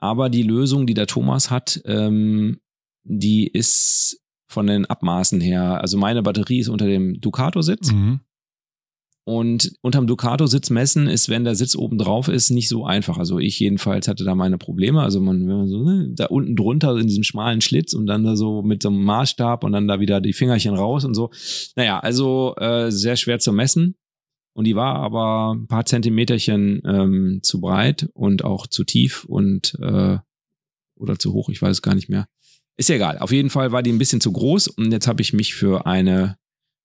aber 0.00 0.28
die 0.28 0.42
Lösung, 0.42 0.86
die 0.86 0.94
der 0.94 1.06
Thomas 1.06 1.50
hat, 1.50 1.80
ähm, 1.86 2.60
die 3.04 3.46
ist 3.46 4.20
von 4.48 4.66
den 4.66 4.84
Abmaßen 4.86 5.40
her. 5.40 5.80
Also 5.80 5.96
meine 5.96 6.22
Batterie 6.22 6.58
ist 6.58 6.68
unter 6.68 6.86
dem 6.86 7.20
Ducato-Sitz. 7.20 7.92
Mhm. 7.92 8.20
Und 9.26 9.72
unterm 9.80 10.06
Ducato-Sitz 10.06 10.68
messen 10.68 11.06
ist, 11.06 11.30
wenn 11.30 11.44
der 11.44 11.54
Sitz 11.54 11.76
oben 11.76 11.96
drauf 11.96 12.28
ist, 12.28 12.50
nicht 12.50 12.68
so 12.68 12.84
einfach. 12.84 13.16
Also 13.16 13.38
ich 13.38 13.58
jedenfalls 13.58 14.06
hatte 14.06 14.22
da 14.22 14.34
meine 14.34 14.58
Probleme. 14.58 15.00
Also 15.00 15.18
man, 15.20 15.48
wenn 15.48 15.56
man 15.56 15.68
so 15.68 15.82
ne, 15.82 16.10
da 16.14 16.26
unten 16.26 16.56
drunter 16.56 16.94
in 16.98 17.06
diesem 17.06 17.24
schmalen 17.24 17.62
Schlitz 17.62 17.94
und 17.94 18.06
dann 18.06 18.24
da 18.24 18.36
so 18.36 18.60
mit 18.62 18.82
so 18.82 18.90
einem 18.90 19.02
Maßstab 19.02 19.64
und 19.64 19.72
dann 19.72 19.88
da 19.88 19.98
wieder 19.98 20.20
die 20.20 20.34
Fingerchen 20.34 20.74
raus 20.74 21.06
und 21.06 21.14
so. 21.14 21.30
Naja, 21.74 22.00
also 22.00 22.54
äh, 22.56 22.90
sehr 22.90 23.16
schwer 23.16 23.38
zu 23.38 23.52
messen. 23.52 23.96
Und 24.52 24.66
die 24.66 24.76
war 24.76 24.96
aber 24.96 25.54
ein 25.54 25.68
paar 25.68 25.86
Zentimeterchen 25.86 26.82
ähm, 26.84 27.40
zu 27.42 27.62
breit 27.62 28.10
und 28.12 28.44
auch 28.44 28.66
zu 28.66 28.84
tief 28.84 29.24
und 29.24 29.74
äh, 29.80 30.18
oder 30.96 31.18
zu 31.18 31.32
hoch, 31.32 31.48
ich 31.48 31.60
weiß 31.60 31.72
es 31.72 31.82
gar 31.82 31.94
nicht 31.94 32.08
mehr. 32.08 32.28
Ist 32.76 32.88
ja 32.88 32.96
egal. 32.96 33.18
Auf 33.18 33.32
jeden 33.32 33.50
Fall 33.50 33.72
war 33.72 33.82
die 33.82 33.90
ein 33.90 33.98
bisschen 33.98 34.20
zu 34.20 34.32
groß 34.32 34.68
und 34.68 34.92
jetzt 34.92 35.08
habe 35.08 35.22
ich 35.22 35.32
mich 35.32 35.54
für 35.54 35.86
eine 35.86 36.36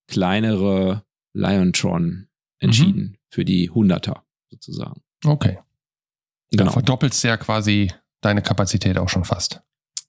kleinere 0.08 1.04
Liontron 1.34 2.29
entschieden, 2.60 3.18
für 3.30 3.45
die 3.45 3.70
100er 3.72 4.22
sozusagen. 4.49 5.01
Okay. 5.26 5.60
Dann 6.51 6.66
Genau, 6.66 6.72
verdoppelst 6.72 7.24
du 7.24 7.28
ja 7.28 7.38
quasi 7.38 7.91
deine 8.22 8.41
Kapazität 8.41 8.97
auch 8.97 9.10
schon 9.10 9.26
fast. 9.26 9.62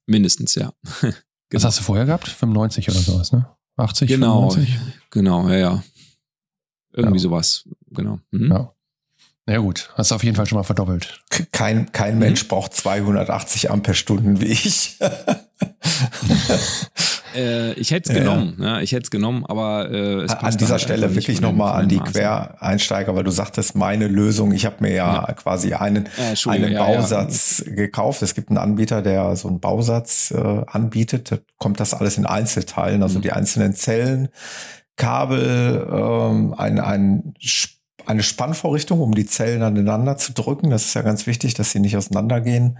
mindestens, 0.07 0.55
ja. 0.55 0.73
Was 0.83 1.13
Genau. 1.49 1.63
hast 1.65 1.79
du 1.79 1.83
vorher 1.83 2.05
gehabt? 2.05 2.27
95 2.27 2.89
oder 2.89 2.99
sowas, 2.99 3.31
ne? 3.33 3.45
80, 3.77 4.07
Genau, 4.09 4.49
95? 4.51 4.79
genau, 5.11 5.49
ja, 5.49 5.57
ja. 5.57 5.83
Irgendwie 6.93 7.17
Ja. 7.17 7.21
sowas, 7.23 7.67
genau. 7.89 8.19
Mhm. 8.31 8.51
Ja. 8.51 8.73
Na 9.45 9.53
ja, 9.53 9.59
gut, 9.59 9.89
hast 9.95 10.11
du 10.11 10.15
auf 10.15 10.23
jeden 10.23 10.35
Fall 10.35 10.45
schon 10.45 10.57
mal 10.57 10.63
verdoppelt. 10.63 11.21
Kein, 11.51 11.91
kein 11.91 12.19
Mensch 12.19 12.47
braucht 12.47 12.73
280 12.73 13.71
Ampere-Stunden 13.71 14.39
wie 14.41 14.45
ich. 14.45 14.97
Äh, 17.35 17.73
ich 17.73 17.91
hätte 17.91 18.11
es 18.11 18.15
Ja, 18.17 18.23
genommen, 18.23 18.57
ja. 18.59 18.81
ich 18.81 18.91
hätte 18.91 19.03
es 19.03 19.11
genommen, 19.11 19.45
aber 19.45 19.89
äh, 19.91 20.23
es 20.23 20.31
an 20.33 20.57
dieser 20.57 20.71
halt 20.71 20.81
Stelle 20.81 21.15
wirklich 21.15 21.41
nochmal 21.41 21.81
an 21.81 21.87
die 21.89 21.97
Maßen. 21.97 22.13
Quereinsteiger, 22.13 23.15
weil 23.15 23.23
du 23.23 23.31
sagtest, 23.31 23.75
meine 23.75 24.07
Lösung, 24.07 24.51
ich 24.51 24.65
habe 24.65 24.77
mir 24.79 24.93
ja, 24.93 25.21
quasi 25.35 25.73
einen, 25.73 26.09
Ja, 26.17 26.29
Entschuldigung, 26.29 26.67
einen 26.67 26.75
ja, 26.75 26.89
ja. 26.91 26.97
Bausatz 26.97 27.63
gekauft. 27.65 28.21
Es 28.21 28.35
gibt 28.35 28.49
einen 28.49 28.57
Anbieter, 28.57 29.01
der 29.01 29.35
so 29.35 29.47
einen 29.47 29.59
Bausatz 29.59 30.31
äh, 30.31 30.61
anbietet. 30.67 31.31
Da 31.31 31.37
kommt 31.57 31.79
das 31.79 31.93
alles 31.93 32.17
in 32.17 32.25
Einzelteilen, 32.25 33.03
also 33.03 33.19
Mhm. 33.19 33.21
die 33.23 33.31
einzelnen 33.31 33.73
Zellen, 33.75 34.29
Kabel, 34.97 35.87
ähm, 35.91 36.53
ein, 36.57 36.79
ein, 36.79 37.33
eine 38.05 38.23
Spannvorrichtung, 38.23 38.99
um 38.99 39.13
die 39.15 39.25
Zellen 39.25 39.61
aneinander 39.63 40.17
zu 40.17 40.33
drücken. 40.33 40.69
Das 40.69 40.85
ist 40.85 40.93
ja 40.93 41.01
ganz 41.01 41.27
wichtig, 41.27 41.53
dass 41.53 41.71
sie 41.71 41.79
nicht 41.79 41.97
auseinandergehen. 41.97 42.77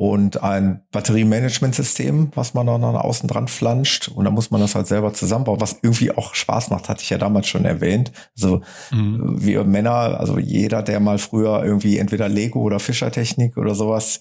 Und 0.00 0.42
ein 0.42 0.80
Batteriemanagementsystem, 0.92 2.30
was 2.34 2.54
man 2.54 2.64
dann 2.66 2.82
außen 2.82 3.28
dran 3.28 3.48
flanscht. 3.48 4.08
Und 4.08 4.24
dann 4.24 4.32
muss 4.32 4.50
man 4.50 4.62
das 4.62 4.74
halt 4.74 4.86
selber 4.86 5.12
zusammenbauen, 5.12 5.60
was 5.60 5.76
irgendwie 5.82 6.10
auch 6.10 6.34
Spaß 6.34 6.70
macht, 6.70 6.88
hatte 6.88 7.02
ich 7.02 7.10
ja 7.10 7.18
damals 7.18 7.48
schon 7.48 7.66
erwähnt. 7.66 8.10
Also 8.34 8.62
Mhm. 8.90 9.44
wir 9.44 9.62
Männer, 9.64 10.18
also 10.18 10.38
jeder, 10.38 10.82
der 10.82 11.00
mal 11.00 11.18
früher 11.18 11.62
irgendwie 11.62 11.98
entweder 11.98 12.30
Lego 12.30 12.60
oder 12.60 12.80
Fischertechnik 12.80 13.58
oder 13.58 13.74
sowas, 13.74 14.20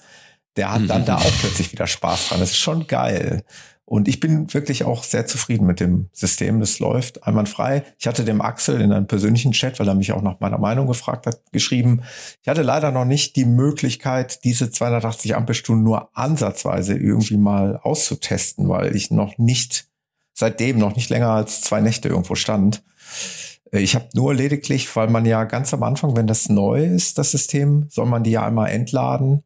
der 0.58 0.74
hat 0.74 0.82
dann 0.90 1.06
da 1.06 1.16
auch 1.16 1.32
plötzlich 1.40 1.72
wieder 1.72 1.88
Spaß 1.88 2.28
dran. 2.28 2.42
Das 2.42 2.50
ist 2.52 2.58
schon 2.58 2.86
geil. 2.86 3.44
Und 3.90 4.08
ich 4.08 4.20
bin 4.20 4.54
wirklich 4.54 4.84
auch 4.84 5.04
sehr 5.04 5.26
zufrieden 5.26 5.66
mit 5.66 5.80
dem 5.80 6.10
System. 6.14 6.60
Das 6.60 6.78
läuft 6.78 7.24
einwandfrei. 7.24 7.84
Ich 7.98 8.06
hatte 8.06 8.24
dem 8.24 8.40
Axel 8.40 8.82
in 8.82 8.92
einem 8.92 9.08
persönlichen 9.08 9.52
Chat, 9.52 9.80
weil 9.80 9.88
er 9.88 9.96
mich 9.96 10.12
auch 10.12 10.22
nach 10.22 10.40
meiner 10.40 10.60
Meinung 10.60 10.86
gefragt 10.86 11.26
hat, 11.26 11.42
geschrieben. 11.52 12.04
Ich 12.44 12.48
hatte 12.48 12.62
leider 12.62 12.92
noch 12.92 13.06
nicht 13.06 13.36
die 13.36 13.46
Möglichkeit, 13.46 14.44
diese 14.44 14.70
280 14.70 15.36
Ampelstunden 15.36 15.84
nur 15.84 16.16
ansatzweise 16.16 16.96
irgendwie 16.96 17.38
mal 17.38 17.78
auszutesten, 17.78 18.70
weil 18.70 18.96
ich 18.96 19.10
noch 19.10 19.40
nicht, 19.40 19.88
seitdem 20.36 20.78
noch 20.78 20.96
nicht 20.96 21.10
länger 21.10 21.32
als 21.32 21.62
zwei 21.62 21.82
Nächte 21.82 22.10
irgendwo 22.10 22.36
stand. 22.36 22.84
Äh, 23.72 23.80
Ich 23.80 23.96
habe 23.96 24.08
nur 24.14 24.36
lediglich, 24.36 24.96
weil 24.96 25.10
man 25.10 25.26
ja 25.26 25.46
ganz 25.46 25.74
am 25.74 25.82
Anfang, 25.82 26.16
wenn 26.16 26.28
das 26.28 26.48
neu 26.48 26.86
ist, 26.86 27.18
das 27.18 27.32
System, 27.32 27.88
soll 27.90 28.06
man 28.06 28.24
die 28.24 28.32
ja 28.32 28.46
einmal 28.46 28.70
entladen. 28.70 29.42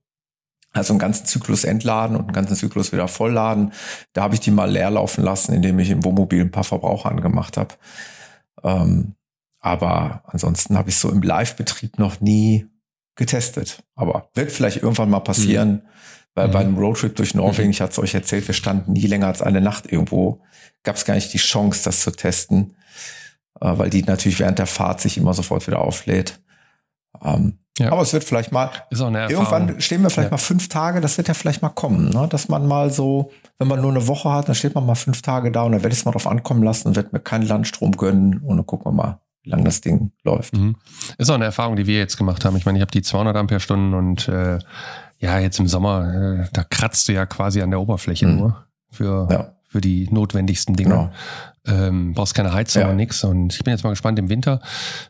Also 0.74 0.94
einen 0.94 1.00
ganzen 1.00 1.26
Zyklus 1.26 1.64
entladen 1.64 2.16
und 2.16 2.24
einen 2.24 2.34
ganzen 2.34 2.56
Zyklus 2.56 2.92
wieder 2.92 3.08
vollladen. 3.08 3.74
Da 4.14 4.24
habe 4.24 4.34
ich 4.34 4.40
die 4.42 4.52
mal 4.52 4.70
leer 4.70 4.90
laufen 4.90 5.24
lassen, 5.24 5.54
indem 5.54 5.78
ich 5.80 5.92
im 5.92 6.04
Wohnmobil 6.04 6.42
ein 6.42 6.52
paar 6.52 6.64
Verbraucher 6.64 7.10
angemacht 7.10 7.58
habe. 7.58 7.76
Ähm, 8.64 9.16
aber 9.60 10.24
ansonsten 10.28 10.78
habe 10.78 10.90
ich 10.90 10.98
so 10.98 11.10
im 11.10 11.22
Live-Betrieb 11.22 12.00
noch 12.00 12.20
nie 12.22 12.66
getestet. 13.16 13.84
Aber 13.96 14.30
wird 14.34 14.52
vielleicht 14.52 14.78
irgendwann 14.78 15.10
mal 15.12 15.20
passieren. 15.20 15.84
Weil 16.36 16.48
Mhm. 16.48 16.52
bei 16.52 16.60
einem 16.62 16.78
Roadtrip 16.78 17.16
durch 17.16 17.36
Norwegen, 17.36 17.70
ich 17.70 17.80
hatte 17.80 17.92
es 17.92 18.00
euch 18.00 18.16
erzählt, 18.16 18.48
wir 18.48 18.56
standen 18.56 18.94
nie 18.94 19.06
länger 19.06 19.28
als 19.28 19.44
eine 19.44 19.62
Nacht 19.62 19.92
irgendwo, 19.92 20.42
gab 20.82 20.96
es 20.96 21.06
gar 21.06 21.14
nicht 21.14 21.32
die 21.32 21.38
Chance, 21.38 21.84
das 21.84 22.02
zu 22.02 22.10
testen, 22.10 22.76
äh, 23.62 23.78
weil 23.78 23.92
die 23.92 24.02
natürlich 24.02 24.40
während 24.40 24.58
der 24.58 24.66
Fahrt 24.66 25.00
sich 25.00 25.18
immer 25.18 25.36
sofort 25.36 25.68
wieder 25.68 25.80
auflädt. 25.82 26.42
Ähm, 27.24 27.60
Ja. 27.80 27.92
Aber 27.92 28.02
es 28.04 28.14
wird 28.14 28.24
vielleicht 28.24 28.52
mal, 28.52 28.70
irgendwann 28.92 29.82
stehen 29.82 30.04
wir 30.04 30.10
vielleicht 30.12 30.28
Ja. 30.30 30.36
mal 30.36 30.38
fünf 30.38 30.70
Tage, 30.70 31.02
das 31.02 31.18
wird 31.18 31.28
ja 31.28 31.34
vielleicht 31.34 31.62
mal 31.64 31.70
kommen, 31.70 32.10
ne? 32.10 32.28
dass 32.30 32.48
man 32.48 32.68
mal 32.68 32.92
so, 32.92 33.32
wenn 33.58 33.68
man 33.68 33.82
nur 33.82 33.90
eine 33.90 34.08
Woche 34.08 34.32
hat, 34.32 34.48
dann 34.48 34.54
steht 34.56 34.76
man 34.76 34.86
mal 34.86 34.94
fünf 34.96 35.22
Tage 35.24 35.52
da 35.52 35.64
und 35.64 35.72
dann 35.72 35.82
werde 35.82 35.94
ich 35.94 36.00
es 36.00 36.06
mal 36.06 36.12
drauf 36.12 36.28
ankommen 36.28 36.62
lassen 36.62 36.90
und 36.90 36.96
werde 36.96 37.10
mir 37.12 37.20
keinen 37.20 37.48
Landstrom 37.48 37.94
gönnen 37.94 38.38
und 38.46 38.58
dann 38.58 38.66
gucken 38.68 38.86
wir 38.92 38.96
mal, 38.96 39.20
wie 39.42 39.50
lange 39.50 39.64
das 39.64 39.82
Ding 39.82 40.12
läuft. 40.24 40.56
Mhm. 40.56 40.76
Ist 41.18 41.32
auch 41.32 41.36
eine 41.36 41.46
Erfahrung, 41.46 41.76
die 41.76 41.88
wir 41.88 41.98
jetzt 41.98 42.16
gemacht 42.18 42.46
haben. 42.46 42.56
Ich 42.58 42.66
meine, 42.66 42.78
ich 42.78 42.82
habe 42.84 42.92
die 42.92 43.02
200 43.02 43.36
Ampere-Stunden 43.36 43.94
und 43.96 44.28
äh, 44.28 44.60
ja, 45.18 45.40
jetzt 45.40 45.60
im 45.60 45.68
Sommer, 45.68 46.42
äh, 46.44 46.48
da 46.54 46.64
kratzt 46.64 47.08
du 47.08 47.14
ja 47.14 47.26
quasi 47.26 47.62
an 47.64 47.72
der 47.72 47.80
Oberfläche 47.82 48.28
Mhm. 48.28 48.38
nur 48.38 48.66
für, 48.92 49.28
Ja. 49.32 49.54
für 49.68 49.82
die 49.82 50.08
notwendigsten 50.12 50.76
Dinge. 50.76 50.90
Genau. 50.92 51.10
Ähm, 51.66 52.14
brauchst 52.14 52.36
keine 52.36 52.54
Heizung 52.54 52.82
Ja. 52.82 52.90
und 52.90 52.98
nix. 52.98 53.24
Und 53.24 53.54
ich 53.54 53.64
bin 53.64 53.72
jetzt 53.72 53.84
mal 53.84 53.92
gespannt 53.92 54.20
im 54.20 54.30
Winter. 54.30 54.60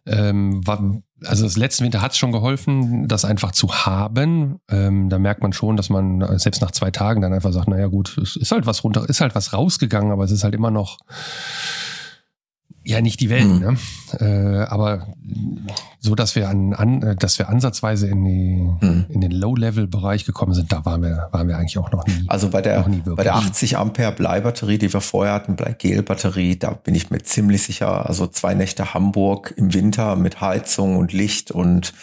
Ähm, 0.05 0.65
wa- 0.67 1.01
also 1.25 1.45
das 1.45 1.55
letzten 1.57 1.83
Winter 1.85 2.01
hat 2.01 2.11
es 2.11 2.17
schon 2.17 2.31
geholfen, 2.31 3.07
das 3.07 3.23
einfach 3.25 3.51
zu 3.53 3.73
haben. 3.73 4.59
Ähm, 4.69 5.09
da 5.09 5.17
merkt 5.19 5.41
man 5.41 5.53
schon, 5.53 5.77
dass 5.77 5.89
man 5.89 6.21
äh, 6.21 6.37
selbst 6.37 6.61
nach 6.61 6.71
zwei 6.71 6.91
Tagen 6.91 7.21
dann 7.21 7.33
einfach 7.33 7.53
sagt, 7.53 7.69
naja 7.69 7.87
gut, 7.87 8.17
es 8.17 8.35
ist 8.35 8.51
halt 8.51 8.65
was 8.67 8.83
runter, 8.83 9.07
ist 9.09 9.21
halt 9.21 9.33
was 9.33 9.53
rausgegangen, 9.53 10.11
aber 10.11 10.25
es 10.25 10.31
ist 10.31 10.43
halt 10.43 10.53
immer 10.53 10.69
noch 10.69 10.97
ja 12.85 13.01
nicht 13.01 13.19
die 13.19 13.29
Welt, 13.29 13.47
Mhm. 13.47 13.59
ne? 13.59 13.77
Äh, 14.19 14.65
aber 14.69 15.07
so, 15.99 16.15
dass 16.15 16.35
wir 16.35 16.49
an, 16.49 16.73
an 16.73 17.01
äh, 17.01 17.15
dass 17.15 17.39
wir 17.39 17.47
ansatzweise 17.49 18.07
in 18.07 18.23
die 18.25 18.85
Mhm. 18.85 19.05
in 19.09 19.21
den 19.21 19.31
Low-Level-Bereich 19.31 20.25
gekommen 20.25 20.53
sind, 20.53 20.71
da 20.71 20.83
waren 20.85 21.01
wir 21.01 21.29
waren 21.31 21.47
wir 21.47 21.57
eigentlich 21.57 21.77
auch 21.77 21.91
noch 21.91 22.05
nie. 22.05 22.25
Also 22.27 22.49
bei 22.49 22.61
der, 22.61 22.85
bei 23.15 23.23
der 23.23 23.35
80 23.35 23.77
Ampere 23.77 24.11
Bleibatterie, 24.11 24.77
die 24.77 24.91
wir 24.91 25.01
vorher 25.01 25.33
hatten, 25.33 25.55
Bleigel-Batterie, 25.55 26.57
da 26.57 26.71
bin 26.71 26.93
ich 26.95 27.09
mir 27.09 27.23
ziemlich 27.23 27.63
sicher, 27.63 28.07
also 28.07 28.27
zwei 28.27 28.53
Nächte 28.53 28.93
Hamburg 28.93 29.53
im 29.55 29.73
Winter 29.73 30.15
mit 30.15 30.41
Heizung 30.41 30.97
und 30.97 31.13
Licht 31.13 31.51
und 31.51 31.93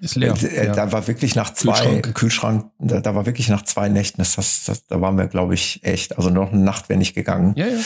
ist 0.00 0.16
leer. 0.16 0.34
äh, 0.42 0.66
ja. 0.66 0.72
da 0.74 0.92
war 0.92 1.06
wirklich 1.06 1.34
nach 1.34 1.52
zwei 1.54 1.72
Kühlschrank. 1.72 2.14
Kühlschrank, 2.14 2.64
da, 2.78 3.00
da 3.00 3.14
war 3.14 3.26
wirklich 3.26 3.48
nach 3.48 3.62
zwei 3.62 3.88
Nächten, 3.88 4.18
das, 4.20 4.36
das, 4.36 4.64
das, 4.64 4.86
da 4.86 5.00
waren 5.00 5.16
wir, 5.16 5.26
glaube 5.28 5.54
ich, 5.54 5.80
echt, 5.84 6.16
also 6.16 6.30
noch 6.30 6.52
eine 6.52 6.60
Nacht 6.62 6.88
wäre 6.88 6.98
nicht 6.98 7.14
gegangen. 7.14 7.54
ja, 7.56 7.66
ja. 7.66 7.78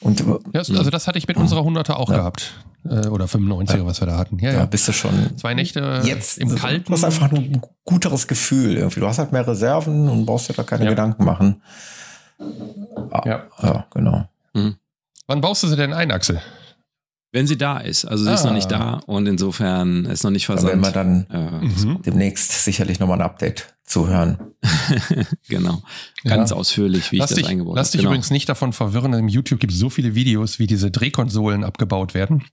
Und 0.00 0.20
äh, 0.20 0.24
Ja, 0.52 0.60
also 0.60 0.90
das 0.90 1.06
hatte 1.06 1.18
ich 1.18 1.28
mit 1.28 1.36
unserer 1.36 1.60
100er 1.60 1.92
auch 1.92 2.10
Ja. 2.10 2.16
gehabt. 2.16 2.64
Äh, 2.84 3.06
oder 3.06 3.26
95er, 3.26 3.86
was 3.86 4.00
wir 4.00 4.08
da 4.08 4.16
hatten. 4.18 4.38
Ja, 4.40 4.50
da 4.50 4.58
ja. 4.58 4.64
bist 4.66 4.88
du 4.88 4.92
schon 4.92 5.36
Zwei 5.38 5.54
Nächte 5.54 6.00
jetzt 6.04 6.38
im 6.38 6.48
Du 6.48 6.56
Kalten. 6.56 6.92
hast 6.92 7.04
einfach 7.04 7.30
ein 7.30 7.62
guteres 7.84 8.26
Gefühl 8.26 8.76
irgendwie. 8.76 8.98
Du 8.98 9.06
hast 9.06 9.18
halt 9.18 9.30
mehr 9.30 9.46
Reserven 9.46 10.08
und 10.08 10.26
brauchst 10.26 10.48
dir 10.48 10.54
da 10.54 10.64
keine 10.64 10.84
Ja. 10.84 10.90
Gedanken 10.90 11.24
machen. 11.24 11.62
Ah, 13.12 13.22
Ja. 13.24 13.42
ja, 13.62 13.86
genau. 13.92 14.28
Wann 15.28 15.40
baust 15.40 15.62
du 15.62 15.68
sie 15.68 15.76
denn 15.76 15.92
ein, 15.92 16.10
Axel? 16.10 16.40
Wenn 17.34 17.46
sie 17.46 17.56
da 17.56 17.78
ist. 17.78 18.04
Also 18.04 18.24
sie 18.24 18.32
ist 18.32 18.42
Ah. 18.42 18.46
noch 18.48 18.52
nicht 18.54 18.70
da 18.70 19.00
und 19.06 19.26
insofern 19.26 20.04
ist 20.04 20.22
noch 20.22 20.30
nicht 20.30 20.48
Da 20.48 20.54
werden 20.62 20.80
wir 20.82 20.92
versandt. 20.92 21.26
dann 21.32 21.62
Äh, 21.62 21.64
Mhm. 21.64 22.02
demnächst 22.02 22.64
sicherlich 22.64 23.00
nochmal 23.00 23.18
ein 23.20 23.24
Update 23.24 23.74
zuhören. 23.84 24.38
genau. 25.48 25.82
Ganz 26.24 26.50
Ja. 26.50 26.56
ausführlich, 26.56 27.10
wie 27.10 27.16
Lass 27.18 27.30
ich 27.30 27.36
das 27.36 27.42
dich, 27.44 27.48
eingebaut 27.52 27.76
lass 27.76 27.88
habe. 27.88 27.92
dich 27.92 28.00
Genau. 28.02 28.10
übrigens 28.10 28.30
nicht 28.30 28.48
davon 28.48 28.72
verwirren. 28.72 29.12
Im 29.14 29.28
YouTube 29.28 29.60
gibt 29.60 29.72
es 29.72 29.78
so 29.78 29.88
viele 29.90 30.14
Videos, 30.14 30.58
wie 30.58 30.66
diese 30.66 30.90
Drehkonsolen 30.90 31.64
abgebaut 31.64 32.14
werden. 32.14 32.44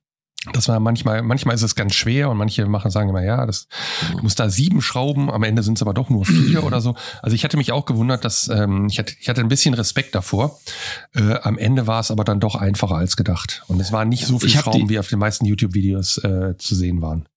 Das 0.54 0.70
war 0.70 0.80
manchmal, 0.80 1.22
manchmal 1.22 1.54
ist 1.56 1.64
es 1.64 1.76
ganz 1.76 1.94
schwer 1.96 2.30
und 2.30 2.38
manche 2.38 2.66
machen, 2.66 2.92
sagen 2.92 3.10
immer, 3.10 3.24
ja, 3.24 3.46
das 3.46 3.68
du 4.16 4.20
musst 4.24 4.40
da 4.40 4.50
sieben 4.50 4.82
Schrauben, 4.82 5.30
am 5.30 5.44
Ende 5.44 5.64
sind 5.64 5.78
es 5.78 5.82
aber 5.82 5.94
doch 5.94 6.10
nur 6.10 6.26
vier 6.26 6.64
oder 6.64 6.80
so. 6.80 6.96
Also 7.22 7.36
ich 7.36 7.44
hatte 7.44 7.58
mich 7.58 7.74
auch 7.74 7.86
gewundert, 7.86 8.24
dass 8.24 8.48
ähm, 8.48 8.88
ich, 8.90 9.00
hatte, 9.00 9.14
ich 9.20 9.28
hatte 9.28 9.42
ein 9.42 9.50
bisschen 9.50 9.74
Respekt 9.74 10.16
davor. 10.16 10.58
Äh, 11.14 11.34
am 11.42 11.58
Ende 11.58 11.88
war 11.88 12.00
es 12.00 12.10
aber 12.10 12.24
dann 12.24 12.40
doch 12.40 12.56
einfacher 12.56 12.96
als 12.96 13.18
gedacht. 13.18 13.64
Und 13.68 13.82
es 13.82 13.92
waren 13.92 14.08
nicht 14.08 14.26
so 14.26 14.40
viele 14.40 14.52
Schrauben, 14.54 14.88
die- 14.88 14.90
wie 14.94 15.00
auf 15.00 15.10
den 15.10 15.20
meisten 15.20 15.46
YouTube-Videos 15.46 16.20
äh, 16.20 16.56
zu 16.58 16.74
sehen 16.74 17.02
waren. 17.02 17.28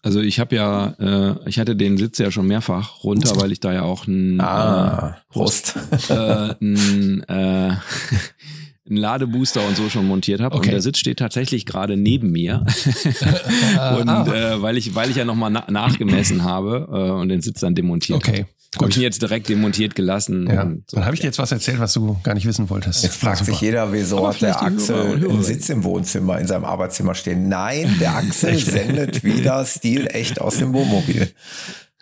Also 0.00 0.20
ich 0.20 0.38
habe 0.38 0.54
ja, 0.54 0.94
äh, 1.00 1.34
ich 1.48 1.58
hatte 1.58 1.74
den 1.74 1.98
Sitz 1.98 2.18
ja 2.18 2.30
schon 2.30 2.46
mehrfach 2.46 3.02
runter, 3.02 3.34
weil 3.40 3.50
ich 3.50 3.58
da 3.58 3.72
ja 3.72 3.82
auch 3.82 4.06
ein, 4.06 4.40
Ah, 4.40 5.16
Prost. 5.28 5.74
äh, 6.08 6.54
ein, 6.60 7.24
äh, 7.28 7.72
einen 8.88 8.98
Ladebooster 8.98 9.66
und 9.66 9.76
so 9.76 9.88
schon 9.88 10.06
montiert 10.06 10.40
habe. 10.40 10.56
Okay. 10.56 10.68
Und 10.68 10.72
der 10.72 10.80
Sitz 10.80 10.98
steht 10.98 11.18
tatsächlich 11.18 11.66
gerade 11.66 11.96
neben 11.96 12.30
mir. 12.30 12.64
und 14.00 14.08
ah, 14.08 14.26
äh, 14.26 14.62
weil 14.62 14.76
ich, 14.76 14.94
weil 14.94 15.10
ich 15.10 15.16
ja 15.16 15.24
nochmal 15.24 15.50
na 15.50 15.64
nachgemessen 15.68 16.44
habe 16.44 16.88
äh, 16.90 17.20
und 17.20 17.28
den 17.28 17.40
Sitz 17.40 17.60
dann 17.60 17.74
demontiert 17.74 18.18
okay. 18.18 18.46
Habe 18.76 18.90
ich 18.90 18.96
ihn 18.98 19.02
jetzt 19.02 19.22
direkt 19.22 19.48
demontiert 19.48 19.94
gelassen. 19.94 20.46
Ja. 20.46 20.62
und 20.62 20.84
so. 20.88 20.96
Dann 20.96 21.06
habe 21.06 21.14
ich 21.14 21.20
dir 21.20 21.26
jetzt 21.26 21.38
was 21.38 21.50
erzählt, 21.50 21.80
was 21.80 21.94
du 21.94 22.18
gar 22.22 22.34
nicht 22.34 22.46
wissen 22.46 22.68
wolltest. 22.68 23.02
Jetzt 23.02 23.16
fragt 23.16 23.44
sich 23.44 23.60
jeder, 23.60 23.92
wieso 23.92 24.18
Aber 24.18 24.28
hat 24.28 24.42
der 24.42 24.62
Axel 24.62 25.24
einen 25.24 25.42
Sitz 25.42 25.70
im 25.70 25.84
Wohnzimmer, 25.84 26.38
in 26.38 26.46
seinem 26.46 26.64
Arbeitszimmer 26.64 27.14
stehen. 27.14 27.48
Nein, 27.48 27.96
der 27.98 28.16
Axel 28.16 28.58
sendet 28.58 29.24
wieder 29.24 29.64
stilecht 29.64 30.40
aus 30.40 30.58
dem 30.58 30.74
Wohnmobil. 30.74 31.30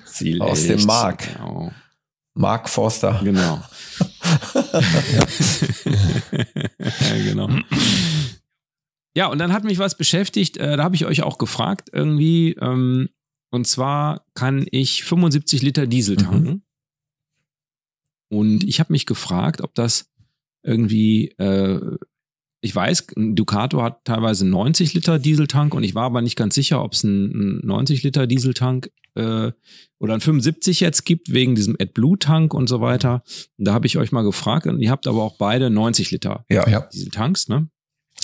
Ziel 0.06 0.42
aus 0.42 0.64
echt. 0.64 0.80
dem 0.80 0.86
Mark. 0.86 1.22
Genau. 1.34 1.70
Mark 2.36 2.68
Forster. 2.68 3.20
Genau. 3.24 3.62
ja, 5.84 7.24
genau. 7.24 7.48
Ja, 9.16 9.28
und 9.28 9.38
dann 9.38 9.52
hat 9.52 9.64
mich 9.64 9.78
was 9.78 9.96
beschäftigt, 9.96 10.58
äh, 10.58 10.76
da 10.76 10.84
habe 10.84 10.94
ich 10.94 11.06
euch 11.06 11.22
auch 11.22 11.38
gefragt 11.38 11.88
irgendwie, 11.92 12.52
ähm, 12.60 13.08
und 13.50 13.66
zwar 13.66 14.26
kann 14.34 14.66
ich 14.70 15.04
75 15.04 15.62
Liter 15.62 15.86
Diesel 15.86 16.16
Mhm. 16.16 16.20
tanken. 16.20 16.62
Und 18.28 18.64
ich 18.64 18.80
habe 18.80 18.92
mich 18.92 19.06
gefragt, 19.06 19.62
ob 19.62 19.74
das 19.74 20.10
irgendwie, 20.62 21.28
äh, 21.38 21.80
ich 22.60 22.74
weiß, 22.74 23.06
ein 23.16 23.36
Ducato 23.36 23.82
hat 23.82 24.04
teilweise 24.04 24.46
90 24.46 24.94
Liter 24.94 25.18
Dieseltank 25.18 25.74
und 25.74 25.82
ich 25.84 25.94
war 25.94 26.04
aber 26.04 26.22
nicht 26.22 26.36
ganz 26.36 26.54
sicher, 26.54 26.82
ob 26.82 26.94
es 26.94 27.04
einen 27.04 27.64
90 27.64 28.02
Liter 28.02 28.26
Dieseltank 28.26 28.90
äh, 29.14 29.52
oder 29.98 30.12
einen 30.14 30.20
75 30.20 30.80
jetzt 30.80 31.04
gibt, 31.04 31.32
wegen 31.32 31.54
diesem 31.54 31.76
AdBlue-Tank 31.80 32.52
und 32.54 32.68
so 32.68 32.80
weiter. 32.80 33.22
Und 33.58 33.66
da 33.66 33.72
habe 33.74 33.86
ich 33.86 33.98
euch 33.98 34.10
mal 34.12 34.22
gefragt 34.22 34.66
und 34.66 34.80
ihr 34.80 34.90
habt 34.90 35.06
aber 35.06 35.22
auch 35.22 35.36
beide 35.38 35.70
90 35.70 36.10
Liter 36.10 36.44
Ja. 36.50 36.68
Ja. 36.68 36.80
Dieseltanks, 36.92 37.48
ne? 37.48 37.68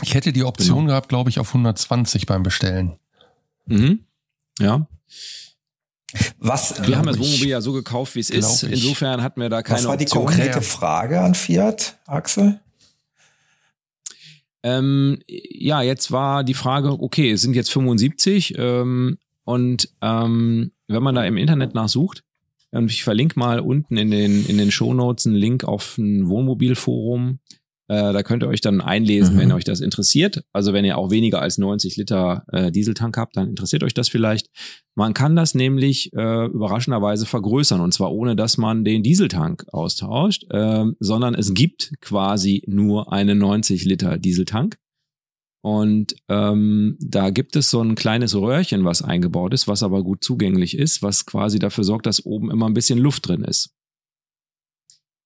Ich 0.02 0.14
hätte 0.14 0.32
die 0.32 0.42
Option 0.44 0.78
Genau. 0.80 0.88
gehabt, 0.88 1.08
glaube 1.10 1.30
ich, 1.30 1.38
auf 1.38 1.48
120 1.48 2.26
beim 2.26 2.42
Bestellen. 2.42 2.96
Mhm. 3.66 4.00
Ja. 4.58 4.86
Was, 6.38 6.86
Wir 6.86 6.98
haben 6.98 7.06
das 7.06 7.16
ich. 7.16 7.22
Wohnmobil 7.22 7.48
ja 7.48 7.60
so 7.62 7.72
gekauft, 7.72 8.14
wie 8.16 8.20
es 8.20 8.28
ist. 8.30 8.64
Insofern 8.64 9.22
hatten 9.22 9.40
wir 9.40 9.48
da 9.48 9.62
keine 9.62 9.78
was 9.78 9.86
war 9.86 9.96
die 9.96 10.04
Option. 10.04 10.26
konkrete 10.26 10.50
mehr. 10.50 10.62
Frage 10.62 11.20
an 11.20 11.34
Fiat, 11.34 11.98
Axel? 12.06 12.60
Ähm, 14.62 15.18
ja, 15.26 15.82
jetzt 15.82 16.12
war 16.12 16.44
die 16.44 16.54
Frage, 16.54 16.90
okay, 17.00 17.32
es 17.32 17.42
sind 17.42 17.56
jetzt 17.56 17.72
75 17.72 18.54
ähm, 18.58 19.18
und 19.44 19.88
ähm, 20.00 20.72
wenn 20.86 21.02
man 21.02 21.14
da 21.14 21.24
im 21.24 21.36
Internet 21.36 21.74
nachsucht, 21.74 22.22
und 22.70 22.90
ich 22.90 23.04
verlinke 23.04 23.38
mal 23.38 23.60
unten 23.60 23.98
in 23.98 24.10
den, 24.10 24.46
in 24.46 24.56
den 24.56 24.70
Shownotes 24.70 25.26
einen 25.26 25.34
Link 25.34 25.64
auf 25.64 25.98
ein 25.98 26.28
Wohnmobilforum, 26.28 27.38
äh, 27.92 28.12
da 28.12 28.22
könnt 28.22 28.42
ihr 28.42 28.48
euch 28.48 28.60
dann 28.62 28.80
einlesen, 28.80 29.34
Mhm. 29.34 29.38
wenn 29.40 29.52
euch 29.52 29.64
das 29.64 29.80
interessiert. 29.80 30.42
Also 30.52 30.72
wenn 30.72 30.84
ihr 30.84 30.96
auch 30.96 31.10
weniger 31.10 31.40
als 31.42 31.58
90 31.58 31.96
Liter 31.96 32.44
äh, 32.50 32.72
Dieseltank 32.72 33.16
habt, 33.16 33.36
dann 33.36 33.48
interessiert 33.50 33.82
euch 33.84 33.94
das 33.94 34.08
vielleicht. 34.08 34.48
Man 34.94 35.12
kann 35.14 35.36
das 35.36 35.54
nämlich 35.54 36.12
äh, 36.14 36.46
überraschenderweise 36.46 37.26
vergrößern 37.26 37.80
und 37.80 37.92
zwar 37.92 38.12
ohne, 38.12 38.34
dass 38.36 38.56
man 38.56 38.84
den 38.84 39.02
Dieseltank 39.02 39.64
austauscht, 39.72 40.44
ähm, 40.52 40.96
sondern 41.00 41.34
es 41.34 41.52
gibt 41.54 41.92
quasi 42.00 42.62
nur 42.66 43.12
einen 43.12 43.38
90 43.38 43.84
Liter 43.84 44.18
Dieseltank. 44.18 44.76
Und 45.64 46.16
ähm, 46.28 46.96
da 47.00 47.30
gibt 47.30 47.54
es 47.54 47.70
so 47.70 47.80
ein 47.80 47.94
kleines 47.94 48.34
Röhrchen, 48.34 48.84
was 48.84 49.02
eingebaut 49.02 49.54
ist, 49.54 49.68
was 49.68 49.84
aber 49.84 50.02
gut 50.02 50.24
zugänglich 50.24 50.76
ist, 50.76 51.02
was 51.02 51.24
quasi 51.24 51.60
dafür 51.60 51.84
sorgt, 51.84 52.06
dass 52.06 52.26
oben 52.26 52.50
immer 52.50 52.66
ein 52.68 52.74
bisschen 52.74 52.98
Luft 52.98 53.28
drin 53.28 53.44
ist. 53.44 53.70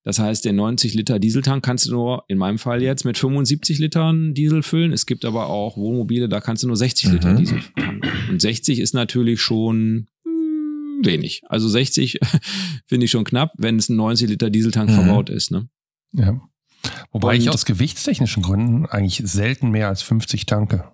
Das 0.07 0.19
heißt, 0.19 0.45
den 0.45 0.55
90 0.55 0.93
Liter 0.93 1.19
Dieseltank 1.19 1.65
kannst 1.65 1.85
du 1.87 1.91
nur, 1.91 2.23
in 2.29 2.37
meinem 2.37 2.59
Fall 2.59 2.81
jetzt, 2.81 3.03
mit 3.03 3.17
75 3.17 3.77
Litern 3.79 4.33
Diesel 4.33 4.63
füllen. 4.63 4.93
Es 4.93 5.05
gibt 5.05 5.25
aber 5.25 5.47
auch 5.49 5.75
Wohnmobile, 5.75 6.29
da 6.29 6.39
kannst 6.39 6.63
du 6.63 6.67
nur 6.67 6.77
60 6.77 7.11
Liter 7.11 7.33
Mhm. 7.33 7.37
Diesel 7.39 7.59
tanken. 7.75 8.01
Und 8.29 8.41
60 8.41 8.79
ist 8.79 8.93
natürlich 8.93 9.41
schon 9.41 10.07
hm, 10.23 11.01
wenig. 11.03 11.41
Also 11.49 11.67
60 11.67 12.19
finde 12.87 13.03
ich 13.03 13.11
schon 13.11 13.25
knapp, 13.25 13.51
wenn 13.57 13.75
es 13.77 13.89
ein 13.89 13.97
90 13.97 14.29
Liter 14.29 14.49
Dieseltank 14.49 14.89
Mhm. 14.89 14.93
verbaut 14.93 15.29
ist. 15.29 15.51
Ne? 15.51 15.67
Ja. 16.13 16.39
Wobei 17.11 17.35
ich 17.35 17.47
Und- 17.49 17.53
aus 17.55 17.65
gewichtstechnischen 17.65 18.43
Gründen 18.43 18.85
eigentlich 18.85 19.21
selten 19.29 19.71
mehr 19.71 19.89
als 19.89 20.03
50 20.03 20.45
tanke. 20.45 20.85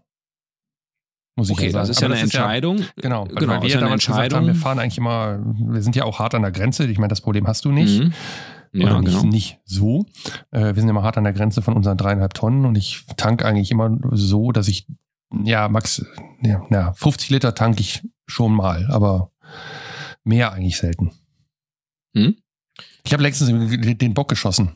Muss 1.35 1.49
ich 1.49 1.53
Okay, 1.53 1.65
ja 1.67 1.71
sagen. 1.73 1.81
das 1.83 1.89
ist 1.91 2.01
ja 2.01 2.07
Aber 2.07 2.15
eine 2.15 2.23
Entscheidung. 2.23 2.77
genau, 2.95 3.27
weil, 3.27 3.35
genau, 3.35 3.53
weil 3.53 3.61
wir 3.61 3.67
ist 3.67 3.73
ja 3.75 3.79
damals 3.79 4.05
gesagt 4.07 4.33
haben, 4.33 4.47
wir 4.47 4.55
fahren 4.55 4.79
eigentlich 4.79 4.97
immer, 4.97 5.39
wir 5.71 5.83
sind 5.83 5.95
ja 5.95 6.03
auch 6.03 6.17
hart 6.17 6.33
an 6.33 6.41
der 6.41 6.51
Grenze. 6.51 6.87
Ich 6.87 6.97
meine, 6.97 7.09
das 7.09 7.21
Problem 7.21 7.45
hast 7.45 7.63
du 7.65 7.71
nicht. 7.71 7.99
Mhm. 8.03 8.13
Ja, 8.73 8.87
Oder 8.87 9.01
nicht, 9.01 9.19
genau. 9.19 9.23
nicht 9.31 9.59
so. 9.65 10.05
Äh, 10.51 10.73
wir 10.73 10.81
sind 10.81 10.89
immer 10.89 11.03
hart 11.03 11.17
an 11.17 11.23
der 11.23 11.33
Grenze 11.33 11.61
von 11.61 11.75
unseren 11.75 11.97
dreieinhalb 11.97 12.33
Tonnen 12.33 12.65
und 12.65 12.75
ich 12.75 13.05
tank 13.17 13.45
eigentlich 13.45 13.69
immer 13.69 13.97
so, 14.11 14.51
dass 14.51 14.67
ich, 14.67 14.87
ja, 15.43 15.69
Max, 15.69 16.03
ja, 16.41 16.65
ja 16.71 16.93
50 16.93 17.29
Liter 17.29 17.53
tank 17.53 17.79
ich 17.79 18.01
schon 18.25 18.53
mal, 18.53 18.87
aber 18.89 19.31
mehr 20.23 20.53
eigentlich 20.53 20.77
selten. 20.77 21.11
Hm? 22.15 22.35
Ich 23.05 23.11
habe 23.11 23.21
letztens 23.23 23.49
den 23.97 24.13
Bock 24.13 24.29
geschossen. 24.29 24.71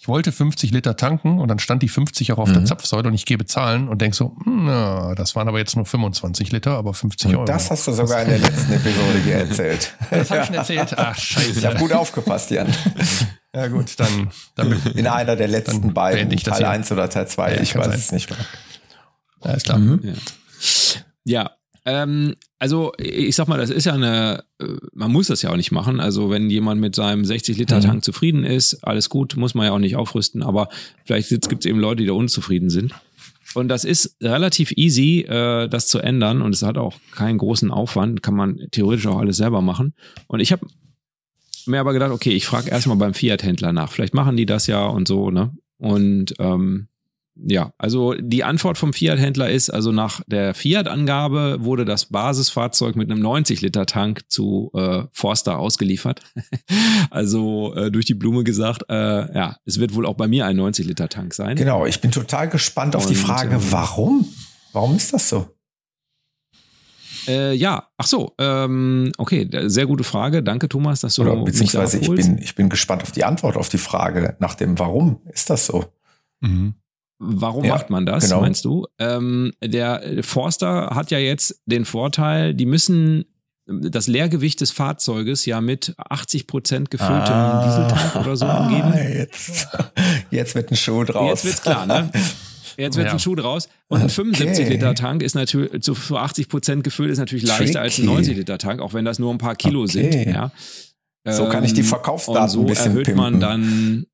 Ich 0.00 0.08
wollte 0.08 0.32
50 0.32 0.70
Liter 0.70 0.96
tanken 0.96 1.38
und 1.38 1.48
dann 1.48 1.58
stand 1.58 1.82
die 1.82 1.88
50 1.88 2.32
auch 2.32 2.38
auf 2.38 2.50
der 2.50 2.62
Mhm. 2.62 2.66
Zapfsäule 2.66 3.08
und 3.08 3.14
ich 3.14 3.26
gehe 3.26 3.36
bezahlen 3.36 3.88
und 3.88 4.00
denk 4.00 4.14
so, 4.14 4.34
na, 4.46 5.14
das 5.14 5.36
waren 5.36 5.46
aber 5.46 5.58
jetzt 5.58 5.76
nur 5.76 5.84
25 5.84 6.52
Liter, 6.52 6.70
aber 6.78 6.94
50 6.94 7.32
Euro. 7.32 7.40
Und 7.40 7.48
das 7.50 7.70
hast 7.70 7.86
du 7.86 7.92
sogar 7.92 8.22
in 8.22 8.30
der 8.30 8.38
letzten 8.38 8.72
Episode 8.72 9.18
hier 9.22 9.34
erzählt. 9.36 9.94
Das 10.10 10.30
habe 10.30 10.40
ich 10.40 10.46
schon 10.46 10.54
erzählt. 10.56 10.94
Ach, 10.98 11.16
Ich 11.18 11.36
habe 11.36 11.52
scheiße. 11.60 11.74
gut 11.76 11.92
aufgepasst, 11.92 12.50
Jan. 12.50 12.66
Ja 13.54 13.68
gut, 13.68 13.92
dann, 14.00 14.30
dann 14.54 14.72
In 14.94 15.06
einer 15.06 15.36
der 15.36 15.48
letzten 15.48 15.82
Dann 15.82 15.94
beiden, 15.94 16.30
ich 16.32 16.44
das 16.44 16.54
Teil 16.54 16.66
hier. 16.66 16.70
1 16.70 16.92
oder 16.92 17.10
Teil 17.10 17.28
2, 17.28 17.56
Ja, 17.56 17.60
ich 17.60 17.74
weiß 17.76 17.84
sein. 17.86 17.94
es 17.94 18.10
nicht 18.12 18.30
mehr. 18.30 18.38
alles 19.42 19.62
klar. 19.64 19.78
Mhm. 19.78 20.00
Ja. 20.02 20.14
Ja, 21.24 21.50
ähm, 21.86 22.34
also 22.58 22.92
ich 22.98 23.36
sag 23.36 23.48
mal, 23.48 23.58
das 23.58 23.70
ist 23.70 23.84
ja 23.84 23.94
eine, 23.94 24.44
äh, 24.58 24.66
man 24.92 25.12
muss 25.12 25.28
das 25.28 25.42
ja 25.42 25.50
auch 25.50 25.56
nicht 25.56 25.70
machen. 25.72 26.00
Also 26.00 26.30
wenn 26.30 26.50
jemand 26.50 26.80
mit 26.80 26.94
seinem 26.94 27.24
60 27.24 27.56
Liter 27.56 27.78
Mhm. 27.78 27.82
Tank 27.82 28.04
zufrieden 28.04 28.44
ist, 28.44 28.82
alles 28.84 29.08
gut, 29.08 29.36
muss 29.36 29.54
man 29.54 29.66
ja 29.66 29.72
auch 29.72 29.78
nicht 29.78 29.96
aufrüsten. 29.96 30.42
Aber 30.42 30.68
vielleicht 31.04 31.30
gibt 31.48 31.64
es 31.64 31.66
eben 31.70 31.78
Leute, 31.78 32.02
die 32.02 32.06
da 32.06 32.12
unzufrieden 32.14 32.70
sind. 32.70 32.92
Und 33.54 33.68
das 33.68 33.84
ist 33.84 34.16
relativ 34.20 34.72
easy, 34.72 35.20
äh, 35.20 35.68
das 35.68 35.86
zu 35.86 36.00
ändern. 36.00 36.42
Und 36.42 36.54
es 36.54 36.62
hat 36.62 36.76
auch 36.76 36.94
keinen 37.12 37.38
großen 37.38 37.70
Aufwand, 37.70 38.22
kann 38.22 38.34
man 38.34 38.58
theoretisch 38.72 39.06
auch 39.06 39.18
alles 39.18 39.36
selber 39.36 39.62
machen. 39.62 39.94
Und 40.26 40.40
ich 40.40 40.52
habe 40.52 40.66
mir 41.66 41.80
aber 41.80 41.92
gedacht, 41.92 42.10
okay, 42.10 42.32
ich 42.32 42.46
frage 42.46 42.70
erstmal 42.70 42.96
beim 42.96 43.14
Fiat-Händler 43.14 43.72
nach. 43.72 43.92
Vielleicht 43.92 44.14
machen 44.14 44.36
die 44.36 44.46
das 44.46 44.66
ja 44.66 44.84
und 44.86 45.06
so, 45.08 45.30
ne? 45.30 45.52
Und 45.78 46.34
ähm, 46.38 46.88
ja, 47.36 47.72
also 47.76 48.14
die 48.14 48.44
Antwort 48.44 48.78
vom 48.78 48.92
Fiat-Händler 48.92 49.50
ist, 49.50 49.68
also 49.70 49.92
nach 49.92 50.22
der 50.26 50.54
Fiat-Angabe 50.54 51.58
wurde 51.60 51.84
das 51.84 52.06
Basisfahrzeug 52.06 52.96
mit 52.96 53.10
einem 53.10 53.22
90-Liter-Tank 53.22 54.22
zu 54.28 54.70
äh, 54.74 55.02
Forster 55.12 55.58
ausgeliefert. 55.58 56.22
also 57.10 57.74
äh, 57.74 57.90
durch 57.90 58.06
die 58.06 58.14
Blume 58.14 58.42
gesagt, 58.42 58.84
äh, 58.88 59.34
ja, 59.34 59.56
es 59.66 59.78
wird 59.78 59.94
wohl 59.94 60.06
auch 60.06 60.14
bei 60.14 60.28
mir 60.28 60.46
ein 60.46 60.58
90-Liter-Tank 60.58 61.34
sein. 61.34 61.56
Genau, 61.56 61.84
ich 61.84 62.00
bin 62.00 62.10
total 62.10 62.48
gespannt 62.48 62.96
auf 62.96 63.06
die 63.06 63.14
Und, 63.14 63.20
Frage, 63.20 63.56
ähm, 63.56 63.62
warum? 63.70 64.28
Warum 64.72 64.96
ist 64.96 65.12
das 65.12 65.28
so? 65.28 65.48
Äh, 67.28 67.54
ja, 67.54 67.88
ach 67.98 68.06
so, 68.06 68.34
ähm, 68.38 69.12
okay, 69.18 69.48
sehr 69.66 69.86
gute 69.86 70.04
Frage. 70.04 70.42
Danke, 70.42 70.68
Thomas, 70.68 71.00
dass 71.00 71.16
du 71.16 71.22
Oder 71.22 71.32
mich 71.32 71.40
da 71.40 71.44
beziehungsweise 71.44 71.98
ich 71.98 72.08
bin, 72.08 72.38
ich 72.38 72.54
bin 72.54 72.68
gespannt 72.68 73.02
auf 73.02 73.12
die 73.12 73.24
Antwort 73.24 73.56
auf 73.56 73.68
die 73.68 73.78
Frage 73.78 74.36
nach 74.38 74.54
dem 74.54 74.78
Warum 74.78 75.20
ist 75.32 75.50
das 75.50 75.66
so? 75.66 75.86
Mhm. 76.40 76.74
Warum 77.18 77.64
Ja, 77.64 77.74
macht 77.74 77.88
man 77.90 78.04
das, 78.04 78.24
genau. 78.24 78.42
meinst 78.42 78.64
du? 78.64 78.86
Ähm, 78.98 79.52
der 79.64 80.22
Forster 80.22 80.90
hat 80.94 81.10
ja 81.10 81.18
jetzt 81.18 81.62
den 81.66 81.84
Vorteil, 81.86 82.52
die 82.54 82.66
müssen 82.66 83.24
das 83.68 84.06
Leergewicht 84.06 84.60
des 84.60 84.70
Fahrzeuges 84.70 85.44
ja 85.46 85.60
mit 85.60 85.94
80 85.98 86.46
Prozent 86.46 86.90
gefülltem 86.90 87.62
Dieseltank 87.64 88.16
oder 88.16 88.36
so 88.36 88.46
angeben. 88.46 88.92
Ah, 88.92 88.98
Jetzt, 88.98 89.66
jetzt 90.30 90.54
wird 90.54 90.70
ein 90.70 90.76
Schuh 90.76 91.02
draus. 91.04 91.42
Jetzt 91.42 91.44
wird's 91.46 91.62
klar, 91.62 91.86
ne? 91.86 92.10
Jetzt 92.76 92.96
wird 92.96 93.06
Ja. 93.06 93.12
ein 93.14 93.18
Schuh 93.18 93.34
draus. 93.34 93.68
Und 93.88 94.02
ein 94.02 94.08
75 94.10 94.66
Okay. 94.66 94.74
Liter 94.74 94.94
Tank 94.94 95.22
ist 95.22 95.34
natürlich 95.34 95.80
zu 95.82 95.94
für 95.94 96.20
80 96.20 96.48
Prozent 96.48 96.84
gefüllt, 96.84 97.10
ist 97.10 97.18
natürlich 97.18 97.44
leichter 97.46 97.64
Tricky. 97.64 97.78
als 97.78 97.98
ein 97.98 98.04
90 98.04 98.36
Liter 98.36 98.58
Tank, 98.58 98.80
auch 98.80 98.92
wenn 98.92 99.04
das 99.06 99.18
nur 99.18 99.32
ein 99.32 99.38
paar 99.38 99.56
Kilo 99.56 99.82
Okay. 99.84 100.12
sind. 100.12 100.26
Ja. 100.32 100.52
So 101.28 101.48
kann 101.48 101.64
ich 101.64 101.72
die 101.72 101.80
Ähm, 101.80 101.86
Verkaufsdaten 101.86 102.42
und 102.42 102.48
so 102.50 102.60
ein 102.60 102.66
bisschen 102.66 102.92
erhöht 102.92 103.16
man 103.16 103.40
pimpen. 103.40 103.40
dann 103.40 104.06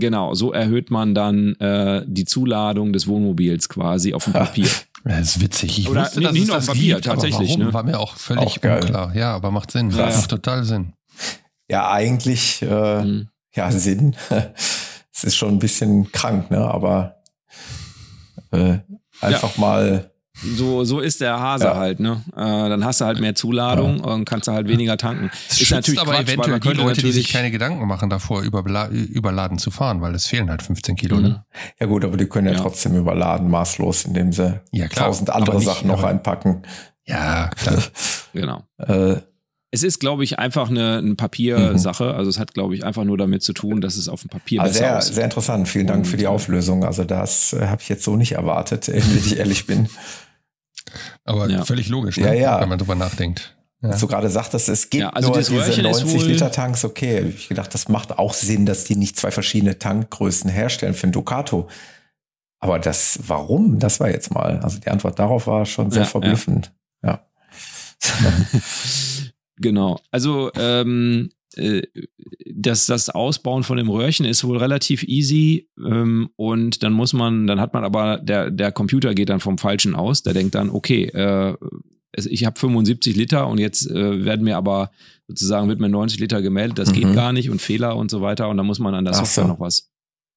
genau, 0.00 0.34
so 0.34 0.52
erhöht 0.52 0.90
man 0.90 1.14
dann 1.14 1.54
äh, 1.56 2.04
die 2.06 2.24
Zuladung 2.24 2.92
des 2.92 3.06
Wohnmobils 3.06 3.68
quasi 3.68 4.14
auf 4.14 4.24
dem 4.24 4.32
Papier. 4.34 4.68
Das 5.02 5.20
ist 5.36 5.40
witzig. 5.40 5.78
Ich 5.78 5.88
Oder 5.88 6.02
wusste, 6.02 6.20
nicht 6.20 6.28
dass 6.30 6.36
es 6.36 6.46
nur 6.46 6.56
das 6.56 6.68
auf 6.68 6.74
Papier, 6.74 6.94
gibt, 6.96 7.08
aber 7.08 7.14
tatsächlich, 7.22 7.48
Warum, 7.52 7.62
ne? 7.68 7.72
war 7.72 7.82
mir 7.84 7.98
auch 7.98 8.16
völlig 8.16 8.44
Auch 8.44 8.74
unklar. 8.74 9.16
Ja, 9.16 9.34
aber 9.34 9.50
macht 9.50 9.70
Sinn. 9.70 9.88
Ja, 9.92 10.04
Macht 10.04 10.20
ja. 10.20 10.26
total 10.26 10.64
Sinn. 10.64 10.92
Ja, 11.70 11.90
eigentlich, 11.90 12.60
äh, 12.60 13.02
Mhm. 13.02 13.28
ja, 13.54 13.70
Sinn. 13.70 14.14
Es 15.14 15.24
ist 15.24 15.36
schon 15.36 15.54
ein 15.54 15.58
bisschen 15.58 16.12
krank, 16.12 16.50
ne? 16.50 16.58
Aber 16.58 17.16
äh, 18.52 18.78
einfach 19.22 19.56
mal, 19.56 20.09
So, 20.42 20.84
so 20.84 21.00
ist 21.00 21.20
der 21.20 21.38
Hase 21.38 21.64
Ja. 21.66 21.76
halt, 21.76 22.00
ne? 22.00 22.22
Äh, 22.34 22.38
dann 22.40 22.84
hast 22.84 23.00
du 23.00 23.04
halt 23.04 23.20
mehr 23.20 23.34
Zuladung 23.34 24.00
und 24.00 24.24
kannst 24.24 24.48
du 24.48 24.52
halt 24.52 24.68
weniger 24.68 24.96
tanken. 24.96 25.30
Es 25.48 25.58
schützt 25.58 25.72
aber 25.98 26.12
Quatsch, 26.12 26.16
weil 26.16 26.24
eventuell 26.24 26.50
man 26.50 26.60
die 26.60 26.68
Leute, 26.68 27.00
die 27.02 27.12
sich 27.12 27.24
natürlich- 27.24 27.32
keine 27.32 27.50
Gedanken 27.50 27.86
machen 27.86 28.08
davor, 28.10 28.42
überladen 28.42 29.58
zu 29.58 29.70
fahren, 29.70 30.00
weil 30.00 30.14
es 30.14 30.26
fehlen 30.26 30.48
halt 30.50 30.62
15 30.62 30.96
Kilo. 30.96 31.18
Ne? 31.20 31.44
ja 31.78 31.86
gut, 31.86 32.04
aber 32.04 32.16
die 32.16 32.26
können 32.26 32.46
ja, 32.46 32.54
Ja. 32.54 32.60
trotzdem 32.60 32.96
überladen, 32.96 33.50
maßlos, 33.50 34.04
indem 34.04 34.32
sie 34.32 34.60
Ja, 34.72 34.88
klar, 34.88 35.06
tausend 35.06 35.30
andere 35.30 35.56
nicht- 35.56 35.66
Sachen 35.66 35.88
noch 35.88 35.98
aber- 36.00 36.08
einpacken. 36.08 36.62
Ja, 37.06 37.48
klar. 37.48 37.78
Genau. 38.32 38.62
Äh, 38.78 39.16
Es 39.72 39.82
ist, 39.84 40.00
glaube 40.00 40.24
ich, 40.24 40.38
einfach 40.40 40.68
eine, 40.68 40.98
eine 40.98 41.14
Papiersache. 41.14 42.04
Mhm. 42.04 42.10
Also 42.16 42.28
es 42.30 42.38
hat, 42.40 42.54
glaube 42.54 42.74
ich, 42.74 42.84
einfach 42.84 43.04
nur 43.04 43.16
damit 43.18 43.42
zu 43.44 43.52
tun, 43.52 43.80
dass 43.80 43.96
es 43.96 44.08
auf 44.08 44.22
dem 44.22 44.28
Papier 44.30 44.60
also 44.62 44.72
besser 44.72 44.84
sehr, 44.84 44.98
aussieht. 44.98 45.14
Sehr 45.14 45.24
interessant. 45.24 45.68
Vielen 45.68 45.86
Dank 45.86 46.06
für 46.08 46.16
die 46.16 46.26
Auflösung. 46.26 46.84
Also 46.84 47.04
das 47.04 47.52
äh, 47.52 47.66
habe 47.68 47.80
ich 47.80 47.88
jetzt 47.88 48.02
so 48.04 48.16
nicht 48.16 48.32
erwartet, 48.32 48.88
wenn 48.92 49.18
ich 49.18 49.38
ehrlich 49.38 49.66
bin. 49.66 49.88
Aber 51.24 51.48
ja. 51.48 51.64
völlig 51.64 51.88
logisch, 51.88 52.16
ne? 52.16 52.26
ja, 52.26 52.32
ja. 52.32 52.60
wenn 52.60 52.68
man 52.68 52.78
drüber 52.78 52.94
nachdenkt. 52.94 53.56
Ja. 53.82 53.90
Als 53.90 54.00
du 54.00 54.06
gerade 54.06 54.28
sagtest, 54.28 54.68
es 54.68 54.90
gibt 54.90 55.02
ja, 55.02 55.10
also 55.10 55.28
nur 55.28 55.38
diese 55.38 55.82
90 55.82 56.26
Liter 56.26 56.52
Tanks, 56.52 56.84
okay. 56.84 57.20
Ich 57.34 57.48
gedacht, 57.48 57.72
das 57.72 57.88
macht 57.88 58.18
auch 58.18 58.34
Sinn, 58.34 58.66
dass 58.66 58.84
die 58.84 58.96
nicht 58.96 59.16
zwei 59.16 59.30
verschiedene 59.30 59.78
Tankgrößen 59.78 60.50
herstellen 60.50 60.92
für 60.92 61.06
ein 61.06 61.12
Ducato. 61.12 61.68
Aber 62.58 62.78
das, 62.78 63.18
warum? 63.26 63.78
Das 63.78 64.00
war 64.00 64.10
jetzt 64.10 64.34
mal. 64.34 64.60
Also 64.60 64.78
die 64.78 64.88
Antwort 64.88 65.18
darauf 65.18 65.46
war 65.46 65.64
schon 65.64 65.90
sehr 65.90 66.02
ja, 66.02 66.08
verblüffend. 66.08 66.74
Ja. 67.02 67.26
genau. 69.56 69.98
Also 70.10 70.50
ähm, 70.56 71.30
äh, 71.56 71.82
das, 72.52 72.86
das 72.86 73.10
Ausbauen 73.10 73.62
von 73.62 73.76
dem 73.76 73.88
Röhrchen 73.88 74.26
ist 74.26 74.44
wohl 74.44 74.58
relativ 74.58 75.02
easy 75.04 75.68
ähm, 75.78 76.30
und 76.36 76.82
dann 76.82 76.92
muss 76.92 77.12
man, 77.12 77.46
dann 77.46 77.60
hat 77.60 77.74
man 77.74 77.84
aber, 77.84 78.18
der, 78.18 78.50
der 78.50 78.72
Computer 78.72 79.14
geht 79.14 79.28
dann 79.28 79.40
vom 79.40 79.58
Falschen 79.58 79.94
aus, 79.94 80.22
der 80.22 80.34
denkt 80.34 80.54
dann, 80.54 80.70
okay, 80.70 81.04
äh, 81.06 81.56
ich 82.12 82.44
habe 82.44 82.58
75 82.58 83.16
Liter 83.16 83.46
und 83.46 83.58
jetzt 83.58 83.88
äh, 83.88 84.24
werden 84.24 84.44
mir 84.44 84.56
aber 84.56 84.90
sozusagen 85.28 85.68
wird 85.68 85.80
mir 85.80 85.88
90 85.88 86.20
Liter 86.20 86.42
gemeldet, 86.42 86.78
das 86.78 86.90
mhm. 86.90 86.94
geht 86.94 87.14
gar 87.14 87.32
nicht 87.32 87.50
und 87.50 87.62
Fehler 87.62 87.96
und 87.96 88.10
so 88.10 88.20
weiter 88.20 88.48
und 88.48 88.56
dann 88.56 88.66
muss 88.66 88.78
man 88.78 88.94
an 88.94 89.04
der 89.04 89.14
Software 89.14 89.44
so. 89.44 89.48
noch 89.48 89.60
was 89.60 89.90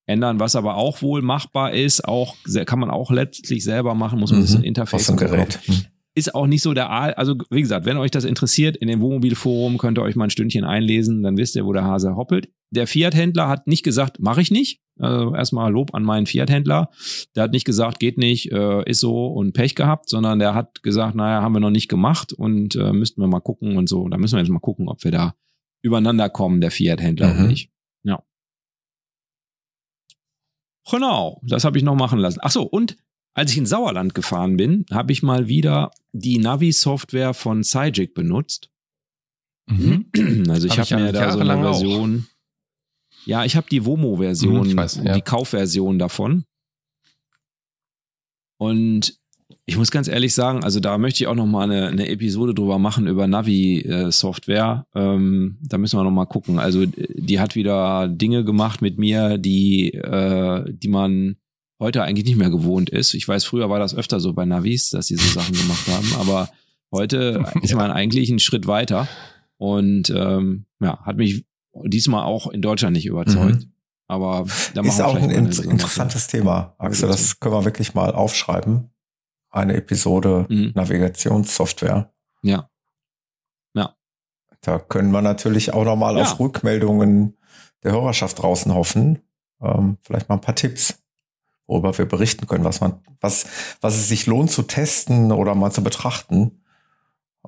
ändern, 0.05 0.39
was 0.39 0.55
aber 0.55 0.76
auch 0.76 1.01
wohl 1.01 1.22
machbar 1.22 1.74
ist, 1.74 2.05
auch 2.05 2.36
kann 2.66 2.80
man 2.80 2.89
auch 2.89 3.09
letztlich 3.11 3.64
selber 3.64 3.95
machen, 3.95 4.20
muss 4.20 4.32
man 4.32 4.41
mhm. 4.41 4.57
ein 4.57 4.64
Interface 4.64 5.09
Aus 5.09 5.18
Gerät. 5.18 5.59
Mhm. 5.68 5.86
Ist 6.16 6.36
auch 6.36 6.45
nicht 6.45 6.61
so 6.61 6.76
der, 6.76 6.91
also 7.18 7.36
wie 7.49 7.61
gesagt, 7.61 7.88
wenn 7.88 7.97
euch 7.97 8.11
das 8.11 8.24
interessiert, 8.24 8.78
in 8.78 8.88
dem 8.88 9.01
Wohnmobilforum 9.01 9.80
könnt 9.80 9.97
ihr 9.97 10.03
euch 10.03 10.16
mal 10.16 10.26
ein 10.26 10.30
Stündchen 10.30 10.64
einlesen, 10.64 11.24
dann 11.24 11.38
wisst 11.38 11.55
ihr, 11.55 11.66
wo 11.66 11.74
der 11.74 11.86
Hase 11.86 12.16
hoppelt. 12.16 12.49
Der 12.70 12.86
Fiat-Händler 12.86 13.47
hat 13.47 13.66
nicht 13.66 13.84
gesagt, 13.84 14.20
mache 14.20 14.41
ich 14.41 14.51
nicht. 14.51 14.82
Also 14.99 15.34
erstmal 15.34 15.72
Lob 15.72 15.95
an 15.95 16.03
meinen 16.03 16.28
Fiat-Händler. 16.28 16.89
Der 17.36 17.43
hat 17.43 17.51
nicht 17.51 17.66
gesagt, 17.66 17.99
geht 17.99 18.20
nicht, 18.20 18.51
äh, 18.51 18.88
ist 18.88 18.99
so 18.99 19.28
und 19.28 19.53
Pech 19.53 19.74
gehabt, 19.74 20.07
sondern 20.07 20.38
der 20.38 20.53
hat 20.53 20.84
gesagt, 20.84 21.16
naja, 21.16 21.41
haben 21.41 21.53
wir 21.53 21.59
noch 21.59 21.72
nicht 21.72 21.89
gemacht 21.89 22.32
und 22.32 22.76
äh, 22.76 22.93
müssten 22.93 23.20
wir 23.20 23.28
mal 23.28 23.39
gucken 23.39 23.78
und 23.78 23.89
so. 23.89 24.07
Da 24.07 24.18
müssen 24.18 24.36
wir 24.36 24.39
jetzt 24.39 24.51
mal 24.51 24.59
gucken, 24.59 24.89
ob 24.89 25.03
wir 25.03 25.11
da 25.11 25.34
übereinander 25.82 26.30
kommen, 26.30 26.61
der 26.61 26.72
Fiat-Händler 26.72 27.34
mhm. 27.34 27.39
oder 27.39 27.47
nicht. 27.47 27.72
Ja. 28.03 28.24
Genau, 30.89 31.41
das 31.43 31.64
habe 31.64 31.78
ich 31.78 31.84
noch 31.84 31.95
machen 31.95 32.20
lassen. 32.20 32.39
Ach 32.41 32.51
so, 32.51 32.64
und 32.64 32.97
als 33.34 33.51
ich 33.51 33.57
in 33.57 33.65
Sauerland 33.65 34.13
gefahren 34.13 34.57
bin, 34.57 34.86
habe 34.91 35.11
ich 35.11 35.23
mal 35.23 35.47
wieder 35.47 35.91
die 36.11 36.38
Navi-Software 36.38 37.34
von 37.34 37.63
Cygic 37.63 38.13
benutzt. 38.13 38.69
Mhm. 39.67 40.05
Also 40.49 40.67
ich 40.67 40.77
habe 40.77 40.89
hab 40.89 40.99
mir 40.99 41.11
da 41.11 41.31
so 41.31 41.39
eine 41.39 41.61
Version. 41.61 42.25
Auch. 42.27 43.25
Ja, 43.25 43.45
ich 43.45 43.55
habe 43.55 43.67
die 43.71 43.86
Womo-Version, 43.86 44.67
mhm, 44.67 45.05
ja. 45.05 45.13
die 45.13 45.21
Kaufversion 45.21 45.97
davon. 45.97 46.45
Und 48.57 49.17
ich 49.65 49.77
muss 49.77 49.91
ganz 49.91 50.07
ehrlich 50.09 50.34
sagen, 50.34 50.63
also 50.63 50.79
da 50.79 50.97
möchte 50.97 51.23
ich 51.23 51.27
auch 51.27 51.36
noch 51.36 51.45
mal 51.45 51.63
eine, 51.63 51.88
eine 51.88 52.09
Episode 52.09 52.53
drüber 52.53 52.79
machen 52.79 53.07
über 53.07 53.27
Navi-Software. 53.27 54.86
Ähm, 54.93 55.57
da 55.61 55.77
müssen 55.77 55.97
wir 55.97 56.03
noch 56.03 56.11
mal 56.11 56.25
gucken. 56.25 56.59
Also 56.59 56.86
die 56.86 57.39
hat 57.39 57.55
wieder 57.55 58.09
Dinge 58.09 58.43
gemacht 58.43 58.81
mit 58.81 58.97
mir, 58.97 59.38
die, 59.38 59.93
äh, 59.93 60.65
die 60.67 60.89
man 60.89 61.38
heute 61.80 62.03
eigentlich 62.03 62.26
nicht 62.26 62.38
mehr 62.38 62.49
gewohnt 62.49 62.89
ist. 62.89 63.13
Ich 63.13 63.28
weiß, 63.28 63.45
früher 63.45 63.69
war 63.69 63.80
das 63.80 63.95
öfter 63.95 64.19
so 64.19 64.34
bei 64.34 64.45
Navis, 64.45 64.89
dass 64.89 65.07
sie 65.07 65.15
so 65.15 65.28
Sachen 65.28 65.55
gemacht 65.55 65.88
haben, 65.88 66.15
aber 66.19 66.49
heute 66.91 67.45
ist 67.61 67.76
man 67.76 67.91
eigentlich 67.91 68.30
einen 68.30 68.39
Schritt 68.39 68.67
weiter 68.67 69.07
und 69.57 70.09
ähm, 70.09 70.65
ja, 70.80 70.99
hat 71.05 71.17
mich 71.17 71.45
diesmal 71.86 72.24
auch 72.24 72.47
in 72.47 72.61
Deutschland 72.61 72.93
nicht 72.93 73.05
überzeugt. 73.05 73.61
Mhm. 73.61 73.74
Aber 74.07 74.45
da 74.74 74.82
ist 74.82 75.01
auch 75.01 75.15
ein 75.15 75.30
in 75.30 75.45
interessantes 75.47 76.28
Thema, 76.28 76.76
Axel. 76.78 77.09
Das 77.09 77.39
können 77.39 77.55
wir 77.55 77.65
wirklich 77.65 77.93
mal 77.93 78.13
aufschreiben. 78.13 78.91
Eine 79.49 79.76
Episode 79.76 80.45
mhm. 80.49 80.71
Navigationssoftware. 80.76 82.13
Ja. 82.41 82.69
Ja. 83.74 83.95
Da 84.61 84.80
können 84.80 85.11
wir 85.11 85.21
natürlich 85.21 85.74
auch 85.74 85.86
nochmal 85.86 86.17
ja. 86.17 86.24
auf 86.24 86.39
Rückmeldungen 86.39 87.38
der 87.84 87.93
Hörerschaft 87.93 88.41
draußen 88.41 88.74
hoffen. 88.74 89.19
Ähm, 89.61 89.97
vielleicht 90.01 90.30
mal 90.30 90.36
ein 90.36 90.41
paar 90.41 90.55
Tipps 90.55 91.03
worüber 91.68 91.97
wir 91.97 92.05
berichten 92.05 92.47
können, 92.47 92.64
was 92.64 92.82
man, 92.82 92.99
was, 93.22 93.45
was 93.82 93.95
es 93.95 94.07
sich 94.07 94.26
lohnt 94.26 94.51
zu 94.51 94.64
testen 94.64 95.32
oder 95.32 95.55
mal 95.55 95.72
zu 95.72 95.84
betrachten. 95.84 96.64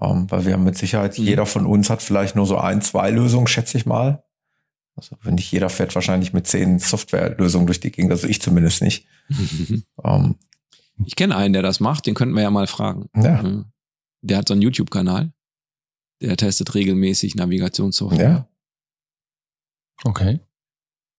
Ähm, 0.02 0.30
weil 0.30 0.46
wir 0.46 0.54
haben 0.54 0.64
mit 0.64 0.78
Sicherheit, 0.78 1.18
mhm. 1.18 1.26
jeder 1.26 1.46
von 1.46 1.66
uns 1.66 1.90
hat 1.90 2.02
vielleicht 2.02 2.36
nur 2.36 2.46
so 2.46 2.58
ein, 2.58 2.82
zwei 2.82 3.12
Lösungen, 3.12 3.48
schätze 3.48 3.78
ich 3.78 3.86
mal. 3.86 4.24
Also 4.96 5.18
wenn 5.24 5.36
nicht 5.36 5.52
jeder 5.52 5.70
fährt 5.70 5.94
wahrscheinlich 5.96 6.34
mit 6.34 6.48
zehn 6.48 6.80
Softwarelösungen 6.80 7.68
durch 7.68 7.80
die 7.80 7.92
Gegend, 7.92 8.12
also 8.12 8.28
ich 8.28 8.42
zumindest 8.42 8.82
nicht. 8.82 9.08
ähm, 10.04 10.36
ich 11.06 11.16
kenne 11.16 11.36
einen, 11.36 11.54
der 11.54 11.62
das 11.62 11.80
macht, 11.80 12.06
den 12.06 12.14
könnten 12.14 12.36
wir 12.36 12.44
ja 12.44 12.52
mal 12.52 12.68
fragen. 12.68 13.10
Ja. 13.16 13.66
Der 14.22 14.38
hat 14.38 14.48
so 14.48 14.54
einen 14.54 14.62
YouTube-Kanal, 14.62 15.34
der 16.22 16.38
testet 16.38 16.74
regelmäßig 16.74 17.36
Navigationssoftware. 17.36 18.30
Ja. 18.30 18.50
Okay. 20.04 20.40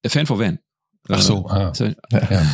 Der 0.03 0.11
Fan 0.11 0.27
for 0.27 0.39
Van. 0.39 0.59
Ach 1.09 1.21
so, 1.21 1.47
ah. 1.49 1.73
ja. 2.13 2.47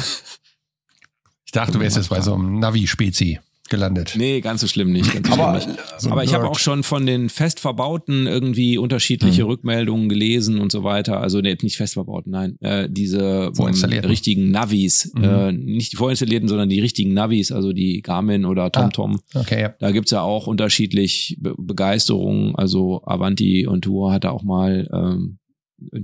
Ich 1.44 1.53
dachte, 1.53 1.72
du 1.72 1.80
wärst 1.80 1.96
jetzt 1.96 2.09
bei 2.09 2.20
so 2.20 2.34
einem 2.34 2.59
Navi-Spezi 2.61 3.38
gelandet. 3.68 4.14
Nee, 4.16 4.40
ganz 4.40 4.61
so 4.61 4.68
schlimm 4.68 4.92
nicht. 4.92 5.12
So 5.26 5.32
aber, 5.32 5.61
schlimm 5.61 5.74
nicht. 5.74 5.84
So 5.98 6.11
aber 6.11 6.24
ich 6.24 6.34
habe 6.34 6.48
auch 6.48 6.59
schon 6.59 6.82
von 6.82 7.07
den 7.07 7.28
fest 7.28 7.61
verbauten 7.61 8.26
irgendwie 8.26 8.78
unterschiedliche 8.78 9.42
hm. 9.42 9.48
Rückmeldungen 9.48 10.09
gelesen 10.09 10.61
und 10.61 10.70
so 10.70 10.84
weiter. 10.84 11.20
Also 11.20 11.40
nee, 11.40 11.57
nicht 11.62 11.76
fest 11.76 11.94
verbauten, 11.94 12.30
nein, 12.30 12.57
äh, 12.61 12.88
diese 12.90 13.53
ähm, 13.59 14.05
richtigen 14.05 14.50
Navis, 14.50 15.12
mhm. 15.14 15.24
äh, 15.24 15.53
nicht 15.53 15.92
die 15.92 15.96
vorinstallierten, 15.96 16.48
sondern 16.48 16.68
die 16.68 16.80
richtigen 16.80 17.14
Navis, 17.14 17.50
also 17.50 17.72
die 17.72 18.03
Garmin 18.03 18.44
oder 18.44 18.70
TomTom. 18.70 19.20
Ah, 19.34 19.40
okay, 19.40 19.61
ja. 19.61 19.74
Da 19.78 19.90
gibt's 19.90 20.11
ja 20.11 20.22
auch 20.22 20.46
unterschiedlich 20.46 21.36
Be 21.40 21.55
Begeisterung. 21.57 22.57
Also 22.57 23.03
Avanti 23.05 23.66
und 23.66 23.82
Tour 23.82 24.12
hatte 24.12 24.32
auch 24.32 24.42
mal 24.42 24.88
ähm, 24.92 25.38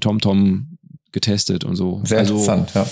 TomTom 0.01 0.78
getestet 1.12 1.64
und 1.64 1.76
so. 1.76 2.00
Sehr 2.04 2.18
also, 2.18 2.34
interessant, 2.34 2.74
ja. 2.74 2.86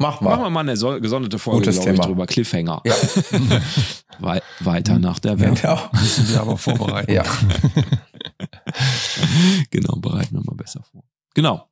Mach 0.00 0.20
mal. 0.20 0.30
Machen 0.30 0.44
wir 0.44 0.50
mal 0.50 0.60
eine 0.60 0.76
so, 0.76 1.00
gesonderte 1.00 1.40
Folge, 1.40 1.66
Gutes 1.66 1.80
Thema. 1.80 1.94
Ich, 1.94 2.06
drüber. 2.06 2.26
Cliffhanger. 2.26 2.82
Ja. 2.84 2.94
We 4.20 4.40
weiter 4.60 4.98
nach 4.98 5.18
der 5.18 5.38
Werbung. 5.40 5.56
Genau. 5.56 5.80
Müssen 5.92 6.28
wir 6.28 6.40
aber 6.40 6.56
vorbereiten. 6.56 7.12
ja. 7.12 7.24
genau, 9.70 9.96
bereiten 9.96 10.36
wir 10.36 10.42
mal 10.44 10.54
besser 10.54 10.82
vor. 10.90 11.02
Genau. 11.34 11.68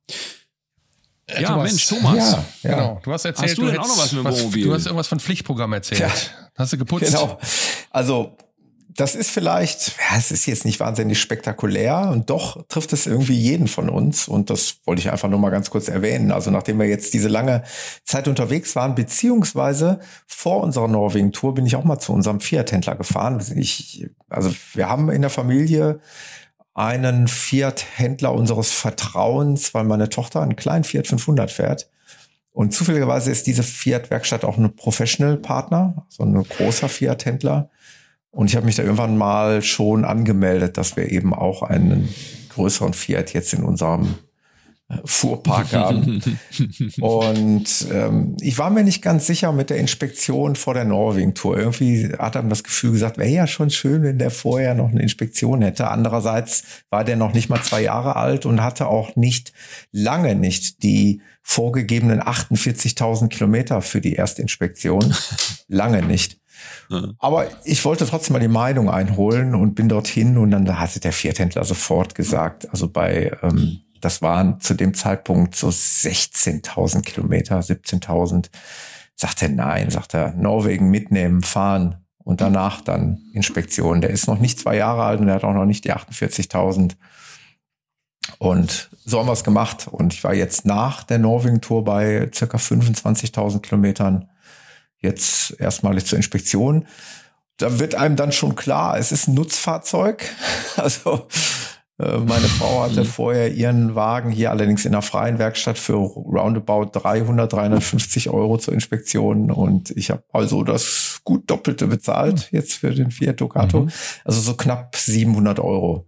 Äh, 1.27 1.41
ja, 1.41 1.49
Thomas, 1.49 1.71
Mensch, 1.71 1.87
Thomas. 1.87 2.15
Ja, 2.15 2.45
ja. 2.63 2.75
Genau. 2.75 3.01
Du 3.03 3.13
hast 3.13 3.25
erzählt, 3.25 3.49
hast 3.49 3.57
du, 3.57 3.63
du 3.63 3.71
denn 3.71 3.79
auch 3.79 3.87
noch 3.87 3.97
was 3.97 4.11
mit 4.11 4.25
dem 4.25 4.31
Wohnmobil? 4.31 4.65
Du 4.65 4.73
hast 4.73 4.85
irgendwas 4.85 5.07
von 5.07 5.19
Pflichtprogramm 5.19 5.73
erzählt. 5.73 6.01
Ja. 6.01 6.11
Hast 6.55 6.73
du 6.73 6.77
geputzt? 6.77 7.05
Genau. 7.05 7.39
Also 7.91 8.37
das 8.97 9.13
ist 9.13 9.29
vielleicht, 9.29 9.89
ja, 9.99 10.17
es 10.17 10.31
ist 10.31 10.47
jetzt 10.47 10.65
nicht 10.65 10.79
wahnsinnig 10.79 11.21
spektakulär 11.21 12.09
und 12.11 12.31
doch 12.31 12.67
trifft 12.67 12.93
es 12.93 13.05
irgendwie 13.05 13.35
jeden 13.35 13.67
von 13.67 13.89
uns. 13.89 14.27
Und 14.27 14.49
das 14.49 14.77
wollte 14.85 15.01
ich 15.01 15.11
einfach 15.11 15.29
nur 15.29 15.37
mal 15.37 15.51
ganz 15.51 15.69
kurz 15.69 15.87
erwähnen. 15.87 16.31
Also 16.31 16.49
nachdem 16.49 16.79
wir 16.79 16.87
jetzt 16.87 17.13
diese 17.13 17.27
lange 17.27 17.61
Zeit 18.03 18.27
unterwegs 18.27 18.75
waren, 18.75 18.95
beziehungsweise 18.95 19.99
vor 20.25 20.63
unserer 20.63 20.87
Norwegen-Tour 20.87 21.53
bin 21.53 21.67
ich 21.67 21.75
auch 21.75 21.83
mal 21.83 21.99
zu 21.99 22.11
unserem 22.11 22.39
Fiat-Händler 22.39 22.95
gefahren. 22.95 23.39
Ich, 23.55 24.09
also 24.29 24.51
wir 24.73 24.89
haben 24.89 25.11
in 25.11 25.21
der 25.21 25.29
Familie 25.29 25.99
einen 26.73 27.27
Fiat-Händler 27.27 28.33
unseres 28.33 28.71
Vertrauens, 28.71 29.75
weil 29.75 29.83
meine 29.83 30.09
Tochter 30.09 30.41
einen 30.41 30.55
kleinen 30.55 30.83
Fiat 30.83 31.05
500 31.05 31.51
fährt. 31.51 31.87
Und 32.51 32.73
zufälligerweise 32.73 33.29
ist 33.29 33.45
diese 33.45 33.61
Fiat-Werkstatt 33.61 34.43
auch 34.43 34.57
ein 34.57 34.75
Professional-Partner, 34.75 36.07
so 36.09 36.23
ein 36.23 36.33
großer 36.33 36.89
Fiat-Händler. 36.89 37.69
Und 38.37 38.51
ich 38.51 38.55
habe 38.55 38.67
mich 38.67 38.75
da 38.75 38.83
irgendwann 38.83 39.17
mal 39.17 39.63
schon 39.63 40.05
angemeldet, 40.05 40.77
dass 40.77 40.95
wir 40.95 41.11
eben 41.11 41.33
auch 41.33 41.63
einen 41.63 42.07
größeren 42.49 42.93
Fiat 42.93 43.33
jetzt 43.33 43.51
in 43.55 43.63
unserem 43.63 44.13
äh, 44.89 44.97
Fuhrpark 45.05 45.73
haben. 45.73 46.21
und 47.01 47.87
ähm, 47.91 48.37
ich 48.39 48.59
war 48.59 48.69
mir 48.69 48.83
nicht 48.83 49.01
ganz 49.01 49.25
sicher 49.25 49.51
mit 49.53 49.71
der 49.71 49.77
Inspektion 49.77 50.55
vor 50.55 50.75
der 50.75 50.85
Norwegen-Tour. 50.85 51.57
Irgendwie 51.57 52.13
hat 52.19 52.35
er 52.35 52.43
das 52.43 52.63
Gefühl 52.63 52.91
gesagt, 52.91 53.17
wäre 53.17 53.27
ja 53.27 53.47
schon 53.47 53.71
schön, 53.71 54.03
wenn 54.03 54.19
der 54.19 54.29
vorher 54.29 54.75
noch 54.75 54.91
eine 54.91 55.01
Inspektion 55.01 55.63
hätte. 55.63 55.89
Andererseits 55.89 56.63
war 56.91 57.03
der 57.03 57.15
noch 57.15 57.33
nicht 57.33 57.49
mal 57.49 57.63
zwei 57.63 57.81
Jahre 57.81 58.17
alt 58.17 58.45
und 58.45 58.61
hatte 58.61 58.85
auch 58.85 59.15
nicht 59.15 59.51
lange 59.91 60.35
nicht 60.35 60.83
die 60.83 61.23
vorgegebenen 61.41 62.21
48.000 62.21 63.29
Kilometer 63.29 63.81
für 63.81 63.99
die 63.99 64.13
Erstinspektion. 64.13 65.15
lange 65.67 66.03
nicht. 66.03 66.36
Aber 67.19 67.47
ich 67.63 67.83
wollte 67.85 68.05
trotzdem 68.05 68.33
mal 68.33 68.39
die 68.39 68.47
Meinung 68.47 68.89
einholen 68.89 69.55
und 69.55 69.75
bin 69.75 69.89
dorthin 69.89 70.37
und 70.37 70.51
dann 70.51 70.79
hatte 70.79 70.99
der 70.99 71.11
Vierthändler 71.11 71.63
sofort 71.63 72.15
gesagt, 72.15 72.69
also 72.69 72.89
bei, 72.89 73.35
ähm, 73.41 73.79
das 74.01 74.21
waren 74.21 74.59
zu 74.59 74.73
dem 74.73 74.93
Zeitpunkt 74.93 75.55
so 75.55 75.67
16.000 75.67 77.01
Kilometer, 77.01 77.59
17.000. 77.59 78.49
Sagt 79.15 79.41
er 79.41 79.49
nein, 79.49 79.89
sagt 79.89 80.13
er, 80.13 80.33
Norwegen 80.33 80.89
mitnehmen, 80.89 81.41
fahren. 81.41 82.03
und 82.23 82.41
danach 82.41 82.81
dann 82.81 83.19
Inspektion. 83.33 84.01
Der 84.01 84.09
ist 84.09 84.27
noch 84.27 84.39
nicht 84.39 84.59
zwei 84.59 84.75
Jahre 84.75 85.03
alt 85.03 85.21
und 85.21 85.27
der 85.27 85.35
hat 85.35 85.45
auch 85.45 85.53
noch 85.53 85.65
nicht 85.65 85.85
die 85.85 85.93
48.000. 85.93 86.95
Und 88.37 88.89
so 89.05 89.19
haben 89.19 89.27
wir 89.27 89.33
es 89.33 89.45
gemacht. 89.45 89.87
Und 89.89 90.13
ich 90.13 90.23
war 90.23 90.33
jetzt 90.33 90.65
nach 90.65 91.03
der 91.03 91.19
Norwegen-Tour 91.19 91.85
bei 91.85 92.29
circa 92.33 92.57
25.000 92.57 93.61
Kilometern 93.61 94.29
jetzt 94.99 95.59
erstmalig 95.59 96.05
zur 96.05 96.17
Inspektion. 96.17 96.85
Da 97.57 97.79
wird 97.79 97.95
einem 97.95 98.15
dann 98.15 98.31
schon 98.31 98.55
klar, 98.55 98.97
es 98.97 99.11
ist 99.11 99.27
ein 99.27 99.35
Nutzfahrzeug. 99.35 100.23
Also 100.77 101.27
äh, 101.99 102.17
meine 102.19 102.47
Frau 102.47 102.83
hatte 102.83 103.01
mhm. 103.01 103.07
vorher 103.07 103.51
ihren 103.51 103.95
Wagen 103.95 104.31
hier 104.31 104.51
allerdings 104.51 104.85
in 104.85 104.93
einer 104.93 105.01
freien 105.01 105.39
Werkstatt 105.39 105.77
für 105.79 105.95
roundabout 105.95 106.91
300, 106.93 107.51
350 107.51 108.29
Euro 108.29 108.57
zur 108.57 108.73
Inspektion 108.75 109.49
und 109.49 109.91
ich 109.91 110.11
habe 110.11 110.23
also 110.31 110.63
das 110.63 111.21
gut 111.23 111.49
Doppelte 111.49 111.87
bezahlt 111.87 112.49
jetzt 112.51 112.73
für 112.75 112.93
den 112.93 113.09
Fiat 113.09 113.41
Ducato. 113.41 113.81
Mhm. 113.81 113.91
Also 114.23 114.41
so 114.41 114.53
knapp 114.53 114.95
700 114.95 115.59
Euro 115.59 116.05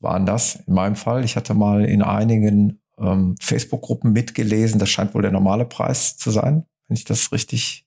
waren 0.00 0.26
das 0.26 0.56
in 0.66 0.74
meinem 0.74 0.96
Fall. 0.96 1.24
Ich 1.24 1.36
hatte 1.36 1.54
mal 1.54 1.84
in 1.84 2.02
einigen 2.02 2.80
ähm, 2.98 3.36
Facebook-Gruppen 3.40 4.12
mitgelesen, 4.12 4.80
das 4.80 4.88
scheint 4.88 5.14
wohl 5.14 5.22
der 5.22 5.30
normale 5.30 5.64
Preis 5.64 6.16
zu 6.16 6.30
sein, 6.30 6.64
wenn 6.88 6.96
ich 6.96 7.04
das 7.04 7.30
richtig 7.32 7.86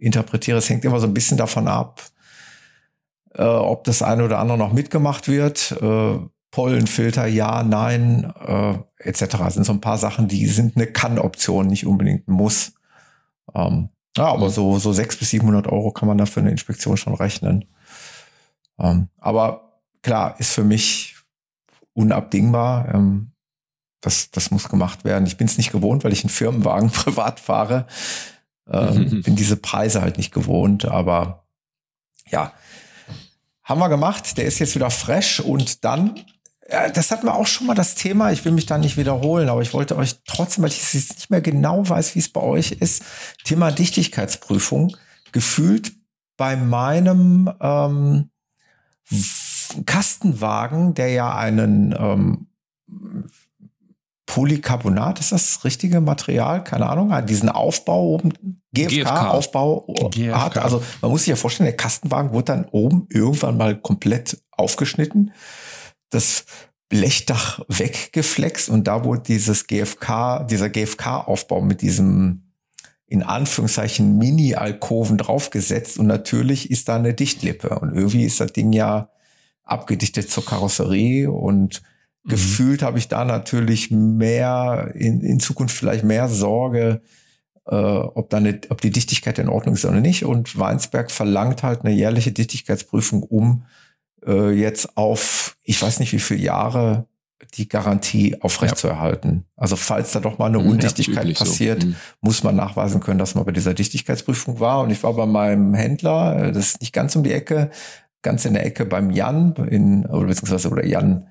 interpretiere. 0.00 0.58
Es 0.58 0.68
hängt 0.68 0.84
immer 0.84 1.00
so 1.00 1.06
ein 1.06 1.14
bisschen 1.14 1.36
davon 1.36 1.68
ab, 1.68 2.02
äh, 3.34 3.42
ob 3.42 3.84
das 3.84 4.02
eine 4.02 4.24
oder 4.24 4.38
andere 4.38 4.58
noch 4.58 4.72
mitgemacht 4.72 5.28
wird. 5.28 5.72
Äh, 5.80 6.18
Pollenfilter, 6.50 7.26
ja, 7.26 7.62
nein, 7.62 8.32
äh, 8.44 8.78
etc. 8.98 9.36
Das 9.38 9.54
sind 9.54 9.64
so 9.64 9.72
ein 9.72 9.80
paar 9.80 9.98
Sachen, 9.98 10.26
die 10.26 10.46
sind 10.46 10.76
eine 10.76 10.86
Kann-Option, 10.86 11.68
nicht 11.68 11.86
unbedingt 11.86 12.26
ein 12.26 12.32
Muss. 12.32 12.72
Ähm, 13.54 13.90
ja, 14.16 14.26
aber 14.26 14.50
so, 14.50 14.78
so 14.78 14.92
sechs 14.92 15.16
bis 15.16 15.30
700 15.30 15.68
Euro 15.68 15.92
kann 15.92 16.08
man 16.08 16.18
da 16.18 16.26
für 16.26 16.40
eine 16.40 16.50
Inspektion 16.50 16.96
schon 16.96 17.14
rechnen. 17.14 17.66
Ähm, 18.78 19.08
aber 19.18 19.80
klar, 20.02 20.34
ist 20.40 20.52
für 20.52 20.64
mich 20.64 21.16
unabdingbar. 21.92 22.92
Ähm, 22.94 23.32
das, 24.00 24.30
das 24.30 24.50
muss 24.50 24.68
gemacht 24.68 25.04
werden. 25.04 25.26
Ich 25.26 25.36
bin 25.36 25.46
es 25.46 25.58
nicht 25.58 25.72
gewohnt, 25.72 26.02
weil 26.02 26.12
ich 26.12 26.24
einen 26.24 26.30
Firmenwagen 26.30 26.90
privat 26.90 27.38
fahre. 27.38 27.86
Ähm, 28.70 29.22
bin 29.24 29.36
diese 29.36 29.56
Preise 29.56 30.02
halt 30.02 30.16
nicht 30.16 30.32
gewohnt, 30.32 30.84
aber 30.84 31.44
ja, 32.28 32.52
haben 33.62 33.80
wir 33.80 33.88
gemacht. 33.88 34.36
Der 34.36 34.44
ist 34.44 34.58
jetzt 34.58 34.74
wieder 34.74 34.90
fresh 34.90 35.40
und 35.40 35.84
dann 35.84 36.14
das 36.94 37.10
hatten 37.10 37.26
wir 37.26 37.34
auch 37.34 37.46
schon 37.46 37.66
mal 37.66 37.74
das 37.74 37.94
Thema. 37.96 38.30
Ich 38.30 38.44
will 38.44 38.52
mich 38.52 38.66
da 38.66 38.78
nicht 38.78 38.96
wiederholen, 38.96 39.48
aber 39.48 39.60
ich 39.60 39.74
wollte 39.74 39.96
euch 39.96 40.20
trotzdem, 40.24 40.62
weil 40.62 40.70
ich 40.70 40.80
es 40.80 40.92
jetzt 40.92 41.14
nicht 41.16 41.30
mehr 41.30 41.40
genau 41.40 41.88
weiß, 41.88 42.14
wie 42.14 42.20
es 42.20 42.28
bei 42.28 42.40
euch 42.40 42.72
ist, 42.72 43.02
Thema 43.44 43.72
Dichtigkeitsprüfung. 43.72 44.96
Gefühlt 45.32 45.92
bei 46.36 46.56
meinem 46.56 47.52
ähm, 47.60 48.30
Kastenwagen, 49.84 50.94
der 50.94 51.10
ja 51.10 51.34
einen 51.36 51.94
ähm, 51.98 52.46
Polycarbonat, 54.34 55.18
ist 55.18 55.32
das 55.32 55.64
richtige 55.64 56.00
Material? 56.00 56.62
Keine 56.62 56.88
Ahnung, 56.88 57.12
diesen 57.26 57.48
Aufbau 57.48 58.14
oben, 58.14 58.62
GFK-Aufbau 58.72 59.86
GFK. 60.10 60.34
hat. 60.36 60.58
Also 60.58 60.82
man 61.00 61.10
muss 61.10 61.22
sich 61.22 61.30
ja 61.30 61.36
vorstellen, 61.36 61.66
der 61.66 61.76
Kastenwagen 61.76 62.32
wurde 62.32 62.44
dann 62.44 62.64
oben 62.66 63.06
irgendwann 63.10 63.56
mal 63.56 63.76
komplett 63.76 64.40
aufgeschnitten 64.52 65.32
das 66.10 66.44
Blechdach 66.88 67.60
weggeflext 67.68 68.68
und 68.68 68.86
da 68.88 69.04
wurde 69.04 69.22
dieses 69.22 69.66
GFK, 69.66 70.44
dieser 70.48 70.68
GFK-Aufbau 70.68 71.60
mit 71.60 71.82
diesem 71.82 72.46
in 73.06 73.24
Anführungszeichen 73.24 74.18
Mini-Alkoven 74.18 75.18
draufgesetzt 75.18 75.98
und 75.98 76.06
natürlich 76.06 76.70
ist 76.70 76.88
da 76.88 76.96
eine 76.96 77.14
Dichtlippe 77.14 77.78
und 77.80 77.94
irgendwie 77.94 78.24
ist 78.24 78.40
das 78.40 78.52
Ding 78.52 78.72
ja 78.72 79.10
abgedichtet 79.64 80.30
zur 80.30 80.44
Karosserie 80.44 81.30
und 81.30 81.82
mhm. 82.24 82.30
gefühlt 82.30 82.82
habe 82.82 82.98
ich 82.98 83.08
da 83.08 83.24
natürlich 83.24 83.90
mehr 83.90 84.92
in, 84.94 85.20
in 85.20 85.40
Zukunft 85.40 85.76
vielleicht 85.76 86.04
mehr 86.04 86.28
Sorge, 86.28 87.02
äh, 87.66 87.74
ob 87.74 88.30
da 88.30 88.38
eine, 88.38 88.60
ob 88.68 88.80
die 88.80 88.90
Dichtigkeit 88.90 89.38
in 89.38 89.48
Ordnung 89.48 89.74
ist 89.74 89.84
oder 89.84 90.00
nicht 90.00 90.24
und 90.24 90.58
Weinsberg 90.58 91.10
verlangt 91.10 91.62
halt 91.62 91.84
eine 91.84 91.94
jährliche 91.94 92.32
Dichtigkeitsprüfung, 92.32 93.22
um 93.22 93.64
äh, 94.26 94.50
jetzt 94.50 94.96
auf, 94.96 95.56
ich 95.62 95.80
weiß 95.80 96.00
nicht 96.00 96.12
wie 96.12 96.18
viele 96.18 96.40
Jahre, 96.40 97.06
die 97.54 97.68
Garantie 97.68 98.40
aufrechtzuerhalten. 98.40 99.44
Ja. 99.46 99.62
Also 99.62 99.76
falls 99.76 100.12
da 100.12 100.20
doch 100.20 100.38
mal 100.38 100.46
eine 100.46 100.58
Undichtigkeit 100.58 101.26
ja, 101.26 101.34
passiert, 101.34 101.82
so. 101.82 101.88
Mhm. 101.88 101.96
muss 102.20 102.42
man 102.44 102.56
nachweisen 102.56 103.00
können, 103.00 103.18
dass 103.18 103.34
man 103.34 103.44
bei 103.44 103.52
dieser 103.52 103.74
Dichtigkeitsprüfung 103.74 104.60
war. 104.60 104.82
Und 104.82 104.90
ich 104.90 105.02
war 105.02 105.14
bei 105.14 105.26
meinem 105.26 105.74
Händler, 105.74 106.36
äh, 106.36 106.52
das 106.52 106.66
ist 106.66 106.80
nicht 106.80 106.92
ganz 106.92 107.16
um 107.16 107.22
die 107.22 107.32
Ecke, 107.32 107.70
ganz 108.22 108.44
in 108.44 108.54
der 108.54 108.66
Ecke 108.66 108.84
beim 108.84 109.10
Jan, 109.10 109.54
in, 109.68 110.06
oder 110.06 110.26
beziehungsweise 110.26 110.68
oder 110.68 110.84
Jan 110.84 111.26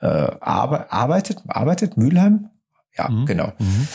äh, 0.00 0.06
arbeitet, 0.06 1.42
arbeitet, 1.48 1.96
Mülheim? 1.96 2.50
Ja, 2.96 3.08
mhm. 3.08 3.26
genau. 3.26 3.52
Mhm. 3.58 3.88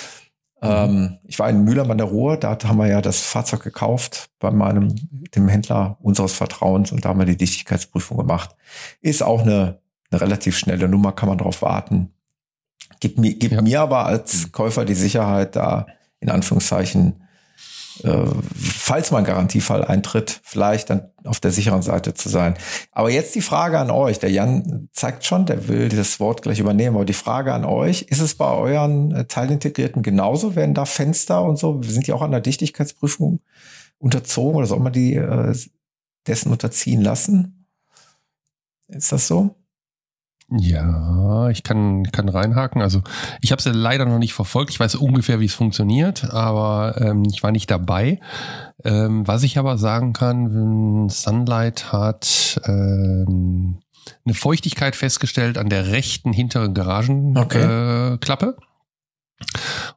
Ähm, 0.61 1.17
ich 1.25 1.39
war 1.39 1.49
in 1.49 1.63
Mühlheim 1.65 1.91
an 1.91 1.97
der 1.97 2.07
Ruhr, 2.07 2.37
da 2.37 2.57
haben 2.63 2.77
wir 2.77 2.87
ja 2.87 3.01
das 3.01 3.21
Fahrzeug 3.21 3.63
gekauft 3.63 4.29
bei 4.39 4.49
meinem, 4.49 4.95
dem 5.35 5.49
Händler 5.49 5.97
unseres 6.01 6.33
Vertrauens 6.33 6.91
und 6.91 7.03
da 7.03 7.09
haben 7.09 7.19
wir 7.19 7.25
die 7.25 7.37
Dichtigkeitsprüfung 7.37 8.17
gemacht. 8.17 8.55
Ist 9.01 9.23
auch 9.23 9.41
eine, 9.41 9.79
eine 10.09 10.21
relativ 10.21 10.57
schnelle 10.57 10.87
Nummer, 10.87 11.11
kann 11.11 11.27
man 11.27 11.37
drauf 11.37 11.61
warten. 11.61 12.13
Gibt 13.01 13.19
mir, 13.19 13.33
gibt 13.33 13.55
ja. 13.55 13.61
mir 13.61 13.81
aber 13.81 14.05
als 14.05 14.53
Käufer 14.53 14.85
die 14.85 14.93
Sicherheit, 14.93 15.57
da 15.57 15.85
in 16.21 16.29
Anführungszeichen 16.29 17.22
äh, 18.03 18.25
falls 18.55 19.11
mal 19.11 19.19
ein 19.19 19.23
Garantiefall 19.23 19.83
eintritt, 19.83 20.41
vielleicht 20.43 20.89
dann 20.89 21.11
auf 21.23 21.39
der 21.39 21.51
sicheren 21.51 21.81
Seite 21.81 22.13
zu 22.13 22.29
sein. 22.29 22.55
Aber 22.91 23.09
jetzt 23.09 23.35
die 23.35 23.41
Frage 23.41 23.79
an 23.79 23.91
euch. 23.91 24.19
Der 24.19 24.31
Jan 24.31 24.89
zeigt 24.91 25.25
schon, 25.25 25.45
der 25.45 25.67
will 25.67 25.89
dieses 25.89 26.19
Wort 26.19 26.41
gleich 26.41 26.59
übernehmen. 26.59 26.95
Aber 26.95 27.05
die 27.05 27.13
Frage 27.13 27.53
an 27.53 27.65
euch, 27.65 28.03
ist 28.03 28.19
es 28.19 28.35
bei 28.35 28.51
euren 28.51 29.11
äh, 29.11 29.25
Teilintegrierten 29.25 30.01
genauso? 30.01 30.55
Werden 30.55 30.73
da 30.73 30.85
Fenster 30.85 31.43
und 31.43 31.57
so, 31.57 31.81
sind 31.83 32.07
die 32.07 32.13
auch 32.13 32.21
an 32.21 32.31
der 32.31 32.41
Dichtigkeitsprüfung 32.41 33.39
unterzogen 33.99 34.57
oder 34.57 34.67
soll 34.67 34.79
man 34.79 34.93
die 34.93 35.15
äh, 35.15 35.55
dessen 36.27 36.51
unterziehen 36.51 37.01
lassen? 37.01 37.67
Ist 38.87 39.11
das 39.11 39.27
so? 39.27 39.55
Ja, 40.59 41.49
ich 41.49 41.63
kann, 41.63 42.03
kann 42.11 42.29
reinhaken. 42.29 42.81
Also 42.81 43.01
ich 43.41 43.51
habe 43.51 43.59
es 43.59 43.65
ja 43.65 43.71
leider 43.71 44.05
noch 44.05 44.19
nicht 44.19 44.33
verfolgt. 44.33 44.71
Ich 44.71 44.79
weiß 44.79 44.95
ungefähr, 44.95 45.39
wie 45.39 45.45
es 45.45 45.53
funktioniert, 45.53 46.31
aber 46.31 46.95
ähm, 47.01 47.23
ich 47.31 47.41
war 47.41 47.51
nicht 47.51 47.71
dabei. 47.71 48.19
Ähm, 48.83 49.27
was 49.27 49.43
ich 49.43 49.57
aber 49.57 49.77
sagen 49.77 50.13
kann, 50.13 51.09
Sunlight 51.09 51.91
hat 51.91 52.61
ähm, 52.65 53.79
eine 54.25 54.33
Feuchtigkeit 54.33 54.95
festgestellt 54.95 55.57
an 55.57 55.69
der 55.69 55.87
rechten 55.87 56.33
hinteren 56.33 56.73
Garagenklappe. 56.73 58.47
Okay. 58.47 58.59
Äh, 58.59 58.73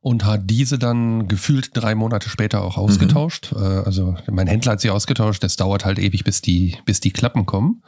und 0.01 0.25
hat 0.25 0.43
diese 0.45 0.79
dann 0.79 1.29
gefühlt 1.29 1.71
drei 1.75 1.95
Monate 1.95 2.29
später 2.29 2.63
auch 2.63 2.77
ausgetauscht. 2.77 3.53
Mhm. 3.53 3.63
Äh, 3.63 3.79
also 3.85 4.17
mein 4.31 4.47
Händler 4.47 4.73
hat 4.73 4.81
sie 4.81 4.91
ausgetauscht. 4.91 5.43
Das 5.43 5.57
dauert 5.57 5.85
halt 5.85 5.99
ewig, 5.99 6.25
bis 6.25 6.41
die, 6.41 6.77
bis 6.85 7.01
die 7.01 7.13
Klappen 7.13 7.47
kommen. 7.47 7.83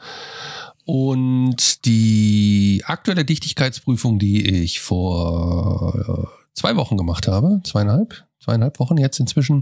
Und 0.91 1.85
die 1.85 2.81
aktuelle 2.83 3.23
Dichtigkeitsprüfung, 3.23 4.17
die 4.17 4.43
ich 4.43 4.79
vor 4.79 5.93
äh, 5.95 6.49
zwei 6.55 6.77
Wochen 6.77 6.97
gemacht 6.97 7.27
habe, 7.27 7.61
zweieinhalb, 7.63 8.25
zweieinhalb 8.43 8.79
Wochen 8.79 8.97
jetzt 8.97 9.19
inzwischen, 9.19 9.61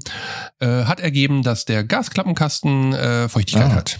äh, 0.60 0.86
hat 0.86 1.02
ergeben, 1.02 1.44
dass 1.44 1.66
der 1.66 1.84
Gasklappenkasten 1.84 2.94
äh, 2.94 3.28
Feuchtigkeit 3.28 3.72
ah. 3.72 3.76
hat. 3.76 4.00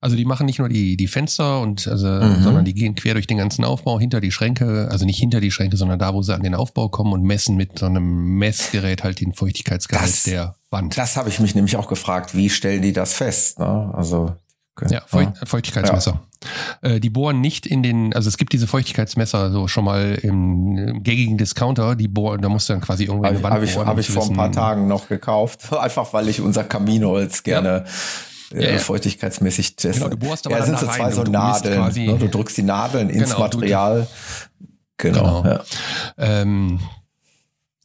Also 0.00 0.16
die 0.16 0.24
machen 0.24 0.46
nicht 0.46 0.58
nur 0.58 0.70
die, 0.70 0.96
die 0.96 1.06
Fenster 1.06 1.60
und 1.60 1.86
also, 1.86 2.06
mhm. 2.06 2.42
sondern 2.42 2.64
die 2.64 2.72
gehen 2.72 2.94
quer 2.94 3.12
durch 3.12 3.26
den 3.26 3.36
ganzen 3.36 3.66
Aufbau 3.66 4.00
hinter 4.00 4.22
die 4.22 4.32
Schränke, 4.32 4.88
also 4.90 5.04
nicht 5.04 5.18
hinter 5.18 5.42
die 5.42 5.50
Schränke, 5.50 5.76
sondern 5.76 5.98
da, 5.98 6.14
wo 6.14 6.22
sie 6.22 6.34
an 6.34 6.42
den 6.42 6.54
Aufbau 6.54 6.88
kommen 6.88 7.12
und 7.12 7.24
messen 7.24 7.56
mit 7.56 7.78
so 7.78 7.84
einem 7.84 8.38
Messgerät 8.38 9.04
halt 9.04 9.20
den 9.20 9.34
Feuchtigkeitsgehalt 9.34 10.08
das, 10.08 10.22
der 10.22 10.54
Wand. 10.70 10.96
Das 10.96 11.18
habe 11.18 11.28
ich 11.28 11.40
mich 11.40 11.54
nämlich 11.54 11.76
auch 11.76 11.88
gefragt, 11.88 12.34
wie 12.34 12.48
stellen 12.48 12.80
die 12.80 12.94
das 12.94 13.12
fest? 13.12 13.58
Ne? 13.58 13.92
Also 13.92 14.34
Okay. 14.80 14.94
Ja, 14.94 15.02
Feucht, 15.06 15.32
ja, 15.40 15.46
Feuchtigkeitsmesser. 15.46 16.20
Ja. 16.82 16.90
Äh, 16.90 17.00
die 17.00 17.10
bohren 17.10 17.40
nicht 17.40 17.66
in 17.66 17.82
den, 17.82 18.14
also 18.14 18.28
es 18.28 18.36
gibt 18.36 18.52
diese 18.52 18.68
Feuchtigkeitsmesser 18.68 19.50
so 19.50 19.66
schon 19.66 19.84
mal 19.84 20.16
im, 20.22 20.76
im 20.76 21.02
gängigen 21.02 21.36
Discounter, 21.36 21.96
die 21.96 22.06
bohren, 22.06 22.40
da 22.42 22.48
musst 22.48 22.68
du 22.68 22.74
dann 22.74 22.82
quasi 22.82 23.04
irgendwie 23.04 23.28
eine 23.28 23.42
Wand 23.42 23.54
Habe 23.54 23.64
ich, 23.64 23.76
hab 23.76 23.98
ich 23.98 24.08
vor 24.08 24.24
ein 24.24 24.36
paar 24.36 24.52
Tagen 24.52 24.86
noch 24.86 25.08
gekauft, 25.08 25.72
einfach 25.78 26.12
weil 26.12 26.28
ich 26.28 26.40
unser 26.40 26.62
Kaminholz 26.62 27.42
gerne 27.42 27.84
ja. 28.52 28.60
Äh, 28.60 28.78
feuchtigkeitsmäßig 28.78 29.76
teste. 29.76 30.00
Genau, 30.00 30.10
du 30.10 30.16
bohrst 30.16 30.46
aber 30.46 30.58
ja, 30.58 30.64
sind 30.64 30.78
so 30.78 30.86
zwei 30.86 31.10
so 31.10 31.22
Nadeln. 31.24 31.76
Quasi, 31.76 32.06
ne? 32.06 32.16
Du 32.16 32.28
drückst 32.28 32.56
die 32.56 32.62
Nadeln 32.62 33.10
ins 33.10 33.30
genau, 33.30 33.40
Material. 33.40 34.06
genau. 34.96 35.42
genau. 35.42 35.44
Ja. 35.44 35.62
Ähm, 36.16 36.80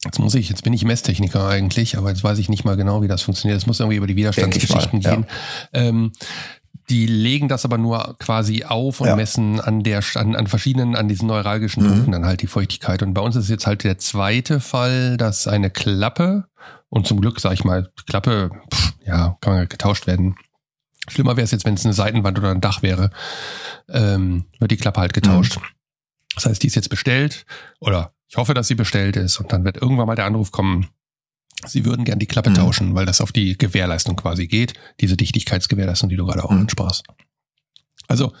Jetzt 0.04 0.18
muss 0.18 0.34
ich, 0.34 0.50
jetzt 0.50 0.62
bin 0.62 0.74
ich 0.74 0.84
Messtechniker 0.84 1.48
eigentlich, 1.48 1.96
aber 1.96 2.10
jetzt 2.10 2.22
weiß 2.22 2.38
ich 2.38 2.50
nicht 2.50 2.64
mal 2.64 2.76
genau, 2.76 3.00
wie 3.02 3.08
das 3.08 3.22
funktioniert. 3.22 3.58
Es 3.58 3.66
muss 3.66 3.80
irgendwie 3.80 3.96
über 3.96 4.06
die 4.06 4.16
Widerstandsgeschichten 4.16 5.00
gehen. 5.00 5.26
Ja. 5.72 5.80
Ähm, 5.80 6.12
die 6.90 7.06
legen 7.06 7.48
das 7.48 7.64
aber 7.64 7.78
nur 7.78 8.16
quasi 8.18 8.64
auf 8.64 9.00
und 9.00 9.08
ja. 9.08 9.16
messen 9.16 9.60
an 9.60 9.82
der 9.82 10.02
an, 10.14 10.36
an 10.36 10.46
verschiedenen, 10.46 10.96
an 10.96 11.08
diesen 11.08 11.28
neuralgischen 11.28 11.82
mhm. 11.82 11.88
Punkten 11.88 12.12
dann 12.12 12.26
halt 12.26 12.42
die 12.42 12.46
Feuchtigkeit. 12.46 13.02
Und 13.02 13.14
bei 13.14 13.22
uns 13.22 13.36
ist 13.36 13.48
jetzt 13.48 13.66
halt 13.66 13.84
der 13.84 13.98
zweite 13.98 14.60
Fall, 14.60 15.16
dass 15.16 15.46
eine 15.46 15.70
Klappe 15.70 16.44
und 16.88 17.06
zum 17.06 17.20
Glück, 17.20 17.40
sag 17.40 17.52
ich 17.52 17.64
mal, 17.64 17.90
Klappe, 18.06 18.50
pff, 18.72 18.92
ja, 19.06 19.36
kann 19.40 19.54
man 19.54 19.68
getauscht 19.68 20.06
werden. 20.06 20.36
Schlimmer 21.08 21.36
wäre 21.36 21.44
es 21.44 21.50
jetzt, 21.50 21.64
wenn 21.64 21.74
es 21.74 21.84
eine 21.84 21.94
Seitenwand 21.94 22.38
oder 22.38 22.50
ein 22.50 22.60
Dach 22.60 22.82
wäre, 22.82 23.10
ähm, 23.88 24.46
wird 24.58 24.70
die 24.70 24.76
Klappe 24.76 25.00
halt 25.00 25.12
getauscht. 25.12 25.58
Das 26.34 26.46
heißt, 26.46 26.62
die 26.62 26.66
ist 26.66 26.76
jetzt 26.76 26.88
bestellt 26.88 27.46
oder 27.80 28.12
ich 28.28 28.36
hoffe, 28.36 28.54
dass 28.54 28.68
sie 28.68 28.74
bestellt 28.74 29.16
ist 29.16 29.38
und 29.38 29.52
dann 29.52 29.64
wird 29.64 29.76
irgendwann 29.76 30.06
mal 30.06 30.16
der 30.16 30.24
Anruf 30.24 30.50
kommen, 30.50 30.88
sie 31.66 31.84
würden 31.84 32.04
gern 32.04 32.18
die 32.18 32.26
Klappe 32.26 32.50
Mhm. 32.50 32.54
tauschen, 32.54 32.94
weil 32.94 33.06
das 33.06 33.20
auf 33.20 33.32
die 33.32 33.56
Gewährleistung 33.58 34.16
quasi 34.16 34.46
geht, 34.46 34.74
diese 35.00 35.16
Dichtigkeitsgewährleistung, 35.16 36.08
die 36.08 36.16
du 36.16 36.26
gerade 36.26 36.44
auch 36.44 36.50
Mhm. 36.50 36.60
ansprachst. 36.62 37.04
Also 38.06 38.32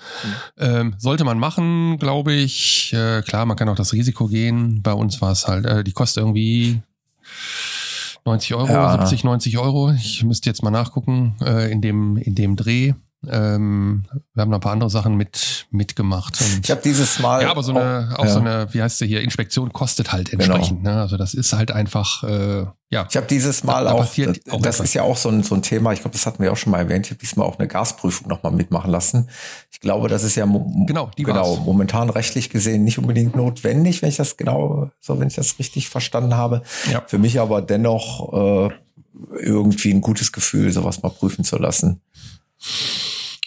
ähm, 0.58 0.94
sollte 0.98 1.24
man 1.24 1.38
machen, 1.38 1.98
glaube 1.98 2.34
ich. 2.34 2.92
Äh, 2.92 3.22
klar, 3.22 3.46
man 3.46 3.56
kann 3.56 3.68
auch 3.70 3.76
das 3.76 3.92
Risiko 3.94 4.26
gehen. 4.26 4.82
Bei 4.82 4.92
uns 4.92 5.22
war 5.22 5.32
es 5.32 5.46
halt, 5.48 5.64
äh, 5.64 5.82
die 5.82 5.92
kostet 5.92 6.22
irgendwie 6.22 6.82
90 8.26 8.54
Euro, 8.54 8.68
Ja. 8.72 8.98
70, 8.98 9.24
90 9.24 9.58
Euro. 9.58 9.92
Ich 9.92 10.22
müsste 10.24 10.50
jetzt 10.50 10.62
mal 10.62 10.70
nachgucken 10.70 11.36
äh, 11.42 11.70
in 11.72 11.80
dem 11.80 12.16
in 12.18 12.34
dem 12.34 12.56
Dreh. 12.56 12.92
Ähm, 13.30 14.04
wir 14.34 14.40
haben 14.42 14.50
noch 14.50 14.58
ein 14.58 14.60
paar 14.60 14.72
andere 14.72 14.90
Sachen 14.90 15.16
mit 15.16 15.66
mitgemacht. 15.70 16.38
Ich 16.62 16.70
habe 16.70 16.80
dieses 16.82 17.18
Mal. 17.18 17.42
ja, 17.42 17.50
aber 17.50 17.62
so 17.62 17.72
eine, 17.74 18.14
auch 18.18 18.24
ja. 18.24 18.30
so 18.30 18.40
eine, 18.40 18.68
wie 18.72 18.82
heißt 18.82 18.98
sie 18.98 19.06
hier, 19.06 19.22
Inspektion 19.22 19.72
kostet 19.72 20.12
halt 20.12 20.32
entsprechend. 20.32 20.82
Ne? 20.82 21.00
Also 21.00 21.16
das 21.16 21.34
ist 21.34 21.52
halt 21.52 21.70
einfach, 21.70 22.22
äh, 22.24 22.66
ja. 22.90 23.06
Ich 23.10 23.16
habe 23.16 23.26
dieses 23.26 23.64
Mal 23.64 23.84
Da- 23.84 23.90
da 23.90 23.96
auch, 23.96 24.14
das, 24.14 24.38
auch 24.50 24.60
das 24.62 24.80
ist 24.80 24.94
ja 24.94 25.02
auch 25.02 25.16
so 25.16 25.28
ein, 25.28 25.42
so 25.42 25.54
ein 25.54 25.62
Thema, 25.62 25.92
ich 25.92 26.00
glaube, 26.00 26.12
das 26.12 26.26
hatten 26.26 26.42
wir 26.42 26.52
auch 26.52 26.56
schon 26.56 26.70
mal 26.70 26.78
erwähnt, 26.78 27.06
ich 27.06 27.10
habe 27.12 27.18
diesmal 27.20 27.46
auch 27.46 27.58
eine 27.58 27.66
Gasprüfung 27.66 28.28
nochmal 28.28 28.52
mitmachen 28.52 28.90
lassen. 28.90 29.28
Ich 29.72 29.80
glaube, 29.80 30.08
das 30.08 30.22
ist 30.22 30.36
ja 30.36 30.44
Genau, 30.46 31.10
die 31.18 31.22
genau, 31.24 31.56
war's. 31.56 31.64
momentan 31.64 32.10
rechtlich 32.10 32.50
gesehen 32.50 32.84
nicht 32.84 32.98
unbedingt 32.98 33.34
notwendig, 33.34 34.02
wenn 34.02 34.08
ich 34.10 34.16
das 34.16 34.36
genau, 34.36 34.90
so 35.00 35.18
wenn 35.18 35.28
ich 35.28 35.34
das 35.34 35.58
richtig 35.58 35.88
verstanden 35.88 36.36
habe. 36.36 36.62
Ja. 36.92 37.02
Für 37.06 37.18
mich 37.18 37.40
aber 37.40 37.62
dennoch 37.62 38.32
äh, 38.68 38.70
irgendwie 39.40 39.92
ein 39.92 40.00
gutes 40.00 40.32
Gefühl, 40.32 40.70
sowas 40.72 41.02
mal 41.02 41.08
prüfen 41.10 41.44
zu 41.44 41.56
lassen. 41.58 42.00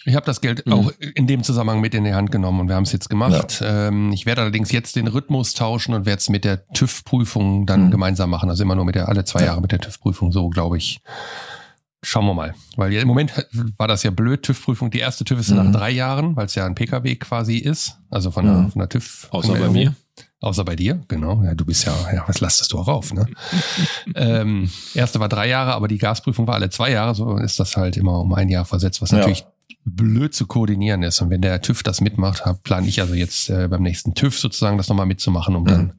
Ich 0.08 0.14
habe 0.16 0.24
das 0.24 0.40
Geld 0.40 0.64
Mhm. 0.66 0.72
auch 0.72 0.92
in 1.14 1.26
dem 1.26 1.42
Zusammenhang 1.42 1.80
mit 1.80 1.94
in 1.94 2.04
die 2.04 2.14
Hand 2.14 2.30
genommen 2.32 2.60
und 2.60 2.68
wir 2.68 2.74
haben 2.76 2.84
es 2.84 2.92
jetzt 2.92 3.10
gemacht. 3.10 3.62
Ähm, 3.62 4.10
ich 4.12 4.24
werde 4.24 4.40
allerdings 4.40 4.72
jetzt 4.72 4.96
den 4.96 5.06
Rhythmus 5.06 5.52
tauschen 5.52 5.92
und 5.92 6.06
werde 6.06 6.18
es 6.18 6.28
mit 6.30 6.44
der 6.44 6.64
TÜV-Prüfung 6.68 7.66
dann 7.66 7.86
Mhm. 7.86 7.90
gemeinsam 7.90 8.30
machen. 8.30 8.48
Also 8.48 8.62
immer 8.64 8.74
nur 8.74 8.86
mit 8.86 8.94
der 8.94 9.08
alle 9.08 9.24
zwei 9.24 9.40
Ja. 9.40 9.46
Jahre 9.46 9.60
mit 9.60 9.70
der 9.72 9.80
TÜV-Prüfung, 9.80 10.32
so 10.32 10.48
glaube 10.48 10.78
ich. 10.78 11.00
Schauen 12.02 12.24
wir 12.26 12.32
mal. 12.34 12.54
Weil 12.76 12.92
ja, 12.92 13.02
im 13.02 13.08
Moment 13.08 13.32
war 13.76 13.86
das 13.88 14.02
ja 14.02 14.10
blöd, 14.10 14.42
TÜV-Prüfung. 14.44 14.90
Die 14.90 14.98
erste 15.00 15.24
TÜV 15.24 15.40
ist 15.40 15.50
Mhm. 15.50 15.56
nach 15.56 15.72
drei 15.72 15.90
Jahren, 15.90 16.36
weil 16.36 16.46
es 16.46 16.54
ja 16.54 16.64
ein 16.64 16.74
Pkw 16.74 17.16
quasi 17.16 17.56
ist. 17.58 17.98
Also 18.08 18.30
von 18.30 18.46
der, 18.46 18.54
Mhm. 18.54 18.70
von 18.72 18.78
der 18.78 18.88
TÜV. 18.88 19.28
Außer 19.30 19.54
bei 19.54 19.68
mir. 19.68 19.94
Außer 20.40 20.64
bei 20.64 20.74
dir, 20.76 21.00
genau. 21.08 21.42
Ja, 21.42 21.54
du 21.54 21.64
bist 21.66 21.84
ja, 21.84 21.92
ja, 22.14 22.24
was 22.26 22.40
lastest 22.40 22.72
du 22.72 22.78
auch 22.78 22.88
auf, 22.88 23.12
ne? 23.12 23.26
ähm, 24.14 24.70
erste 24.94 25.20
war 25.20 25.28
drei 25.28 25.48
Jahre, 25.48 25.74
aber 25.74 25.88
die 25.88 25.98
Gasprüfung 25.98 26.46
war 26.46 26.54
alle 26.54 26.70
zwei 26.70 26.92
Jahre, 26.92 27.14
so 27.14 27.36
ist 27.36 27.58
das 27.60 27.76
halt 27.76 27.96
immer 27.96 28.20
um 28.20 28.32
ein 28.32 28.48
Jahr 28.48 28.64
versetzt, 28.64 29.02
was 29.02 29.10
Ja. 29.10 29.20
Blöd 29.84 30.34
zu 30.34 30.46
koordinieren 30.46 31.02
ist. 31.02 31.20
Und 31.20 31.30
wenn 31.30 31.40
der 31.40 31.60
TÜV 31.60 31.82
das 31.82 32.00
mitmacht, 32.00 32.42
plane 32.62 32.88
ich 32.88 33.00
also 33.00 33.14
jetzt 33.14 33.50
äh, 33.50 33.68
beim 33.68 33.82
nächsten 33.82 34.14
TÜV 34.14 34.38
sozusagen 34.38 34.78
das 34.78 34.88
nochmal 34.88 35.06
mitzumachen, 35.06 35.56
um 35.56 35.62
Mhm. 35.62 35.66
dann 35.66 35.92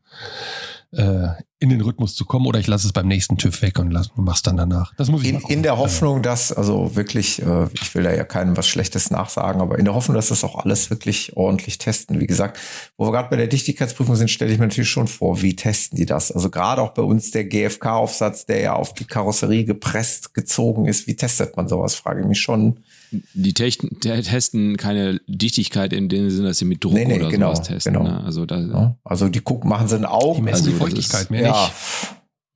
äh, 0.91 1.27
in 1.59 1.69
den 1.69 1.81
Rhythmus 1.81 2.15
zu 2.15 2.25
kommen. 2.25 2.47
Oder 2.47 2.59
ich 2.59 2.67
lasse 2.67 2.87
es 2.87 2.93
beim 2.93 3.07
nächsten 3.07 3.37
TÜV 3.37 3.61
weg 3.61 3.77
und, 3.77 3.91
lass, 3.91 4.07
und 4.07 4.23
mach's 4.23 4.41
dann 4.41 4.57
danach. 4.57 4.93
Das 4.95 5.09
muss 5.11 5.21
ich 5.21 5.29
In, 5.29 5.39
in 5.41 5.61
der 5.61 5.77
Hoffnung, 5.77 6.23
dass, 6.23 6.51
also 6.51 6.95
wirklich, 6.95 7.41
äh, 7.43 7.67
ich 7.73 7.93
will 7.93 8.03
da 8.03 8.13
ja 8.13 8.23
keinem 8.23 8.57
was 8.57 8.67
Schlechtes 8.67 9.11
nachsagen, 9.11 9.61
aber 9.61 9.77
in 9.77 9.85
der 9.85 9.93
Hoffnung, 9.93 10.15
dass 10.15 10.29
das 10.29 10.43
auch 10.43 10.55
alles 10.63 10.89
wirklich 10.89 11.35
ordentlich 11.37 11.77
testen. 11.77 12.19
Wie 12.19 12.27
gesagt, 12.27 12.59
wo 12.97 13.05
wir 13.05 13.11
gerade 13.11 13.29
bei 13.29 13.35
der 13.35 13.47
Dichtigkeitsprüfung 13.47 14.15
sind, 14.15 14.31
stelle 14.31 14.51
ich 14.51 14.57
mir 14.57 14.65
natürlich 14.65 14.89
schon 14.89 15.07
vor, 15.07 15.41
wie 15.41 15.55
testen 15.55 15.97
die 15.97 16.05
das? 16.07 16.31
Also 16.31 16.49
gerade 16.49 16.81
auch 16.81 16.93
bei 16.95 17.03
uns 17.03 17.31
der 17.31 17.45
GFK-Aufsatz, 17.45 18.45
der 18.47 18.59
ja 18.61 18.73
auf 18.73 18.93
die 18.93 19.05
Karosserie 19.05 19.65
gepresst 19.65 20.33
gezogen 20.33 20.85
ist, 20.87 21.05
wie 21.07 21.15
testet 21.15 21.55
man 21.55 21.67
sowas? 21.67 21.93
Frage 21.95 22.21
ich 22.21 22.27
mich 22.27 22.41
schon. 22.41 22.79
Die 23.11 23.53
testen 23.53 24.77
keine 24.77 25.19
Dichtigkeit 25.27 25.93
in 25.93 26.09
dem 26.09 26.29
Sinne, 26.29 26.49
dass 26.49 26.59
sie 26.59 26.65
mit 26.65 26.83
Druck 26.83 26.93
Nee, 26.93 27.05
nee, 27.05 27.15
oder 27.15 27.29
genau, 27.29 27.53
sowas 27.55 27.67
testen. 27.67 27.93
genau. 27.93 28.05
Ne? 28.05 28.23
Also 28.23 28.45
da, 28.45 28.59
Ja? 28.59 28.95
Also 29.03 29.29
die 29.29 29.39
gucken, 29.39 29.69
machen 29.69 29.87
sie 29.87 29.95
ein 29.95 30.05
Auge. 30.05 30.37
Die 30.37 30.41
messen 30.43 30.55
also 30.67 30.71
die 30.71 30.75
Feuchtigkeit, 30.77 31.21
ist- 31.23 31.31
mehr 31.31 31.41
ja, 31.41 31.63
nicht. 31.65 31.73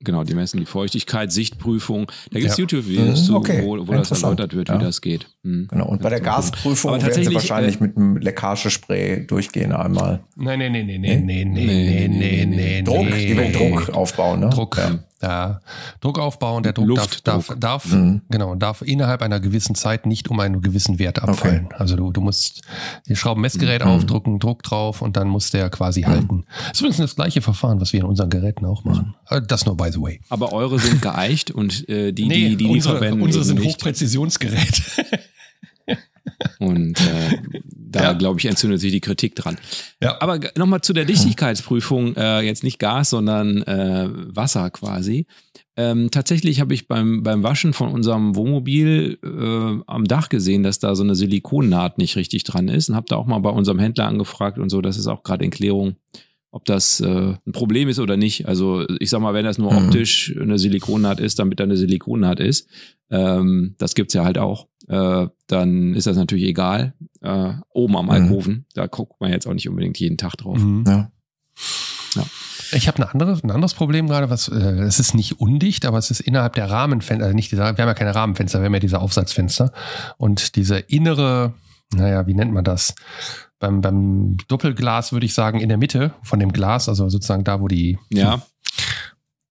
Genau, 0.00 0.22
die 0.24 0.34
messen 0.34 0.60
die 0.60 0.66
Feuchtigkeit, 0.66 1.32
Sichtprüfung. 1.32 2.06
Da 2.30 2.38
gibt 2.40 2.50
es 2.50 2.56
Ja. 2.58 2.62
YouTube-Videos 2.62 3.20
Mhm, 3.22 3.24
zu, 3.24 3.36
okay. 3.36 3.62
wo, 3.64 3.86
wo 3.86 3.92
das 3.92 4.10
erläutert 4.10 4.54
wird, 4.54 4.68
Ja. 4.68 4.78
wie 4.78 4.84
das 4.84 5.00
geht. 5.00 5.28
Mhm. 5.42 5.68
Genau. 5.70 5.86
Und 5.86 6.02
bei 6.02 6.10
der. 6.10 6.20
Gasprüfung 6.20 6.90
Aber 6.92 7.00
werden 7.02 7.12
sie 7.14 7.20
tatsächlich, 7.22 7.34
wahrscheinlich 7.50 7.80
äh, 7.80 7.84
mit 7.84 7.96
einem 7.96 8.16
Leckagespray 8.18 9.26
durchgehen 9.26 9.72
einmal. 9.72 10.20
Nein, 10.36 10.58
nein, 10.58 10.72
nein, 10.72 10.86
nein, 10.86 11.00
nein, 11.00 11.24
nein, 11.26 11.26
nein, 11.26 11.52
Nee, 11.52 12.08
nein, 12.08 12.18
nee, 12.18 12.46
nein, 12.46 12.50
nee. 12.50 12.82
nein. 12.82 12.84
Druck, 12.84 13.16
die 13.16 13.36
wollen 13.36 13.52
Druck 13.52 13.90
aufbauen, 13.94 14.40
ne? 14.40 14.50
Druck, 14.50 14.76
Ja. 14.76 14.98
ja. 15.22 15.60
Druck 16.00 16.18
aufbauen. 16.18 16.62
Der 16.62 16.72
Druck 16.72 16.86
Luftdruck. 16.88 17.24
darf, 17.24 17.46
darf, 17.48 17.58
darf 17.58 17.92
Mhm. 17.92 18.22
genau, 18.30 18.54
darf 18.56 18.82
innerhalb 18.82 19.22
einer 19.22 19.40
gewissen 19.40 19.74
Zeit 19.74 20.04
nicht 20.06 20.28
um 20.28 20.38
einen 20.40 20.60
gewissen 20.60 20.98
Wert 20.98 21.22
abfallen. 21.22 21.68
Also 21.72 21.96
du, 21.96 22.10
du 22.12 22.20
musst 22.20 22.62
die 23.08 23.16
Schrauben 23.16 23.40
Messgerät 23.40 23.82
Mhm. 23.84 23.90
aufdrücken, 23.90 24.38
Druck 24.38 24.62
drauf 24.62 25.00
und 25.02 25.16
dann 25.16 25.28
muss 25.28 25.50
der 25.50 25.70
quasi 25.70 26.02
halten. 26.02 26.44
Das 26.68 26.72
ist 26.72 26.80
übrigens 26.80 26.96
das 26.98 27.16
gleiche 27.16 27.40
Verfahren, 27.42 27.80
was 27.80 27.92
wir 27.92 28.00
in 28.00 28.06
unseren 28.06 28.28
Geräten 28.30 28.64
auch 28.66 28.84
machen. 28.84 29.14
Äh, 29.30 29.40
Das 29.46 29.64
nur 29.66 29.76
by 29.84 29.92
the 29.92 30.00
way. 30.00 30.20
Aber 30.28 30.52
eure 30.52 30.78
sind 30.78 31.02
geeicht 31.02 31.50
und 31.50 31.88
äh, 31.88 32.12
die, 32.12 32.28
die, 32.28 32.48
die, 32.50 32.56
die 32.56 32.66
unsere, 32.66 32.98
verwenden 32.98 33.22
unsere 33.22 33.44
sind 33.44 33.58
nicht. 33.60 33.68
Hochpräzisionsgeräte. 33.74 34.82
Und 36.58 36.98
äh, 37.00 37.38
da, 37.66 38.02
Ja. 38.02 38.12
glaube 38.14 38.38
ich, 38.40 38.46
entzündet 38.46 38.80
sich 38.80 38.90
die 38.90 39.00
Kritik 39.00 39.34
dran. 39.36 39.56
Ja. 40.02 40.20
Aber 40.20 40.40
nochmal 40.56 40.80
zu 40.80 40.92
der 40.92 41.04
Dichtigkeitsprüfung, 41.04 42.16
äh, 42.16 42.40
jetzt 42.40 42.64
nicht 42.64 42.78
Gas, 42.78 43.10
sondern 43.10 43.62
äh, 43.62 44.08
Wasser 44.34 44.70
quasi. 44.70 45.26
Ähm, 45.76 46.10
tatsächlich 46.10 46.60
habe 46.60 46.72
ich 46.72 46.88
beim, 46.88 47.22
beim 47.22 47.42
Waschen 47.42 47.72
von 47.72 47.88
unserem 47.88 48.36
Wohnmobil 48.36 49.18
äh, 49.22 49.82
am 49.86 50.04
Dach 50.06 50.28
gesehen, 50.28 50.62
dass 50.62 50.78
da 50.78 50.94
so 50.94 51.02
eine 51.02 51.14
Silikonnaht 51.14 51.98
nicht 51.98 52.16
richtig 52.16 52.44
dran 52.44 52.68
ist 52.68 52.88
und 52.88 52.96
habe 52.96 53.06
da 53.08 53.16
auch 53.16 53.26
mal 53.26 53.38
bei 53.40 53.50
unserem 53.50 53.78
Händler 53.78 54.06
angefragt 54.06 54.58
und 54.58 54.70
so. 54.70 54.80
Das 54.80 54.96
ist 54.96 55.06
auch 55.06 55.22
gerade 55.24 55.44
in 55.44 55.50
Klärung, 55.50 55.96
ob 56.54 56.64
das 56.66 57.00
äh, 57.00 57.34
ein 57.46 57.52
Problem 57.52 57.88
ist 57.88 57.98
oder 57.98 58.16
nicht. 58.16 58.46
Also 58.46 58.86
ich 59.00 59.10
sag 59.10 59.18
mal, 59.20 59.34
wenn 59.34 59.44
das 59.44 59.58
nur 59.58 59.72
Mhm. 59.72 59.86
optisch 59.88 60.32
eine 60.40 60.56
Silikonnaht 60.56 61.18
ist, 61.18 61.40
damit 61.40 61.58
da 61.58 61.64
eine 61.64 61.76
Silikonnaht 61.76 62.38
ist, 62.38 62.68
ähm, 63.10 63.74
das 63.78 63.96
gibt's 63.96 64.14
ja 64.14 64.24
halt 64.24 64.38
auch, 64.38 64.68
äh, 64.86 65.26
dann 65.48 65.94
ist 65.94 66.06
das 66.06 66.16
natürlich 66.16 66.44
egal. 66.44 66.94
Äh, 67.22 67.54
oben 67.70 67.96
am 67.96 68.04
Mhm. 68.06 68.10
Alkoven, 68.12 68.66
da 68.74 68.86
guckt 68.86 69.20
man 69.20 69.32
jetzt 69.32 69.48
auch 69.48 69.52
nicht 69.54 69.68
unbedingt 69.68 69.98
jeden 69.98 70.16
Tag 70.16 70.36
drauf. 70.36 70.56
Mhm. 70.58 70.84
Ja. 70.86 71.10
Ich 72.72 72.86
habe 72.88 72.98
eine 72.98 73.10
andere, 73.12 73.32
ein 73.42 73.50
anderes 73.50 73.74
Problem 73.74 74.06
gerade, 74.08 74.30
was 74.30 74.48
äh, 74.48 74.54
es 74.54 74.98
ist 75.00 75.14
nicht 75.14 75.40
undicht, 75.40 75.84
aber 75.86 75.98
es 75.98 76.10
ist 76.12 76.20
innerhalb 76.20 76.54
der 76.54 76.70
Rahmenfenster, 76.70 77.24
also 77.24 77.34
nicht 77.34 77.50
dieser, 77.52 77.76
wir 77.76 77.82
haben 77.82 77.88
ja 77.88 77.94
keine 77.94 78.14
Rahmenfenster, 78.14 78.60
wir 78.60 78.66
haben 78.66 78.74
ja 78.74 78.80
diese 78.80 79.00
Aufsatzfenster 79.00 79.72
und 80.18 80.54
diese 80.56 80.78
innere, 80.78 81.54
naja, 81.94 82.26
wie 82.26 82.34
nennt 82.34 82.52
man 82.52 82.64
das? 82.64 82.94
Beim, 83.64 83.80
beim 83.80 84.36
Doppelglas 84.48 85.12
würde 85.12 85.24
ich 85.24 85.32
sagen 85.32 85.58
in 85.58 85.70
der 85.70 85.78
Mitte 85.78 86.12
von 86.22 86.38
dem 86.38 86.52
Glas, 86.52 86.86
also 86.86 87.08
sozusagen 87.08 87.44
da, 87.44 87.62
wo 87.62 87.66
die, 87.68 87.98
Ja, 88.10 88.42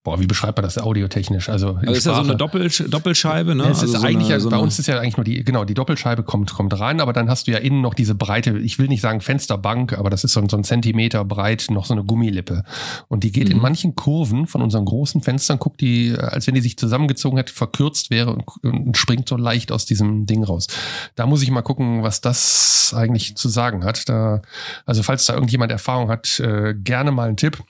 boah, 0.04 0.20
wie 0.20 0.28
beschreibt 0.28 0.58
man 0.58 0.64
das 0.64 0.78
audiotechnisch? 0.78 1.48
Also, 1.50 1.70
in 1.70 1.88
also 1.88 1.92
ist 1.94 2.06
ja 2.06 2.16
so 2.16 2.22
eine 2.22 2.36
Doppelsch 2.36 2.84
Doppelscheibe, 2.90 3.56
ne? 3.56 3.64
Ja, 3.64 3.70
es 3.70 3.80
also 3.80 3.94
ist 3.94 4.02
so 4.02 4.08
eigentlich, 4.08 4.30
eine, 4.32 4.40
so 4.42 4.50
bei 4.50 4.58
uns 4.58 4.78
ist 4.78 4.88
ja 4.88 5.00
eigentlich 5.00 5.18
nur 5.18 5.24
die, 5.24 5.44
genau, 5.44 5.64
die 5.64 5.74
Doppelscheibe 5.74 6.24
kommt, 6.24 6.54
kommt 6.54 6.78
rein, 6.80 7.00
aber 7.00 7.14
dann 7.14 7.30
hast 7.30 7.48
du 7.48 7.52
ja 7.52 7.58
innen 7.60 7.82
noch 7.82 7.94
diese 7.94 8.14
breite, 8.14 8.58
ich 8.60 8.80
will 8.80 8.88
nicht 8.88 9.02
sagen 9.02 9.22
Fensterbank, 9.22 9.94
aber 9.98 10.10
das 10.10 10.24
ist 10.24 10.34
so 10.34 10.42
ein, 10.42 10.50
so 10.50 10.58
ein 10.58 10.64
Zentimeter 10.66 11.24
breit, 11.24 11.68
noch 11.70 11.86
so 11.86 11.94
eine 11.94 12.04
Gummilippe. 12.04 12.64
Und 13.08 13.24
die 13.24 13.32
geht 13.32 13.50
in 13.50 13.58
Mhm. 13.58 13.62
manchen 13.64 13.96
Kurven 13.96 14.46
von 14.48 14.62
unseren 14.62 14.86
großen 14.86 15.22
Fenstern, 15.22 15.58
guckt 15.60 15.80
die, 15.80 16.10
äh, 16.10 16.18
als 16.18 16.48
wenn 16.48 16.56
die 16.56 16.62
sich 16.62 16.78
zusammengezogen 16.78 17.38
hätte, 17.38 17.54
verkürzt 17.54 18.10
wäre 18.10 18.34
und, 18.34 18.44
und 18.64 18.98
springt 18.98 19.30
so 19.30 19.38
leicht 19.38 19.72
aus 19.72 19.86
diesem 19.86 20.26
Ding 20.26 20.44
raus. 20.44 20.68
Da 21.16 21.26
muss 21.26 21.42
ich 21.44 21.50
mal 21.50 21.62
gucken, 21.62 22.04
was 22.04 22.20
das 22.20 22.94
eigentlich 22.96 23.36
zu 23.38 23.48
sagen 23.48 23.86
hat. 23.86 24.10
Da, 24.10 24.42
also 24.86 25.02
falls 25.02 25.26
da 25.26 25.34
irgendjemand 25.34 25.72
Erfahrung 25.72 26.10
hat, 26.10 26.40
äh, 26.42 26.74
gerne 26.74 27.12
mal 27.12 27.28
einen 27.30 27.38
Tipp. 27.38 27.64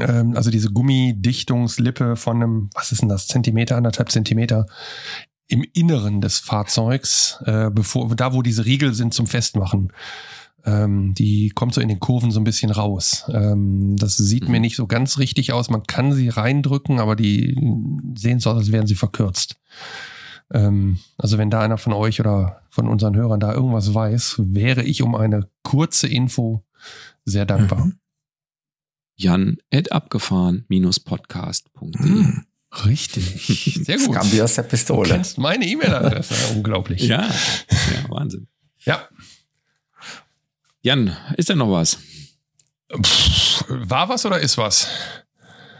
Ähm, 0.00 0.36
also 0.36 0.50
diese 0.50 0.70
Gummidichtungslippe 0.70 2.16
von 2.16 2.36
einem, 2.42 2.70
was 2.74 2.92
ist 2.92 3.02
denn 3.02 3.08
das, 3.08 3.26
Zentimeter, 3.28 3.76
anderthalb 3.76 4.10
Zentimeter 4.10 4.66
im 5.48 5.64
Inneren 5.74 6.20
des 6.20 6.38
Fahrzeugs, 6.40 7.38
äh, 7.44 7.70
bevor, 7.72 8.14
da 8.16 8.32
wo 8.34 8.42
diese 8.42 8.64
Riegel 8.64 8.94
sind 8.94 9.14
zum 9.14 9.26
Festmachen. 9.26 9.92
Ähm, 10.64 11.14
die 11.14 11.50
kommt 11.50 11.74
so 11.74 11.80
in 11.80 11.86
den 11.88 12.00
Kurven 12.00 12.32
so 12.32 12.40
ein 12.40 12.44
bisschen 12.44 12.72
raus. 12.72 13.24
Ähm, 13.32 13.94
das 13.96 14.16
sieht 14.16 14.46
Mhm. 14.46 14.50
mir 14.50 14.60
nicht 14.60 14.74
so 14.74 14.88
ganz 14.88 15.18
richtig 15.18 15.52
aus. 15.52 15.70
Man 15.70 15.84
kann 15.84 16.12
sie 16.12 16.28
reindrücken, 16.28 16.98
aber 16.98 17.14
die 17.14 17.56
sehen 18.16 18.40
so 18.40 18.50
aus, 18.50 18.56
als 18.58 18.72
wären 18.72 18.88
sie 18.88 18.96
verkürzt. 18.96 19.54
Ähm, 20.52 20.98
also 21.16 21.38
wenn 21.38 21.50
da 21.50 21.60
einer 21.60 21.78
von 21.78 21.92
euch 21.92 22.18
oder 22.18 22.62
von 22.70 22.88
unseren 22.88 23.14
Hörern 23.14 23.38
da 23.38 23.52
irgendwas 23.52 23.94
weiß, 23.94 24.40
wäre 24.44 24.82
ich 24.82 25.02
um 25.02 25.14
eine 25.14 25.48
kurze 25.62 26.08
Info 26.08 26.64
sehr 27.24 27.46
dankbar. 27.46 27.84
Mhm. 27.86 27.94
Jan 29.16 29.58
at 29.72 29.92
abgefahren-podcast.de. 29.92 32.06
Mhm. 32.06 32.44
Richtig. 32.84 33.80
Sehr 33.86 33.96
Das 33.96 34.06
gut. 34.06 34.14
kam 34.16 34.30
wie 34.32 34.42
aus 34.42 34.54
der 34.54 34.64
Du 34.64 34.70
Pistole. 34.70 35.08
kennst 35.08 35.38
meine 35.38 35.64
E-Mail-Adresse. 35.66 36.34
Unglaublich. 36.54 37.02
Ja, 37.02 37.22
ja, 37.22 37.30
Wahnsinn. 38.10 38.46
Ja. 38.84 39.08
Jan, 40.82 41.16
ist 41.36 41.48
da 41.50 41.54
noch 41.56 41.70
was? 41.70 41.98
Pff, 43.02 43.64
war 43.68 44.08
was 44.08 44.24
oder 44.26 44.38
ist 44.40 44.58
was? 44.58 44.88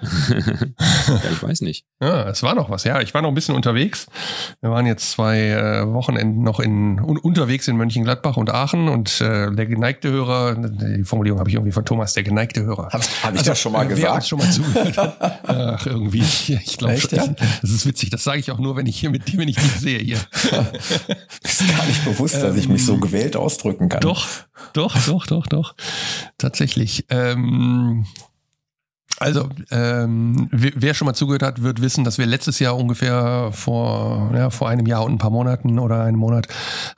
ja, 1.09 1.31
ich 1.33 1.43
weiß 1.43 1.61
nicht. 1.63 1.85
Ja, 2.01 2.29
es 2.29 2.43
war 2.43 2.55
noch 2.55 2.71
was. 2.71 2.85
Ja, 2.85 3.01
ich 3.01 3.15
war 3.15 3.23
noch 3.23 3.29
ein 3.31 3.35
bisschen 3.35 3.55
unterwegs. 3.55 4.07
Wir 4.61 4.71
waren 4.71 4.87
jetzt 4.87 5.11
zwei 5.11 5.51
äh, 5.51 5.87
Wochenenden 5.93 6.43
noch 6.43 6.61
in 6.61 7.01
un, 7.01 7.19
unterwegs 7.19 7.69
in 7.69 7.77
Mönchengladbach 7.77 8.37
und 8.37 8.51
Aachen 8.51 8.89
und 8.89 9.21
äh, 9.21 9.51
der 9.53 9.67
geneigte 9.67 10.11
Hörer, 10.11 10.55
die 10.57 11.05
Formulierung 11.05 11.39
habe 11.41 11.49
ich 11.49 11.55
irgendwie 11.55 11.73
von 11.73 11.85
Thomas, 11.85 12.13
der 12.15 12.23
geneigte 12.23 12.63
Hörer. 12.63 12.91
Habe 12.93 13.05
hab 13.23 13.33
ich 13.33 13.39
also, 13.39 13.45
das 13.45 13.61
schon 13.61 13.73
mal 13.73 13.87
gesagt? 13.87 14.15
Wer 14.15 14.21
schon 14.23 14.39
mal 14.39 14.51
zugehört. 14.51 14.99
Ach, 15.47 15.87
irgendwie. 15.87 16.23
Ich 16.67 16.79
glaube, 16.79 16.95
das, 16.95 17.31
das 17.63 17.71
ist 17.71 17.87
witzig. 17.87 18.11
Das 18.11 18.25
sage 18.25 18.41
ich 18.41 18.51
auch 18.51 18.59
nur, 18.59 18.77
wenn 18.77 18.87
ich 18.87 18.99
hier 18.99 19.11
mit 19.11 19.29
dir, 19.29 19.39
wenn 19.39 19.49
ich 19.49 19.57
dich 19.57 19.73
sehe 19.73 19.99
hier. 19.99 20.19
ist 21.43 21.77
gar 21.77 21.87
nicht 21.87 22.05
bewusst, 22.05 22.43
dass 22.43 22.57
ich 22.57 22.69
mich 22.69 22.85
so 22.85 22.95
ähm, 22.95 23.01
gewählt 23.01 23.37
ausdrücken 23.37 23.89
kann. 23.89 24.01
Doch, 24.01 24.27
doch, 24.73 24.97
doch, 25.07 25.27
doch, 25.27 25.47
doch. 25.47 25.75
Tatsächlich. 26.39 27.07
Ähm, 27.11 28.07
also, 29.19 29.49
ähm, 29.71 30.49
wer 30.51 30.93
schon 30.93 31.07
mal 31.07 31.15
zugehört 31.15 31.43
hat, 31.43 31.63
wird 31.63 31.81
wissen, 31.81 32.05
dass 32.05 32.19
wir 32.19 32.27
letztes 32.27 32.59
Jahr 32.59 32.77
ungefähr 32.77 33.51
vor, 33.53 34.31
ja, 34.35 34.51
vor 34.51 34.69
einem 34.69 34.87
Jahr 34.87 35.05
und 35.05 35.13
ein 35.13 35.19
paar 35.19 35.31
Monaten 35.31 35.79
oder 35.79 36.03
einem 36.03 36.19
Monat 36.19 36.49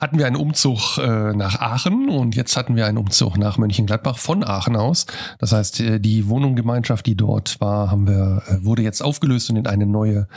hatten 0.01 0.17
wir 0.17 0.27
einen 0.27 0.35
Umzug 0.35 0.97
äh, 0.97 1.33
nach 1.33 1.59
Aachen 1.61 2.09
und 2.09 2.35
jetzt 2.35 2.57
hatten 2.57 2.75
wir 2.75 2.85
einen 2.85 2.97
Umzug 2.97 3.37
nach 3.37 3.57
Mönchengladbach 3.57 4.17
von 4.17 4.43
Aachen 4.43 4.75
aus. 4.75 5.05
Das 5.39 5.53
heißt, 5.53 5.79
äh, 5.79 5.99
die 5.99 6.27
Wohngemeinschaft, 6.27 7.05
die 7.05 7.15
dort 7.15 7.61
war, 7.61 7.89
haben 7.89 8.07
wir, 8.07 8.43
äh, 8.47 8.65
wurde 8.65 8.81
jetzt 8.81 9.01
aufgelöst 9.01 9.49
und 9.49 9.55
in 9.55 9.67
eine 9.67 9.85
neue 9.85 10.27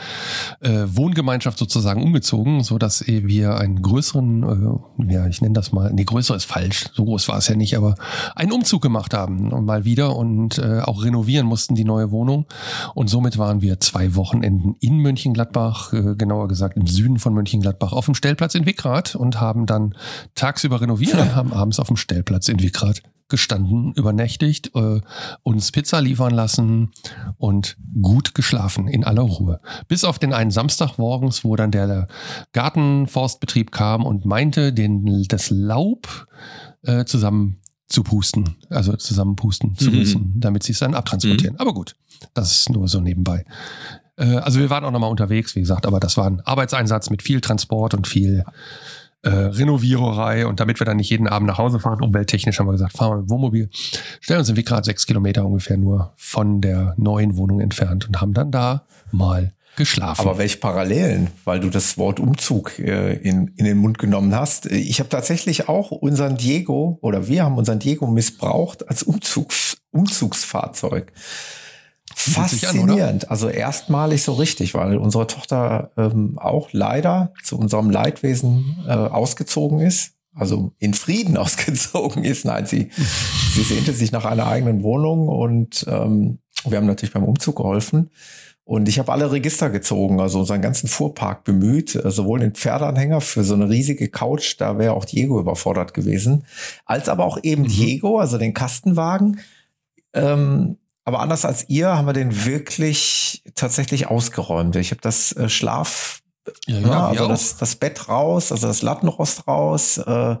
äh, 0.61 0.83
Wohngemeinschaft 0.85 1.57
sozusagen 1.57 2.01
umgezogen, 2.01 2.63
so 2.63 2.77
dass 2.77 3.05
wir 3.05 3.57
einen 3.57 3.81
größeren, 3.81 4.81
äh, 5.09 5.13
ja, 5.13 5.27
ich 5.27 5.41
nenne 5.41 5.53
das 5.53 5.73
mal, 5.73 5.91
nee, 5.93 6.05
größer 6.05 6.35
ist 6.35 6.45
falsch, 6.45 6.85
so 6.93 7.03
groß 7.03 7.27
war 7.27 7.37
es 7.37 7.47
ja 7.47 7.55
nicht, 7.55 7.75
aber 7.75 7.95
einen 8.35 8.53
Umzug 8.53 8.81
gemacht 8.81 9.13
haben 9.13 9.51
und 9.51 9.65
mal 9.65 9.83
wieder 9.83 10.15
und 10.15 10.57
äh, 10.57 10.79
auch 10.79 11.03
renovieren 11.03 11.45
mussten 11.45 11.72
mussten 11.73 11.75
die 11.75 11.85
neue 11.85 12.11
Wohnung. 12.11 12.45
Und 12.93 13.09
somit 13.09 13.37
waren 13.37 13.61
wir 13.61 13.79
zwei 13.79 14.15
Wochenenden 14.15 14.75
in 14.79 14.99
Mönchengladbach, 14.99 15.93
äh, 15.93 16.15
genauer 16.15 16.47
gesagt 16.47 16.77
im 16.77 16.87
Süden 16.87 17.19
von 17.19 17.33
Mönchengladbach, 17.33 17.93
auf 17.93 18.05
dem 18.05 18.15
Stellplatz 18.15 18.55
in 18.55 18.65
Wickrath 18.65 19.15
und 19.15 19.41
haben 19.41 19.65
dann 19.65 19.95
tagsüber 20.35 20.81
renoviert 20.81 21.15
und 21.15 21.35
haben 21.35 21.53
abends 21.53 21.79
auf 21.79 21.87
dem 21.87 21.97
Stellplatz 21.97 22.47
in 22.47 22.61
Wickrath 22.61 23.01
gestanden, 23.29 23.93
übernächtigt, 23.93 24.75
äh, 24.75 25.01
uns 25.41 25.71
Pizza 25.71 26.01
liefern 26.01 26.33
lassen 26.33 26.91
und 27.37 27.77
gut 28.01 28.35
geschlafen 28.35 28.87
in 28.87 29.03
aller 29.03 29.23
Ruhe. 29.23 29.59
Bis 29.87 30.03
auf 30.03 30.19
den 30.19 30.33
einen 30.33 30.51
Samstag 30.51 30.97
morgens, 30.97 31.43
wo 31.43 31.55
dann 31.55 31.71
der 31.71 32.07
Gartenforstbetrieb 32.51 33.71
kam 33.71 34.05
und 34.05 34.25
meinte, 34.25 34.71
den, 34.71 35.25
das 35.29 35.49
Laub 35.49 36.27
äh, 36.83 37.05
zusammen 37.05 37.62
zu 37.87 38.03
pusten, 38.03 38.55
also 38.69 38.95
zusammenpusten 38.95 39.75
zu 39.75 39.91
mhm. 39.91 39.97
müssen, 39.97 40.33
damit 40.37 40.63
sie 40.63 40.71
es 40.71 40.79
dann 40.79 40.95
abtransportieren. 40.95 41.55
Mhm. 41.55 41.61
Aber 41.61 41.73
gut, 41.73 41.95
das 42.33 42.51
ist 42.51 42.69
nur 42.69 42.87
so 42.87 43.01
nebenbei. 43.01 43.45
Äh, 44.17 44.37
also 44.37 44.59
wir 44.59 44.69
waren 44.69 44.83
auch 44.85 44.91
nochmal 44.91 45.11
unterwegs, 45.11 45.55
wie 45.55 45.59
gesagt, 45.59 45.85
aber 45.85 45.99
das 45.99 46.17
war 46.17 46.27
ein 46.27 46.41
Arbeitseinsatz 46.41 47.09
mit 47.09 47.21
viel 47.21 47.41
Transport 47.41 47.93
und 47.93 48.07
viel 48.07 48.45
äh, 49.23 49.29
Renoviererei 49.29 50.45
und 50.45 50.59
damit 50.59 50.79
wir 50.79 50.85
dann 50.85 50.97
nicht 50.97 51.09
jeden 51.09 51.27
Abend 51.27 51.47
nach 51.47 51.57
Hause 51.57 51.79
fahren, 51.79 52.01
umwelttechnisch 52.01 52.59
haben 52.59 52.67
wir 52.67 52.73
gesagt, 52.73 52.97
fahren 52.97 53.11
wir 53.11 53.21
mit 53.21 53.29
Wohnmobil, 53.29 53.69
stellen 54.19 54.39
uns 54.39 54.49
in 54.49 54.57
Wickrad 54.57 54.85
sechs 54.85 55.05
Kilometer 55.05 55.45
ungefähr 55.45 55.77
nur 55.77 56.13
von 56.17 56.61
der 56.61 56.93
neuen 56.97 57.37
Wohnung 57.37 57.61
entfernt 57.61 58.07
und 58.07 58.19
haben 58.19 58.33
dann 58.33 58.51
da 58.51 58.85
mal 59.11 59.53
geschlafen. 59.75 60.21
Aber 60.21 60.37
welche 60.37 60.57
Parallelen, 60.57 61.29
weil 61.45 61.59
du 61.59 61.69
das 61.69 61.97
Wort 61.97 62.19
Umzug 62.19 62.77
äh, 62.79 63.13
in, 63.15 63.49
in 63.55 63.65
den 63.65 63.77
Mund 63.77 63.97
genommen 63.97 64.35
hast. 64.35 64.67
Ich 64.67 64.99
habe 64.99 65.09
tatsächlich 65.09 65.67
auch 65.69 65.91
unseren 65.91 66.37
Diego 66.37 66.99
oder 67.01 67.27
wir 67.27 67.43
haben 67.43 67.57
unseren 67.57 67.79
Diego 67.79 68.07
missbraucht 68.07 68.87
als 68.89 69.03
Umzugs, 69.03 69.77
Umzugsfahrzeug. 69.91 71.11
Faszinierend. 72.15 73.25
An, 73.25 73.29
also 73.29 73.49
erstmalig 73.49 74.23
so 74.23 74.33
richtig, 74.33 74.73
weil 74.73 74.97
unsere 74.97 75.27
Tochter 75.27 75.91
ähm, 75.97 76.37
auch 76.37 76.69
leider 76.71 77.33
zu 77.43 77.57
unserem 77.57 77.89
Leidwesen 77.89 78.77
äh, 78.87 78.91
ausgezogen 78.91 79.79
ist. 79.79 80.11
Also 80.35 80.73
in 80.79 80.93
Frieden 80.93 81.37
ausgezogen 81.37 82.23
ist. 82.23 82.45
Nein, 82.45 82.65
sie, 82.65 82.89
sie 83.53 83.63
sehnte 83.63 83.93
sich 83.93 84.11
nach 84.11 84.25
einer 84.25 84.47
eigenen 84.47 84.83
Wohnung 84.83 85.27
und 85.27 85.85
ähm, 85.87 86.39
wir 86.65 86.77
haben 86.77 86.87
natürlich 86.87 87.13
beim 87.13 87.23
Umzug 87.23 87.57
geholfen. 87.57 88.09
Und 88.65 88.87
ich 88.87 88.97
habe 88.97 89.11
alle 89.11 89.31
Register 89.31 89.69
gezogen, 89.69 90.21
also 90.21 90.39
unseren 90.39 90.61
ganzen 90.61 90.87
Fuhrpark 90.87 91.43
bemüht, 91.43 91.95
äh, 91.95 92.09
sowohl 92.09 92.39
den 92.39 92.53
Pferdeanhänger 92.53 93.19
für 93.19 93.43
so 93.43 93.55
eine 93.55 93.69
riesige 93.69 94.07
Couch, 94.07 94.55
da 94.57 94.77
wäre 94.77 94.93
auch 94.93 95.05
Diego 95.05 95.39
überfordert 95.39 95.93
gewesen, 95.93 96.45
als 96.85 97.09
aber 97.09 97.25
auch 97.25 97.39
eben 97.43 97.63
mhm. 97.63 97.67
Diego, 97.67 98.19
also 98.19 98.37
den 98.37 98.53
Kastenwagen. 98.53 99.41
Ähm, 100.13 100.77
aber 101.03 101.19
anders 101.19 101.43
als 101.43 101.69
ihr 101.69 101.89
haben 101.89 102.05
wir 102.05 102.13
den 102.13 102.45
wirklich 102.45 103.43
tatsächlich 103.55 104.07
ausgeräumt. 104.07 104.77
Ich 104.77 104.91
habe 104.91 105.01
das 105.01 105.33
äh, 105.33 105.49
Schlaf, 105.49 106.21
ja, 106.65 106.79
ja, 106.79 106.87
ja 106.87 107.07
also 107.07 107.27
das, 107.27 107.57
das 107.57 107.75
Bett 107.75 108.07
raus, 108.07 108.53
also 108.53 108.67
das 108.67 108.81
Lattenrost 108.81 109.45
raus. 109.45 109.97
Äh, 109.97 110.37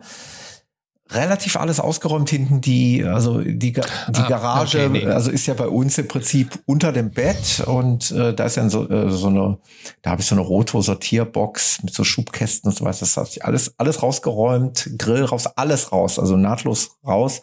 relativ 1.11 1.57
alles 1.57 1.79
ausgeräumt 1.79 2.29
hinten. 2.29 2.61
Die, 2.61 3.03
also 3.03 3.41
die, 3.41 3.73
die 3.73 3.81
ah, 3.81 4.27
Garage, 4.27 4.85
okay, 4.85 4.89
nee. 4.89 5.05
also 5.05 5.31
ist 5.31 5.45
ja 5.45 5.53
bei 5.53 5.67
uns 5.67 5.97
im 5.97 6.07
Prinzip 6.07 6.59
unter 6.65 6.91
dem 6.91 7.11
Bett 7.11 7.63
und 7.65 8.11
äh, 8.11 8.33
da 8.33 8.45
ist 8.45 8.55
ja 8.55 8.67
so, 8.69 8.89
äh, 8.89 9.11
so 9.11 9.27
eine, 9.27 9.57
da 10.01 10.11
habe 10.11 10.21
ich 10.21 10.27
so 10.27 10.35
eine 10.35 10.41
Roto-Sortierbox 10.41 11.83
mit 11.83 11.93
so 11.93 12.03
Schubkästen 12.03 12.69
und 12.69 12.77
so 12.77 12.85
weiter. 12.85 12.99
Das 13.01 13.17
hat 13.17 13.43
alles, 13.43 13.73
alles 13.77 14.01
rausgeräumt, 14.01 14.91
Grill 14.97 15.25
raus, 15.25 15.47
alles 15.47 15.91
raus, 15.91 16.19
also 16.19 16.37
nahtlos 16.37 16.97
raus, 17.05 17.41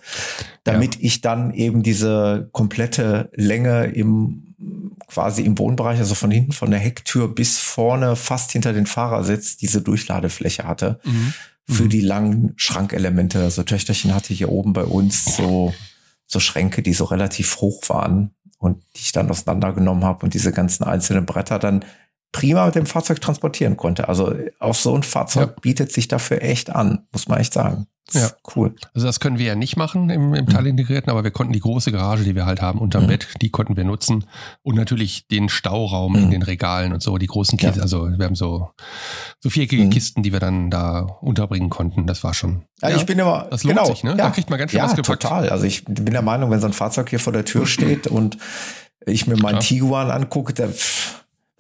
damit 0.65 0.97
ja. 0.97 1.01
ich 1.03 1.21
dann 1.21 1.53
eben 1.53 1.83
diese 1.83 2.49
komplette 2.53 3.31
Länge 3.35 3.87
im 3.87 4.47
quasi 5.07 5.43
im 5.43 5.59
Wohnbereich, 5.59 5.99
also 5.99 6.15
von 6.15 6.31
hinten 6.31 6.53
von 6.53 6.71
der 6.71 6.79
Hecktür 6.79 7.35
bis 7.35 7.59
vorne 7.59 8.15
fast 8.15 8.53
hinter 8.53 8.73
den 8.73 8.87
Fahrersitz 8.87 9.57
diese 9.57 9.81
Durchladefläche 9.81 10.65
hatte. 10.65 11.01
Mhm 11.05 11.35
für 11.69 11.85
mhm. 11.85 11.89
die 11.89 12.01
langen 12.01 12.53
Schrankelemente. 12.57 13.43
Also 13.43 13.63
Töchterchen 13.63 14.15
hatte 14.15 14.35
hier 14.35 14.51
oben 14.51 14.73
bei 14.73 14.85
uns 14.85 15.37
so, 15.37 15.75
so 16.27 16.41
Schränke, 16.41 16.83
die 16.83 16.93
so 16.93 17.05
relativ 17.05 17.61
hoch 17.61 17.89
waren 17.89 18.33
und 18.59 18.83
die 18.97 19.01
ich 19.01 19.13
dann 19.13 19.31
auseinandergenommen 19.31 20.05
habe 20.05 20.25
und 20.25 20.35
diese 20.35 20.53
ganzen 20.53 20.85
einzelnen 20.85 21.27
Bretter 21.27 21.59
dann 21.59 21.85
prima 22.33 22.67
mit 22.67 22.75
dem 22.75 22.87
Fahrzeug 22.87 23.21
transportieren 23.21 23.77
konnte. 23.77 24.09
Also 24.09 24.35
auch 24.59 24.75
so 24.75 24.95
ein 24.95 25.03
Fahrzeug 25.03 25.49
ja. 25.49 25.61
bietet 25.61 25.93
sich 25.93 26.09
dafür 26.09 26.43
echt 26.43 26.71
an, 26.71 27.07
muss 27.13 27.29
man 27.29 27.39
echt 27.39 27.53
sagen. 27.53 27.87
Ja, 28.13 28.31
cool. 28.57 28.75
Also 28.95 29.07
das 29.07 29.21
können 29.21 29.39
wir 29.39 29.47
ja 29.47 29.55
nicht 29.55 29.77
machen 29.77 30.11
im, 30.11 30.35
im 30.35 30.47
Teilintegrierten, 30.47 31.11
aber 31.11 31.23
wir 31.23 31.31
konnten 31.31 31.53
die 31.53 31.61
große 31.61 31.93
Garage, 31.93 32.25
die 32.25 32.35
wir 32.35 32.45
halt 32.45 32.61
haben, 32.61 32.81
unterm 32.81 33.05
mhm. 33.05 33.09
Bett, 33.09 33.29
die 33.41 33.51
konnten 33.51 33.77
wir 33.77 33.85
nutzen. 33.85 34.25
Und 34.63 34.75
natürlich 34.75 35.29
den 35.29 35.49
Stauraum 35.49 36.15
mhm. 36.15 36.25
in 36.25 36.31
den 36.31 36.43
Regalen 36.43 36.93
und 36.93 37.03
so, 37.03 37.19
die 37.19 37.27
großen 37.27 37.57
Kisten. 37.57 37.79
Ja. 37.79 37.83
Also 37.83 38.09
wir 38.09 38.27
haben 38.27 38.35
so, 38.35 38.71
so 39.39 39.49
viereckige 39.49 39.85
mhm. 39.85 39.91
Kisten, 39.91 40.23
die 40.23 40.33
wir 40.33 40.41
dann 40.41 40.71
da 40.71 41.03
unterbringen 41.21 41.71
konnten. 41.71 42.07
Das 42.07 42.25
war 42.25 42.35
schon. 42.35 42.65
Ja, 42.83 42.91
ja 42.91 42.97
ich 42.97 43.07
bin 43.07 43.19
immer, 43.19 43.47
das 43.51 43.63
lohnt 43.63 43.77
genau, 43.77 43.89
sich, 43.89 44.03
ne? 44.03 44.17
Da 44.17 44.31
kriegt 44.31 44.51
man 44.51 44.59
ganz 44.59 44.73
schön 44.73 44.79
ja, 44.79 44.85
was 44.85 44.97
gepackt. 44.97 45.23
total. 45.23 45.49
Also 45.49 45.65
ich 45.65 45.85
bin 45.85 46.07
der 46.07 46.23
Meinung, 46.23 46.51
wenn 46.51 46.61
so 46.61 46.67
ein 46.67 46.73
Fahrzeug 46.73 47.11
hier 47.11 47.21
vor 47.21 47.33
der 47.33 47.45
Tür 47.45 47.67
steht 47.67 48.09
und 48.09 48.39
ich 49.07 49.27
mir 49.29 49.37
meinen 49.37 49.61
Tiguan 49.61 50.11
angucke, 50.11 50.53
der, 50.53 50.71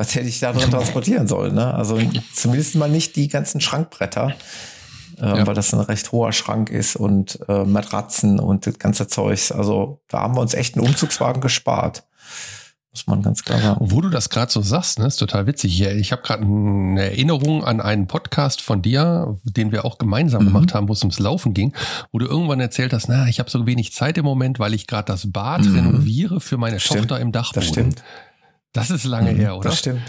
was 0.00 0.14
hätte 0.14 0.28
ich 0.28 0.40
da 0.40 0.54
drin 0.54 0.70
transportieren 0.70 1.28
sollen, 1.28 1.54
ne? 1.54 1.74
Also 1.74 1.98
zumindest 2.34 2.74
mal 2.74 2.88
nicht 2.88 3.16
die 3.16 3.28
ganzen 3.28 3.60
Schrankbretter 3.60 4.34
äh, 5.20 5.38
ja. 5.38 5.46
weil 5.46 5.54
das 5.54 5.74
ein 5.74 5.80
recht 5.80 6.10
hoher 6.12 6.32
Schrank 6.32 6.70
ist 6.70 6.96
und 6.96 7.38
äh, 7.48 7.64
Matratzen 7.64 8.40
und 8.40 8.66
das 8.66 8.78
ganze 8.78 9.06
Zeugs. 9.08 9.52
Also 9.52 10.00
da 10.08 10.20
haben 10.20 10.36
wir 10.36 10.40
uns 10.40 10.54
echt 10.54 10.76
einen 10.76 10.86
Umzugswagen 10.86 11.42
gespart. 11.42 12.04
Muss 12.92 13.06
man 13.06 13.22
ganz 13.22 13.44
klar 13.44 13.60
sagen. 13.60 13.78
Wo 13.80 14.00
du 14.00 14.08
das 14.08 14.30
gerade 14.30 14.50
so 14.50 14.62
sagst, 14.62 14.98
ne, 14.98 15.06
ist 15.06 15.16
total 15.16 15.46
witzig. 15.46 15.80
Ich 15.80 16.10
habe 16.10 16.22
gerade 16.22 16.42
eine 16.42 17.04
Erinnerung 17.04 17.62
an 17.62 17.80
einen 17.80 18.06
Podcast 18.06 18.62
von 18.62 18.82
dir, 18.82 19.36
den 19.44 19.70
wir 19.70 19.84
auch 19.84 19.98
gemeinsam 19.98 20.42
mhm. 20.42 20.46
gemacht 20.46 20.74
haben, 20.74 20.88
wo 20.88 20.94
es 20.94 21.02
ums 21.02 21.18
Laufen 21.18 21.52
ging, 21.52 21.72
wo 22.10 22.18
du 22.18 22.26
irgendwann 22.26 22.58
erzählt 22.58 22.92
hast, 22.92 23.08
na, 23.08 23.28
ich 23.28 23.38
habe 23.38 23.50
so 23.50 23.64
wenig 23.66 23.92
Zeit 23.92 24.16
im 24.16 24.24
Moment, 24.24 24.58
weil 24.58 24.74
ich 24.74 24.86
gerade 24.86 25.04
das 25.04 25.30
Bad 25.30 25.66
mhm. 25.66 25.76
renoviere 25.76 26.40
für 26.40 26.56
meine 26.56 26.80
stimmt. 26.80 27.02
Tochter 27.02 27.20
im 27.20 27.30
Dachboden. 27.30 27.60
Das 27.60 27.68
stimmt. 27.68 28.02
Das 28.72 28.90
ist 28.90 29.04
lange 29.04 29.32
mhm, 29.32 29.38
her, 29.38 29.56
oder? 29.56 29.70
Das 29.70 29.78
stimmt. 29.78 30.02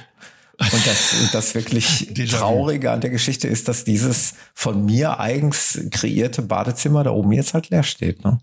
Und 0.59 0.85
das, 0.85 1.31
das 1.31 1.55
wirklich 1.55 2.13
Traurige 2.29 2.91
an 2.91 3.01
der 3.01 3.09
Geschichte 3.09 3.47
ist, 3.47 3.67
dass 3.67 3.83
dieses 3.83 4.35
von 4.53 4.85
mir 4.85 5.19
eigens 5.19 5.79
kreierte 5.89 6.43
Badezimmer 6.43 7.03
da 7.03 7.11
oben 7.11 7.31
jetzt 7.31 7.55
halt 7.55 7.69
leer 7.71 7.83
steht. 7.83 8.23
Ne? 8.23 8.39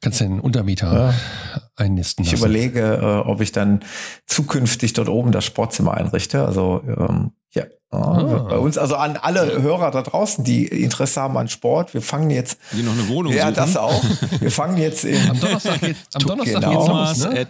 Kannst 0.00 0.20
du 0.20 0.24
den 0.24 0.40
Untermieter 0.40 0.92
ja. 0.92 1.62
einnisten 1.76 2.24
lassen. 2.24 2.34
Ich 2.34 2.40
überlege, 2.40 2.96
äh, 2.96 3.28
ob 3.28 3.40
ich 3.40 3.52
dann 3.52 3.80
zukünftig 4.26 4.92
dort 4.92 5.08
oben 5.08 5.30
das 5.30 5.44
Sportzimmer 5.44 5.94
einrichte. 5.94 6.44
Also 6.44 6.82
ähm, 6.86 7.32
ja, 7.92 7.98
ah. 7.98 8.46
bei 8.48 8.58
uns, 8.58 8.78
also 8.78 8.96
an 8.96 9.16
alle 9.16 9.62
Hörer 9.62 9.92
da 9.92 10.02
draußen, 10.02 10.42
die 10.44 10.66
Interesse 10.66 11.20
haben 11.20 11.36
an 11.36 11.48
Sport, 11.48 11.94
wir 11.94 12.02
fangen 12.02 12.30
jetzt. 12.30 12.58
Die 12.72 12.82
noch 12.82 12.92
eine 12.92 13.08
Wohnung 13.08 13.32
Ja, 13.32 13.44
suchen. 13.44 13.54
das 13.54 13.76
auch. 13.76 14.02
Wir 14.40 14.50
fangen 14.50 14.76
jetzt 14.76 15.04
in. 15.04 15.30
Am 15.30 15.38
Donnerstag 15.38 15.80
geht 15.80 15.96
am 16.12 16.22
Donnerstag 16.22 16.62
genau. 16.62 17.04
geht's 17.04 17.18
los, 17.18 17.32
ne? 17.32 17.46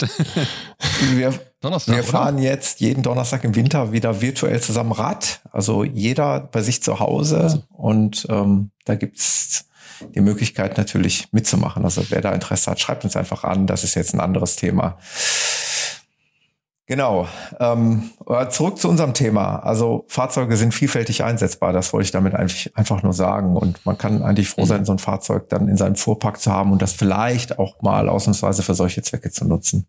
Wir, 1.17 1.33
Donnerstag, 1.61 1.97
wir 1.97 2.05
fahren 2.05 2.39
jetzt 2.39 2.81
jeden 2.81 3.03
Donnerstag 3.03 3.43
im 3.45 3.55
Winter 3.55 3.93
wieder 3.93 4.21
virtuell 4.21 4.61
zusammen 4.61 4.93
Rad. 4.93 5.41
Also 5.53 5.85
jeder 5.85 6.41
bei 6.41 6.61
sich 6.61 6.83
zu 6.83 7.01
Hause. 7.01 7.41
Also. 7.41 7.63
Und 7.71 8.27
ähm, 8.29 8.71
da 8.85 8.95
gibt's 8.95 9.65
die 10.15 10.21
Möglichkeit 10.21 10.77
natürlich 10.77 11.29
mitzumachen. 11.33 11.85
Also 11.85 12.05
wer 12.11 12.21
da 12.21 12.33
Interesse 12.33 12.71
hat, 12.71 12.81
schreibt 12.81 13.05
uns 13.05 13.17
einfach 13.17 13.45
an. 13.45 13.67
Das 13.67 13.85
ist 13.85 13.95
jetzt 13.95 14.15
ein 14.15 14.21
anderes 14.21 14.57
Thema. 14.57 14.99
Genau. 16.87 17.27
Ähm, 17.59 18.11
zurück 18.51 18.79
zu 18.79 18.89
unserem 18.89 19.13
Thema. 19.13 19.57
Also 19.57 20.05
Fahrzeuge 20.07 20.57
sind 20.57 20.73
vielfältig 20.73 21.25
einsetzbar. 21.25 21.73
Das 21.73 21.93
wollte 21.93 22.05
ich 22.05 22.13
damit 22.13 22.35
eigentlich 22.35 22.77
einfach 22.77 23.03
nur 23.03 23.13
sagen. 23.13 23.57
Und 23.57 23.85
man 23.85 23.99
kann 23.99 24.23
eigentlich 24.23 24.49
froh 24.49 24.65
sein, 24.67 24.85
so 24.85 24.93
ein 24.93 25.01
Fahrzeug 25.01 25.49
dann 25.49 25.67
in 25.69 25.77
seinem 25.77 25.97
Fuhrpark 25.97 26.41
zu 26.41 26.53
haben 26.53 26.71
und 26.71 26.81
das 26.81 26.93
vielleicht 26.93 27.59
auch 27.59 27.83
mal 27.83 28.09
ausnahmsweise 28.09 28.63
für 28.63 28.75
solche 28.75 29.03
Zwecke 29.03 29.33
zu 29.33 29.47
nutzen. 29.47 29.89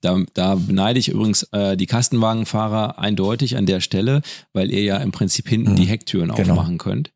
Da, 0.00 0.16
da 0.32 0.54
beneide 0.54 0.98
ich 0.98 1.08
übrigens 1.08 1.42
äh, 1.52 1.76
die 1.76 1.86
Kastenwagenfahrer 1.86 2.98
eindeutig 2.98 3.56
an 3.56 3.66
der 3.66 3.80
Stelle, 3.80 4.22
weil 4.52 4.70
ihr 4.70 4.82
ja 4.82 4.96
im 4.98 5.12
Prinzip 5.12 5.48
hinten 5.48 5.72
mhm. 5.72 5.76
die 5.76 5.86
Hecktüren 5.86 6.32
genau. 6.34 6.52
aufmachen 6.52 6.78
könnt. 6.78 7.12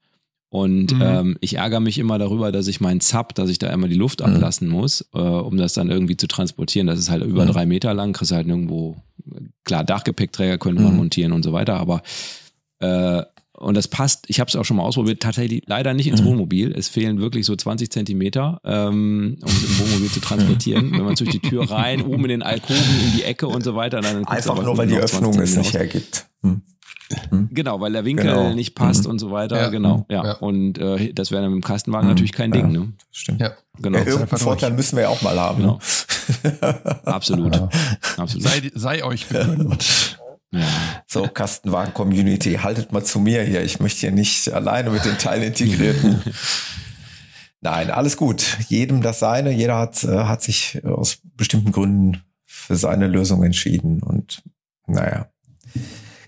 Und 0.55 0.95
mhm. 0.95 1.03
ähm, 1.03 1.37
ich 1.41 1.57
ärgere 1.57 1.81
mich 1.81 1.99
immer 1.99 2.17
darüber, 2.17 2.53
dass 2.53 2.69
ich 2.69 2.81
meinen 2.81 3.01
Zap, 3.01 3.35
dass 3.35 3.51
ich 3.51 3.59
da 3.59 3.71
immer 3.71 3.89
die 3.89 3.97
Luft 3.97 4.21
mhm. 4.21 4.27
ablassen 4.27 4.69
muss, 4.69 5.05
äh, 5.13 5.19
um 5.19 5.57
das 5.57 5.73
dann 5.73 5.91
irgendwie 5.91 6.17
zu 6.17 6.29
transportieren. 6.29 6.87
Das 6.87 7.01
ist 7.01 7.11
halt 7.11 7.25
über 7.25 7.45
mhm. 7.45 7.51
drei 7.51 7.67
Meter 7.67 7.93
lang, 7.93 8.13
kriegst 8.13 8.31
halt 8.31 8.47
irgendwo, 8.47 8.95
klar, 9.65 9.83
Dachgepäckträger 9.83 10.59
könnte 10.59 10.81
man 10.81 10.93
mhm. 10.93 10.99
montieren 10.99 11.33
und 11.33 11.43
so 11.43 11.53
weiter, 11.53 11.75
aber 11.81 12.03
äh, 12.79 13.25
und 13.57 13.77
das 13.77 13.89
passt, 13.89 14.27
ich 14.29 14.39
habe 14.39 14.49
es 14.49 14.55
auch 14.55 14.65
schon 14.65 14.77
mal 14.77 14.85
ausprobiert, 14.85 15.21
tatsächlich 15.21 15.63
leider 15.67 15.93
nicht 15.93 16.07
ins 16.07 16.23
mhm. 16.23 16.27
Wohnmobil. 16.27 16.73
Es 16.73 16.87
fehlen 16.87 17.21
wirklich 17.21 17.47
so 17.47 17.57
20 17.57 17.91
Zentimeter, 17.91 18.61
ähm, 18.65 19.39
um 19.41 19.49
es 19.49 19.65
im 19.65 19.79
Wohnmobil 19.81 20.11
zu 20.11 20.21
transportieren. 20.21 20.93
Wenn 20.93 21.05
man 21.05 21.17
durch 21.17 21.31
die 21.31 21.41
Tür 21.41 21.69
rein, 21.69 22.03
oben 22.03 22.25
in 22.25 22.29
den 22.29 22.43
Alkoven, 22.43 23.01
in 23.07 23.17
die 23.17 23.25
Ecke 23.25 23.49
und 23.49 23.65
so 23.65 23.75
weiter. 23.75 24.01
Dann 24.01 24.25
Einfach 24.27 24.63
nur, 24.63 24.77
weil 24.77 24.87
die 24.87 24.97
Öffnung 24.97 25.37
es 25.41 25.57
nicht 25.57 25.75
hergibt. 25.75 26.27
Hm. 26.43 26.63
Hm. 27.31 27.49
Genau, 27.53 27.81
weil 27.81 27.93
der 27.93 28.05
Winkel 28.05 28.27
genau. 28.27 28.55
nicht 28.55 28.75
passt 28.75 29.05
hm. 29.05 29.11
und 29.11 29.19
so 29.19 29.31
weiter. 29.31 29.61
Ja. 29.61 29.69
Genau, 29.69 30.07
ja. 30.09 30.25
ja. 30.25 30.33
Und 30.37 30.79
äh, 30.79 31.13
das 31.13 31.31
wäre 31.31 31.43
dann 31.43 31.53
mit 31.53 31.63
dem 31.63 31.67
Kastenwagen 31.67 32.09
hm. 32.09 32.15
natürlich 32.15 32.33
kein 32.33 32.51
Ding. 32.51 32.73
Ne? 32.73 32.93
Stimmt. 33.11 33.41
Ja. 33.41 33.53
Genau. 33.79 33.99
Ja, 33.99 34.07
irgendeinen 34.07 34.39
Vorteil 34.39 34.73
müssen 34.73 34.97
wir 34.97 35.05
ja 35.05 35.09
auch 35.09 35.23
mal 35.23 35.39
haben. 35.39 35.61
Genau. 35.63 35.79
Absolut. 37.05 37.57
Absolut. 38.17 38.43
Sei, 38.43 38.71
sei 38.75 39.05
euch 39.05 39.29
gegönnt. 39.29 40.19
So, 41.07 41.27
Kastenwagen-Community, 41.27 42.55
haltet 42.63 42.93
mal 42.93 43.05
zu 43.05 43.19
mir 43.19 43.43
hier. 43.43 43.63
Ich 43.63 43.81
möchte 43.81 44.01
hier 44.01 44.13
nicht 44.13 44.53
alleine 44.53 44.91
mit 44.91 45.05
den 45.05 45.19
Teilen 45.19 45.43
integrierten. 45.43 46.23
Nein, 47.61 47.91
alles 47.91 48.17
gut. 48.17 48.59
Jedem 48.69 49.03
das 49.03 49.19
seine. 49.19 49.51
Jeder 49.51 49.79
hat, 49.79 50.05
äh, 50.05 50.25
hat 50.25 50.43
sich 50.43 50.85
aus 50.85 51.19
bestimmten 51.37 51.73
Gründen 51.73 52.23
für 52.45 52.77
seine 52.77 53.09
Lösung 53.09 53.43
entschieden. 53.43 54.03
Und 54.03 54.43
naja. 54.87 55.29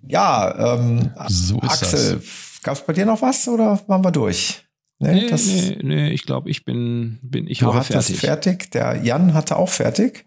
Ja, 0.08 0.76
ähm, 0.76 1.10
so 1.28 1.58
Axel, 1.60 2.22
gab 2.62 2.74
es 2.74 2.82
bei 2.84 2.92
dir 2.92 3.06
noch 3.06 3.22
was 3.22 3.46
oder 3.48 3.80
waren 3.86 4.04
wir 4.04 4.12
durch? 4.12 4.64
Nee, 4.98 5.12
nee, 5.12 5.26
das, 5.28 5.46
nee, 5.46 5.78
nee 5.82 6.10
ich 6.10 6.22
glaube, 6.22 6.48
ich 6.48 6.64
bin, 6.64 7.18
bin 7.22 7.46
ich 7.48 7.58
du 7.58 7.74
habe 7.74 7.84
fertig. 7.84 8.18
fertig. 8.18 8.70
Der 8.70 9.02
Jan 9.02 9.34
hatte 9.34 9.56
auch 9.56 9.68
fertig. 9.68 10.24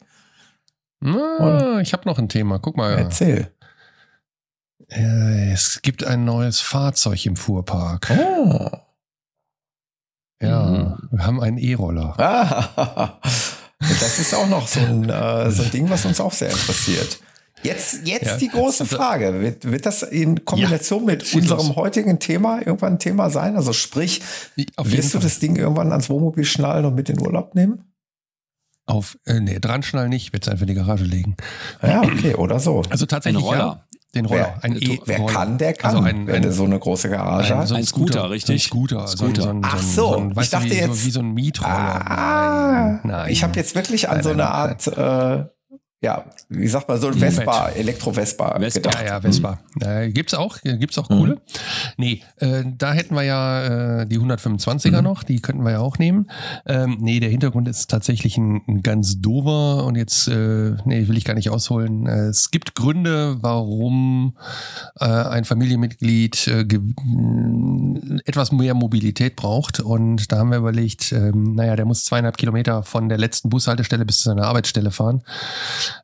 Na, 1.01 1.80
ich 1.80 1.93
habe 1.93 2.07
noch 2.07 2.19
ein 2.19 2.30
Thema. 2.30 2.60
Guck 2.60 2.77
mal. 2.77 2.97
Erzähl. 2.97 3.51
Äh, 4.89 5.53
es 5.53 5.81
gibt 5.81 6.03
ein 6.03 6.26
neues 6.26 6.60
Fahrzeug 6.60 7.26
im 7.26 7.35
Fuhrpark. 7.35 8.11
Oh. 8.11 8.69
Ja, 10.41 10.65
mhm. 10.65 11.10
wir 11.11 11.26
haben 11.26 11.41
einen 11.41 11.57
E-Roller. 11.57 12.15
Ah, 12.18 13.19
das 13.80 14.19
ist 14.19 14.34
auch 14.34 14.47
noch 14.47 14.68
so 14.68 14.80
ein, 14.80 15.10
äh, 15.10 15.51
so 15.51 15.64
ein 15.64 15.72
Ding, 15.72 15.89
was 15.89 16.06
uns 16.06 16.19
auch 16.19 16.34
sehr 16.34 16.49
interessiert. 16.49 17.19
Jetzt, 17.61 18.07
jetzt 18.07 18.26
ja. 18.26 18.38
die 18.38 18.48
große 18.48 18.84
also 18.84 18.95
Frage. 18.95 19.41
Wird, 19.41 19.69
wird 19.69 19.86
das 19.86 20.03
in 20.03 20.45
Kombination 20.45 21.02
ja, 21.02 21.06
mit 21.07 21.34
unserem 21.34 21.68
los. 21.68 21.76
heutigen 21.76 22.19
Thema 22.19 22.60
irgendwann 22.60 22.94
ein 22.94 22.99
Thema 22.99 23.30
sein? 23.30 23.56
Also 23.56 23.73
sprich, 23.73 24.22
wirst 24.77 25.14
du 25.14 25.19
das 25.19 25.40
Ding 25.40 25.56
irgendwann 25.56 25.91
ans 25.91 26.10
Wohnmobil 26.10 26.45
schnallen 26.45 26.86
und 26.86 26.95
mit 26.95 27.10
in 27.10 27.18
den 27.18 27.26
Urlaub 27.26 27.56
nehmen? 27.56 27.84
Auf, 28.86 29.18
äh, 29.26 29.40
nee, 29.40 29.60
dran 29.60 29.84
schnallen 29.84 30.10
nicht, 30.10 30.34
wird 30.34 30.44
es 30.44 30.49
einfach 30.49 30.64
in 30.64 30.69
die 30.69 30.73
Garage 30.73 31.03
legen. 31.03 31.36
Ja, 31.84 32.02
okay, 32.02 32.34
oder 32.34 32.60
so. 32.60 32.81
Also 32.90 33.06
tatsächlich. 33.06 33.44
Ein 33.44 33.48
Roller. 33.48 33.86
Den 34.15 34.26
Roller. 34.26 34.56
Wer, 34.61 34.64
ein 34.64 34.81
e 34.81 34.99
wer 35.06 35.26
kann, 35.27 35.60
der 35.60 35.73
kann. 35.73 35.95
Also 35.95 36.03
ein, 36.03 36.26
wenn 36.26 36.41
du 36.41 36.52
so 36.52 36.64
eine 36.64 36.80
große 36.80 37.10
Garage 37.10 37.56
hast. 37.56 37.72
Ein, 37.72 37.84
Scooter, 37.84 38.14
Scooter, 38.14 38.30
richtig? 38.31 38.56
Ein 38.56 38.60
Scooter. 38.60 39.07
Scooter. 39.07 39.41
So 39.44 39.49
ein, 39.49 39.61
Ach 39.64 39.80
so, 39.80 40.07
so 40.07 40.18
ein, 40.18 40.34
ich 40.41 40.49
dachte 40.49 40.72
wie, 40.72 40.73
jetzt. 40.73 41.02
So, 41.02 41.06
wie 41.06 41.11
so 41.11 41.19
ein 41.19 41.34
Mietroller. 41.34 41.69
Ah, 41.69 42.72
nein, 42.72 42.99
nein. 43.03 43.31
Ich 43.31 43.44
habe 43.44 43.56
jetzt 43.56 43.76
wirklich 43.76 44.10
an 44.10 44.15
nein, 44.15 44.23
so 44.23 44.30
eine 44.31 44.49
Art 44.49 44.88
äh, 44.88 45.45
ja, 46.01 46.23
wie 46.47 46.67
sagt 46.69 46.88
man, 46.88 46.97
so 46.99 47.07
ein 47.07 47.13
Vespa, 47.13 47.69
Elektro-Vespa. 47.69 48.57
Vespa. 48.57 48.89
Ja, 48.89 49.05
ja, 49.05 49.21
Vespa. 49.21 49.59
Mhm. 49.76 49.81
Äh, 49.81 50.09
gibt's 50.11 50.34
auch, 50.34 50.57
gibt's 50.61 50.97
auch 50.97 51.09
coole. 51.09 51.35
Mhm. 51.35 51.39
Nee, 51.97 52.21
äh, 52.38 52.63
da 52.77 52.93
hätten 52.93 53.15
wir 53.15 53.23
ja 53.23 54.01
äh, 54.01 54.07
die 54.07 54.17
125er 54.17 54.99
mhm. 54.99 55.03
noch, 55.03 55.23
die 55.23 55.41
könnten 55.41 55.63
wir 55.63 55.71
ja 55.71 55.80
auch 55.80 55.97
nehmen. 55.97 56.31
Ähm, 56.65 56.97
nee, 57.01 57.19
der 57.19 57.30
Hintergrund 57.30 57.67
ist 57.67 57.89
tatsächlich 57.89 58.38
ein, 58.38 58.61
ein 58.65 58.81
ganz 58.81 59.19
dover 59.19 59.84
und 59.84 59.95
jetzt, 59.95 60.30
äh, 60.30 60.77
nee, 60.85 61.09
will 61.09 61.17
ich 61.17 61.26
gar 61.26 61.34
nicht 61.34 61.49
ausholen. 61.49 62.07
Äh, 62.07 62.27
es 62.27 62.49
gibt 62.49 62.76
Gründe, 62.76 63.38
warum 63.41 64.38
äh, 65.01 65.05
ein 65.05 65.43
Familienmitglied 65.43 66.47
äh, 66.47 66.65
etwas 68.23 68.53
mehr 68.53 68.73
Mobilität 68.73 69.35
braucht 69.35 69.81
und 69.81 70.31
da 70.31 70.38
haben 70.38 70.51
wir 70.51 70.59
überlegt, 70.59 71.11
äh, 71.11 71.34
naja, 71.35 71.76
der 71.76 71.84
muss 71.84 72.05
zweieinhalb 72.05 72.38
Kilometer 72.38 72.84
von 72.84 73.09
der 73.09 73.17
letzten 73.17 73.49
Bushaltestelle 73.49 74.05
bis 74.05 74.19
zu 74.19 74.30
seiner 74.30 74.45
Arbeitsstelle 74.45 74.91
fahren 74.91 75.23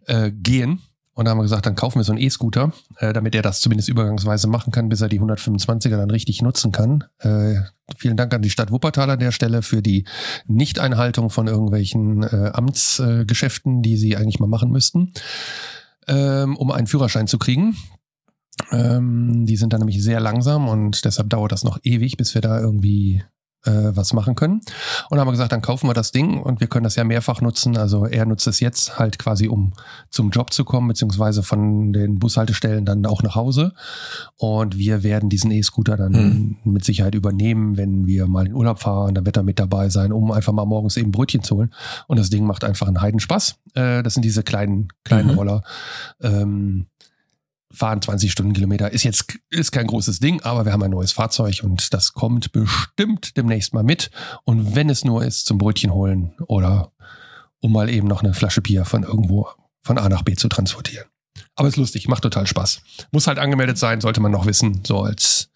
äh, 0.07 0.31
gehen. 0.31 0.81
Und 1.15 1.25
da 1.25 1.31
haben 1.31 1.37
wir 1.37 1.43
gesagt, 1.43 1.65
dann 1.65 1.75
kaufen 1.75 1.97
wir 1.97 2.03
so 2.03 2.11
einen 2.11 2.21
E-Scooter, 2.21 2.73
äh, 2.97 3.13
damit 3.13 3.35
er 3.35 3.41
das 3.41 3.61
zumindest 3.61 3.87
übergangsweise 3.87 4.47
machen 4.47 4.71
kann, 4.73 4.89
bis 4.89 4.99
er 4.99 5.07
die 5.07 5.21
125er 5.21 5.95
dann 5.95 6.11
richtig 6.11 6.41
nutzen 6.41 6.73
kann. 6.73 7.05
Äh, 7.19 7.61
vielen 7.97 8.17
Dank 8.17 8.33
an 8.33 8.41
die 8.41 8.49
Stadt 8.49 8.69
Wuppertal 8.69 9.09
an 9.09 9.19
der 9.19 9.31
Stelle 9.31 9.61
für 9.61 9.81
die 9.81 10.05
Nichteinhaltung 10.45 11.29
von 11.29 11.47
irgendwelchen 11.47 12.23
äh, 12.23 12.51
Amtsgeschäften, 12.53 13.81
die 13.81 13.95
sie 13.95 14.17
eigentlich 14.17 14.39
mal 14.39 14.47
machen 14.47 14.71
müssten, 14.71 15.13
ähm, 16.07 16.57
um 16.57 16.69
einen 16.71 16.87
Führerschein 16.87 17.27
zu 17.27 17.37
kriegen. 17.37 17.77
Ähm, 18.71 19.45
die 19.45 19.55
sind 19.55 19.71
dann 19.71 19.79
nämlich 19.79 20.03
sehr 20.03 20.19
langsam 20.19 20.67
und 20.67 21.05
deshalb 21.05 21.29
dauert 21.29 21.53
das 21.53 21.63
noch 21.63 21.79
ewig, 21.83 22.17
bis 22.17 22.33
wir 22.33 22.41
da 22.41 22.59
irgendwie 22.59 23.17
äh, 23.17 23.34
was 23.65 24.13
machen 24.13 24.35
können. 24.35 24.61
Und 25.09 25.19
haben 25.19 25.27
wir 25.27 25.31
gesagt, 25.31 25.51
dann 25.51 25.61
kaufen 25.61 25.87
wir 25.87 25.93
das 25.93 26.11
Ding 26.11 26.41
und 26.41 26.59
wir 26.59 26.67
können 26.67 26.83
das 26.83 26.95
ja 26.95 27.03
mehrfach 27.03 27.41
nutzen. 27.41 27.77
Also 27.77 28.05
er 28.05 28.25
nutzt 28.25 28.47
es 28.47 28.59
jetzt 28.59 28.99
halt 28.99 29.19
quasi, 29.19 29.47
um 29.47 29.73
zum 30.09 30.29
Job 30.29 30.53
zu 30.53 30.65
kommen, 30.65 30.87
beziehungsweise 30.87 31.43
von 31.43 31.93
den 31.93 32.19
Bushaltestellen 32.19 32.85
dann 32.85 33.05
auch 33.05 33.23
nach 33.23 33.35
Hause. 33.35 33.73
Und 34.37 34.77
wir 34.77 35.03
werden 35.03 35.29
diesen 35.29 35.51
E-Scooter 35.51 35.97
dann 35.97 36.13
hm. 36.13 36.57
mit 36.63 36.85
Sicherheit 36.85 37.15
übernehmen, 37.15 37.77
wenn 37.77 38.05
wir 38.05 38.27
mal 38.27 38.47
in 38.47 38.53
Urlaub 38.53 38.79
fahren. 38.79 39.15
Dann 39.15 39.25
wird 39.25 39.37
er 39.37 39.43
mit 39.43 39.59
dabei 39.59 39.89
sein, 39.89 40.11
um 40.11 40.31
einfach 40.31 40.53
mal 40.53 40.65
morgens 40.65 40.97
eben 40.97 41.11
Brötchen 41.11 41.43
zu 41.43 41.57
holen. 41.57 41.73
Und 42.07 42.19
das 42.19 42.29
Ding 42.29 42.45
macht 42.45 42.63
einfach 42.63 42.87
einen 42.87 43.01
Heidenspaß. 43.01 43.55
Äh, 43.73 44.03
das 44.03 44.13
sind 44.13 44.23
diese 44.23 44.43
kleinen, 44.43 44.89
kleinen 45.03 45.31
mhm. 45.31 45.37
Roller. 45.37 45.63
Ähm, 46.21 46.87
fahren 47.76 48.02
20 48.02 48.31
Stundenkilometer. 48.31 48.91
Ist 48.91 49.03
jetzt 49.03 49.38
ist 49.49 49.72
kein 49.72 49.88
großes 49.88 50.19
Ding, 50.19 50.41
aber 50.41 50.65
wir 50.65 50.73
haben 50.73 50.84
ein 50.84 50.91
neues 50.91 51.11
Fahrzeug 51.11 51.61
und 51.64 51.93
das 51.93 52.14
kommt 52.14 52.52
bestimmt 52.52 53.38
demnächst 53.38 53.73
mal 53.73 53.84
mit. 53.84 54.10
Und 54.43 54.76
wenn 54.76 54.89
es 54.89 55.06
nur 55.06 55.23
ist, 55.23 55.45
zum 55.45 55.57
Brötchen 55.57 55.93
holen 55.93 56.34
oder 56.47 56.91
um 57.60 57.72
mal 57.72 57.89
eben 57.89 58.07
noch 58.07 58.23
eine 58.23 58.34
Flasche 58.34 58.61
Bier 58.61 58.85
von 58.85 59.03
irgendwo 59.03 59.47
von 59.81 59.97
A 59.97 60.10
nach 60.10 60.23
B 60.23 60.35
zu 60.35 60.47
transportieren. 60.47 61.07
Aber 61.57 61.69
ist 61.69 61.77
lustig, 61.77 62.10
macht 62.10 62.23
total 62.23 62.48
Spaß. 62.48 62.82
Muss 63.11 63.27
halt 63.27 63.40
angemeldet 63.40 63.77
sein, 63.77 64.02
sollte 64.02 64.19
man 64.19 64.32
noch 64.32 64.45
wissen, 64.45 64.82
so 64.86 65.02
als 65.02 65.49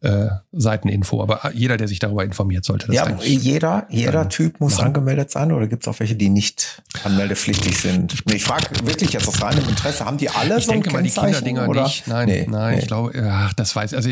äh, 0.00 0.26
Seiteninfo. 0.50 1.22
Aber 1.22 1.52
jeder, 1.54 1.76
der 1.76 1.86
sich 1.86 2.00
darüber 2.00 2.24
informiert, 2.24 2.64
sollte 2.64 2.88
das 2.88 2.96
Ja, 2.96 3.16
jeder, 3.22 3.86
jeder 3.90 4.28
Typ 4.28 4.58
muss 4.60 4.74
machen. 4.74 4.86
angemeldet 4.86 5.30
sein 5.30 5.52
oder 5.52 5.68
gibt 5.68 5.84
es 5.84 5.88
auch 5.88 6.00
welche, 6.00 6.16
die 6.16 6.30
nicht 6.30 6.82
anmeldepflichtig 7.04 7.78
sind? 7.78 8.14
Ich 8.32 8.42
frage 8.42 8.66
wirklich 8.84 9.12
jetzt 9.12 9.28
aus 9.28 9.40
reinem 9.40 9.68
Interesse, 9.68 10.04
haben 10.04 10.16
die 10.16 10.28
alle 10.30 10.58
ich 10.58 10.64
so 10.64 10.72
denke 10.72 10.90
ein 10.90 10.94
mal 10.94 11.02
die 11.04 11.10
Kinderdinger 11.10 11.68
oder? 11.68 11.84
nicht. 11.84 12.08
Nein, 12.08 12.28
nee, 12.28 12.46
nein, 12.50 12.74
nee. 12.74 12.80
ich 12.80 12.88
glaube, 12.88 13.12
ach, 13.30 13.52
das 13.52 13.76
weiß 13.76 13.94
also 13.94 14.10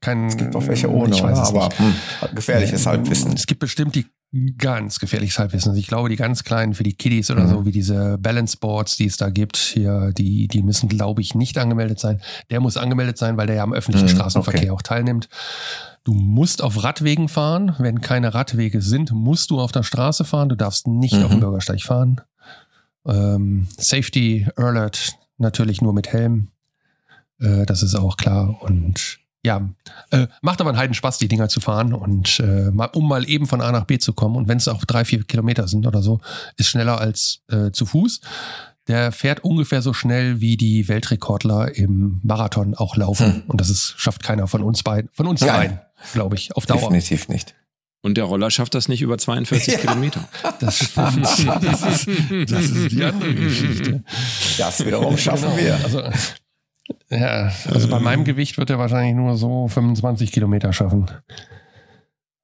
kein. 0.00 0.26
Es 0.26 0.36
gibt 0.36 0.56
auch 0.56 0.66
welche 0.66 0.90
ohne, 0.90 1.14
ich 1.14 1.22
weiß 1.22 1.50
oder? 1.50 1.62
aber 1.62 1.68
hm, 1.76 1.94
gefährliches 2.34 2.86
Halbwissen. 2.86 3.34
Es 3.34 3.46
gibt 3.46 3.60
bestimmt 3.60 3.94
die 3.94 4.06
ganz 4.58 5.00
gefährliches 5.00 5.38
Halbwissen. 5.38 5.70
Also 5.70 5.80
ich 5.80 5.88
glaube, 5.88 6.08
die 6.08 6.16
ganz 6.16 6.44
kleinen 6.44 6.74
für 6.74 6.84
die 6.84 6.94
Kiddies 6.94 7.30
oder 7.30 7.44
mhm. 7.44 7.50
so, 7.50 7.66
wie 7.66 7.72
diese 7.72 8.16
Balance 8.18 8.56
Boards, 8.56 8.96
die 8.96 9.06
es 9.06 9.16
da 9.16 9.28
gibt, 9.28 9.56
hier, 9.56 10.12
die, 10.12 10.46
die 10.46 10.62
müssen, 10.62 10.88
glaube 10.88 11.20
ich, 11.20 11.34
nicht 11.34 11.58
angemeldet 11.58 11.98
sein. 11.98 12.20
Der 12.50 12.60
muss 12.60 12.76
angemeldet 12.76 13.18
sein, 13.18 13.36
weil 13.36 13.48
der 13.48 13.56
ja 13.56 13.62
am 13.64 13.72
öffentlichen 13.72 14.06
mhm, 14.06 14.16
Straßenverkehr 14.16 14.62
okay. 14.62 14.70
auch 14.70 14.82
teilnimmt. 14.82 15.28
Du 16.04 16.14
musst 16.14 16.62
auf 16.62 16.82
Radwegen 16.82 17.28
fahren. 17.28 17.74
Wenn 17.78 18.00
keine 18.00 18.32
Radwege 18.32 18.80
sind, 18.82 19.10
musst 19.10 19.50
du 19.50 19.60
auf 19.60 19.72
der 19.72 19.82
Straße 19.82 20.24
fahren. 20.24 20.48
Du 20.48 20.56
darfst 20.56 20.86
nicht 20.86 21.14
mhm. 21.14 21.24
auf 21.24 21.30
dem. 21.30 21.40
Bürgersteig 21.40 21.82
fahren. 21.82 22.20
Ähm, 23.06 23.66
Safety 23.78 24.46
Alert 24.56 25.18
natürlich 25.38 25.82
nur 25.82 25.92
mit 25.92 26.12
Helm. 26.12 26.48
Äh, 27.40 27.66
das 27.66 27.82
ist 27.82 27.96
auch 27.96 28.16
klar. 28.16 28.62
Und 28.62 29.18
ja, 29.42 29.70
äh, 30.10 30.26
macht 30.42 30.60
aber 30.60 30.70
einen 30.70 30.78
heiden 30.78 30.94
Spaß, 30.94 31.18
die 31.18 31.28
Dinger 31.28 31.48
zu 31.48 31.60
fahren 31.60 31.94
und 31.94 32.40
äh, 32.40 32.70
mal, 32.70 32.90
um 32.92 33.08
mal 33.08 33.28
eben 33.28 33.46
von 33.46 33.60
A 33.60 33.72
nach 33.72 33.84
B 33.84 33.98
zu 33.98 34.12
kommen. 34.12 34.36
Und 34.36 34.48
wenn 34.48 34.58
es 34.58 34.68
auch 34.68 34.84
drei, 34.84 35.04
vier 35.04 35.24
Kilometer 35.24 35.66
sind 35.66 35.86
oder 35.86 36.02
so, 36.02 36.20
ist 36.56 36.68
schneller 36.68 37.00
als 37.00 37.40
äh, 37.50 37.70
zu 37.70 37.86
Fuß. 37.86 38.20
Der 38.88 39.12
fährt 39.12 39.44
ungefähr 39.44 39.82
so 39.82 39.92
schnell, 39.92 40.40
wie 40.40 40.56
die 40.56 40.88
Weltrekordler 40.88 41.74
im 41.76 42.20
Marathon 42.22 42.74
auch 42.74 42.96
laufen. 42.96 43.34
Hm. 43.34 43.42
Und 43.46 43.60
das 43.60 43.70
ist, 43.70 43.94
schafft 43.96 44.22
keiner 44.22 44.46
von 44.46 44.62
uns 44.62 44.82
beiden, 44.82 45.10
von 45.12 45.26
uns 45.26 45.40
beiden, 45.40 45.80
glaube 46.12 46.36
ich, 46.36 46.56
auf 46.56 46.66
Dauer. 46.66 46.80
Definitiv 46.80 47.28
nicht. 47.28 47.54
Und 48.02 48.16
der 48.16 48.24
Roller 48.24 48.50
schafft 48.50 48.74
das 48.74 48.88
nicht 48.88 49.02
über 49.02 49.18
42 49.18 49.74
Ja. 49.74 49.78
Kilometer. 49.78 50.26
Das 50.58 50.78
stimmt. 50.78 51.22
Das 51.22 51.38
ist, 51.38 52.08
das 52.50 52.64
ist 52.64 52.92
die 52.92 53.04
andere 53.04 53.34
Geschichte. 53.34 54.02
Das 54.58 54.84
wiederum 54.84 55.16
schaffen 55.16 55.56
wir. 55.56 55.78
Also, 55.84 56.02
ja, 57.10 57.50
also 57.68 57.88
bei 57.88 57.98
meinem 57.98 58.24
Gewicht 58.24 58.56
wird 58.58 58.70
er 58.70 58.78
wahrscheinlich 58.78 59.14
nur 59.14 59.36
so 59.36 59.68
25 59.68 60.32
Kilometer 60.32 60.72
schaffen. 60.72 61.10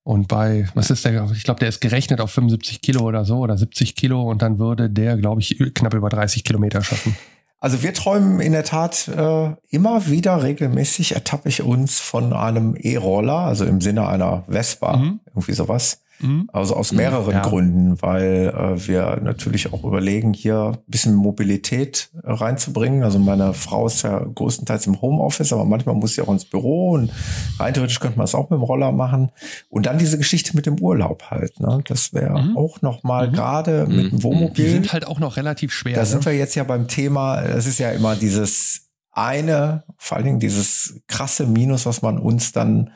Und 0.03 0.29
bei, 0.29 0.69
was 0.75 0.91
ist 0.91 1.05
der? 1.05 1.29
Ich 1.33 1.43
glaube, 1.45 1.59
der 1.61 1.69
ist 1.69 1.81
gerechnet 1.81 2.21
auf 2.21 2.31
75 2.31 2.81
Kilo 2.81 3.01
oder 3.03 3.25
so 3.25 3.39
oder 3.39 3.57
70 3.59 3.97
Kilo 3.97 4.23
und 4.23 4.41
dann 4.41 4.59
würde 4.59 4.89
der, 4.89 5.17
glaube 5.17 5.41
ich, 5.41 5.59
knapp 5.75 5.95
über 5.95 6.09
30 6.09 6.45
Kilometer 6.45 6.83
schaffen. 6.83 7.17
Also 7.59 7.83
wir 7.83 7.93
träumen 7.95 8.39
in 8.41 8.53
der 8.53 8.65
Tat 8.65 9.09
äh, 9.09 9.51
immer 9.71 10.07
wieder 10.07 10.43
regelmäßig 10.45 11.15
ertappe 11.15 11.49
ich 11.49 11.63
uns 11.63 11.99
von 11.99 12.33
einem 12.33 12.77
E-Roller, 12.77 13.39
also 13.39 13.65
im 13.65 13.81
Sinne 13.81 14.07
einer 14.07 14.45
Vespa, 14.47 14.97
Mhm. 14.99 15.21
irgendwie 15.27 15.55
sowas. 15.55 16.03
Mhm. 16.21 16.49
Also 16.53 16.75
aus 16.77 16.93
mehreren 16.93 17.33
Ja. 17.33 17.43
Gründen, 17.43 18.01
weil 18.01 18.49
äh, 18.57 18.87
wir 18.89 19.21
natürlich 19.23 19.73
auch 19.73 19.85
überlegen, 19.85 20.33
hier 20.33 20.73
ein 20.75 20.79
bisschen 20.91 21.15
Mobilität 21.15 22.11
äh, 22.23 22.31
reinzubringen. 22.33 23.03
Also 23.03 23.19
meine 23.19 23.53
Frau 23.55 23.87
ist 23.87 24.03
ja 24.03 24.19
größtenteils 24.21 24.87
im 24.87 25.01
Homeoffice, 25.03 25.53
aber 25.53 25.65
manchmal 25.65 25.95
muss 25.95 26.15
sie 26.15 26.23
auch 26.23 26.31
ins 26.33 26.45
Büro 26.47 26.93
und 26.93 27.11
rein 27.59 27.75
theoretisch 27.75 28.01
könnte 28.01 28.17
man 28.19 28.25
es 28.25 28.35
auch 28.35 28.49
mit 28.51 28.59
dem 28.59 28.63
Roller 28.63 28.93
machen. 28.93 29.31
Und 29.69 29.87
dann 29.87 29.99
diese 29.99 30.17
Geschichte 30.19 30.57
mit 30.57 30.67
dem 30.67 30.81
Urlaub 30.81 31.25
halt. 31.31 31.61
Ne? 31.61 31.81
Das 31.87 32.13
wäre 32.15 32.43
Mhm. 32.43 32.57
auch 32.57 32.81
noch 32.83 33.03
mal 33.03 33.29
Mhm. 33.29 33.33
gerade 33.35 33.87
mit 33.87 33.99
dem 33.99 34.05
Mhm. 34.05 34.17
Die 34.19 34.23
Wohnmobil. 34.23 34.71
sind 34.71 34.93
halt 34.93 35.07
auch 35.07 35.19
noch 35.19 35.37
relativ 35.37 35.73
schwer. 35.73 35.95
Da 35.95 36.01
ne? 36.01 36.07
sind 36.07 36.25
wir 36.25 36.33
jetzt 36.37 36.55
ja 36.55 36.65
beim 36.65 36.89
Thema, 36.89 37.43
es 37.43 37.67
ist 37.67 37.79
ja 37.79 37.91
immer 37.91 38.17
dieses 38.17 38.89
eine, 39.13 39.85
vor 39.99 40.17
allen 40.17 40.27
Dingen 40.27 40.41
dieses 40.41 41.01
krasse 41.09 41.47
Minus, 41.47 41.87
was 41.87 42.03
man 42.03 42.19
uns 42.19 42.53
dann 42.53 42.91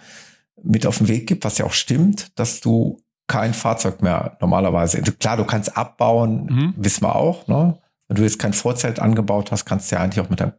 mit 0.62 0.84
auf 0.86 0.98
den 0.98 1.08
Weg 1.08 1.26
gibt, 1.26 1.44
was 1.44 1.56
ja 1.56 1.64
auch 1.64 1.72
stimmt, 1.72 2.38
dass 2.38 2.60
du 2.60 2.98
kein 3.30 3.54
Fahrzeug 3.54 4.02
mehr 4.02 4.36
normalerweise, 4.40 5.00
klar, 5.00 5.36
du 5.36 5.44
kannst 5.44 5.76
abbauen, 5.76 6.46
Mhm. 6.50 6.74
wissen 6.76 7.02
wir 7.04 7.14
auch, 7.16 7.46
ne? 7.48 7.78
Wenn 8.08 8.16
du 8.16 8.22
jetzt 8.24 8.40
kein 8.40 8.52
Vorzelt 8.52 8.98
angebaut 8.98 9.52
hast, 9.52 9.64
kannst 9.64 9.90
du 9.90 9.96
ja 9.96 10.02
eigentlich 10.02 10.20
auch 10.24 10.28
mit 10.28 10.40
deinem 10.40 10.52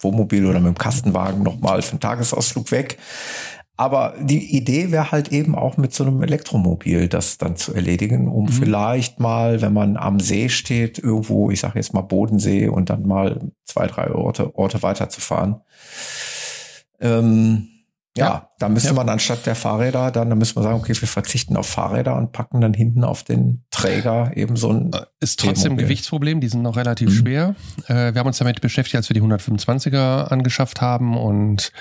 Wohnmobil 0.00 0.46
oder 0.46 0.58
mit 0.60 0.68
dem 0.74 0.78
Kastenwagen 0.78 1.42
nochmal 1.42 1.82
für 1.82 1.92
einen 1.92 2.00
Tagesausflug 2.00 2.70
weg. 2.72 2.96
Aber 3.78 4.14
die 4.18 4.56
Idee 4.56 4.90
wäre 4.90 5.12
halt 5.12 5.30
eben 5.32 5.54
auch 5.54 5.76
mit 5.76 5.92
so 5.92 6.04
einem 6.04 6.22
Elektromobil 6.22 7.08
das 7.08 7.36
dann 7.36 7.56
zu 7.56 7.74
erledigen, 7.74 8.28
um 8.28 8.44
Mhm. 8.46 8.48
vielleicht 8.48 9.20
mal, 9.20 9.60
wenn 9.60 9.74
man 9.74 9.98
am 9.98 10.18
See 10.20 10.48
steht, 10.48 10.98
irgendwo, 10.98 11.50
ich 11.50 11.60
sage 11.60 11.78
jetzt 11.78 11.92
mal 11.92 12.00
Bodensee 12.00 12.68
und 12.68 12.88
dann 12.88 13.06
mal 13.06 13.40
zwei, 13.66 13.86
drei 13.86 14.10
Orte, 14.12 14.56
Orte 14.56 14.82
weiterzufahren. 14.82 15.60
Ähm, 17.00 17.68
ja, 18.16 18.26
Ja. 18.26 18.50
da 18.58 18.68
müsste 18.68 18.88
Ja. 18.88 18.94
man 18.94 19.08
anstatt 19.08 19.44
der 19.46 19.54
Fahrräder 19.54 20.10
dann, 20.10 20.30
da 20.30 20.36
müsste 20.36 20.54
man 20.56 20.64
sagen, 20.64 20.78
okay, 20.80 20.94
wir 20.98 21.08
verzichten 21.08 21.56
auf 21.56 21.66
Fahrräder 21.66 22.16
und 22.16 22.32
packen 22.32 22.60
dann 22.60 22.72
hinten 22.74 23.04
auf 23.04 23.22
den 23.22 23.64
Träger 23.70 24.36
eben 24.36 24.56
so 24.56 24.70
ein 24.72 24.90
Ist 25.20 25.38
trotzdem 25.40 25.72
ein. 25.72 25.78
Gewichtsproblem, 25.78 26.40
die 26.40 26.48
sind 26.48 26.62
noch 26.62 26.76
relativ 26.76 27.10
Mhm. 27.10 27.12
schwer. 27.14 27.54
Äh, 27.88 28.14
wir 28.14 28.20
haben 28.20 28.26
uns 28.26 28.38
damit 28.38 28.60
beschäftigt, 28.60 28.96
als 28.96 29.08
wir 29.10 29.14
die 29.14 29.20
125er 29.22 30.24
angeschafft 30.32 30.80
haben 30.80 31.16
und 31.16 31.72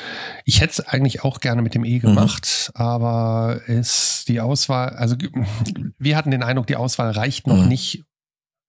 ich 0.44 0.62
hätte 0.62 0.74
es 0.74 0.80
eigentlich 0.88 1.24
auch 1.24 1.40
gerne 1.40 1.62
mit 1.62 1.74
dem 1.74 1.86
E 1.86 1.99
gemacht, 1.99 2.72
aber 2.76 3.62
ist 3.68 4.28
die 4.28 4.41
Auswahl, 4.41 4.90
also 4.90 5.16
wir 5.98 6.18
hatten 6.18 6.32
den 6.32 6.44
Eindruck, 6.44 6.68
die 6.68 6.76
Auswahl 6.76 7.12
reicht 7.12 7.48
noch 7.48 7.62
Mhm. 7.64 7.68
nicht, 7.70 8.03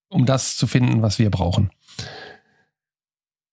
um 0.08 0.24
das 0.26 0.56
zu 0.56 0.66
finden, 0.68 1.02
was 1.02 1.18
wir 1.18 1.30
brauchen. 1.30 1.70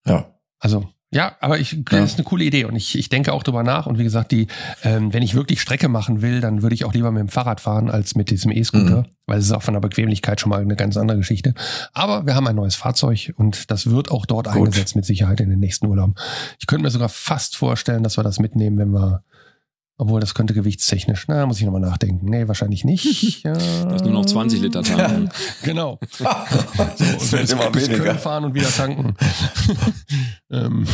ja. 0.06 0.30
Also 0.60 0.88
ja, 1.14 1.36
aber 1.40 1.60
ich, 1.60 1.78
das 1.86 1.98
Ja. 2.00 2.04
ist 2.04 2.16
eine 2.16 2.24
coole 2.26 2.44
Idee 2.44 2.66
und 2.66 2.76
ich, 2.76 2.98
ich 2.98 3.10
denke 3.10 3.32
auch 3.34 3.44
drüber 3.44 3.64
nach 3.64 3.86
und 3.86 3.98
wie 4.00 4.04
gesagt, 4.04 4.32
die, 4.32 4.48
ähm, 4.84 5.14
wenn 5.14 5.24
ich 5.24 5.36
wirklich 5.36 5.62
Strecke 5.62 5.88
machen 5.88 6.22
will, 6.22 6.42
dann 6.42 6.62
würde 6.62 6.74
ich 6.76 6.86
auch 6.86 6.94
lieber 6.94 7.12
mit 7.12 7.22
dem 7.22 7.30
Fahrrad 7.30 7.62
fahren 7.62 7.90
als 7.90 8.16
mit 8.16 8.30
diesem 8.32 8.52
E-Scooter, 8.52 9.02
Mhm. 9.02 9.06
weil 9.28 9.40
es 9.40 9.46
ist 9.46 9.52
auch 9.52 9.62
von 9.64 9.74
der 9.74 9.82
Bequemlichkeit 9.82 10.42
schon 10.42 10.50
mal 10.50 10.62
eine 10.62 10.76
ganz 10.76 10.98
andere 10.98 11.18
Geschichte. 11.18 11.54
Aber 11.94 12.26
wir 12.26 12.36
haben 12.36 12.48
ein 12.48 12.56
neues 12.56 12.76
Fahrzeug 12.76 13.34
und 13.38 13.70
das 13.72 13.90
wird 13.90 14.12
auch 14.12 14.26
dort 14.26 14.48
Gut. 14.48 14.56
eingesetzt 14.56 14.96
mit 14.96 15.06
Sicherheit 15.06 15.40
in 15.40 15.50
den 15.50 15.60
nächsten 15.60 15.86
Urlauben. 15.88 16.16
Ich 16.60 16.68
könnte 16.68 16.84
mir 16.84 16.90
sogar 16.92 17.10
fast 17.10 17.56
vorstellen, 17.56 18.04
dass 18.04 18.18
wir 18.18 18.24
das 18.24 18.40
mitnehmen, 18.40 18.78
wenn 18.78 18.90
wir 18.92 19.24
obwohl, 19.98 20.20
das 20.20 20.34
könnte 20.34 20.54
gewichtstechnisch. 20.54 21.26
Na, 21.28 21.46
muss 21.46 21.60
ich 21.60 21.66
nochmal 21.66 21.82
nachdenken. 21.82 22.28
Nee, 22.30 22.48
wahrscheinlich 22.48 22.84
nicht. 22.84 23.44
Ja. 23.44 23.54
Das 23.54 23.96
ist 23.98 24.04
nur 24.06 24.14
noch 24.14 24.26
20 24.26 24.62
Liter 24.62 24.84
tanken. 24.84 25.30
Genau. 25.64 26.00
So, 26.18 26.24
das 26.26 27.32
wird 27.32 27.52
immer 27.52 27.70
bis 27.72 27.88
weniger. 27.88 28.04
Köln 28.06 28.20
fahren 28.20 28.46
und 28.46 28.54
wieder 28.54 28.70
tanken. 28.70 29.16
ähm, 30.52 30.86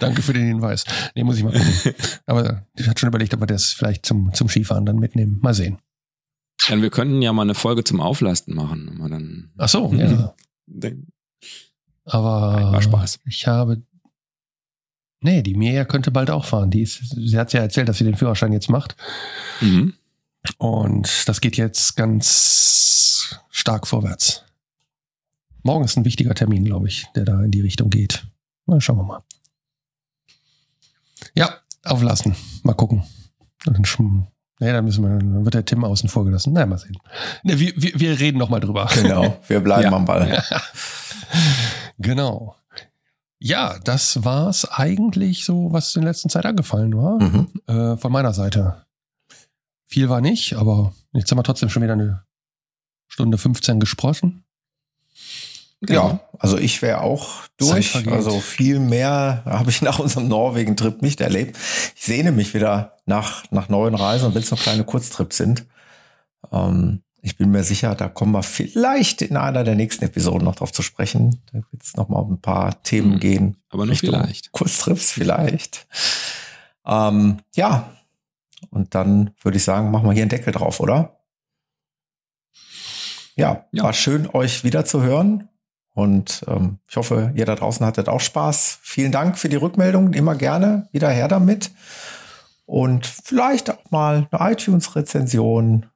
danke 0.00 0.22
für 0.22 0.32
den 0.32 0.46
Hinweis. 0.46 0.84
Nee, 1.14 1.24
muss 1.24 1.36
ich 1.38 1.44
mal 1.44 1.52
gucken. 1.52 1.94
Aber 2.26 2.66
ich 2.76 2.88
hatte 2.88 3.00
schon 3.00 3.08
überlegt, 3.08 3.34
ob 3.34 3.40
wir 3.40 3.46
das 3.46 3.72
vielleicht 3.72 4.06
zum, 4.06 4.32
zum 4.34 4.48
Skifahren 4.48 4.86
dann 4.86 4.98
mitnehmen. 4.98 5.38
Mal 5.42 5.54
sehen. 5.54 5.78
Dann 6.68 6.82
wir 6.82 6.90
könnten 6.90 7.22
ja 7.22 7.32
mal 7.32 7.42
eine 7.42 7.54
Folge 7.54 7.84
zum 7.84 8.00
Auflasten 8.00 8.54
machen. 8.54 8.98
Dann 9.08 9.50
Ach 9.58 9.68
so, 9.68 9.92
ja. 9.94 10.34
Aber 12.04 12.72
war 12.72 12.82
Spaß. 12.82 13.20
ich 13.26 13.46
habe. 13.46 13.82
Nee, 15.26 15.42
die 15.42 15.54
Mia 15.56 15.84
könnte 15.84 16.12
bald 16.12 16.30
auch 16.30 16.44
fahren. 16.44 16.70
Die 16.70 16.82
ist, 16.82 17.00
sie 17.16 17.36
hat 17.36 17.52
ja 17.52 17.60
erzählt, 17.60 17.88
dass 17.88 17.98
sie 17.98 18.04
den 18.04 18.14
Führerschein 18.14 18.52
jetzt 18.52 18.70
macht. 18.70 18.94
Mhm. 19.60 19.94
Und 20.56 21.28
das 21.28 21.40
geht 21.40 21.56
jetzt 21.56 21.96
ganz 21.96 23.36
stark 23.50 23.88
vorwärts. 23.88 24.44
Morgen 25.64 25.84
ist 25.84 25.96
ein 25.96 26.04
wichtiger 26.04 26.32
Termin, 26.36 26.64
glaube 26.64 26.86
ich, 26.86 27.06
der 27.16 27.24
da 27.24 27.42
in 27.42 27.50
die 27.50 27.60
Richtung 27.60 27.90
geht. 27.90 28.24
Mal 28.66 28.80
schauen 28.80 28.98
wir 28.98 29.02
mal. 29.02 29.22
Ja, 31.34 31.56
auflassen. 31.84 32.36
Mal 32.62 32.74
gucken. 32.74 33.02
Dann 33.64 33.82
Nee, 34.60 34.72
dann 34.72 34.84
müssen 34.84 35.02
wir, 35.02 35.18
dann 35.18 35.44
wird 35.44 35.54
der 35.54 35.64
Tim 35.64 35.82
außen 35.82 36.08
vor 36.08 36.24
gelassen. 36.24 36.52
Na, 36.52 36.64
mal 36.66 36.78
sehen. 36.78 36.96
Ne, 37.42 37.58
wir, 37.58 37.72
wir, 37.76 37.98
wir 37.98 38.20
reden 38.20 38.38
noch 38.38 38.48
mal 38.48 38.60
drüber. 38.60 38.88
Genau, 38.94 39.36
wir 39.48 39.58
bleiben 39.58 39.82
Ja. 39.90 39.92
am 39.92 40.04
Ball. 40.04 40.42
Genau. 41.98 42.54
Ja, 43.38 43.78
das 43.84 44.24
war's 44.24 44.64
eigentlich 44.64 45.44
so, 45.44 45.72
was 45.72 45.94
in 45.94 46.02
letzter 46.02 46.28
Zeit 46.28 46.46
angefallen 46.46 46.96
war. 46.96 47.20
Mhm. 47.20 47.48
Äh, 47.66 47.96
von 47.96 48.12
meiner 48.12 48.32
Seite. 48.32 48.86
Viel 49.86 50.08
war 50.08 50.20
nicht, 50.20 50.54
aber 50.54 50.94
jetzt 51.12 51.30
haben 51.30 51.38
wir 51.38 51.44
trotzdem 51.44 51.68
schon 51.68 51.82
wieder 51.82 51.92
eine 51.92 52.24
Stunde 53.08 53.38
15 53.38 53.78
gesprochen. 53.78 54.44
Ja, 55.86 56.20
also 56.38 56.56
ich 56.56 56.80
wäre 56.80 57.02
auch 57.02 57.42
durch. 57.58 57.94
Also 58.10 58.40
viel 58.40 58.80
mehr 58.80 59.42
habe 59.44 59.70
ich 59.70 59.82
nach 59.82 59.98
unserem 59.98 60.26
Norwegen-Trip 60.28 61.02
nicht 61.02 61.20
erlebt. 61.20 61.56
Ich 61.94 62.02
sehne 62.02 62.32
mich 62.32 62.54
wieder 62.54 62.96
nach, 63.04 63.44
nach 63.50 63.68
neuen 63.68 63.94
Reisen, 63.94 64.34
wenn 64.34 64.42
es 64.42 64.50
noch 64.50 64.60
kleine 64.60 64.84
Kurztrips 64.84 65.36
sind. 65.36 65.66
Ähm, 66.50 67.02
ich 67.26 67.36
bin 67.36 67.50
mir 67.50 67.64
sicher, 67.64 67.96
da 67.96 68.08
kommen 68.08 68.30
wir 68.32 68.44
vielleicht 68.44 69.20
in 69.20 69.36
einer 69.36 69.64
der 69.64 69.74
nächsten 69.74 70.04
Episoden 70.04 70.44
noch 70.44 70.54
drauf 70.54 70.70
zu 70.72 70.82
sprechen. 70.82 71.42
Da 71.52 71.54
wird 71.70 71.82
es 71.82 71.96
noch 71.96 72.08
mal 72.08 72.20
um 72.20 72.34
ein 72.34 72.40
paar 72.40 72.80
Themen 72.84 73.14
Mhm. 73.14 73.18
gehen. 73.20 73.56
Aber 73.68 73.88
Richtung 73.88 74.10
vielleicht. 74.10 74.52
Kurztrips 74.52 75.10
vielleicht. 75.10 75.88
Ähm, 76.86 77.38
ja, 77.56 77.90
und 78.70 78.94
dann 78.94 79.32
würde 79.42 79.56
ich 79.58 79.64
sagen, 79.64 79.90
machen 79.90 80.06
wir 80.06 80.12
hier 80.12 80.22
einen 80.22 80.28
Deckel 80.30 80.52
drauf, 80.52 80.78
oder? 80.78 81.16
Ja, 83.34 83.66
Ja. 83.72 83.82
war 83.82 83.92
schön, 83.92 84.28
euch 84.32 84.62
wieder 84.62 84.84
zu 84.84 85.02
hören. 85.02 85.48
Und 85.94 86.44
ähm, 86.46 86.78
ich 86.88 86.96
hoffe, 86.96 87.32
ihr 87.34 87.44
da 87.44 87.56
draußen 87.56 87.84
hattet 87.84 88.08
auch 88.08 88.20
Spaß. 88.20 88.78
Vielen 88.82 89.10
Dank 89.10 89.36
für 89.36 89.48
die 89.48 89.56
Rückmeldung. 89.56 90.12
Immer 90.12 90.36
gerne 90.36 90.88
wieder 90.92 91.10
her 91.10 91.26
damit. 91.26 91.72
Und 92.66 93.04
vielleicht 93.06 93.70
auch 93.70 93.90
mal 93.90 94.28
eine 94.30 94.52
iTunes-Rezension. 94.52 95.86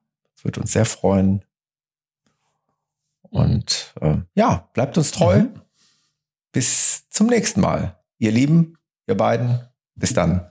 Würde 0.43 0.61
uns 0.61 0.73
sehr 0.73 0.85
freuen. 0.87 1.45
Und 3.23 3.95
äh, 4.01 4.17
ja, 4.35 4.69
bleibt 4.75 4.97
uns 4.99 5.13
treu. 5.13 5.41
Mhm. 5.41 5.61
Bis 6.53 7.09
zum 7.11 7.29
nächsten 7.29 7.61
Mal. 7.61 7.99
Ihr 8.19 8.33
Lieben, 8.33 8.77
ihr 9.07 9.17
beiden, 9.17 9.61
bis 9.95 10.13
dann. 10.15 10.47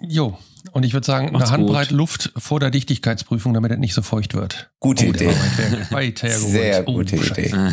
Jo, 0.00 0.38
und 0.72 0.84
ich 0.84 0.92
würde 0.94 1.06
sagen, 1.06 1.32
Macht's 1.32 1.50
eine 1.50 1.62
Handbreit 1.62 1.88
gut. 1.88 1.96
Luft 1.96 2.32
vor 2.36 2.60
der 2.60 2.70
Dichtigkeitsprüfung, 2.70 3.54
damit 3.54 3.72
es 3.72 3.78
nicht 3.78 3.94
so 3.94 4.02
feucht 4.02 4.34
wird. 4.34 4.70
Gute 4.80 5.06
Oh, 5.06 5.10
Idee. 5.10 5.32
Sehr 6.36 6.88
Oh, 6.88 6.94
gute 6.94 7.18
Scheiße. 7.18 7.40
Idee. 7.40 7.72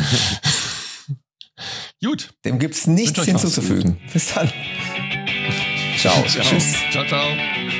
Gut. 2.02 2.32
Dem 2.44 2.58
gibt's 2.58 2.86
nichts 2.86 3.18
Wünsche 3.18 3.30
euch 3.30 3.34
was. 3.34 3.42
hinzuzufügen. 3.42 4.00
Bis 4.12 4.32
dann. 4.34 4.48
Ciao. 5.98 6.24
Ciao. 6.26 6.42
Tschüss. 6.42 6.74
Ciao, 6.90 7.06
ciao. 7.06 7.79